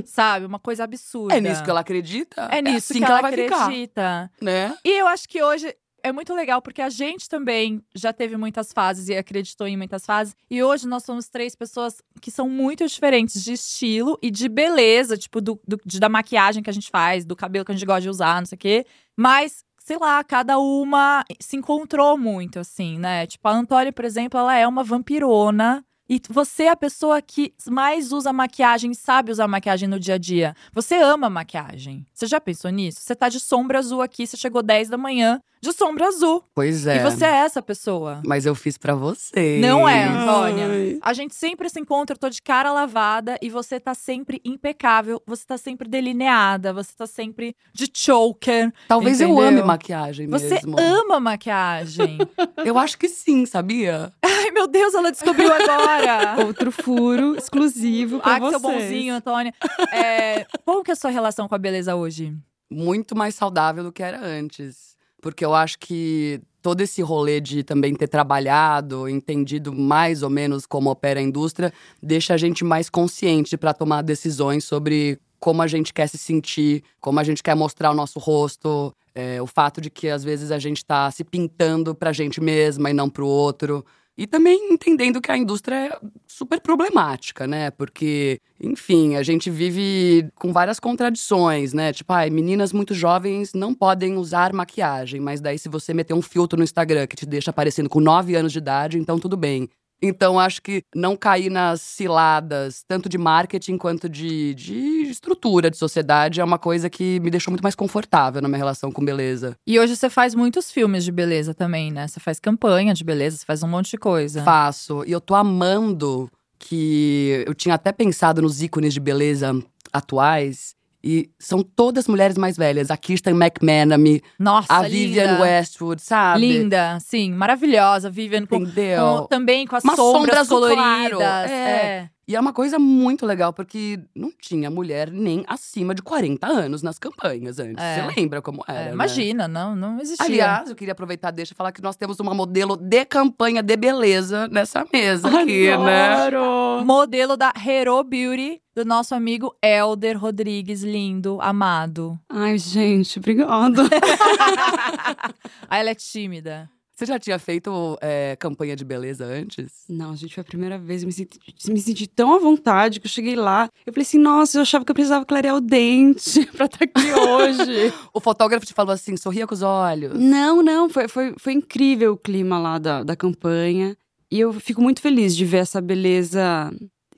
sabe? 0.04 0.46
Uma 0.46 0.60
coisa 0.60 0.84
absurda. 0.84 1.36
É 1.36 1.40
nisso 1.40 1.64
que 1.64 1.70
ela 1.70 1.80
acredita? 1.80 2.48
É 2.52 2.62
nisso 2.62 2.92
assim 2.92 3.04
que, 3.04 3.10
ela, 3.10 3.28
ficar, 3.28 3.64
acredita. 3.64 4.30
né? 4.40 4.78
E 4.84 5.00
eu 5.00 5.08
acho 5.08 5.28
que 5.28 5.42
hoje 5.42 5.74
é 6.02 6.12
muito 6.12 6.34
legal, 6.34 6.60
porque 6.62 6.80
a 6.82 6.88
gente 6.90 7.28
também 7.28 7.82
já 7.94 8.12
teve 8.12 8.36
muitas 8.36 8.72
fases 8.72 9.08
e 9.08 9.16
acreditou 9.16 9.66
em 9.66 9.76
muitas 9.76 10.04
fases. 10.06 10.34
E 10.50 10.62
hoje 10.62 10.86
nós 10.86 11.04
somos 11.04 11.28
três 11.28 11.54
pessoas 11.54 12.02
que 12.20 12.30
são 12.30 12.48
muito 12.48 12.86
diferentes 12.86 13.42
de 13.42 13.52
estilo 13.54 14.18
e 14.22 14.30
de 14.30 14.48
beleza, 14.48 15.16
tipo, 15.16 15.40
do, 15.40 15.60
do- 15.66 15.80
de- 15.84 16.00
da 16.00 16.08
maquiagem 16.08 16.62
que 16.62 16.70
a 16.70 16.72
gente 16.72 16.90
faz, 16.90 17.24
do 17.24 17.34
cabelo 17.36 17.64
que 17.64 17.72
a 17.72 17.74
gente 17.74 17.86
gosta 17.86 18.00
de 18.02 18.08
usar, 18.10 18.40
não 18.40 18.46
sei 18.46 18.56
o 18.56 18.58
quê. 18.58 18.86
Mas. 19.16 19.64
Sei 19.80 19.96
lá, 19.96 20.22
cada 20.22 20.58
uma 20.58 21.24
se 21.40 21.56
encontrou 21.56 22.18
muito, 22.18 22.58
assim, 22.58 22.98
né? 22.98 23.26
Tipo, 23.26 23.48
a 23.48 23.52
Antônia, 23.52 23.90
por 23.90 24.04
exemplo, 24.04 24.38
ela 24.38 24.54
é 24.54 24.68
uma 24.68 24.84
vampirona 24.84 25.82
E 26.10 26.20
você 26.28 26.64
é 26.64 26.68
a 26.70 26.76
pessoa 26.76 27.20
que 27.22 27.54
mais 27.66 28.12
usa 28.12 28.30
maquiagem, 28.32 28.92
sabe 28.92 29.30
usar 29.32 29.48
maquiagem 29.48 29.88
no 29.88 29.98
dia 29.98 30.14
a 30.14 30.18
dia. 30.18 30.54
Você 30.74 30.94
ama 30.96 31.28
maquiagem. 31.30 32.06
Você 32.12 32.26
já 32.26 32.38
pensou 32.40 32.70
nisso? 32.70 33.00
Você 33.00 33.14
tá 33.14 33.28
de 33.30 33.38
sombra 33.40 33.78
azul 33.78 34.00
aqui, 34.02 34.26
você 34.26 34.36
chegou 34.36 34.62
10 34.62 34.88
da 34.90 34.96
manhã 34.98 35.40
de 35.60 35.72
sombra 35.72 36.06
azul. 36.08 36.44
Pois 36.54 36.86
é. 36.86 36.96
E 36.96 37.02
você 37.02 37.24
é 37.24 37.36
essa 37.38 37.60
pessoa. 37.62 38.20
Mas 38.24 38.46
eu 38.46 38.54
fiz 38.54 38.76
pra 38.78 38.94
você. 38.94 39.58
Não 39.60 39.88
é, 39.88 40.04
Antônia. 40.04 40.66
Ai. 40.68 40.98
A 41.02 41.12
gente 41.12 41.34
sempre 41.34 41.68
se 41.68 41.80
encontra, 41.80 42.14
eu 42.14 42.18
tô 42.18 42.28
de 42.28 42.40
cara 42.42 42.72
lavada 42.72 43.36
e 43.42 43.48
você 43.50 43.78
tá 43.80 43.94
sempre 43.94 44.40
impecável, 44.44 45.22
você 45.26 45.44
tá 45.46 45.58
sempre 45.58 45.88
delineada, 45.88 46.72
você 46.72 46.92
tá 46.96 47.06
sempre 47.06 47.54
de 47.72 47.90
choker. 47.92 48.72
Talvez 48.86 49.20
eu 49.20 49.28
Entendeu? 49.28 49.48
ame 49.48 49.62
maquiagem 49.62 50.26
Você 50.28 50.54
mesmo. 50.54 50.78
ama 50.78 51.20
maquiagem. 51.20 52.18
Eu 52.64 52.76
acho 52.78 52.98
que 52.98 53.08
sim, 53.08 53.46
sabia? 53.46 54.12
Ai, 54.22 54.50
meu 54.50 54.66
Deus, 54.66 54.94
ela 54.94 55.10
descobriu 55.10 55.50
agora. 55.52 56.36
Outro 56.44 56.70
furo 56.72 57.36
exclusivo 57.36 58.20
pra 58.20 58.36
ah, 58.36 58.40
que 58.40 58.50
seu 58.50 58.60
vocês. 58.60 58.82
bonzinho, 58.84 59.14
Antônia. 59.14 59.54
É, 59.92 60.46
como 60.64 60.82
que 60.82 60.90
é 60.90 60.94
a 60.94 60.96
sua 60.96 61.10
relação 61.10 61.48
com 61.48 61.54
a 61.54 61.58
beleza 61.58 61.94
hoje? 61.94 62.34
Muito 62.70 63.16
mais 63.16 63.34
saudável 63.34 63.84
do 63.84 63.92
que 63.92 64.02
era 64.02 64.20
antes. 64.20 64.96
Porque 65.20 65.44
eu 65.44 65.54
acho 65.54 65.78
que 65.78 66.40
todo 66.62 66.80
esse 66.80 67.02
rolê 67.02 67.40
de 67.40 67.62
também 67.62 67.94
ter 67.94 68.08
trabalhado, 68.08 69.08
entendido 69.08 69.72
mais 69.72 70.22
ou 70.22 70.30
menos 70.30 70.66
como 70.66 70.90
opera 70.90 71.20
a 71.20 71.22
indústria, 71.22 71.72
deixa 72.02 72.34
a 72.34 72.36
gente 72.36 72.64
mais 72.64 72.90
consciente 72.90 73.56
para 73.56 73.72
tomar 73.72 74.02
decisões 74.02 74.64
sobre 74.64 75.18
como 75.40 75.62
a 75.62 75.66
gente 75.66 75.94
quer 75.94 76.08
se 76.08 76.18
sentir, 76.18 76.82
como 77.00 77.20
a 77.20 77.24
gente 77.24 77.42
quer 77.42 77.54
mostrar 77.54 77.90
o 77.90 77.94
nosso 77.94 78.18
rosto, 78.18 78.94
é, 79.14 79.40
o 79.40 79.46
fato 79.46 79.80
de 79.80 79.88
que 79.88 80.08
às 80.08 80.24
vezes 80.24 80.50
a 80.50 80.58
gente 80.58 80.84
tá 80.84 81.10
se 81.10 81.24
pintando 81.24 81.94
pra 81.94 82.12
gente 82.12 82.40
mesma 82.40 82.90
e 82.90 82.92
não 82.92 83.08
pro 83.08 83.26
outro. 83.26 83.84
E 84.18 84.26
também 84.26 84.72
entendendo 84.72 85.20
que 85.20 85.30
a 85.30 85.36
indústria 85.38 85.76
é 85.76 85.98
super 86.26 86.60
problemática, 86.60 87.46
né? 87.46 87.70
Porque, 87.70 88.40
enfim, 88.60 89.14
a 89.14 89.22
gente 89.22 89.48
vive 89.48 90.28
com 90.34 90.52
várias 90.52 90.80
contradições, 90.80 91.72
né? 91.72 91.92
Tipo, 91.92 92.12
ai, 92.12 92.28
meninas 92.28 92.72
muito 92.72 92.94
jovens 92.94 93.54
não 93.54 93.72
podem 93.72 94.16
usar 94.16 94.52
maquiagem, 94.52 95.20
mas 95.20 95.40
daí 95.40 95.56
se 95.56 95.68
você 95.68 95.94
meter 95.94 96.14
um 96.14 96.20
filtro 96.20 96.58
no 96.58 96.64
Instagram 96.64 97.06
que 97.06 97.14
te 97.14 97.24
deixa 97.24 97.52
aparecendo 97.52 97.88
com 97.88 98.00
9 98.00 98.34
anos 98.34 98.50
de 98.50 98.58
idade, 98.58 98.98
então 98.98 99.20
tudo 99.20 99.36
bem. 99.36 99.68
Então, 100.00 100.38
acho 100.38 100.62
que 100.62 100.82
não 100.94 101.16
cair 101.16 101.50
nas 101.50 101.80
ciladas, 101.80 102.84
tanto 102.86 103.08
de 103.08 103.18
marketing 103.18 103.76
quanto 103.76 104.08
de, 104.08 104.54
de 104.54 105.02
estrutura 105.10 105.70
de 105.70 105.76
sociedade, 105.76 106.40
é 106.40 106.44
uma 106.44 106.58
coisa 106.58 106.88
que 106.88 107.18
me 107.20 107.30
deixou 107.30 107.50
muito 107.50 107.62
mais 107.62 107.74
confortável 107.74 108.40
na 108.40 108.48
minha 108.48 108.58
relação 108.58 108.92
com 108.92 109.04
beleza. 109.04 109.56
E 109.66 109.78
hoje 109.78 109.96
você 109.96 110.08
faz 110.08 110.34
muitos 110.34 110.70
filmes 110.70 111.04
de 111.04 111.10
beleza 111.10 111.52
também, 111.52 111.90
né? 111.90 112.06
Você 112.06 112.20
faz 112.20 112.38
campanha 112.38 112.94
de 112.94 113.02
beleza, 113.02 113.38
você 113.38 113.44
faz 113.44 113.62
um 113.62 113.68
monte 113.68 113.90
de 113.90 113.98
coisa. 113.98 114.42
Faço. 114.44 115.02
E 115.06 115.12
eu 115.12 115.20
tô 115.20 115.34
amando 115.34 116.30
que 116.58 117.44
eu 117.46 117.54
tinha 117.54 117.74
até 117.74 117.92
pensado 117.92 118.42
nos 118.42 118.62
ícones 118.62 118.92
de 118.92 119.00
beleza 119.00 119.54
atuais. 119.92 120.74
E 121.02 121.30
são 121.38 121.62
todas 121.62 122.08
mulheres 122.08 122.36
mais 122.36 122.56
velhas. 122.56 122.90
A 122.90 122.96
Kirsten 122.96 123.34
McManamy, 123.34 124.20
Nossa, 124.38 124.66
a 124.72 124.82
Vivian 124.82 125.32
linda. 125.32 125.40
Westwood, 125.42 126.02
sabe? 126.02 126.40
Linda, 126.40 126.98
sim, 127.00 127.32
maravilhosa. 127.32 128.10
Vivian 128.10 128.44
com, 128.46 128.56
Entendeu? 128.56 129.20
com- 129.20 129.26
também 129.28 129.66
com 129.66 129.76
as 129.76 129.82
sombras 129.82 129.98
sombra 129.98 130.40
azul 130.40 130.60
coloridas. 130.60 131.18
claro, 131.18 131.50
é. 131.50 131.54
é. 131.54 132.10
E 132.28 132.36
é 132.36 132.40
uma 132.40 132.52
coisa 132.52 132.78
muito 132.78 133.24
legal, 133.24 133.54
porque 133.54 133.98
não 134.14 134.30
tinha 134.30 134.70
mulher 134.70 135.10
nem 135.10 135.44
acima 135.48 135.94
de 135.94 136.02
40 136.02 136.46
anos 136.46 136.82
nas 136.82 136.98
campanhas 136.98 137.58
antes. 137.58 137.82
É. 137.82 138.02
Você 138.02 138.20
lembra 138.20 138.42
como 138.42 138.62
era? 138.68 138.78
É, 138.78 138.84
né? 138.88 138.92
imagina, 138.92 139.48
não, 139.48 139.74
não 139.74 139.98
existia. 139.98 140.26
Aliás, 140.26 140.68
eu 140.68 140.76
queria 140.76 140.92
aproveitar 140.92 141.30
deixa 141.30 141.54
eu 141.54 141.56
falar 141.56 141.72
que 141.72 141.80
nós 141.80 141.96
temos 141.96 142.20
uma 142.20 142.34
modelo 142.34 142.76
de 142.76 143.02
campanha 143.06 143.62
de 143.62 143.74
beleza 143.78 144.46
nessa 144.48 144.84
mesa 144.92 145.26
aqui, 145.40 145.74
né? 145.78 146.26
Adoro! 146.26 146.84
modelo 146.84 147.36
da 147.36 147.52
Hero 147.56 148.04
Beauty, 148.04 148.60
do 148.74 148.84
nosso 148.84 149.14
amigo 149.14 149.56
Elder 149.62 150.18
Rodrigues, 150.18 150.82
lindo, 150.82 151.38
amado. 151.40 152.18
Ai, 152.28 152.58
gente, 152.58 153.18
obrigada. 153.18 153.82
ah, 155.66 155.78
ela 155.78 155.90
é 155.90 155.94
tímida. 155.94 156.68
Você 156.98 157.06
já 157.06 157.16
tinha 157.16 157.38
feito 157.38 157.96
é, 158.00 158.34
campanha 158.40 158.74
de 158.74 158.84
beleza 158.84 159.24
antes? 159.24 159.84
Não, 159.88 160.16
gente, 160.16 160.34
foi 160.34 160.40
a 160.40 160.44
primeira 160.44 160.76
vez. 160.76 161.04
Me 161.04 161.12
senti, 161.12 161.38
me 161.68 161.80
senti 161.80 162.08
tão 162.08 162.34
à 162.34 162.40
vontade 162.40 162.98
que 162.98 163.06
eu 163.06 163.10
cheguei 163.10 163.36
lá. 163.36 163.70
Eu 163.86 163.92
falei 163.92 164.02
assim, 164.02 164.18
nossa, 164.18 164.58
eu 164.58 164.62
achava 164.62 164.84
que 164.84 164.90
eu 164.90 164.94
precisava 164.96 165.24
clarear 165.24 165.54
o 165.54 165.60
dente 165.60 166.44
pra 166.50 166.66
estar 166.66 166.84
aqui 166.84 167.14
hoje. 167.14 167.94
O 168.12 168.20
fotógrafo 168.20 168.66
te 168.66 168.74
falou 168.74 168.92
assim, 168.92 169.16
sorria 169.16 169.46
com 169.46 169.54
os 169.54 169.62
olhos. 169.62 170.18
não, 170.18 170.60
não, 170.60 170.88
foi, 170.88 171.06
foi, 171.06 171.34
foi 171.38 171.52
incrível 171.52 172.14
o 172.14 172.16
clima 172.16 172.58
lá 172.58 172.78
da, 172.78 173.04
da 173.04 173.14
campanha. 173.14 173.96
E 174.28 174.40
eu 174.40 174.52
fico 174.54 174.82
muito 174.82 175.00
feliz 175.00 175.36
de 175.36 175.44
ver 175.44 175.58
essa 175.58 175.80
beleza 175.80 176.72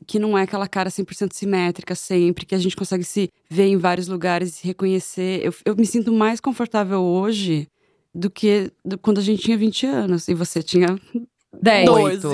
que 0.06 0.18
não 0.18 0.36
é 0.36 0.42
aquela 0.42 0.68
cara 0.68 0.90
100% 0.90 1.32
simétrica 1.32 1.94
sempre, 1.94 2.44
que 2.44 2.54
a 2.54 2.58
gente 2.58 2.76
consegue 2.76 3.04
se 3.04 3.30
ver 3.48 3.66
em 3.66 3.78
vários 3.78 4.08
lugares 4.08 4.50
e 4.50 4.52
se 4.52 4.66
reconhecer. 4.66 5.40
Eu, 5.42 5.54
eu 5.64 5.74
me 5.74 5.86
sinto 5.86 6.12
mais 6.12 6.38
confortável 6.38 7.00
hoje 7.00 7.66
do 8.14 8.30
que 8.30 8.72
do- 8.84 8.98
quando 8.98 9.18
a 9.18 9.22
gente 9.22 9.42
tinha 9.42 9.56
20 9.56 9.86
anos 9.86 10.28
e 10.28 10.34
você 10.34 10.62
tinha 10.62 10.98
Dez. 11.62 11.88
Oito. 11.88 12.28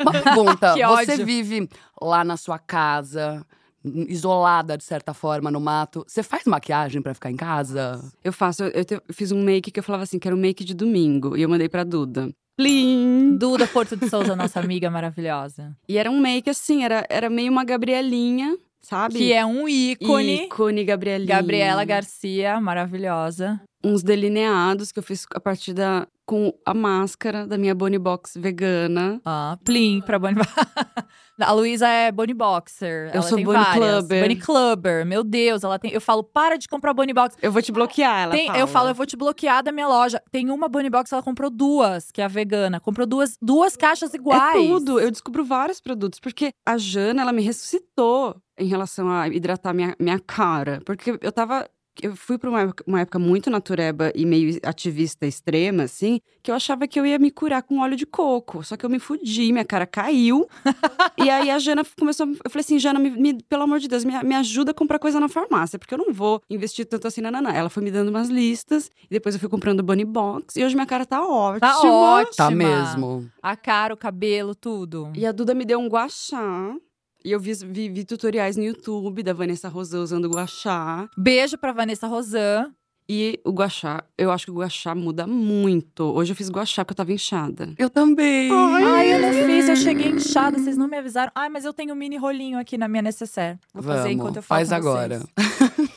Uma 0.00 0.12
pergunta, 0.12 0.74
Que 0.76 0.86
você 0.86 1.12
ódio. 1.12 1.26
vive 1.26 1.68
lá 2.00 2.22
na 2.22 2.36
sua 2.36 2.58
casa, 2.58 3.44
isolada 3.84 4.76
de 4.76 4.84
certa 4.84 5.14
forma 5.14 5.50
no 5.50 5.60
mato. 5.60 6.04
Você 6.06 6.22
faz 6.22 6.44
maquiagem 6.44 7.00
pra 7.02 7.14
ficar 7.14 7.30
em 7.30 7.36
casa? 7.36 8.00
Eu 8.22 8.32
faço, 8.32 8.64
eu, 8.64 8.68
eu 8.70 8.84
te- 8.84 8.94
eu 8.94 9.02
fiz 9.14 9.32
um 9.32 9.42
make 9.42 9.70
que 9.70 9.80
eu 9.80 9.84
falava 9.84 10.02
assim, 10.04 10.18
que 10.18 10.28
era 10.28 10.34
um 10.36 10.38
make 10.40 10.64
de 10.64 10.74
domingo. 10.74 11.36
E 11.36 11.42
eu 11.42 11.48
mandei 11.48 11.68
pra 11.68 11.84
Duda. 11.84 12.30
Plim! 12.56 13.36
Duda 13.38 13.66
Porto 13.66 13.96
de 13.96 14.08
Souza, 14.10 14.36
nossa 14.36 14.60
amiga 14.60 14.90
maravilhosa. 14.90 15.74
E 15.88 15.96
era 15.96 16.10
um 16.10 16.20
make 16.20 16.50
assim, 16.50 16.84
era, 16.84 17.06
era 17.08 17.30
meio 17.30 17.50
uma 17.50 17.64
Gabrielinha, 17.64 18.56
sabe? 18.80 19.14
Que 19.18 19.32
é 19.32 19.44
um 19.44 19.68
ícone. 19.68 20.44
Ícone 20.44 20.84
Gabrielinha. 20.84 21.36
Gabriela 21.36 21.84
Garcia, 21.84 22.60
maravilhosa. 22.60 23.60
Uns 23.82 24.02
delineados 24.02 24.92
que 24.92 24.98
eu 24.98 25.02
fiz 25.02 25.26
a 25.34 25.40
partir 25.40 25.72
da. 25.72 26.06
com 26.26 26.52
a 26.66 26.74
máscara 26.74 27.46
da 27.46 27.56
minha 27.56 27.74
Bonnie 27.74 27.98
Box 27.98 28.34
vegana. 28.38 29.20
Ah, 29.24 29.56
Plim 29.64 30.00
pra 30.02 30.18
Bonnie 30.18 30.36
A 31.40 31.52
Luísa 31.52 31.88
é 31.88 32.12
Bonnie 32.12 32.34
Boxer. 32.34 33.06
Eu 33.06 33.12
ela 33.14 33.22
sou 33.22 33.36
tem 33.36 33.44
Bonnie 33.46 33.64
várias. 33.64 33.94
Clubber. 34.00 34.22
Bonnie 34.22 34.36
Clubber. 34.36 35.06
Meu 35.06 35.24
Deus, 35.24 35.64
ela 35.64 35.78
tem. 35.78 35.90
Eu 35.90 36.00
falo, 36.00 36.22
para 36.22 36.58
de 36.58 36.68
comprar 36.68 36.92
Bonnie 36.92 37.14
Box. 37.14 37.34
Eu 37.40 37.50
vou 37.50 37.62
te 37.62 37.72
bloquear, 37.72 38.24
ela 38.24 38.32
Tem- 38.32 38.54
eu 38.54 38.66
falo, 38.66 38.90
eu 38.90 38.94
vou 38.94 39.06
te 39.06 39.16
bloquear 39.16 39.62
da 39.62 39.72
minha 39.72 39.88
loja. 39.88 40.20
Tem 40.30 40.50
uma 40.50 40.68
Bonnie 40.68 40.90
Box, 40.90 41.10
ela 41.14 41.22
comprou 41.22 41.48
duas, 41.48 42.10
que 42.12 42.20
é 42.20 42.24
a 42.26 42.28
vegana. 42.28 42.78
Comprou 42.78 43.06
duas, 43.06 43.38
duas 43.40 43.74
caixas 43.74 44.12
iguais. 44.12 44.62
É 44.62 44.68
tudo. 44.68 45.00
Eu 45.00 45.10
descubro 45.10 45.42
vários 45.42 45.80
produtos. 45.80 46.20
Porque 46.20 46.52
a 46.66 46.76
Jana, 46.76 47.22
ela 47.22 47.32
me 47.32 47.40
ressuscitou 47.40 48.36
em 48.60 48.66
relação 48.66 49.10
a 49.10 49.26
hidratar 49.28 49.72
minha, 49.74 49.96
minha 49.98 50.18
cara. 50.18 50.80
Porque 50.84 51.18
eu 51.20 51.32
tava. 51.32 51.68
Eu 52.00 52.14
fui 52.16 52.38
pra 52.38 52.48
uma 52.48 52.60
época, 52.62 52.84
uma 52.86 53.00
época 53.00 53.18
muito 53.18 53.50
natureba 53.50 54.10
e 54.14 54.24
meio 54.24 54.58
ativista 54.62 55.26
extrema, 55.26 55.82
assim, 55.82 56.20
que 56.42 56.50
eu 56.50 56.54
achava 56.54 56.86
que 56.86 56.98
eu 56.98 57.04
ia 57.04 57.18
me 57.18 57.30
curar 57.32 57.62
com 57.62 57.80
óleo 57.80 57.96
de 57.96 58.06
coco. 58.06 58.62
Só 58.62 58.74
que 58.76 58.86
eu 58.86 58.88
me 58.88 58.98
fudi, 58.98 59.52
minha 59.52 59.64
cara 59.64 59.84
caiu. 59.86 60.48
e 61.18 61.28
aí 61.28 61.50
a 61.50 61.58
Jana 61.58 61.82
começou. 61.98 62.26
Eu 62.28 62.48
falei 62.48 62.60
assim, 62.60 62.78
Jana, 62.78 62.98
me, 62.98 63.10
me- 63.10 63.42
pelo 63.42 63.64
amor 63.64 63.80
de 63.80 63.88
Deus, 63.88 64.04
me, 64.04 64.18
me 64.22 64.34
ajuda 64.36 64.70
a 64.70 64.74
comprar 64.74 64.98
coisa 64.98 65.18
na 65.20 65.28
farmácia, 65.28 65.78
porque 65.78 65.92
eu 65.92 65.98
não 65.98 66.12
vou 66.12 66.40
investir 66.48 66.86
tanto 66.86 67.06
assim, 67.08 67.20
nananã. 67.20 67.50
Ela 67.50 67.68
foi 67.68 67.82
me 67.82 67.90
dando 67.90 68.08
umas 68.08 68.28
listas, 68.30 68.88
e 69.04 69.08
depois 69.10 69.34
eu 69.34 69.40
fui 69.40 69.48
comprando 69.48 69.82
Bunny 69.82 70.04
Box, 70.04 70.58
e 70.58 70.64
hoje 70.64 70.76
minha 70.76 70.86
cara 70.86 71.04
tá 71.04 71.20
ótima. 71.26 71.60
Tá 71.60 71.80
ótima. 71.82 72.34
Tá 72.36 72.50
mesmo. 72.50 73.28
A 73.42 73.56
cara, 73.56 73.92
o 73.92 73.96
cabelo, 73.96 74.54
tudo. 74.54 75.12
E 75.14 75.26
a 75.26 75.32
Duda 75.32 75.52
me 75.54 75.64
deu 75.66 75.78
um 75.78 75.88
guachá. 75.88 76.72
E 77.24 77.32
eu 77.32 77.40
vi, 77.40 77.52
vi- 77.54 77.88
vi 77.88 78.04
tutoriais 78.04 78.56
no 78.56 78.62
YouTube 78.64 79.22
da 79.22 79.32
Vanessa 79.32 79.68
Rosã 79.68 80.00
usando 80.00 80.24
o 80.26 80.30
guachá. 80.30 81.08
Beijo 81.16 81.58
pra 81.58 81.72
Vanessa 81.72 82.06
Rosan. 82.06 82.72
E 83.12 83.40
o 83.44 83.50
guachá, 83.50 84.04
eu 84.16 84.30
acho 84.30 84.44
que 84.46 84.50
o 84.52 84.54
guachá 84.54 84.94
muda 84.94 85.26
muito. 85.26 86.04
Hoje 86.04 86.30
eu 86.32 86.36
fiz 86.36 86.48
guachá 86.48 86.84
porque 86.84 86.92
eu 86.92 86.96
tava 86.96 87.12
inchada. 87.12 87.74
Eu 87.76 87.90
também. 87.90 88.48
Ai, 88.52 89.14
eu 89.14 89.20
não 89.20 89.32
fiz, 89.46 89.68
eu 89.68 89.74
cheguei 89.74 90.10
inchada, 90.12 90.56
vocês 90.56 90.76
não 90.76 90.86
me 90.86 90.96
avisaram. 90.96 91.32
Ai, 91.34 91.48
mas 91.48 91.64
eu 91.64 91.72
tenho 91.72 91.92
um 91.92 91.96
mini 91.96 92.16
rolinho 92.16 92.56
aqui 92.56 92.78
na 92.78 92.86
minha 92.86 93.02
necessaire. 93.02 93.58
Vou 93.74 93.82
fazer 93.82 94.02
Vamos, 94.02 94.14
enquanto 94.14 94.36
eu 94.36 94.42
falo 94.42 94.58
faz 94.60 94.72
agora. 94.72 95.20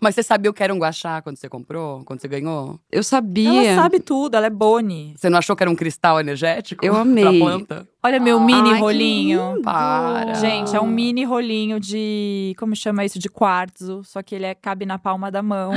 Mas 0.00 0.14
você 0.16 0.22
sabia 0.22 0.50
o 0.50 0.54
que 0.54 0.62
era 0.62 0.74
um 0.74 0.78
guachá 0.78 1.22
quando 1.22 1.38
você 1.38 1.48
comprou? 1.48 2.04
Quando 2.04 2.20
você 2.20 2.28
ganhou? 2.28 2.78
Eu 2.92 3.02
sabia. 3.02 3.70
Ela 3.70 3.82
sabe 3.82 4.00
tudo, 4.00 4.34
ela 4.36 4.46
é 4.46 4.50
Boni. 4.50 5.14
Você 5.16 5.30
não 5.30 5.38
achou 5.38 5.56
que 5.56 5.62
era 5.62 5.70
um 5.70 5.74
cristal 5.74 6.20
energético? 6.20 6.84
Eu 6.84 6.92
Pra 6.92 7.00
amei. 7.02 7.24
planta? 7.40 7.88
Olha 8.04 8.20
meu 8.20 8.38
Ai, 8.38 8.44
mini 8.44 8.74
que 8.74 8.78
rolinho. 8.80 9.50
lindo. 9.52 9.62
Para. 9.62 10.34
Gente, 10.34 10.76
é 10.76 10.80
um 10.80 10.86
mini 10.86 11.24
rolinho 11.24 11.80
de. 11.80 12.54
Como 12.58 12.76
chama 12.76 13.04
isso? 13.04 13.18
De 13.18 13.28
quartzo. 13.30 14.02
Só 14.04 14.22
que 14.22 14.34
ele 14.34 14.44
é, 14.44 14.54
cabe 14.54 14.84
na 14.84 14.98
palma 14.98 15.30
da 15.30 15.42
mão. 15.42 15.72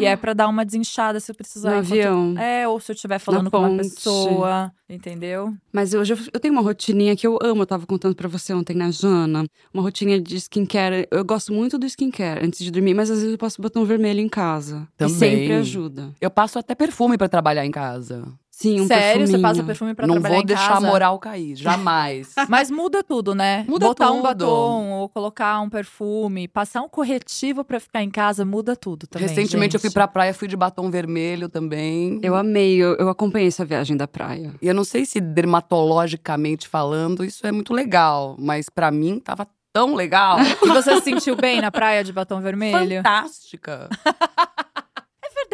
e 0.00 0.04
é 0.06 0.16
pra 0.16 0.32
dar 0.32 0.48
uma 0.48 0.64
desinchada 0.64 1.20
se 1.20 1.30
eu 1.30 1.34
precisar. 1.34 1.70
No 1.70 1.76
enquanto- 1.76 1.92
avião. 1.92 2.34
É, 2.38 2.66
ou 2.66 2.80
se 2.80 2.92
eu 2.92 2.94
estiver 2.94 3.18
falando 3.18 3.50
com 3.50 3.58
uma 3.58 3.68
ponte. 3.68 3.82
pessoa. 3.90 4.72
Entendeu? 4.88 5.52
Mas 5.72 5.92
hoje 5.94 6.12
eu, 6.14 6.18
eu 6.32 6.38
tenho 6.40 6.54
uma 6.54 6.62
rotininha 6.62 7.16
que 7.16 7.26
eu 7.26 7.38
amo. 7.42 7.62
Eu 7.62 7.66
tava 7.66 7.84
contando 7.86 8.14
pra 8.14 8.28
você 8.28 8.54
ontem 8.54 8.74
na 8.76 8.90
Jana. 8.90 9.44
Uma 9.74 9.82
rotina 9.82 10.18
de 10.20 10.36
skincare. 10.36 11.06
Eu 11.10 11.24
gosto 11.24 11.52
muito 11.52 11.76
do 11.76 11.84
skincare 11.86 12.42
antes 12.44 12.60
de 12.64 12.70
dormir, 12.70 12.94
mas 12.94 13.10
às 13.10 13.18
vezes 13.18 13.32
eu 13.32 13.38
passo 13.38 13.60
batom 13.60 13.84
vermelho 13.84 14.20
em 14.20 14.28
casa. 14.28 14.86
Também. 14.96 15.14
E 15.14 15.18
sempre 15.18 15.52
ajuda. 15.54 16.10
Eu 16.20 16.30
passo 16.30 16.58
até 16.58 16.74
perfume 16.74 17.18
pra 17.18 17.28
trabalhar 17.28 17.66
em 17.66 17.70
casa. 17.70 18.24
Sim, 18.58 18.80
um 18.80 18.86
Sério? 18.86 19.26
Você 19.26 19.32
perfuminho. 19.32 19.42
passa 19.42 19.62
perfume 19.62 19.94
pra 19.94 20.06
não 20.06 20.14
trabalhar 20.14 20.34
vou 20.36 20.42
em 20.42 20.46
deixar 20.46 20.68
casa? 20.68 20.86
a 20.86 20.90
moral 20.90 21.18
cair, 21.18 21.54
jamais. 21.56 22.32
Mas 22.48 22.70
muda 22.70 23.04
tudo, 23.04 23.34
né? 23.34 23.66
Muda 23.68 23.84
Botar 23.86 24.10
um 24.10 24.16
tudo. 24.16 24.22
batom 24.22 24.92
ou 24.92 25.08
colocar 25.10 25.60
um 25.60 25.68
perfume, 25.68 26.48
passar 26.48 26.80
um 26.80 26.88
corretivo 26.88 27.62
pra 27.62 27.78
ficar 27.78 28.02
em 28.02 28.08
casa, 28.08 28.46
muda 28.46 28.74
tudo 28.74 29.06
também. 29.06 29.28
Recentemente 29.28 29.74
eu 29.74 29.80
fui 29.80 29.88
gente. 29.90 29.94
pra 29.94 30.08
praia, 30.08 30.32
fui 30.32 30.48
de 30.48 30.56
batom 30.56 30.90
vermelho 30.90 31.50
também. 31.50 32.18
Eu 32.22 32.34
amei, 32.34 32.76
eu, 32.78 32.94
eu 32.96 33.10
acompanhei 33.10 33.48
essa 33.48 33.62
viagem 33.62 33.94
da 33.94 34.08
praia. 34.08 34.54
E 34.62 34.66
eu 34.66 34.74
não 34.74 34.84
sei 34.84 35.04
se 35.04 35.20
dermatologicamente 35.20 36.66
falando 36.66 37.26
isso 37.26 37.46
é 37.46 37.52
muito 37.52 37.74
legal, 37.74 38.36
mas 38.38 38.70
pra 38.70 38.90
mim 38.90 39.20
tava 39.20 39.46
tão 39.70 39.94
legal. 39.94 40.38
E 40.40 40.68
você 40.68 40.96
se 40.96 41.02
sentiu 41.02 41.36
bem 41.36 41.60
na 41.60 41.70
praia 41.70 42.02
de 42.02 42.10
batom 42.10 42.40
vermelho? 42.40 43.02
Fantástica. 43.02 43.90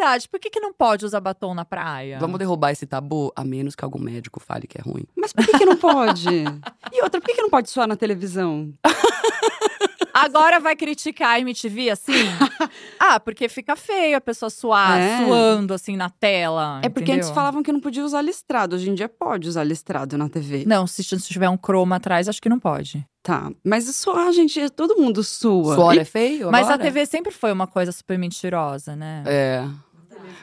É 0.03 0.05
verdade. 0.05 0.27
Por 0.29 0.39
que, 0.39 0.49
que 0.49 0.59
não 0.59 0.73
pode 0.73 1.05
usar 1.05 1.21
batom 1.21 1.53
na 1.53 1.63
praia? 1.63 2.19
Vamos 2.19 2.37
derrubar 2.37 2.71
esse 2.71 2.85
tabu, 2.85 3.31
a 3.35 3.43
menos 3.43 3.73
que 3.73 3.85
algum 3.85 3.99
médico 3.99 4.39
fale 4.39 4.67
que 4.67 4.77
é 4.77 4.81
ruim. 4.81 5.05
Mas 5.15 5.31
por 5.31 5.45
que, 5.45 5.57
que 5.57 5.65
não 5.65 5.77
pode? 5.77 6.27
e 6.91 7.01
outra, 7.01 7.21
por 7.21 7.27
que, 7.27 7.35
que 7.35 7.41
não 7.41 7.49
pode 7.49 7.69
suar 7.69 7.87
na 7.87 7.95
televisão? 7.95 8.73
Agora 10.13 10.59
vai 10.59 10.75
criticar 10.75 11.31
a 11.31 11.39
MTV 11.39 11.89
assim? 11.89 12.13
ah, 12.99 13.19
porque 13.19 13.49
fica 13.49 13.75
feio 13.75 14.15
a 14.15 14.21
pessoa 14.21 14.49
suar, 14.49 14.99
É. 14.99 15.25
suando 15.25 15.73
assim 15.73 15.97
na 15.97 16.07
tela. 16.09 16.81
É 16.83 16.89
porque 16.89 17.11
antes 17.11 17.27
entendeu? 17.27 17.33
falavam 17.35 17.63
que 17.63 17.71
não 17.71 17.79
podia 17.79 18.05
usar 18.05 18.21
listrado. 18.21 18.75
Hoje 18.75 18.89
em 18.89 18.93
dia 18.93 19.09
pode 19.09 19.49
usar 19.49 19.63
listrado 19.63 20.15
na 20.17 20.29
TV. 20.29 20.65
Não, 20.67 20.85
se, 20.85 21.03
se 21.03 21.17
tiver 21.17 21.49
um 21.49 21.57
croma 21.57 21.95
atrás, 21.95 22.29
acho 22.29 22.39
que 22.41 22.47
não 22.49 22.59
pode. 22.59 23.03
Tá. 23.23 23.49
Mas 23.65 23.85
suar, 23.95 24.31
gente, 24.33 24.69
todo 24.69 24.95
mundo 25.01 25.23
sua. 25.23 25.75
Suor 25.75 25.95
E- 25.95 25.99
é 25.99 26.05
feio 26.05 26.51
Mas 26.51 26.67
a 26.69 26.73
agora? 26.75 26.83
TV 26.91 27.05
sempre 27.07 27.31
foi 27.31 27.51
uma 27.51 27.65
coisa 27.65 27.91
super 27.91 28.19
mentirosa, 28.19 28.95
né? 28.95 29.23
É. 29.25 29.67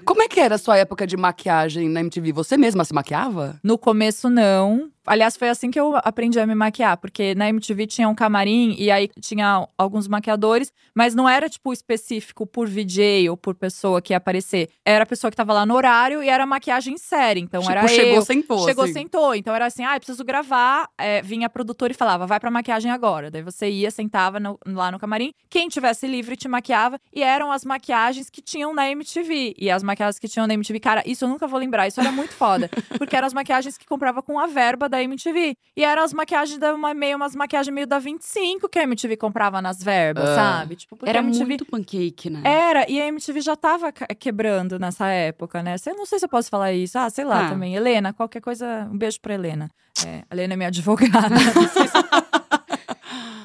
Como 0.04 0.22
é 0.22 0.28
que 0.28 0.40
era 0.40 0.54
a 0.54 0.58
sua 0.58 0.76
época 0.76 1.06
de 1.06 1.16
maquiagem 1.16 1.88
na 1.88 2.00
MTV? 2.00 2.32
Você 2.32 2.56
mesma 2.56 2.84
se 2.84 2.92
maquiava? 2.94 3.58
No 3.62 3.78
começo, 3.78 4.28
não. 4.28 4.90
Aliás, 5.06 5.36
foi 5.36 5.48
assim 5.48 5.70
que 5.70 5.80
eu 5.80 5.96
aprendi 5.96 6.38
a 6.38 6.46
me 6.46 6.54
maquiar, 6.54 6.96
porque 6.98 7.34
na 7.34 7.48
MTV 7.48 7.86
tinha 7.86 8.08
um 8.08 8.14
camarim 8.14 8.74
e 8.78 8.90
aí 8.90 9.08
tinha 9.20 9.66
alguns 9.78 10.06
maquiadores, 10.06 10.72
mas 10.94 11.14
não 11.14 11.28
era, 11.28 11.48
tipo, 11.48 11.72
específico 11.72 12.46
por 12.46 12.68
VJ 12.68 13.28
ou 13.30 13.36
por 13.36 13.54
pessoa 13.54 14.02
que 14.02 14.12
ia 14.12 14.16
aparecer. 14.18 14.68
Era 14.84 15.04
a 15.04 15.06
pessoa 15.06 15.30
que 15.30 15.36
tava 15.36 15.52
lá 15.52 15.64
no 15.64 15.74
horário 15.74 16.22
e 16.22 16.28
era 16.28 16.44
maquiagem 16.44 16.96
séria. 16.98 17.40
Então 17.40 17.60
tipo, 17.60 17.72
era 17.72 17.88
chegou, 17.88 18.14
eu. 18.16 18.22
sentou. 18.22 18.64
Chegou, 18.66 18.84
assim. 18.84 18.92
sentou. 18.92 19.34
Então 19.34 19.54
era 19.54 19.66
assim, 19.66 19.84
ah, 19.84 19.94
eu 19.96 20.00
preciso 20.00 20.22
gravar. 20.24 20.88
É, 20.98 21.22
vinha 21.22 21.46
a 21.46 21.50
produtora 21.50 21.92
e 21.92 21.96
falava, 21.96 22.26
vai 22.26 22.38
pra 22.38 22.50
maquiagem 22.50 22.90
agora. 22.90 23.30
Daí 23.30 23.42
você 23.42 23.68
ia, 23.70 23.90
sentava 23.90 24.38
no- 24.38 24.58
lá 24.66 24.90
no 24.90 24.98
camarim. 24.98 25.32
Quem 25.48 25.68
tivesse 25.68 26.06
livre 26.06 26.36
te 26.36 26.46
maquiava. 26.48 26.98
E 27.14 27.22
eram 27.22 27.50
as 27.50 27.64
maquiagens 27.64 28.28
que 28.28 28.42
tinham 28.42 28.74
na 28.74 28.88
MTV. 28.90 29.54
E 29.58 29.70
as 29.70 29.82
maquiagens 29.82 30.18
que 30.18 30.28
tinham 30.28 30.46
na 30.46 30.54
MTV, 30.54 30.78
cara, 30.80 31.02
isso 31.06 31.24
eu 31.24 31.28
nunca 31.28 31.46
vou 31.46 31.58
lembrar. 31.58 31.88
Isso 31.88 32.00
era 32.00 32.12
muito 32.12 32.34
foda. 32.34 32.68
porque 32.98 33.16
eram 33.16 33.26
as 33.26 33.32
maquiagens 33.32 33.78
que 33.78 33.86
comprava 33.86 34.22
com 34.22 34.38
a 34.38 34.46
verba 34.46 34.89
da 34.90 35.02
MTV. 35.02 35.54
E 35.76 35.84
eram 35.84 36.02
as 36.02 36.12
maquiagens 36.12 36.58
da 36.58 36.74
uma, 36.74 36.92
meio, 36.92 37.16
umas 37.16 37.34
maquiagens 37.34 37.72
meio 37.74 37.86
da 37.86 37.98
25 37.98 38.68
que 38.68 38.78
a 38.78 38.82
MTV 38.82 39.16
comprava 39.16 39.62
nas 39.62 39.82
verbas, 39.82 40.28
Ah. 40.28 40.34
sabe? 40.58 40.76
Tipo, 40.76 40.98
Era 41.06 41.20
MTV 41.20 41.44
muito 41.46 41.64
pancake, 41.64 42.28
né? 42.28 42.42
era, 42.44 42.90
e 42.90 43.00
a 43.00 43.06
MTV 43.06 43.40
já 43.40 43.56
tava 43.56 43.90
quebrando 43.92 44.78
nessa 44.78 45.06
época, 45.08 45.62
né? 45.62 45.78
Sei- 45.78 45.94
não 45.94 46.04
sei 46.04 46.18
se 46.18 46.24
eu 46.24 46.28
posso 46.28 46.50
falar 46.50 46.72
isso. 46.72 46.98
Ah, 46.98 47.08
sei 47.08 47.24
lá 47.24 47.46
Ah. 47.46 47.48
também. 47.48 47.74
Helena, 47.74 48.12
qualquer 48.12 48.40
coisa, 48.40 48.88
um 48.92 48.98
beijo 48.98 49.20
pra 49.20 49.32
Helena. 49.34 49.70
É, 50.06 50.22
a 50.30 50.34
Helena 50.34 50.54
é 50.54 50.56
minha 50.56 50.68
advogada. 50.68 51.28
não 51.30 51.68
sei 51.68 51.86
se- 51.88 52.29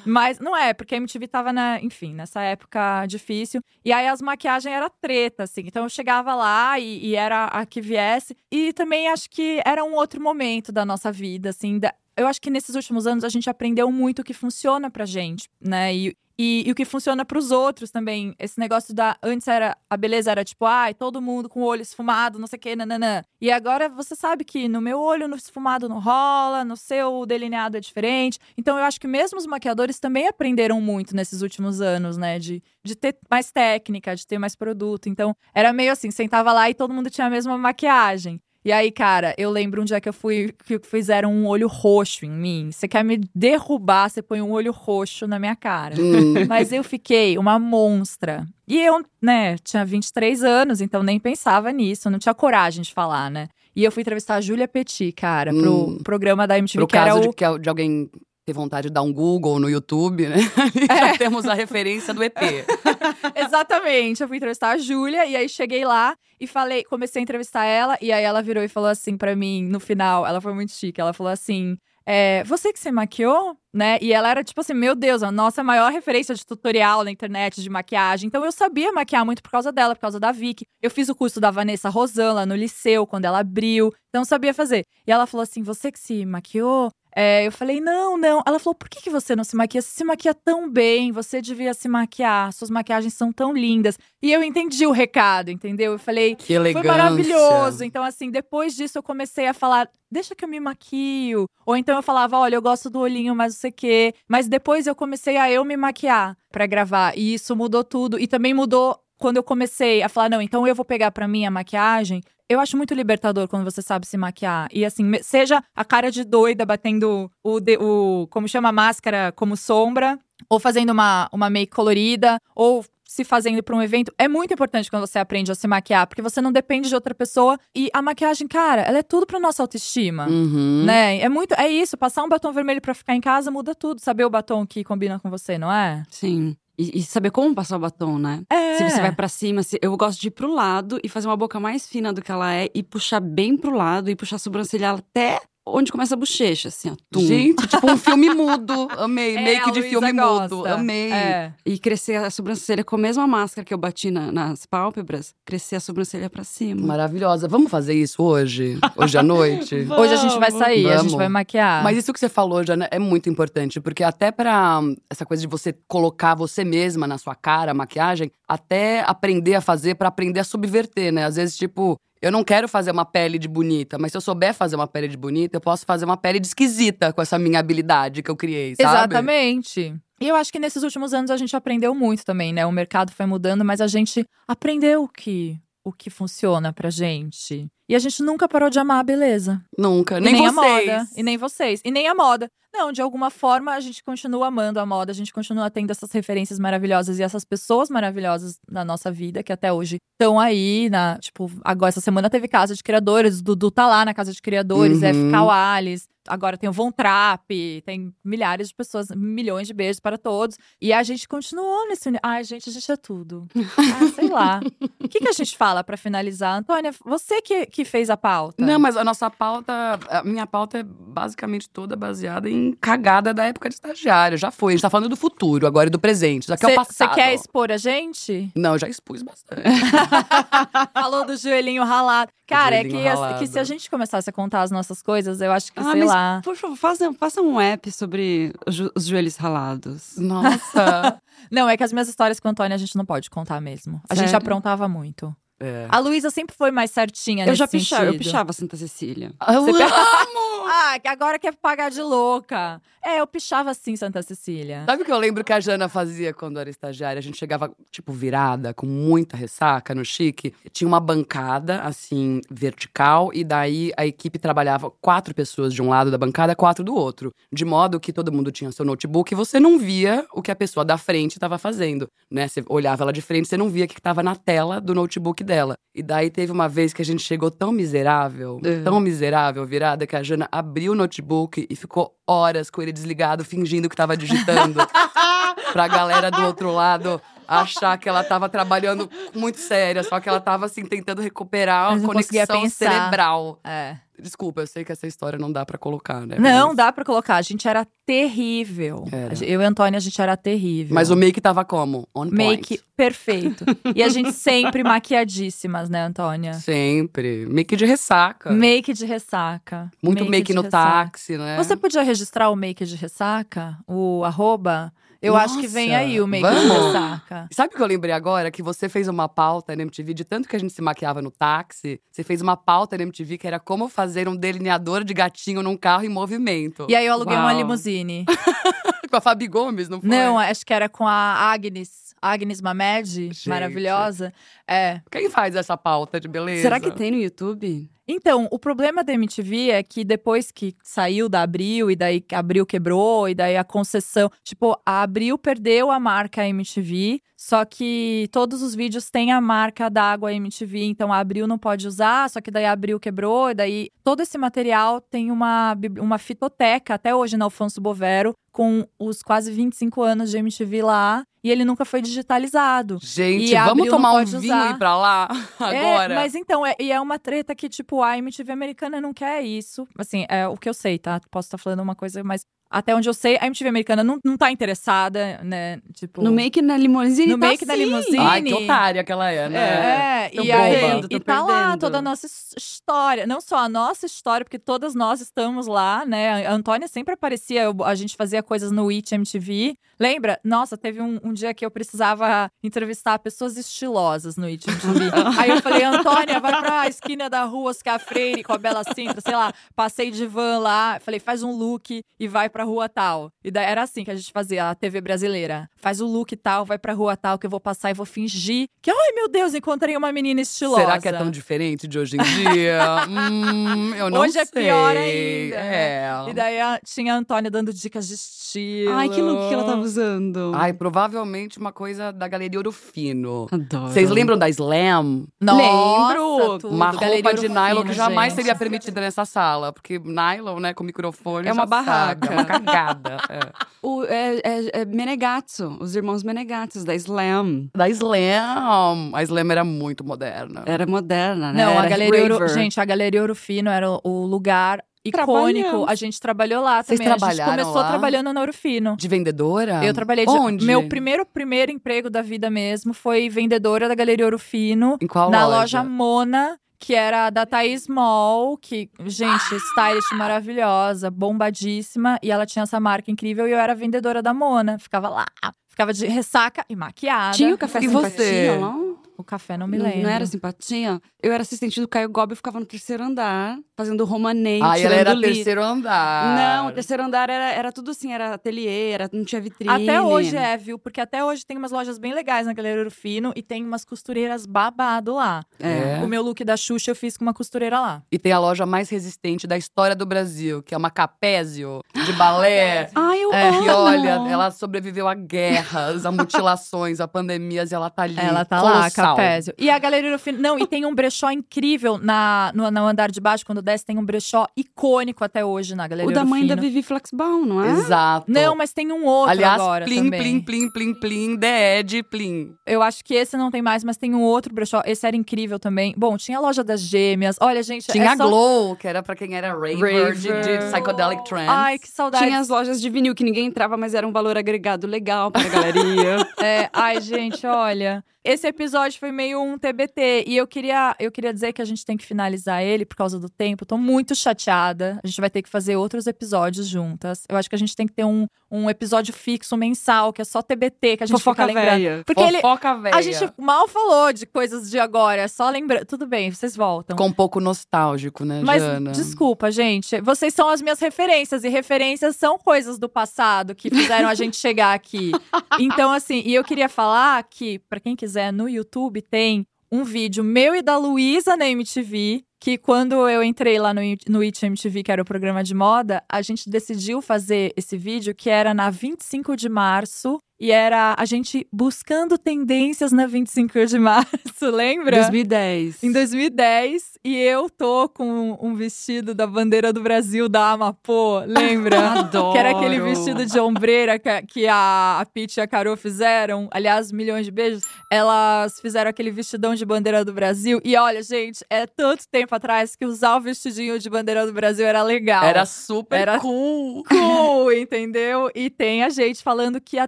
Mas 0.06 0.40
não 0.40 0.56
é, 0.56 0.74
porque 0.74 0.96
a 0.96 0.98
MTV 0.98 1.28
tava, 1.28 1.52
na, 1.54 1.80
enfim, 1.82 2.14
nessa 2.14 2.42
época 2.42 3.06
difícil. 3.08 3.62
E 3.84 3.92
aí 3.92 4.08
as 4.08 4.22
maquiagens 4.22 4.74
era 4.74 4.90
treta, 4.90 5.44
assim. 5.44 5.62
Então 5.66 5.84
eu 5.84 5.90
chegava 5.90 6.36
lá 6.36 6.80
e, 6.80 7.06
e 7.08 7.16
era 7.16 7.46
a 7.46 7.66
que 7.66 7.82
viesse. 7.82 8.36
E 8.52 8.72
também 8.74 9.08
acho 9.10 9.30
que 9.30 9.62
era 9.66 9.84
um 9.84 9.94
outro 9.96 10.22
momento 10.22 10.72
da 10.72 10.86
nossa 10.86 11.12
vida, 11.12 11.50
assim. 11.50 11.80
da- 11.80 11.94
eu 12.18 12.28
acho 12.28 12.42
que 12.42 12.50
nesses 12.50 12.76
últimos 12.76 13.06
anos 13.06 13.24
a 13.24 13.30
gente 13.30 13.50
aprendeu 13.50 13.92
muito 13.92 14.20
o 14.20 14.24
que 14.24 14.34
funciona 14.34 14.90
pra 14.90 15.06
gente, 15.06 15.50
né? 15.60 15.94
E, 15.94 16.18
e, 16.38 16.64
e 16.66 16.72
o 16.72 16.76
que 16.76 16.86
funciona 16.86 17.24
pros 17.24 17.52
outros 17.52 17.92
também. 17.92 18.36
Esse 18.38 18.60
negócio 18.60 18.94
da. 18.94 19.18
Antes 19.24 19.48
era. 19.48 19.78
A 19.90 19.98
beleza 19.98 20.32
era 20.32 20.44
tipo, 20.44 20.66
ai, 20.66 20.94
todo 20.94 21.22
mundo 21.22 21.48
com 21.48 21.62
o 21.62 21.66
olho 21.66 21.82
esfumado, 21.82 22.38
não 22.40 22.48
sei 22.48 22.58
o 22.58 22.60
quê, 22.60 22.76
nananã. 22.76 23.24
E 23.40 23.52
agora 23.52 23.88
você 23.88 24.16
sabe 24.16 24.44
que 24.44 24.68
no 24.68 24.82
meu 24.82 25.00
olho 25.00 25.28
no 25.28 25.36
esfumado 25.36 25.88
não 25.88 26.00
rola, 26.00 26.64
no 26.64 26.76
seu 26.76 27.26
delineado 27.26 27.78
é 27.78 27.80
diferente. 27.80 28.40
Então 28.58 28.78
eu 28.78 28.84
acho 28.84 29.00
que 29.00 29.08
mesmo 29.08 29.38
os 29.38 29.46
maquiadores 29.46 30.00
também 30.00 30.28
aprenderam 30.28 30.82
muito 30.82 31.16
nesses 31.16 31.42
últimos 31.42 31.82
anos, 31.82 32.18
né? 32.18 32.40
De, 32.40 32.62
de 32.84 32.96
ter 32.96 33.18
mais 33.30 33.52
técnica, 33.52 34.16
de 34.16 34.28
ter 34.28 34.38
mais 34.38 34.56
produto. 34.56 35.08
Então 35.08 35.36
era 35.54 35.72
meio 35.72 35.92
assim, 35.92 36.12
sentava 36.12 36.52
lá 36.52 36.70
e 36.70 36.74
todo 36.74 36.94
mundo 36.94 37.10
tinha 37.10 37.28
a 37.28 37.30
mesma 37.30 37.58
maquiagem. 37.58 38.42
E 38.66 38.72
aí, 38.72 38.92
cara, 38.92 39.36
eu 39.38 39.52
lembro 39.52 39.80
um 39.84 39.86
dia 39.86 40.02
que 40.02 40.10
eu 40.10 40.14
fui, 40.14 40.52
que 40.66 40.80
fizeram 40.80 41.32
um 41.32 41.46
olho 41.46 41.68
roxo 41.68 42.26
em 42.26 42.32
mim. 42.32 42.72
Você 42.72 42.88
quer 42.88 43.04
me 43.04 43.22
derrubar, 43.36 44.10
você 44.10 44.24
põe 44.24 44.42
um 44.42 44.52
olho 44.52 44.72
roxo 44.72 45.28
na 45.28 45.38
minha 45.38 45.56
cara. 45.56 45.94
Hum. 46.00 46.34
Mas 46.50 46.72
eu 46.72 46.84
fiquei 46.84 47.38
uma 47.38 47.60
monstra. 47.60 48.44
E 48.68 48.82
eu, 48.82 49.06
né, 49.22 49.56
tinha 49.60 49.86
23 49.86 50.44
anos, 50.44 50.82
então 50.82 51.04
nem 51.04 51.20
pensava 51.20 51.72
nisso, 51.72 52.10
não 52.10 52.18
tinha 52.18 52.34
coragem 52.34 52.82
de 52.82 52.92
falar, 52.92 53.30
né? 53.30 53.50
E 53.76 53.84
eu 53.84 53.92
fui 53.92 54.02
entrevistar 54.02 54.36
a 54.36 54.42
Júlia 54.42 54.68
Petit, 54.68 55.12
cara, 55.12 55.52
pro 55.54 55.90
Hum. 55.90 55.98
programa 56.04 56.48
da 56.48 56.58
MTV, 56.58 56.80
Pro 56.80 56.88
que 56.88 56.98
era 56.98 57.06
caso 57.14 57.30
o. 57.30 57.34
de, 57.58 57.62
de 57.62 57.70
alguém 57.70 58.10
ter 58.46 58.54
vontade 58.54 58.90
de 58.90 58.94
dar 58.94 59.02
um 59.02 59.12
Google 59.12 59.60
no 59.60 59.68
YouTube, 59.70 60.28
né? 60.28 60.36
É. 60.88 60.96
Já 61.12 61.18
temos 61.18 61.46
a 61.48 61.54
referência 61.54 62.14
do 62.14 62.24
EP. 62.24 62.38
Exatamente. 63.36 64.22
Eu 64.22 64.28
fui 64.28 64.38
entrevistar 64.38 64.72
a 64.72 64.78
Júlia 64.78 65.26
e 65.26 65.36
aí 65.36 65.50
cheguei 65.50 65.84
lá 65.84 66.16
e 66.40 66.46
falei, 66.46 66.84
comecei 66.84 67.20
a 67.22 67.24
entrevistar 67.24 67.66
ela 67.66 67.98
e 68.00 68.12
aí 68.12 68.24
ela 68.24 68.44
virou 68.44 68.64
e 68.64 68.68
falou 68.68 68.90
assim 68.90 69.18
pra 69.18 69.36
mim 69.36 69.64
no 69.64 69.80
final, 69.80 70.28
ela 70.28 70.40
foi 70.40 70.54
muito 70.54 70.74
chique, 70.74 71.02
ela 71.02 71.14
falou 71.14 71.32
assim: 71.32 71.76
é, 72.06 72.44
"Você 72.44 72.72
que 72.72 72.80
se 72.80 72.92
maquiou?" 72.92 73.58
Né? 73.74 73.98
E 74.02 74.14
ela 74.14 74.30
era 74.30 74.44
tipo 74.44 74.62
assim, 74.62 74.74
meu 74.74 74.96
Deus, 74.96 75.22
a 75.24 75.32
nossa 75.32 75.64
maior 75.64 75.92
referência 75.92 76.34
de 76.36 76.46
tutorial 76.46 77.04
na 77.04 77.12
internet 77.12 77.62
de 77.62 77.70
maquiagem. 77.70 78.28
Então 78.28 78.46
eu 78.46 78.52
sabia 78.52 78.92
maquiar 78.92 79.26
muito 79.26 79.42
por 79.44 79.52
causa 79.52 79.72
dela, 79.72 79.96
por 79.96 80.02
causa 80.02 80.20
da 80.20 80.32
Vicky. 80.32 80.66
Eu 80.82 80.92
fiz 80.92 81.10
o 81.10 81.16
curso 81.16 81.42
da 81.42 81.52
Vanessa 81.52 81.90
Rosan 81.90 82.34
lá 82.34 82.46
no 82.46 82.56
liceu, 82.56 83.06
quando 83.08 83.26
ela 83.26 83.40
abriu. 83.40 83.92
Então 84.10 84.22
eu 84.22 84.26
sabia 84.26 84.54
fazer. 84.54 84.86
E 85.06 85.12
ela 85.12 85.26
falou 85.26 85.42
assim: 85.42 85.64
você 85.64 85.92
que 85.92 86.00
se 86.00 86.26
maquiou? 86.26 86.92
É, 87.18 87.48
eu 87.48 87.52
falei, 87.52 87.80
não, 87.80 88.18
não. 88.18 88.44
Ela 88.46 88.60
falou, 88.60 88.76
por 88.76 88.90
que, 88.90 89.02
que 89.02 89.10
você 89.10 89.38
não 89.38 89.44
se 89.46 89.56
maquia? 89.56 89.82
Você 89.82 89.88
se 89.90 90.04
maquia 90.04 90.34
tão 90.34 90.70
bem, 90.70 91.14
você 91.14 91.42
devia 91.42 91.74
se 91.74 91.88
maquiar, 91.88 92.52
suas 92.52 92.70
maquiagens 92.70 93.14
são 93.14 93.32
tão 93.32 93.54
lindas. 93.54 93.98
E 94.22 94.34
eu 94.34 94.44
entendi 94.44 94.86
o 94.86 94.92
recado, 94.92 95.50
entendeu? 95.50 95.94
Eu 95.94 96.00
falei, 96.00 96.36
Que 96.36 96.52
elegância. 96.54 96.90
foi 96.90 96.98
maravilhoso. 96.98 97.84
Então, 97.86 98.04
assim, 98.04 98.30
depois 98.30 98.76
disso 98.76 98.98
eu 98.98 99.04
comecei 99.04 99.48
a 99.48 99.54
falar, 99.54 99.90
deixa 100.12 100.36
que 100.36 100.44
eu 100.44 100.50
me 100.50 100.60
maquio. 100.60 101.46
Ou 101.66 101.78
então 101.78 101.96
eu 101.96 102.04
falava, 102.04 102.38
olha, 102.38 102.56
eu 102.56 102.62
gosto 102.62 102.90
do 102.90 103.00
olhinho, 103.00 103.34
mas 103.34 103.54
não 103.54 103.60
sei 103.62 103.70
o 103.70 103.74
quê. 103.74 104.14
Mas 104.28 104.50
depois 104.50 104.86
eu 104.86 104.94
comecei 104.96 105.38
a 105.38 105.50
eu 105.50 105.64
me 105.64 105.78
maquiar 105.78 106.38
pra 106.52 106.66
gravar. 106.66 107.18
E 107.18 107.34
isso 107.34 107.56
mudou 107.56 107.84
tudo. 107.84 108.20
E 108.20 108.28
também 108.28 108.54
mudou 108.54 109.00
quando 109.18 109.38
eu 109.38 109.44
comecei 109.44 110.04
a 110.04 110.10
falar, 110.10 110.30
não, 110.30 110.42
então 110.42 110.68
eu 110.68 110.76
vou 110.76 110.84
pegar 110.84 111.12
pra 111.12 111.28
mim 111.28 111.46
a 111.46 111.52
maquiagem. 111.52 112.22
Eu 112.48 112.60
acho 112.60 112.78
muito 112.78 112.94
libertador 112.94 113.48
quando 113.48 113.64
você 113.64 113.82
sabe 113.82 114.06
se 114.06 114.18
maquiar. 114.18 114.68
E 114.72 114.86
assim, 114.86 115.12
seja 115.24 115.64
a 115.76 115.84
cara 115.84 116.12
de 116.12 116.24
doida 116.24 116.66
batendo 116.66 117.32
o, 117.44 117.60
de- 117.60 117.78
o 117.78 118.28
como 118.30 118.48
chama 118.48 118.70
a 118.70 118.72
máscara 118.72 119.32
como 119.36 119.58
sombra, 119.58 120.20
ou 120.50 120.60
fazendo 120.60 120.92
uma, 120.92 121.28
uma 121.32 121.50
make 121.50 121.72
colorida, 121.72 122.40
ou 122.56 122.86
se 123.04 123.24
fazendo 123.24 123.64
pra 123.64 123.76
um 123.76 123.82
evento. 123.82 124.14
É 124.18 124.28
muito 124.28 124.54
importante 124.54 124.90
quando 124.92 125.08
você 125.08 125.18
aprende 125.18 125.52
a 125.52 125.56
se 125.56 125.68
maquiar, 125.68 126.06
porque 126.06 126.22
você 126.22 126.42
não 126.42 126.52
depende 126.52 126.90
de 126.90 126.94
outra 126.96 127.16
pessoa. 127.16 127.58
E 127.74 127.90
a 127.94 128.02
maquiagem, 128.02 128.48
cara, 128.48 128.82
ela 128.82 128.98
é 129.00 129.04
tudo 129.04 129.26
pra 129.26 129.40
nossa 129.40 129.64
autoestima. 129.64 130.28
Uhum. 130.28 130.84
Né? 130.86 131.20
É 131.22 131.30
muito, 131.30 131.54
é 131.54 131.68
isso, 131.68 131.98
passar 131.98 132.24
um 132.24 132.30
batom 132.30 132.52
vermelho 132.52 132.82
pra 132.82 132.94
ficar 132.94 133.16
em 133.16 133.22
casa 133.22 133.50
muda 133.50 133.74
tudo, 133.74 134.02
saber 134.02 134.26
o 134.26 134.30
batom 134.30 134.66
que 134.68 134.84
combina 134.84 135.20
com 135.20 135.30
você, 135.30 135.58
não 135.58 135.72
é? 135.72 136.04
Sim. 136.10 136.58
E, 136.78 137.00
e 137.00 137.04
saber 137.04 137.32
como 137.32 137.54
passar 137.56 137.78
o 137.78 137.80
batom, 137.80 138.18
né? 138.18 138.44
É. 138.50 138.78
Se 138.78 138.90
você 138.90 139.02
vai 139.02 139.16
pra 139.16 139.28
cima, 139.28 139.64
se- 139.64 139.80
eu 139.82 139.96
gosto 139.96 140.20
de 140.20 140.28
ir 140.28 140.32
pro 140.32 140.52
lado 140.54 141.00
e 141.04 141.08
fazer 141.10 141.28
uma 141.28 141.38
boca 141.38 141.60
mais 141.60 141.88
fina 141.88 142.12
do 142.12 142.22
que 142.22 142.32
ela 142.32 142.54
é 142.54 142.70
e 142.74 142.84
puxar 142.84 143.20
bem 143.20 143.56
pro 143.56 143.72
lado 143.72 144.10
e 144.10 144.16
puxar 144.16 144.36
a 144.36 144.40
sobrancelha 144.40 144.92
até 144.92 145.40
onde 145.66 145.92
começa 145.92 146.14
a 146.14 146.18
bochecha, 146.18 146.68
assim, 146.68 146.90
ó. 146.92 146.96
Tum. 147.12 147.22
Gente, 147.22 147.66
tipo 147.68 147.90
um 147.90 147.98
filme 147.98 148.30
mudo. 148.34 148.88
Amei. 148.98 149.36
É, 149.46 149.60
Make 149.60 149.72
de 149.72 149.82
filme 149.84 150.14
mudo. 150.14 150.58
gosta. 150.58 150.74
Amei. 150.76 151.12
É. 151.12 151.52
E 151.66 151.78
crescer 151.80 152.16
a 152.16 152.30
sobrancelha 152.30 152.84
com 152.84 152.96
a 152.96 153.00
mesma 153.00 153.26
máscara 153.28 153.66
que 153.66 153.74
eu 153.74 153.78
bati 153.78 154.10
na- 154.12 154.32
nas 154.32 154.66
pálpebras, 154.66 155.34
crescer 155.44 155.78
a 155.78 155.80
sobrancelha 155.80 156.30
pra 156.30 156.44
cima. 156.44 156.86
Maravilhosa. 156.86 157.48
Vamos 157.48 157.70
fazer 157.72 157.94
isso 157.96 158.22
hoje? 158.24 158.78
Hoje 158.96 159.18
à 159.18 159.24
noite? 159.24 159.76
Hoje 159.98 160.14
a 160.14 160.18
gente 160.18 160.38
vai 160.40 160.52
Vamos. 160.52 160.66
sair, 160.66 160.86
a 160.88 160.92
gente 160.92 160.98
Vamos. 160.98 161.14
vai 161.14 161.30
maquiar. 161.30 161.84
Mas 161.84 161.98
isso 161.98 162.14
que 162.14 162.20
você 162.20 162.30
falou, 162.30 162.64
Jana, 162.64 162.88
é 162.92 163.00
muito 163.00 163.30
importante, 163.30 163.80
porque 163.82 164.04
até 164.04 164.32
pra 164.32 164.82
essa 165.10 165.26
coisa 165.26 165.42
de 165.42 165.48
você 165.48 165.74
colocar 165.88 166.36
você 166.36 166.64
mesma 166.64 167.08
na 167.08 167.18
sua 167.18 167.36
cara, 167.36 167.72
a 167.72 167.74
maquiagem, 167.74 168.32
até 168.48 169.02
aprender 169.06 169.56
a 169.56 169.62
fazer 169.62 169.96
pra 169.96 170.08
aprender 170.10 170.40
a 170.40 170.44
subverter, 170.44 171.12
né? 171.12 171.26
Às 171.26 171.36
vezes, 171.36 171.58
tipo, 171.58 172.00
eu 172.26 172.32
não 172.32 172.44
quero 172.44 172.68
fazer 172.68 172.90
uma 172.90 173.06
pele 173.06 173.38
de 173.38 173.48
bonita, 173.48 174.00
mas 174.00 174.12
se 174.12 174.18
eu 174.18 174.22
souber 174.22 174.52
fazer 174.52 174.76
uma 174.76 174.88
pele 174.88 175.08
de 175.08 175.16
bonita, 175.16 175.58
eu 175.58 175.62
posso 175.62 175.86
fazer 175.86 176.06
uma 176.06 176.18
pele 176.18 176.40
de 176.40 176.48
esquisita 176.48 177.14
com 177.14 177.22
essa 177.22 177.38
minha 177.38 177.60
habilidade 177.60 178.24
que 178.24 178.32
eu 178.32 178.36
criei, 178.36 178.76
sabe? 178.76 178.90
Exatamente. 178.98 179.96
E 180.20 180.28
eu 180.28 180.36
acho 180.36 180.52
que 180.52 180.58
nesses 180.58 180.82
últimos 180.82 181.14
anos 181.14 181.30
a 181.30 181.38
gente 181.38 181.56
aprendeu 181.56 181.94
muito 181.94 182.26
também, 182.26 182.52
né? 182.52 182.66
O 182.66 182.72
mercado 182.72 183.12
foi 183.12 183.28
mudando, 183.28 183.64
mas 183.64 183.80
a 183.80 183.86
gente 183.86 184.26
aprendeu 184.48 185.04
o 185.04 185.08
que, 185.08 185.56
o 185.84 185.94
que 185.94 186.10
funciona 186.10 186.74
pra 186.74 186.90
gente. 186.90 187.68
E 187.88 187.96
a 187.96 188.00
gente 188.00 188.24
nunca 188.24 188.48
parou 188.48 188.72
de 188.72 188.80
amar 188.80 189.02
a 189.02 189.04
beleza. 189.04 189.62
Nunca. 189.78 190.18
E 190.18 190.22
Nem, 190.22 190.34
nem 190.34 190.48
a 190.48 190.52
vocês. 190.52 190.88
moda. 190.88 191.08
E 191.16 191.22
nem 191.22 191.38
vocês. 191.38 191.82
E 191.86 191.92
nem 191.92 192.08
a 192.08 192.16
moda. 192.16 192.50
Não, 192.78 192.92
de 192.92 193.02
alguma 193.02 193.30
forma 193.30 193.72
a 193.72 193.80
gente 193.80 194.04
continua 194.04 194.48
amando 194.48 194.82
a 194.82 194.86
moda, 194.86 195.10
a 195.10 195.16
gente 195.16 195.32
continua 195.32 195.70
tendo 195.72 195.92
essas 195.92 196.12
referências 196.12 196.60
maravilhosas 196.60 197.18
e 197.18 197.24
essessas 197.24 197.46
pessoas 197.46 197.90
maravilhosas 197.90 198.60
na 198.70 198.84
nossa 198.84 199.10
vida, 199.10 199.42
que 199.42 199.54
até 199.54 199.72
hoje 199.72 199.96
estão 200.14 200.38
aí, 200.38 200.90
na, 200.90 201.18
tipo, 201.20 201.50
agora 201.64 201.88
essa 201.90 202.02
semana 202.02 202.30
teve 202.30 202.50
casa 202.50 202.76
de 202.76 202.84
criadores, 202.84 203.40
o 203.40 203.44
Dudu 203.44 203.72
tá 203.72 203.88
lá 203.88 204.04
na 204.04 204.14
casa 204.14 204.34
de 204.34 204.42
criadores, 204.42 205.02
Uhum. 205.02 205.30
FK 205.32 205.42
Wales, 205.46 206.08
agora 206.28 206.58
tem 206.58 206.70
o 206.70 206.74
Von 206.74 206.92
Trapp, 206.92 207.82
tem 207.86 208.14
milhares 208.24 208.70
de 208.70 208.76
pessoas, 208.76 209.08
milhões 209.16 209.68
de 209.68 209.74
beijos 209.74 210.00
para 210.00 210.18
todos. 210.18 210.58
E 210.82 210.92
a 210.94 211.02
gente 211.04 211.28
continuou 211.28 211.88
nesse. 211.88 212.10
uni- 212.10 212.20
Ai, 212.24 212.44
gente, 212.44 212.70
a 212.70 212.74
gente 212.74 212.92
é 212.92 212.96
tudo. 212.98 213.48
Ah, 213.56 214.08
sei 214.16 214.30
lá. 214.30 214.60
O 215.04 215.08
que, 215.08 215.20
que 215.20 215.28
a 215.30 215.34
gente 215.34 215.58
fala 215.58 215.84
pra 215.84 215.98
finalizar? 215.98 216.58
Antônia, 216.58 216.92
você 217.06 217.42
que, 217.42 217.66
que 217.68 217.86
fez 217.86 218.10
a 218.10 218.18
pauta. 218.18 218.64
Não, 218.66 218.80
mas 218.80 218.98
a 218.98 219.04
nossa 219.04 219.30
pauta, 219.30 219.74
a 220.10 220.24
minha 220.24 220.48
pauta 220.48 220.80
é 220.80 220.84
basicamente 220.84 221.70
toda 221.70 221.96
baseada 221.96 222.50
em 222.50 222.72
cagada 222.74 223.34
da 223.34 223.46
época 223.46 223.70
de 223.70 223.76
estagiário. 223.76 224.38
Já 224.38 224.52
foi. 224.52 224.74
A 224.74 224.76
gente 224.76 224.82
tá 224.82 224.90
falando 224.90 225.10
do 225.10 225.16
futuro, 225.16 225.66
agora 225.68 225.88
e 225.88 225.90
do 225.92 226.00
presente. 226.00 226.44
Isso 226.44 226.54
aqui 226.54 226.66
é 226.66 226.68
o 226.68 226.72
Você 226.72 226.76
passado. 226.76 227.16
quer 227.16 227.34
expor 227.34 227.72
a 227.72 227.78
gente? 227.78 228.52
Não, 228.56 228.74
eu 228.74 228.80
já 228.80 228.88
expus 228.90 229.22
bastante. 229.22 229.62
Falou 230.94 231.26
do 231.26 231.36
joelhinho 231.38 231.84
ralado. 231.84 232.32
Cara, 232.48 232.76
é 232.76 232.82
joelhinho 232.82 233.02
que, 233.02 233.08
ralado. 233.10 233.40
que 233.40 233.48
se 233.48 233.58
a 233.60 233.64
gente 233.64 233.90
começasse 233.90 234.30
a 234.30 234.34
contar 234.34 234.62
as 234.62 234.72
nossas 234.72 235.02
coisas, 235.02 235.42
eu 235.42 235.52
acho 235.52 235.72
que, 235.74 235.80
Ah, 235.80 235.92
sei 235.92 236.02
mas, 236.02 236.10
lá. 236.16 236.42
Por 236.44 236.56
favor, 236.56 236.76
faça, 236.76 237.14
faça 237.14 237.42
um 237.42 237.60
app 237.60 237.92
sobre 237.92 238.54
os, 238.66 238.76
jo- 238.76 238.92
os 238.96 239.06
joelhos 239.06 239.36
ralados. 239.36 240.16
Nossa. 240.18 241.20
Não, 241.52 241.68
é 241.70 241.78
que 241.78 241.84
as 241.84 241.92
minhas 241.94 242.08
histórias 242.10 242.40
com 242.40 242.48
o 242.48 242.52
Antônio 242.52 242.74
a 242.74 242.78
gente 242.78 242.96
não 242.96 243.06
pode 243.06 243.30
contar 243.30 243.60
mesmo. 243.62 244.02
A 244.10 244.16
gente 244.16 244.26
Sério? 244.30 244.38
aprontava 244.38 244.88
muito. 244.88 245.36
É. 245.60 245.88
A 245.90 246.00
Luísa 246.00 246.30
sempre 246.30 246.56
foi 246.56 246.70
mais 246.72 246.92
certinha 246.92 247.44
Eu 247.44 247.48
nesse 247.48 247.60
já 247.60 247.68
pichava, 247.68 248.04
eu 248.06 248.12
sentido. 248.14 248.26
pichava 248.26 248.54
Santa 248.54 248.76
Cecília. 248.76 249.32
Eu 249.48 249.64
Você 249.66 249.84
amo! 249.84 250.56
Ah, 250.68 250.98
que 251.00 251.08
agora 251.08 251.38
quer 251.38 251.54
pagar 251.54 251.92
de 251.92 252.02
louca. 252.02 252.82
É, 253.04 253.20
eu 253.22 253.28
pichava 253.28 253.70
assim, 253.70 253.96
Santa 253.96 254.24
Cecília. 254.24 254.84
Sabe 254.88 255.04
o 255.04 255.06
que 255.06 255.12
eu 255.12 255.18
lembro 255.20 255.44
que 255.44 255.54
a 255.54 255.60
Jana 255.60 255.88
fazia 255.88 256.34
quando 256.34 256.60
era 256.60 256.68
estagiária? 256.70 257.20
A 257.20 257.22
gente 257.22 257.38
chegava, 257.38 257.72
tipo, 257.92 258.12
virada, 258.12 258.74
com 258.74 258.88
muita 258.88 259.38
ressaca 259.38 259.94
no 259.94 260.04
chique. 260.04 260.56
Tinha 260.72 260.88
uma 260.88 261.00
bancada, 261.00 261.82
assim, 261.82 262.42
vertical, 262.50 263.30
e 263.32 263.44
daí 263.44 263.92
a 263.96 264.08
equipe 264.08 264.40
trabalhava 264.40 264.90
quatro 264.90 265.36
pessoas 265.36 265.72
de 265.72 265.84
um 265.84 265.90
lado 265.90 266.10
da 266.10 266.18
bancada, 266.18 266.56
quatro 266.56 266.84
do 266.84 266.96
outro. 266.96 267.32
De 267.54 267.64
modo 267.64 268.00
que 268.00 268.12
todo 268.12 268.32
mundo 268.32 268.52
tinha 268.52 268.72
seu 268.72 268.84
notebook 268.84 269.32
e 269.32 269.36
você 269.36 269.60
não 269.60 269.78
via 269.78 270.26
o 270.34 270.42
que 270.42 270.50
a 270.50 270.56
pessoa 270.56 270.84
da 270.84 270.98
frente 270.98 271.34
estava 271.34 271.60
fazendo, 271.60 272.08
né? 272.30 272.48
Você 272.48 272.64
olhava 272.68 273.04
ela 273.04 273.14
de 273.14 273.22
frente, 273.22 273.48
você 273.48 273.56
não 273.56 273.70
via 273.70 273.86
o 273.86 273.88
que 273.88 274.00
estava 274.00 274.24
na 274.24 274.36
tela 274.36 274.82
do 274.82 274.96
notebook 274.96 275.44
dela. 275.46 275.76
E 275.94 276.04
daí 276.04 276.30
teve 276.30 276.52
uma 276.52 276.68
vez 276.68 276.94
que 276.94 277.02
a 277.02 277.06
gente 277.06 277.24
chegou 277.24 277.50
tão 277.50 277.72
miserável, 277.72 278.60
É. 278.66 278.82
tão 278.82 279.00
miserável, 279.00 279.66
virada, 279.66 280.06
que 280.06 280.16
a 280.16 280.22
Jana 280.22 280.48
abriu 280.52 280.92
o 280.92 280.96
notebook 280.96 281.66
e 281.70 281.76
ficou 281.76 282.14
horas 282.28 282.70
com 282.70 282.82
ele 282.82 282.92
desligado, 282.92 283.46
fingindo 283.46 283.88
que 283.88 283.96
tava 283.96 284.18
digitando. 284.18 284.80
pra 285.72 285.88
galera 285.88 286.30
do 286.30 286.42
outro 286.44 286.72
lado 286.72 287.22
achar 287.48 287.98
que 287.98 288.10
ela 288.10 288.24
tava 288.24 288.50
trabalhando 288.50 289.10
muito 289.34 289.60
séria, 289.60 290.04
só 290.04 290.20
que 290.20 290.28
ela 290.28 290.40
tava 290.40 290.66
assim 290.66 290.84
tentando 290.86 291.22
recuperar 291.22 291.94
a 291.94 292.00
conexão 292.00 292.68
cerebral. 292.70 293.60
É. 293.64 293.98
Desculpa, 294.22 294.62
eu 294.62 294.68
sei 294.68 294.84
que 294.86 294.92
essa 294.92 295.06
história 295.06 295.38
não 295.38 295.52
dá 295.52 295.66
pra 295.66 295.78
colocar, 295.78 296.26
né? 296.26 296.38
Não, 296.40 296.68
Mas- 296.70 296.78
dá 296.78 296.92
pra 296.92 297.04
colocar. 297.04 297.36
A 297.36 297.42
gente 297.42 297.68
era 297.68 297.86
terrível. 298.06 299.06
Era. 299.12 299.34
Eu 299.44 299.62
e 299.62 299.66
a 299.66 299.68
Antônia, 299.68 299.98
a 299.98 300.02
gente 300.02 300.22
era 300.22 300.38
terrível. 300.38 300.94
Mas 300.94 301.10
o 301.10 301.16
make 301.16 301.40
tava 301.42 301.66
como? 301.66 302.08
On 302.16 302.26
make 302.26 302.68
point. 302.78 302.84
perfeito. 302.96 303.66
e 303.96 304.02
a 304.02 304.10
gente 304.10 304.32
sempre 304.32 304.84
maquiadíssimas, 304.86 305.90
né, 305.90 306.04
Antônia? 306.06 306.54
Sempre. 306.54 307.46
Make 307.48 307.76
de 307.76 307.86
ressaca. 307.86 308.52
Make 308.52 308.94
de 308.94 309.06
ressaca. 309.06 309.92
Muito 310.02 310.26
make, 310.26 310.48
de 310.48 310.54
no 310.54 310.62
ressaca. 310.62 311.06
táxi, 311.10 311.38
né? 311.38 311.58
Você 311.58 311.76
podia 311.76 312.02
registrar 312.04 312.50
o 312.50 312.56
make 312.56 312.86
de 312.86 312.96
ressaca? 312.96 313.78
O 313.88 314.24
arroba? 314.24 314.94
Eu 315.22 315.36
acho 315.36 315.60
que 315.60 315.68
vem 315.68 315.90
Nossa, 315.90 316.00
aí 316.00 316.22
o 316.22 316.28
make 316.28 316.48
de 316.48 316.56
vamos? 316.56 316.86
ressaca. 316.94 317.48
Sabe 317.52 317.74
o 317.74 317.78
que 317.78 317.82
eu 317.82 317.88
lembrei 317.88 318.14
agora? 318.14 318.52
Que 318.52 318.62
você 318.62 318.88
fez 318.90 319.08
uma 319.08 319.28
pauta 319.28 319.76
na 319.76 319.82
MTV, 319.84 320.14
de 320.14 320.24
tanto 320.24 320.48
que 320.48 320.56
a 320.56 320.60
gente 320.60 320.74
se 320.74 320.82
maquiava 320.82 321.22
no 321.22 321.32
táxi, 321.32 322.00
você 322.12 322.24
fez 322.24 322.42
uma 322.42 322.56
pauta 322.56 322.98
na 322.98 323.04
MTV 323.04 323.38
que 323.38 323.48
era 323.48 323.60
como 323.60 323.88
fazer 323.90 324.28
um 324.28 324.36
delineador 324.36 325.04
de 325.04 325.14
gatinho 325.14 325.62
num 325.62 325.78
carro 325.78 326.04
em 326.06 326.10
movimento. 326.10 326.86
E 326.90 326.96
aí 326.96 327.06
eu 327.06 327.14
aluguei 327.14 327.36
uma 327.36 327.48
Uau. 327.48 327.58
limusine. 327.58 328.26
Com 329.10 329.18
a 329.18 329.22
Fabi 329.22 329.48
Gomes, 329.48 329.88
não 329.88 330.02
foi? 330.02 330.10
Não, 330.10 330.38
acho 330.38 330.66
que 330.66 330.74
era 330.74 330.90
com 330.90 331.08
a 331.08 331.14
Agnes. 331.52 332.16
Agnes 332.22 332.60
Mamed, 332.60 333.30
maravilhosa. 333.46 334.34
É. 334.68 335.02
Quem 335.12 335.30
faz 335.30 335.56
essa 335.56 335.78
pauta 335.78 336.20
de 336.20 336.28
beleza? 336.28 336.64
Será 336.64 336.80
que 336.80 336.90
tem 336.92 337.12
no 337.12 337.18
YouTube? 337.18 337.90
Então, 338.08 338.48
o 338.52 338.60
problema 338.60 339.04
da 339.04 339.14
MTV 339.14 339.72
é 339.72 339.82
que 339.82 340.04
depois 340.04 340.52
que 340.52 340.76
saiu 340.84 341.28
da 341.28 341.42
Abril 341.42 341.90
e 341.90 341.96
daí 341.96 342.24
Abril 342.34 342.66
quebrou 342.66 343.28
e 343.28 343.34
daí 343.34 343.58
a 343.58 343.64
concessão, 343.64 344.30
tipo, 344.44 344.80
a 344.86 345.02
Abril 345.02 345.38
perdeu 345.40 345.90
a 345.90 346.00
marca 346.00 346.48
MTV, 346.48 347.20
só 347.36 347.66
que 347.66 348.30
todos 348.32 348.62
os 348.62 348.76
vídeos 348.76 349.10
têm 349.10 349.32
a 349.32 349.42
marca 349.42 349.90
da 349.90 350.04
Água 350.04 350.32
MTV, 350.32 350.86
então 350.86 351.12
a 351.12 351.18
Abril 351.18 351.48
não 351.48 351.58
pode 351.58 351.88
usar, 351.88 352.30
só 352.30 352.40
que 352.40 352.52
daí 352.52 352.66
a 352.66 352.72
Abril 352.72 353.00
quebrou 353.00 353.50
e 353.50 353.56
daí 353.56 353.90
todo 354.04 354.22
esse 354.22 354.38
material 354.38 355.02
tem 355.02 355.32
uma 355.32 355.76
uma 356.00 356.18
fitoteca 356.18 356.94
até 356.94 357.14
hoje 357.16 357.36
na 357.38 357.46
Alfonso 357.46 357.82
Bovero 357.82 358.34
com 358.52 358.88
os 359.00 359.22
quase 359.22 359.52
25 359.52 360.02
anos 360.02 360.32
de 360.32 360.38
MTV 360.38 360.82
lá 360.84 361.26
e 361.46 361.52
ele 361.52 361.64
nunca 361.64 361.86
foi 361.86 362.02
digitalizado. 362.02 362.98
Gente, 363.04 363.54
E 363.54 363.56
vamos 363.56 363.88
tomar 363.88 364.14
um 364.14 364.26
vinho 364.26 364.40
usar. 364.40 364.68
e 364.68 364.72
ir 364.72 364.78
pra 364.80 364.98
lá 364.98 365.28
agora? 365.60 366.14
É, 366.14 366.16
mas 366.16 366.34
então, 366.34 366.66
é, 366.66 366.76
e 366.80 366.92
é 366.92 367.00
uma 367.00 367.20
treta 367.20 367.54
que, 367.54 367.70
tipo, 367.70 368.02
a 368.02 368.18
MTV 368.18 368.52
americana 368.52 369.00
não 369.00 369.14
quer 369.14 369.44
isso. 369.44 369.88
Assim, 369.98 370.26
é 370.28 370.48
o 370.48 370.58
que 370.58 370.68
eu 370.68 370.74
sei, 370.74 370.98
tá? 370.98 371.22
Posso 371.30 371.46
estar 371.48 371.58
falando 371.60 371.82
uma 371.82 371.94
coisa, 371.96 372.24
mas 372.24 372.46
até 372.78 372.94
onde 372.96 373.08
eu 373.08 373.14
sei, 373.14 373.38
a 373.40 373.46
MTV 373.48 373.70
americana 373.70 374.04
não, 374.04 374.20
não 374.24 374.36
tá 374.38 374.52
interessada, 374.52 375.40
né? 375.44 375.80
Tipo. 375.94 376.22
No 376.22 376.32
make 376.32 376.62
na 376.62 376.76
limousine 376.78 377.32
No 377.34 377.40
tá 377.40 377.48
make 377.48 377.66
da 377.66 377.74
sim. 377.74 377.86
limusine. 377.86 378.18
Ai, 378.20 378.42
que 378.42 378.54
otária 378.54 379.04
que 379.04 379.12
ela 379.12 379.32
é, 379.32 379.48
né? 379.50 380.26
É, 380.26 380.30
Tô 380.30 380.42
e 380.44 380.48
boba. 380.48 380.60
aí 380.64 381.02
e 381.10 381.20
tá 381.20 381.42
lá 381.42 381.60
perdendo. 381.62 381.80
toda 381.80 381.98
a 382.00 382.02
nossa 382.02 382.26
his- 382.26 382.54
história. 382.58 383.26
Não 383.26 383.40
só 383.40 383.58
a 383.60 383.70
nossa 383.70 384.06
história, 384.06 384.44
porque 384.44 384.60
todas 384.60 384.94
nós 384.94 385.22
estamos 385.22 385.68
lá, 385.68 386.06
né? 386.06 386.46
A 386.46 386.52
Antônia 386.52 386.88
sempre 386.88 387.14
aparecia, 387.14 387.64
eu- 387.64 387.84
a 387.84 387.96
gente 387.96 388.16
fazia 388.18 388.44
coisas 388.44 388.72
no 388.72 388.90
It 388.90 389.14
MTV. 389.16 389.76
Lembra? 389.98 390.38
Nossa, 390.44 390.76
teve 390.78 391.02
um, 391.02 391.18
um 391.24 391.32
dia 391.34 391.54
que 391.54 391.66
eu 391.66 391.72
precisava 391.72 392.50
entrevistar 392.62 393.18
pessoas 393.20 393.56
estilosas 393.56 394.36
no 394.36 394.48
It 394.48 394.70
MTV. 394.70 395.06
aí 395.40 395.50
eu 395.52 395.62
falei, 395.62 395.84
Antônia, 395.86 396.40
vai 396.42 396.62
pra 396.62 396.88
esquina 396.90 397.30
da 397.30 397.46
rua 397.46 397.70
Oscar 397.72 397.98
Freire 398.00 398.44
com 398.44 398.52
a 398.52 398.58
Bela 398.58 398.84
Sintra, 398.94 399.22
sei 399.22 399.34
lá, 399.36 399.54
passei 399.74 400.12
de 400.12 400.26
van 400.28 400.60
lá, 400.60 401.00
falei, 401.00 401.20
faz 401.22 401.42
um 401.44 401.52
look 401.56 402.02
e 402.20 402.28
vai 402.28 402.50
pra 402.50 402.65
rua 402.66 402.90
tal. 402.90 403.32
E 403.44 403.50
daí 403.52 403.66
era 403.66 403.84
assim 403.84 404.04
que 404.04 404.12
a 404.12 404.16
gente 404.16 404.32
fazia 404.32 404.70
a 404.70 404.76
TV 404.76 405.00
brasileira. 405.02 405.70
Faz 405.78 406.02
o 406.02 406.06
look 406.08 406.36
tal, 406.36 406.66
vai 406.66 406.78
pra 406.78 406.94
rua 406.94 407.16
tal, 407.16 407.38
que 407.40 407.46
eu 407.46 407.50
vou 407.50 407.60
passar 407.60 407.92
e 407.92 407.94
vou 407.94 408.06
fingir 408.06 408.68
que, 408.82 408.92
ai 408.92 409.12
meu 409.16 409.28
Deus, 409.30 409.54
encontrei 409.54 409.96
uma 409.98 410.12
menina 410.12 410.42
estilosa. 410.42 410.82
Será 410.82 411.00
que 411.00 411.08
é 411.08 411.14
tão 411.14 411.32
diferente 411.32 411.88
de 411.88 411.98
hoje 411.98 412.18
em 412.18 412.24
dia? 412.24 412.80
hum, 413.10 413.94
eu 413.96 414.10
não 414.10 414.22
Hoje 414.22 414.34
sei. 414.34 414.42
é 414.42 414.46
pior 414.46 414.96
ainda, 414.98 415.56
É. 415.56 416.10
E 416.30 416.34
daí 416.34 416.58
tinha 416.86 417.14
a 417.14 417.18
Antônia 417.18 417.50
dando 417.50 417.74
dicas 417.74 418.08
de 418.08 418.14
estilo. 418.16 418.94
Ai, 418.94 419.10
que 419.10 419.22
look 419.22 419.48
que 419.48 419.54
ela 419.54 419.64
tava 419.64 419.82
usando. 419.82 420.52
Ai, 420.56 420.74
provavelmente 420.74 421.58
uma 421.60 421.72
coisa 421.72 422.12
da 422.12 422.28
Galeria 422.28 422.60
Ouro 422.60 422.72
Fino. 422.72 423.48
Adoro. 423.52 423.88
Vocês 423.92 424.10
lembram 424.10 424.38
da 424.38 424.50
Slam? 424.50 425.26
Nossa, 425.42 425.62
Lembro. 426.10 426.60
tudo. 426.60 426.70
Uma 426.74 426.92
Galeria 426.94 427.24
roupa 427.24 427.34
de 427.34 427.48
Ouro 427.48 427.54
nylon 427.54 427.82
Fino, 427.82 427.86
que 427.90 427.94
jamais 427.94 428.34
gente. 428.34 428.36
seria 428.44 428.56
permitida 428.56 429.02
nessa 429.02 429.26
sala. 429.26 429.72
Porque 429.74 430.00
nylon, 430.00 430.60
né, 430.60 430.74
com 430.74 430.84
microfone. 430.84 431.48
É 431.48 431.54
uma 431.54 431.66
barraca. 431.66 432.28
sabe, 432.28 432.45
cagada. 432.46 433.18
é. 433.30 433.40
O, 433.82 434.04
é, 434.04 434.36
é, 434.44 434.82
é 434.82 434.86
Menegatsu, 434.86 435.78
os 435.80 435.96
irmãos 435.96 436.24
Menegatsu, 436.24 436.84
da 436.86 436.96
Slam. 436.96 437.68
Da 437.76 437.88
Slam. 437.90 439.12
A 439.14 439.24
Slam 439.24 439.52
era 439.52 439.64
muito 439.64 440.04
moderna. 440.04 440.64
Era 440.66 440.86
moderna, 440.88 441.52
né? 441.54 441.64
Não, 441.66 441.74
a 441.74 441.82
Era 441.82 441.90
Galeria 441.90 442.22
Ouro, 442.34 442.48
gente, 442.48 442.80
a 442.80 442.86
Galeria 442.86 443.22
Ouro 443.22 443.36
Fino 443.36 443.70
era 443.70 443.90
o- 444.04 444.26
lugar 444.26 444.84
icônico. 445.04 445.86
A 445.88 445.94
gente 445.94 446.20
trabalhou 446.20 446.64
lá 446.64 446.82
Vocês 446.82 447.00
também. 447.00 447.14
A 447.14 447.32
gente 447.32 447.46
começou 447.46 447.76
lá? 447.76 447.90
trabalhando 447.90 448.34
na 448.34 448.40
Ouro 448.40 448.54
Fino. 448.54 448.98
De 448.98 449.08
vendedora? 449.08 449.86
Eu 449.86 449.94
trabalhei 449.94 450.26
de, 450.26 450.32
Onde? 450.32 450.66
meu 450.66 450.88
primeiro 450.90 451.24
primeiro 451.26 451.72
emprego 451.72 452.10
da 452.10 452.24
vida 452.24 452.50
mesmo 452.50 452.92
foi 452.94 453.30
vendedora 453.30 453.88
da 453.88 453.94
Galeria 453.94 454.26
Ouro 454.26 454.40
Fino 454.40 454.98
Em 455.00 455.06
qual 455.08 455.30
na 455.30 455.46
loja? 455.46 455.58
loja 455.80 455.84
Mona, 455.84 456.58
que 456.80 456.94
era 456.94 457.30
da 457.30 457.46
Thaís 457.46 457.88
Mall, 457.88 458.58
que, 458.58 458.90
gente, 459.06 459.56
stylist 459.56 460.12
maravilhosa, 460.14 461.10
bombadíssima, 461.10 462.20
e 462.22 462.32
ela 462.32 462.46
tinha 462.46 462.64
essa 462.64 462.80
marca 462.80 463.10
incrível 463.12 463.48
e 463.48 463.52
eu 463.52 463.60
era 463.60 463.74
vendedora 463.76 464.22
da 464.22 464.34
Mona, 464.34 464.78
ficava 464.80 465.10
lá, 465.10 465.26
ficava 465.70 465.94
de 465.94 466.06
ressaca 466.06 466.66
e 466.70 466.76
maquiada. 466.76 467.36
Tinha 467.36 467.54
o 467.54 467.58
café 467.58 467.80
E 467.80 467.88
simpatia 467.88 468.10
você? 468.10 468.58
lá? 468.60 468.76
O 469.18 469.24
café 469.24 469.58
não 469.58 469.68
me 469.68 469.78
lembro. 469.78 470.02
não 470.04 470.10
era 470.10 470.26
simpatia? 470.26 471.02
Eu 471.24 471.32
era 471.32 471.42
assistente 471.42 471.80
do 471.82 471.88
Caio 471.88 472.10
Gobi, 472.10 472.34
eu 472.34 472.38
ficava 472.38 472.60
no 472.60 472.66
terceiro 472.66 473.04
andar, 473.04 473.58
fazendo 473.76 474.04
romanei, 474.06 474.60
Ah, 474.62 474.78
ela 474.80 474.94
era 474.96 475.14
li- 475.14 475.34
terceiro 475.34 475.64
andar. 475.64 476.36
Não, 476.38 476.68
o 476.68 476.72
terceiro 476.72 477.02
andar 477.04 477.30
era, 477.30 477.52
era 477.52 477.72
tudo 477.72 477.92
assim, 477.92 478.12
era 478.14 478.34
ateliê, 478.34 478.90
era, 478.92 479.10
não 479.12 479.24
tinha 479.26 479.42
vitrine. 479.42 479.74
Até 479.74 480.02
hoje 480.02 480.36
é, 480.36 480.56
viu? 480.58 480.78
Porque 480.78 481.00
até 481.02 481.24
hoje 481.24 481.46
tem 481.46 481.58
umas 481.58 481.72
lojas 481.72 481.98
bem 481.98 482.14
legais 482.14 482.46
na 482.46 482.54
Galeria 482.54 482.78
Ouro 482.80 482.92
Fino 482.92 483.32
e 483.36 483.42
tem 483.42 483.64
umas 483.66 483.84
costureiras 483.86 484.46
babado 484.46 485.16
lá. 485.16 485.44
É. 485.60 486.00
É. 486.00 486.04
O 486.04 486.08
meu 486.08 486.22
look 486.22 486.44
da 486.44 486.58
Xuxa 486.58 486.92
eu 486.92 486.96
fiz 486.96 487.16
com 487.18 487.24
uma 487.26 487.34
costureira 487.34 487.80
lá. 487.80 488.04
E 488.12 488.20
tem 488.20 488.32
a 488.32 488.40
loja 488.40 488.66
mais 488.66 488.90
resistente 488.90 489.48
da 489.48 489.58
história 489.58 489.96
do 489.96 490.06
Brasil, 490.06 490.62
que 490.62 490.74
é 490.76 490.78
uma 490.78 490.90
Capésio 490.92 491.82
de 492.06 492.14
balé. 492.14 492.90
Ai, 492.96 493.20
eu 493.24 493.34
É, 493.34 493.50
amo! 493.50 493.64
Que 493.64 493.70
olha, 493.70 494.10
ela 494.30 494.52
sobreviveu 494.52 495.08
a 495.08 495.14
guerras, 495.16 496.06
a 496.06 496.12
mutilações, 496.12 497.00
a 497.00 497.08
pandemias, 497.08 497.72
e 497.72 497.76
ela 497.76 497.90
tá 497.90 498.04
ali. 498.04 498.20
Ela 498.20 498.44
tá 498.46 498.62
lá, 498.62 498.90
Capésio. 499.10 499.54
E 499.58 499.70
a 499.70 499.78
Galeria 499.78 500.10
Ouro 500.10 500.20
Fino. 500.22 500.40
Não, 500.40 500.58
e 500.60 500.66
tem 500.68 500.86
um 500.86 500.94
brechó 500.94 501.30
incrível 501.32 501.98
na, 501.98 502.52
no, 502.54 502.70
no 502.72 502.88
andar 502.88 503.12
de 503.12 503.20
baixo, 503.20 503.46
quando 503.46 503.62
desce, 503.62 503.86
tem 503.86 503.98
um 503.98 504.06
brechó 504.06 504.48
icônico 504.56 505.24
até 505.24 505.44
hoje 505.44 505.76
na 505.76 505.88
Galeria 505.88 506.12
O 506.12 506.14
da 506.14 506.26
mãe 506.26 506.46
da. 506.46 506.56
Vivi 506.56 506.82
Flexbaum, 506.82 507.46
não 507.46 507.64
é? 507.64 507.72
Exato. 507.72 508.32
Não, 508.32 508.56
mas 508.56 508.72
tem 508.74 508.92
um 508.92 509.06
outro 509.06 509.32
Aliás, 509.32 509.62
agora 509.62 509.86
plim, 509.86 510.06
também. 510.06 510.22
plim, 510.22 510.42
plim, 510.42 510.70
plim, 510.72 510.94
plim, 511.00 511.38
The 511.38 511.80
Ed, 511.80 512.04
plim. 512.04 512.56
Eu 512.66 512.82
acho 512.82 513.04
que 513.04 513.14
esse 513.14 513.36
não 513.38 513.52
tem 513.52 513.62
mais, 513.62 513.84
mas 513.84 513.98
tem 513.98 514.16
um 514.16 514.22
outro 514.22 514.54
brechó. 514.54 514.82
Esse 514.86 515.06
era 515.06 515.16
incrível 515.16 515.60
também. 515.60 515.94
Bom, 515.98 516.18
tinha 516.18 516.38
a 516.38 516.42
loja 516.42 516.64
das 516.64 516.82
gêmeas. 516.82 517.36
Olha, 517.40 517.62
gente, 517.62 517.92
Tinha 517.92 518.06
é 518.06 518.08
a 518.08 518.18
só... 518.18 518.28
Glow, 518.28 518.76
que 518.76 518.88
era 518.88 519.04
pra 519.04 519.16
quem 519.16 519.36
era 519.36 519.50
raver, 519.54 520.14
de, 520.14 520.22
de 520.22 520.30
Raver. 520.30 520.72
psychedelic 520.72 521.24
trance. 521.26 521.50
Ai, 521.50 521.78
que 521.78 521.88
saudade. 521.88 522.26
Tinha 522.26 522.40
as 522.40 522.48
lojas 522.48 522.80
de 522.82 522.90
vinil 522.90 523.14
que 523.14 523.24
ninguém 523.24 523.46
entrava, 523.46 523.76
mas 523.78 523.94
era 523.94 524.08
um 524.08 524.12
valor 524.12 524.38
agregado 524.38 524.88
legal 524.88 525.30
pra 525.32 525.44
galeria. 525.44 526.26
É, 526.42 526.70
ai, 526.74 527.02
gente, 527.02 527.46
olha. 527.48 528.04
Esse 528.26 528.48
episódio 528.48 529.00
foi 529.00 529.12
meio 529.12 529.40
um 529.40 529.56
TBT. 529.56 530.24
E 530.26 530.36
eu 530.36 530.48
queria, 530.48 530.96
eu 531.00 531.12
queria 531.12 531.32
dizer 531.32 531.54
que 531.54 531.62
a 531.62 531.66
gente 531.66 531.86
tem 531.86 531.96
que 531.96 532.04
finalizar 532.04 532.64
ele 532.64 532.84
por 532.84 532.96
causa 532.96 533.20
do 533.20 533.30
tempo. 533.30 533.68
Tô 533.68 533.78
muito 533.78 534.16
chateada. 534.16 535.00
A 535.04 535.08
gente 535.08 535.22
vai 535.22 535.30
ter 535.30 535.44
que 535.44 535.50
fazer 535.50 535.76
outros 535.76 536.08
episódios 536.08 536.68
juntas. 536.68 537.24
Eu 537.30 537.38
acho 537.38 537.48
que 537.48 537.56
a 537.56 537.60
gente 537.60 537.76
tem 537.76 537.86
que 537.86 537.94
ter 537.94 538.04
um, 538.04 538.26
um 538.50 538.68
episódio 538.68 539.14
fixo, 539.14 539.56
mensal, 539.56 540.12
que 540.12 540.24
é 540.24 540.26
só 540.26 540.42
TBT, 540.42 540.98
que 540.98 541.04
a 541.04 541.06
gente 541.06 541.18
Fofoca 541.22 541.44
fica 541.44 541.60
lembrando. 541.60 541.80
véia. 541.80 542.04
Porque 542.04 542.22
ele, 542.24 542.42
Fofoca 542.42 542.76
velha. 542.78 542.96
a 542.96 543.02
gente 543.04 543.32
mal 543.38 543.68
falou 543.68 544.12
de 544.12 544.26
coisas 544.26 544.72
de 544.72 544.80
agora, 544.80 545.22
é 545.22 545.28
só 545.28 545.48
lembrando. 545.52 545.86
Tudo 545.86 546.08
bem, 546.08 546.32
vocês 546.32 546.56
voltam. 546.56 546.96
Ficou 546.96 547.08
um 547.08 547.14
pouco 547.14 547.40
nostálgico, 547.40 548.26
né, 548.26 548.42
Mas 548.44 548.64
Jana? 548.64 548.92
desculpa, 548.92 549.52
gente. 549.52 550.02
Vocês 550.02 550.34
são 550.34 550.50
as 550.50 550.64
minhas 550.64 550.80
referências. 550.80 551.44
E 551.44 551.50
referências 551.50 552.16
são 552.16 552.40
coisas 552.40 552.80
do 552.80 552.90
passado 552.90 553.54
que 553.54 553.70
fizeram 553.70 554.10
a 554.10 554.16
gente 554.16 554.36
chegar 554.36 554.74
aqui. 554.74 555.12
Então, 555.58 555.90
assim, 555.92 556.22
e 556.26 556.36
eu 556.36 556.44
queria 556.44 556.68
falar 556.68 557.24
que, 557.24 557.60
pra 557.70 557.80
quem 557.80 557.96
quiser, 557.96 558.15
no 558.32 558.50
YouTube 558.50 559.02
tem 559.02 559.46
um 559.72 559.84
vídeo 559.84 560.24
meu 560.24 560.56
e 560.56 560.62
da 560.62 560.78
Luísa 560.78 561.36
na 561.36 561.48
MTV. 561.48 562.24
Que 562.40 562.58
quando 562.58 563.10
eu 563.10 563.24
entrei 563.24 563.58
lá 563.58 563.74
no, 563.74 563.82
no 564.08 564.22
It 564.22 564.46
MTV, 564.46 564.84
que 564.84 564.92
era 564.92 565.02
o 565.02 565.06
programa 565.06 565.44
de 565.44 565.56
moda, 565.56 566.04
a 566.08 566.22
gente 566.22 566.50
decidiu 566.50 567.02
fazer 567.02 567.52
esse 567.58 567.76
vídeo 567.76 568.14
que 568.14 568.30
era 568.30 568.54
na 568.54 568.70
25 568.70 569.36
de 569.36 569.50
março. 569.50 570.20
E 570.40 570.52
era 570.52 570.94
a 570.98 571.06
gente 571.06 571.48
buscando 571.52 572.18
tendências 572.18 572.92
na 572.92 573.08
25 573.08 573.66
de 573.66 573.80
março, 573.80 574.10
lembra? 574.52 574.98
2010. 574.98 575.82
Em 575.82 575.92
2010, 575.94 577.00
e 577.06 577.16
eu 577.18 577.50
tô 577.50 577.88
com 577.88 578.38
um 578.42 578.54
vestido 578.54 579.14
da 579.16 579.26
bandeira 579.26 579.72
do 579.72 579.82
Brasil 579.82 580.28
da 580.28 580.52
Amapô, 580.52 581.20
lembra? 581.26 581.78
Adoro. 582.00 582.34
que 582.34 582.38
era 582.38 582.50
aquele 582.52 582.82
vestido 582.82 583.26
de 583.26 583.40
ombreira 583.40 583.98
que, 583.98 584.10
a- 584.10 584.22
que 584.22 584.46
a, 584.48 585.00
a 585.00 585.06
Pitty 585.06 585.40
e 585.40 585.42
a 585.42 585.48
Carol 585.48 585.78
fizeram. 585.78 586.50
Aliás, 586.52 586.92
milhões 586.92 587.26
de 587.26 587.32
beijos. 587.32 587.64
Elas 587.90 588.60
fizeram 588.60 588.90
aquele 588.90 589.12
vestidão 589.12 589.56
de 589.56 589.66
bandeira 589.66 590.04
do 590.04 590.12
Brasil. 590.12 590.60
E 590.66 590.76
olha, 590.76 591.02
gente, 591.02 591.46
é 591.50 591.66
tanto 591.66 592.06
tempo 592.10 592.36
atrás 592.36 592.76
que 592.76 592.84
usar 592.86 593.16
o 593.16 593.22
vestidinho 593.22 593.80
de 593.80 593.90
bandeira 593.90 594.26
do 594.26 594.34
Brasil 594.34 594.66
era 594.66 594.84
legal. 594.84 595.24
Era 595.24 595.46
super 595.46 596.02
Era- 596.02 596.20
cool. 596.20 596.84
cool, 596.84 597.52
entendeu? 597.56 598.30
E 598.36 598.50
tem 598.50 598.84
a 598.84 598.90
gente 598.90 599.24
falando 599.24 599.62
que 599.62 599.78
a 599.80 599.88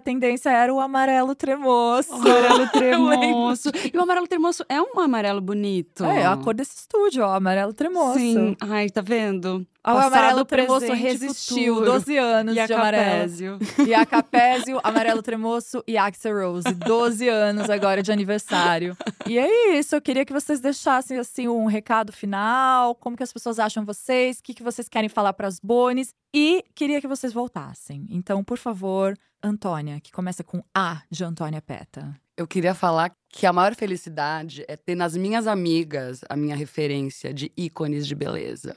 tendência 0.00 0.37
era 0.46 0.72
o 0.72 0.80
amarelo 0.80 1.34
tremoço. 1.34 2.12
O 2.12 2.16
amarelo 2.16 2.62
Eu 2.62 2.68
tremoço. 2.68 3.70
E 3.92 3.96
o 3.96 4.02
amarelo 4.02 4.26
tremoço 4.26 4.64
é 4.68 4.80
um 4.80 5.00
amarelo 5.00 5.40
bonito. 5.40 6.04
É, 6.04 6.26
a 6.26 6.36
cor 6.36 6.54
desse 6.54 6.76
estúdio, 6.76 7.24
ó, 7.24 7.34
amarelo 7.34 7.72
tremoço. 7.72 8.18
Sim. 8.18 8.56
Ai, 8.60 8.90
tá 8.90 9.00
vendo? 9.00 9.66
O 9.80 9.94
Passado, 9.94 10.14
amarelo 10.14 10.44
tremoço 10.44 10.92
resistiu 10.92 11.76
futuro. 11.76 11.92
12 11.92 12.16
anos 12.18 12.56
E 12.56 12.66
de 12.66 12.74
amarelo. 12.74 13.58
E 13.86 13.94
a 13.94 14.04
Capésio, 14.04 14.80
amarelo 14.82 15.22
tremoço 15.22 15.82
e 15.86 15.96
Axel 15.96 16.36
Rose. 16.38 16.74
12 16.74 17.28
anos 17.28 17.70
agora 17.70 18.02
de 18.02 18.12
aniversário. 18.12 18.94
E 19.26 19.38
é 19.38 19.78
isso, 19.78 19.96
eu 19.96 20.02
queria 20.02 20.26
que 20.26 20.32
vocês 20.32 20.60
deixassem 20.60 21.18
assim 21.18 21.48
um 21.48 21.64
recado 21.64 22.12
final, 22.12 22.94
como 22.96 23.16
que 23.16 23.22
as 23.22 23.32
pessoas 23.32 23.58
acham 23.58 23.84
vocês, 23.84 24.38
o 24.38 24.42
que, 24.42 24.52
que 24.52 24.62
vocês 24.62 24.88
querem 24.88 25.08
falar 25.08 25.32
para 25.32 25.48
as 25.48 25.58
Bones. 25.58 26.12
E 26.34 26.64
queria 26.74 27.00
que 27.00 27.08
vocês 27.08 27.32
voltassem. 27.32 28.06
Então, 28.10 28.44
por 28.44 28.58
favor, 28.58 29.16
Antônia, 29.42 30.00
que 30.00 30.12
começa 30.12 30.42
com 30.42 30.62
A 30.74 31.02
de 31.10 31.24
Antônia 31.24 31.62
Peta. 31.62 32.14
Eu 32.36 32.46
queria 32.46 32.74
falar 32.74 33.12
que 33.28 33.46
a 33.46 33.52
maior 33.52 33.74
felicidade 33.74 34.64
é 34.68 34.76
ter 34.76 34.94
nas 34.94 35.16
minhas 35.16 35.46
amigas 35.46 36.20
a 36.28 36.36
minha 36.36 36.56
referência 36.56 37.32
de 37.34 37.52
ícones 37.56 38.06
de 38.06 38.14
beleza. 38.14 38.74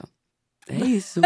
É 0.68 0.76
isso. 0.84 1.20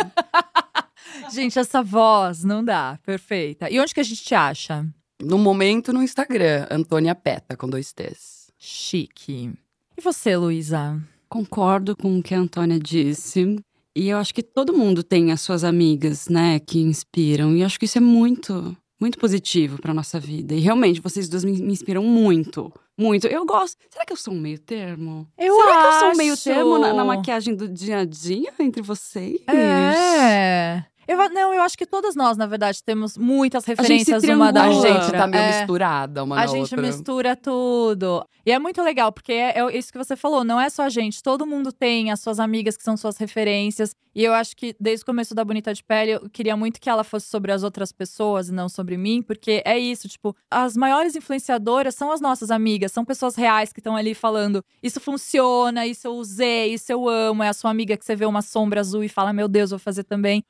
Gente, 1.32 1.58
essa 1.58 1.82
voz 1.82 2.44
não 2.44 2.64
dá, 2.64 2.98
perfeita. 3.02 3.70
E 3.70 3.80
onde 3.80 3.94
que 3.94 4.00
a 4.00 4.04
gente 4.04 4.22
te 4.22 4.34
acha? 4.34 4.86
no 5.22 5.38
momento, 5.38 5.92
no 5.92 6.02
Instagram, 6.02 6.66
Antônia 6.70 7.14
Peta, 7.14 7.56
com 7.56 7.68
dois 7.68 7.92
T's. 7.92 8.50
Chique. 8.58 9.52
E 9.96 10.00
você, 10.00 10.36
Luísa? 10.36 11.00
Concordo 11.28 11.96
com 11.96 12.18
o 12.18 12.22
que 12.22 12.34
a 12.34 12.38
Antônia 12.38 12.78
disse. 12.78 13.56
E 13.94 14.08
eu 14.08 14.18
acho 14.18 14.34
que 14.34 14.42
todo 14.42 14.76
mundo 14.76 15.02
tem 15.02 15.32
as 15.32 15.40
suas 15.40 15.64
amigas, 15.64 16.28
né, 16.28 16.58
que 16.58 16.80
inspiram. 16.80 17.56
E 17.56 17.60
eu 17.60 17.66
acho 17.66 17.78
que 17.78 17.86
isso 17.86 17.98
é 17.98 18.00
muito, 18.00 18.76
muito 19.00 19.18
positivo 19.18 19.80
pra 19.80 19.92
nossa 19.94 20.18
vida. 20.18 20.54
E 20.54 20.60
realmente, 20.60 21.00
vocês 21.00 21.28
duas 21.28 21.44
me, 21.44 21.52
me 21.52 21.72
inspiram 21.72 22.02
muito. 22.02 22.72
Muito. 22.98 23.26
Eu 23.26 23.44
gosto. 23.44 23.76
Será 23.90 24.04
que 24.06 24.12
eu 24.12 24.16
sou 24.16 24.32
um 24.32 24.40
meio 24.40 24.58
termo? 24.58 25.28
Eu 25.36 25.54
Será 25.54 25.80
que 25.82 25.86
eu 25.86 25.92
sou 25.92 26.08
um 26.08 26.10
acho. 26.10 26.18
meio 26.18 26.36
termo 26.36 26.78
na, 26.78 26.92
na 26.94 27.04
maquiagem 27.04 27.54
do 27.54 27.68
dia 27.68 27.98
a 27.98 28.04
dia 28.04 28.52
entre 28.58 28.80
vocês? 28.82 29.40
É. 29.48 30.84
Eu, 31.08 31.20
a- 31.20 31.28
não, 31.28 31.54
eu 31.54 31.62
acho 31.62 31.76
que 31.78 31.86
todas 31.86 32.14
nós, 32.16 32.36
na 32.36 32.46
verdade, 32.46 32.82
temos 32.82 33.16
muitas 33.16 33.64
referências 33.64 34.22
uma 34.24 34.52
da 34.52 34.64
A 34.64 34.70
outra. 34.70 34.92
gente 35.02 35.12
tá 35.12 35.26
meio 35.26 35.42
É. 35.42 35.58
misturada 35.58 36.24
uma 36.24 36.40
A 36.40 36.46
gente 36.46 36.74
outra. 36.74 36.82
mistura 36.82 37.36
tudo. 37.36 38.26
E 38.44 38.50
é 38.52 38.58
muito 38.58 38.82
legal, 38.82 39.10
porque 39.12 39.32
é, 39.32 39.58
é 39.58 39.76
isso 39.78 39.90
que 39.92 39.98
você 39.98 40.16
falou, 40.16 40.44
não 40.44 40.60
é 40.60 40.68
só 40.68 40.82
a 40.82 40.88
gente, 40.88 41.22
todo 41.22 41.46
mundo 41.46 41.72
tem 41.72 42.10
as 42.10 42.20
suas 42.20 42.38
amigas 42.40 42.76
que 42.76 42.82
são 42.82 42.96
suas 42.96 43.16
referências. 43.16 43.94
E 44.14 44.24
eu 44.24 44.32
acho 44.32 44.56
que 44.56 44.74
desde 44.80 45.02
o 45.02 45.06
começo 45.06 45.34
da 45.34 45.44
Bonita 45.44 45.74
de 45.74 45.82
Pele, 45.84 46.12
eu 46.12 46.30
queria 46.30 46.56
muito 46.56 46.80
que 46.80 46.88
ela 46.88 47.04
fosse 47.04 47.26
sobre 47.28 47.52
as 47.52 47.62
outras 47.62 47.92
pessoas 47.92 48.48
e 48.48 48.52
não 48.52 48.66
sobre 48.68 48.96
mim, 48.96 49.20
porque 49.20 49.62
é 49.64 49.78
isso, 49.78 50.08
tipo, 50.08 50.34
as 50.50 50.74
maiores 50.76 51.14
influenciadoras 51.14 51.94
são 51.94 52.10
as 52.10 52.20
nossas 52.20 52.50
amigas, 52.50 52.92
são 52.92 53.04
pessoas 53.04 53.34
reais 53.36 53.72
que 53.72 53.80
estão 53.80 53.94
ali 53.94 54.14
falando: 54.14 54.64
isso 54.82 55.00
funciona, 55.00 55.86
isso 55.86 56.06
eu 56.06 56.14
usei, 56.14 56.72
isso 56.72 56.90
eu 56.90 57.08
amo. 57.08 57.42
É 57.42 57.48
a 57.48 57.52
sua 57.52 57.70
amiga 57.70 57.96
que 57.96 58.04
você 58.04 58.16
vê 58.16 58.24
uma 58.24 58.40
sombra 58.42 58.80
azul 58.80 59.04
e 59.04 59.08
fala: 59.08 59.32
meu 59.34 59.48
Deus, 59.48 59.70
vou 59.70 59.78
fazer 59.78 60.04
também. 60.04 60.42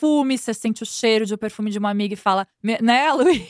Perfume, 0.00 0.38
você 0.38 0.54
sente 0.54 0.82
o 0.82 0.86
cheiro 0.86 1.26
de 1.26 1.34
um 1.34 1.36
perfume 1.36 1.70
de 1.70 1.78
uma 1.78 1.90
amiga 1.90 2.14
e 2.14 2.16
fala, 2.16 2.46
"Me- 2.62 2.78
né, 2.80 3.12
Luiz? 3.12 3.42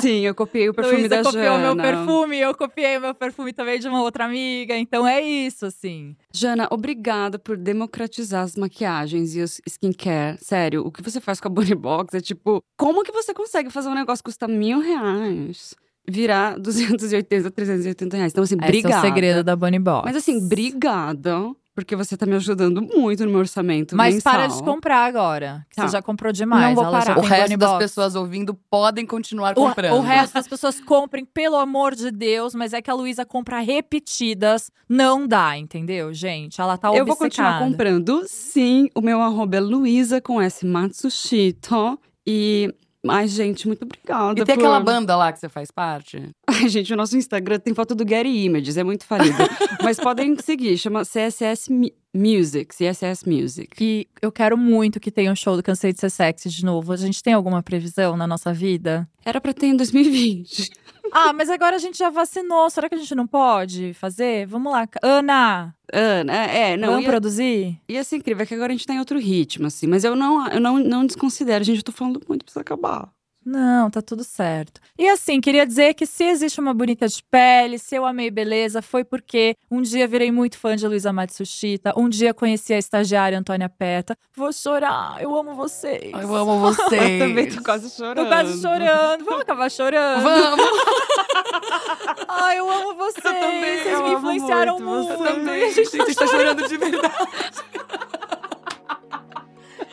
Sim, 0.00 0.20
eu 0.20 0.34
copiei 0.34 0.68
o 0.68 0.74
perfume 0.74 0.96
Luísa 1.02 1.08
da 1.16 1.22
copiou 1.22 1.42
Jana. 1.44 1.74
meu 1.74 1.76
perfume, 1.76 2.38
eu 2.38 2.54
copiei 2.54 2.96
o 2.96 3.00
meu 3.02 3.14
perfume 3.14 3.52
também 3.52 3.78
de 3.78 3.86
uma 3.88 4.00
outra 4.02 4.24
amiga. 4.24 4.74
Então 4.76 5.06
é 5.06 5.20
isso, 5.20 5.66
assim. 5.66 6.16
Jana, 6.32 6.66
obrigada 6.70 7.38
por 7.38 7.56
democratizar 7.58 8.42
as 8.42 8.56
maquiagens 8.56 9.36
e 9.36 9.42
os 9.42 9.60
skincare. 9.68 10.38
Sério, 10.40 10.82
o 10.86 10.90
que 10.90 11.02
você 11.02 11.20
faz 11.20 11.40
com 11.40 11.48
a 11.48 11.50
Bunny 11.50 11.74
Box 11.74 12.14
é 12.14 12.20
tipo, 12.20 12.62
como 12.78 13.02
que 13.04 13.12
você 13.12 13.34
consegue 13.34 13.68
fazer 13.68 13.88
um 13.90 13.94
negócio 13.94 14.24
que 14.24 14.28
custa 14.30 14.48
mil 14.48 14.80
reais 14.80 15.74
virar 16.08 16.58
280, 16.58 17.50
380 17.50 18.16
reais? 18.16 18.32
Então, 18.32 18.44
assim, 18.44 18.54
Esse 18.56 18.64
obrigada. 18.64 18.94
é 18.94 18.98
o 18.98 19.02
segredo 19.02 19.44
da 19.44 19.54
Bunny 19.54 19.78
Box. 19.78 20.04
Mas 20.06 20.16
assim, 20.16 20.38
obrigada, 20.42 21.50
porque 21.78 21.94
você 21.94 22.16
tá 22.16 22.26
me 22.26 22.34
ajudando 22.34 22.82
muito 22.82 23.24
no 23.24 23.30
meu 23.30 23.38
orçamento 23.38 23.94
Mas 23.94 24.14
mensal. 24.16 24.32
para 24.32 24.46
de 24.48 24.60
comprar 24.64 25.04
agora. 25.04 25.64
que 25.70 25.76
Tá. 25.76 25.86
Você 25.86 25.92
já 25.92 26.02
comprou 26.02 26.32
demais. 26.32 26.64
Não 26.66 26.74
vou 26.74 26.84
ela 26.86 26.98
parar. 26.98 27.16
O 27.16 27.20
resto 27.20 27.56
das 27.56 27.70
Box. 27.70 27.84
pessoas 27.84 28.16
ouvindo 28.16 28.52
podem 28.68 29.06
continuar 29.06 29.52
O, 29.52 29.54
comprando. 29.68 29.92
o 29.94 30.00
resto 30.00 30.34
das 30.34 30.48
pessoas 30.48 30.80
comprem, 30.80 31.24
pelo 31.24 31.54
amor 31.54 31.94
de 31.94 32.10
Deus, 32.10 32.52
mas 32.52 32.72
é 32.72 32.82
que 32.82 32.90
a 32.90 32.94
Luísa 32.94 33.24
compra 33.24 33.60
repetidas. 33.60 34.72
Não 34.88 35.24
dá, 35.24 35.56
entendeu, 35.56 36.12
gente? 36.12 36.60
Ela 36.60 36.76
tá 36.76 36.88
Eu 36.92 37.06
vou 37.06 37.14
continuar 37.14 37.50
obcecada. 37.62 37.70
comprando, 37.70 38.24
sim. 38.26 38.88
O 38.92 39.00
meu 39.00 39.22
arroba 39.22 39.58
é 39.58 39.60
Luísa 39.60 40.20
com 40.20 40.42
S 40.42 40.66
Matsushito. 40.66 41.96
E. 42.26 42.74
Ai, 43.10 43.28
gente, 43.28 43.66
muito 43.66 43.82
obrigada. 43.84 44.40
E 44.40 44.44
tem 44.44 44.54
por- 44.54 44.60
aquela 44.62 44.80
banda 44.80 45.16
lá 45.16 45.32
que 45.32 45.38
você 45.38 45.48
faz 45.48 45.70
parte? 45.70 46.30
Ai, 46.46 46.68
gente, 46.68 46.92
o 46.92 46.96
nosso 46.96 47.16
Instagram 47.16 47.58
tem 47.58 47.74
foto 47.74 47.94
do 47.94 48.08
Getty 48.08 48.28
Images, 48.28 48.76
é 48.76 48.84
muito 48.84 49.04
falido. 49.04 49.36
Mas 49.82 49.98
podem 49.98 50.36
seguir, 50.38 50.76
chama 50.78 51.02
CSS 51.04 51.72
Mi- 51.72 51.94
Music, 52.14 52.74
CSS 52.74 53.28
Music. 53.28 53.68
E 53.80 54.08
eu 54.20 54.32
quero 54.32 54.56
muito 54.56 54.98
que 54.98 55.10
tenha 55.10 55.30
um 55.30 55.36
show 55.36 55.56
do 55.56 55.62
Cansei 55.62 55.92
de 55.92 56.00
Ser 56.00 56.10
Sexy 56.10 56.48
de 56.48 56.64
novo. 56.64 56.92
A 56.92 56.96
gente 56.96 57.22
tem 57.22 57.32
alguma 57.34 57.62
previsão 57.62 58.16
na 58.16 58.26
nossa 58.26 58.52
vida? 58.52 59.08
Era 59.24 59.40
pra 59.40 59.52
ter 59.52 59.66
em 59.66 59.76
2020. 59.76 60.70
Ah, 61.12 61.32
mas 61.32 61.50
agora 61.50 61.76
a 61.76 61.78
gente 61.78 61.98
já 61.98 62.10
vacinou. 62.10 62.68
Será 62.70 62.88
que 62.88 62.94
a 62.94 62.98
gente 62.98 63.14
não 63.14 63.26
pode 63.26 63.94
fazer? 63.94 64.46
Vamos 64.46 64.72
lá. 64.72 64.88
Ana, 65.02 65.74
Ana, 65.92 66.32
é, 66.32 66.76
não. 66.76 66.88
vamos 66.88 67.04
ia, 67.04 67.10
produzir? 67.10 67.80
ia 67.88 68.04
ser 68.04 68.16
incrível, 68.16 68.42
é 68.42 68.46
que 68.46 68.54
agora 68.54 68.72
a 68.72 68.76
gente 68.76 68.86
tá 68.86 68.94
em 68.94 68.98
outro 68.98 69.18
ritmo, 69.18 69.66
assim. 69.66 69.86
Mas 69.86 70.04
eu 70.04 70.14
não, 70.14 70.46
eu 70.48 70.60
não, 70.60 70.78
não 70.78 71.06
desconsidero, 71.06 71.64
gente, 71.64 71.78
eu 71.78 71.84
tô 71.84 71.92
falando 71.92 72.20
muito, 72.28 72.44
precisa 72.44 72.60
acabar. 72.60 73.10
Não, 73.48 73.90
tá 73.90 74.02
tudo 74.02 74.22
certo. 74.24 74.78
E 74.98 75.08
assim, 75.08 75.40
queria 75.40 75.64
dizer 75.66 75.94
que 75.94 76.04
se 76.04 76.22
existe 76.24 76.60
uma 76.60 76.74
bonita 76.74 77.08
de 77.08 77.22
pele, 77.30 77.78
se 77.78 77.96
eu 77.96 78.04
amei 78.04 78.30
beleza, 78.30 78.82
foi 78.82 79.04
porque 79.04 79.56
um 79.70 79.80
dia 79.80 80.06
virei 80.06 80.30
muito 80.30 80.58
fã 80.58 80.76
de 80.76 80.86
Luísa 80.86 81.14
Matsushita, 81.14 81.94
um 81.96 82.10
dia 82.10 82.34
conheci 82.34 82.74
a 82.74 82.78
estagiária 82.78 83.38
Antônia 83.38 83.70
Peta. 83.70 84.14
Vou 84.36 84.52
chorar, 84.52 85.16
eu 85.22 85.34
amo 85.34 85.54
vocês. 85.54 86.12
Eu 86.12 86.34
amo 86.36 86.60
vocês. 86.60 87.00
Eu 87.18 87.26
também 87.26 87.48
tô 87.48 87.62
quase 87.62 87.88
chorando. 87.88 88.16
Tô 88.22 88.26
quase 88.26 88.60
chorando. 88.60 89.24
Vamos 89.24 89.40
acabar 89.40 89.70
chorando? 89.70 90.22
Vamos. 90.22 90.66
Ai, 92.28 92.58
eu 92.58 92.70
amo 92.70 92.94
vocês. 92.96 93.22
também, 93.22 93.78
vocês 93.78 93.92
eu 93.94 94.02
me 94.02 94.08
amo 94.10 94.18
influenciaram 94.18 94.78
muito 94.78 95.08
muito. 95.08 95.16
você. 95.16 95.50
A 95.50 95.70
gente 95.70 95.74
Gente, 95.74 96.02
a 96.02 96.04
gente 96.04 96.16
tá 96.16 96.26
chorando 96.26 96.68
de 96.68 96.76
verdade. 96.76 97.28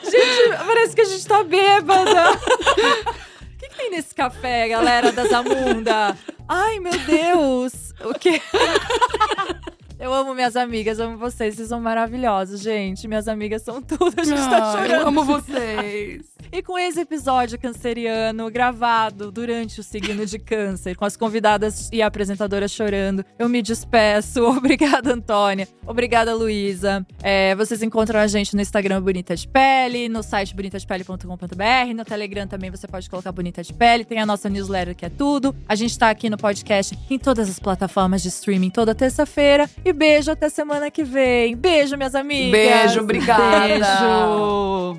Gente, 0.04 0.58
parece 0.66 0.96
que 0.96 1.02
a 1.02 1.06
gente 1.06 1.26
tá 1.26 1.44
bêbada. 1.44 2.24
Tem 3.78 3.90
nesse 3.92 4.14
café, 4.16 4.68
galera 4.70 5.12
da 5.12 5.26
Zamunda? 5.26 6.18
Ai, 6.48 6.80
meu 6.80 6.98
Deus. 7.00 7.94
O 8.04 8.14
quê? 8.18 8.42
Eu 9.98 10.14
amo 10.14 10.36
minhas 10.36 10.56
amigas, 10.58 11.00
amo 11.00 11.18
vocês. 11.18 11.56
Vocês 11.56 11.70
são 11.70 11.80
maravilhosos, 11.80 12.62
gente. 12.62 13.08
Minhas 13.08 13.28
amigas 13.28 13.62
são 13.62 13.82
tudo. 13.82 14.14
A 14.18 14.24
gente 14.24 14.50
tá 14.50 14.72
chorando. 14.74 14.92
Eu 14.92 15.08
amo 15.08 15.24
vocês. 15.24 16.36
E 16.52 16.62
com 16.62 16.78
esse 16.78 17.00
episódio 17.00 17.60
canceriano 17.60 18.50
gravado 18.50 19.32
durante 19.32 19.80
o 19.80 19.84
signo 19.84 20.26
de 20.26 20.40
câncer, 20.40 20.96
com 20.96 21.04
as 21.04 21.18
convidadas 21.18 21.90
e 21.92 22.02
apresentadoras 22.02 22.72
chorando, 22.72 23.26
eu 23.38 23.50
me 23.50 23.62
despeço. 23.62 24.44
Obrigada, 24.48 25.14
Antônia. 25.14 25.68
Obrigada, 25.86 26.34
Luísa. 26.36 27.06
É, 27.22 27.56
vocês 27.56 27.82
encontram 27.82 28.20
a 28.20 28.28
gente 28.28 28.56
no 28.56 28.62
Instagram 28.62 29.02
Bonita 29.02 29.36
de 29.36 29.48
Pele, 29.48 30.08
no 30.08 30.24
site 30.24 30.56
bonitadepele.com.br, 30.56 31.94
no 31.96 32.06
Telegram 32.06 32.48
também 32.48 32.70
você 32.70 32.88
pode 32.88 33.10
colocar 33.10 33.32
Bonita 33.32 33.64
de 33.64 33.74
Pele, 33.74 34.06
tem 34.06 34.20
a 34.20 34.26
nossa 34.26 34.50
newsletter 34.50 34.96
que 34.96 35.06
é 35.06 35.10
tudo. 35.10 35.56
A 35.68 35.76
gente 35.76 35.98
tá 35.98 36.10
aqui 36.10 36.30
no 36.30 36.38
podcast 36.38 36.98
em 37.10 37.18
todas 37.18 37.50
as 37.50 37.60
plataformas 37.60 38.22
de 38.22 38.30
streaming 38.30 38.70
toda 38.70 38.96
terça-feira. 38.96 39.70
E 39.86 39.94
beijo 39.94 40.32
até 40.32 40.50
semana 40.50 40.90
que 40.90 41.04
vem. 41.04 41.56
Beijo, 41.56 41.96
minhas 41.96 42.16
amigas. 42.16 42.52
Beijo, 42.52 43.02
obrigada. 43.02 43.68
Beijo! 43.68 44.98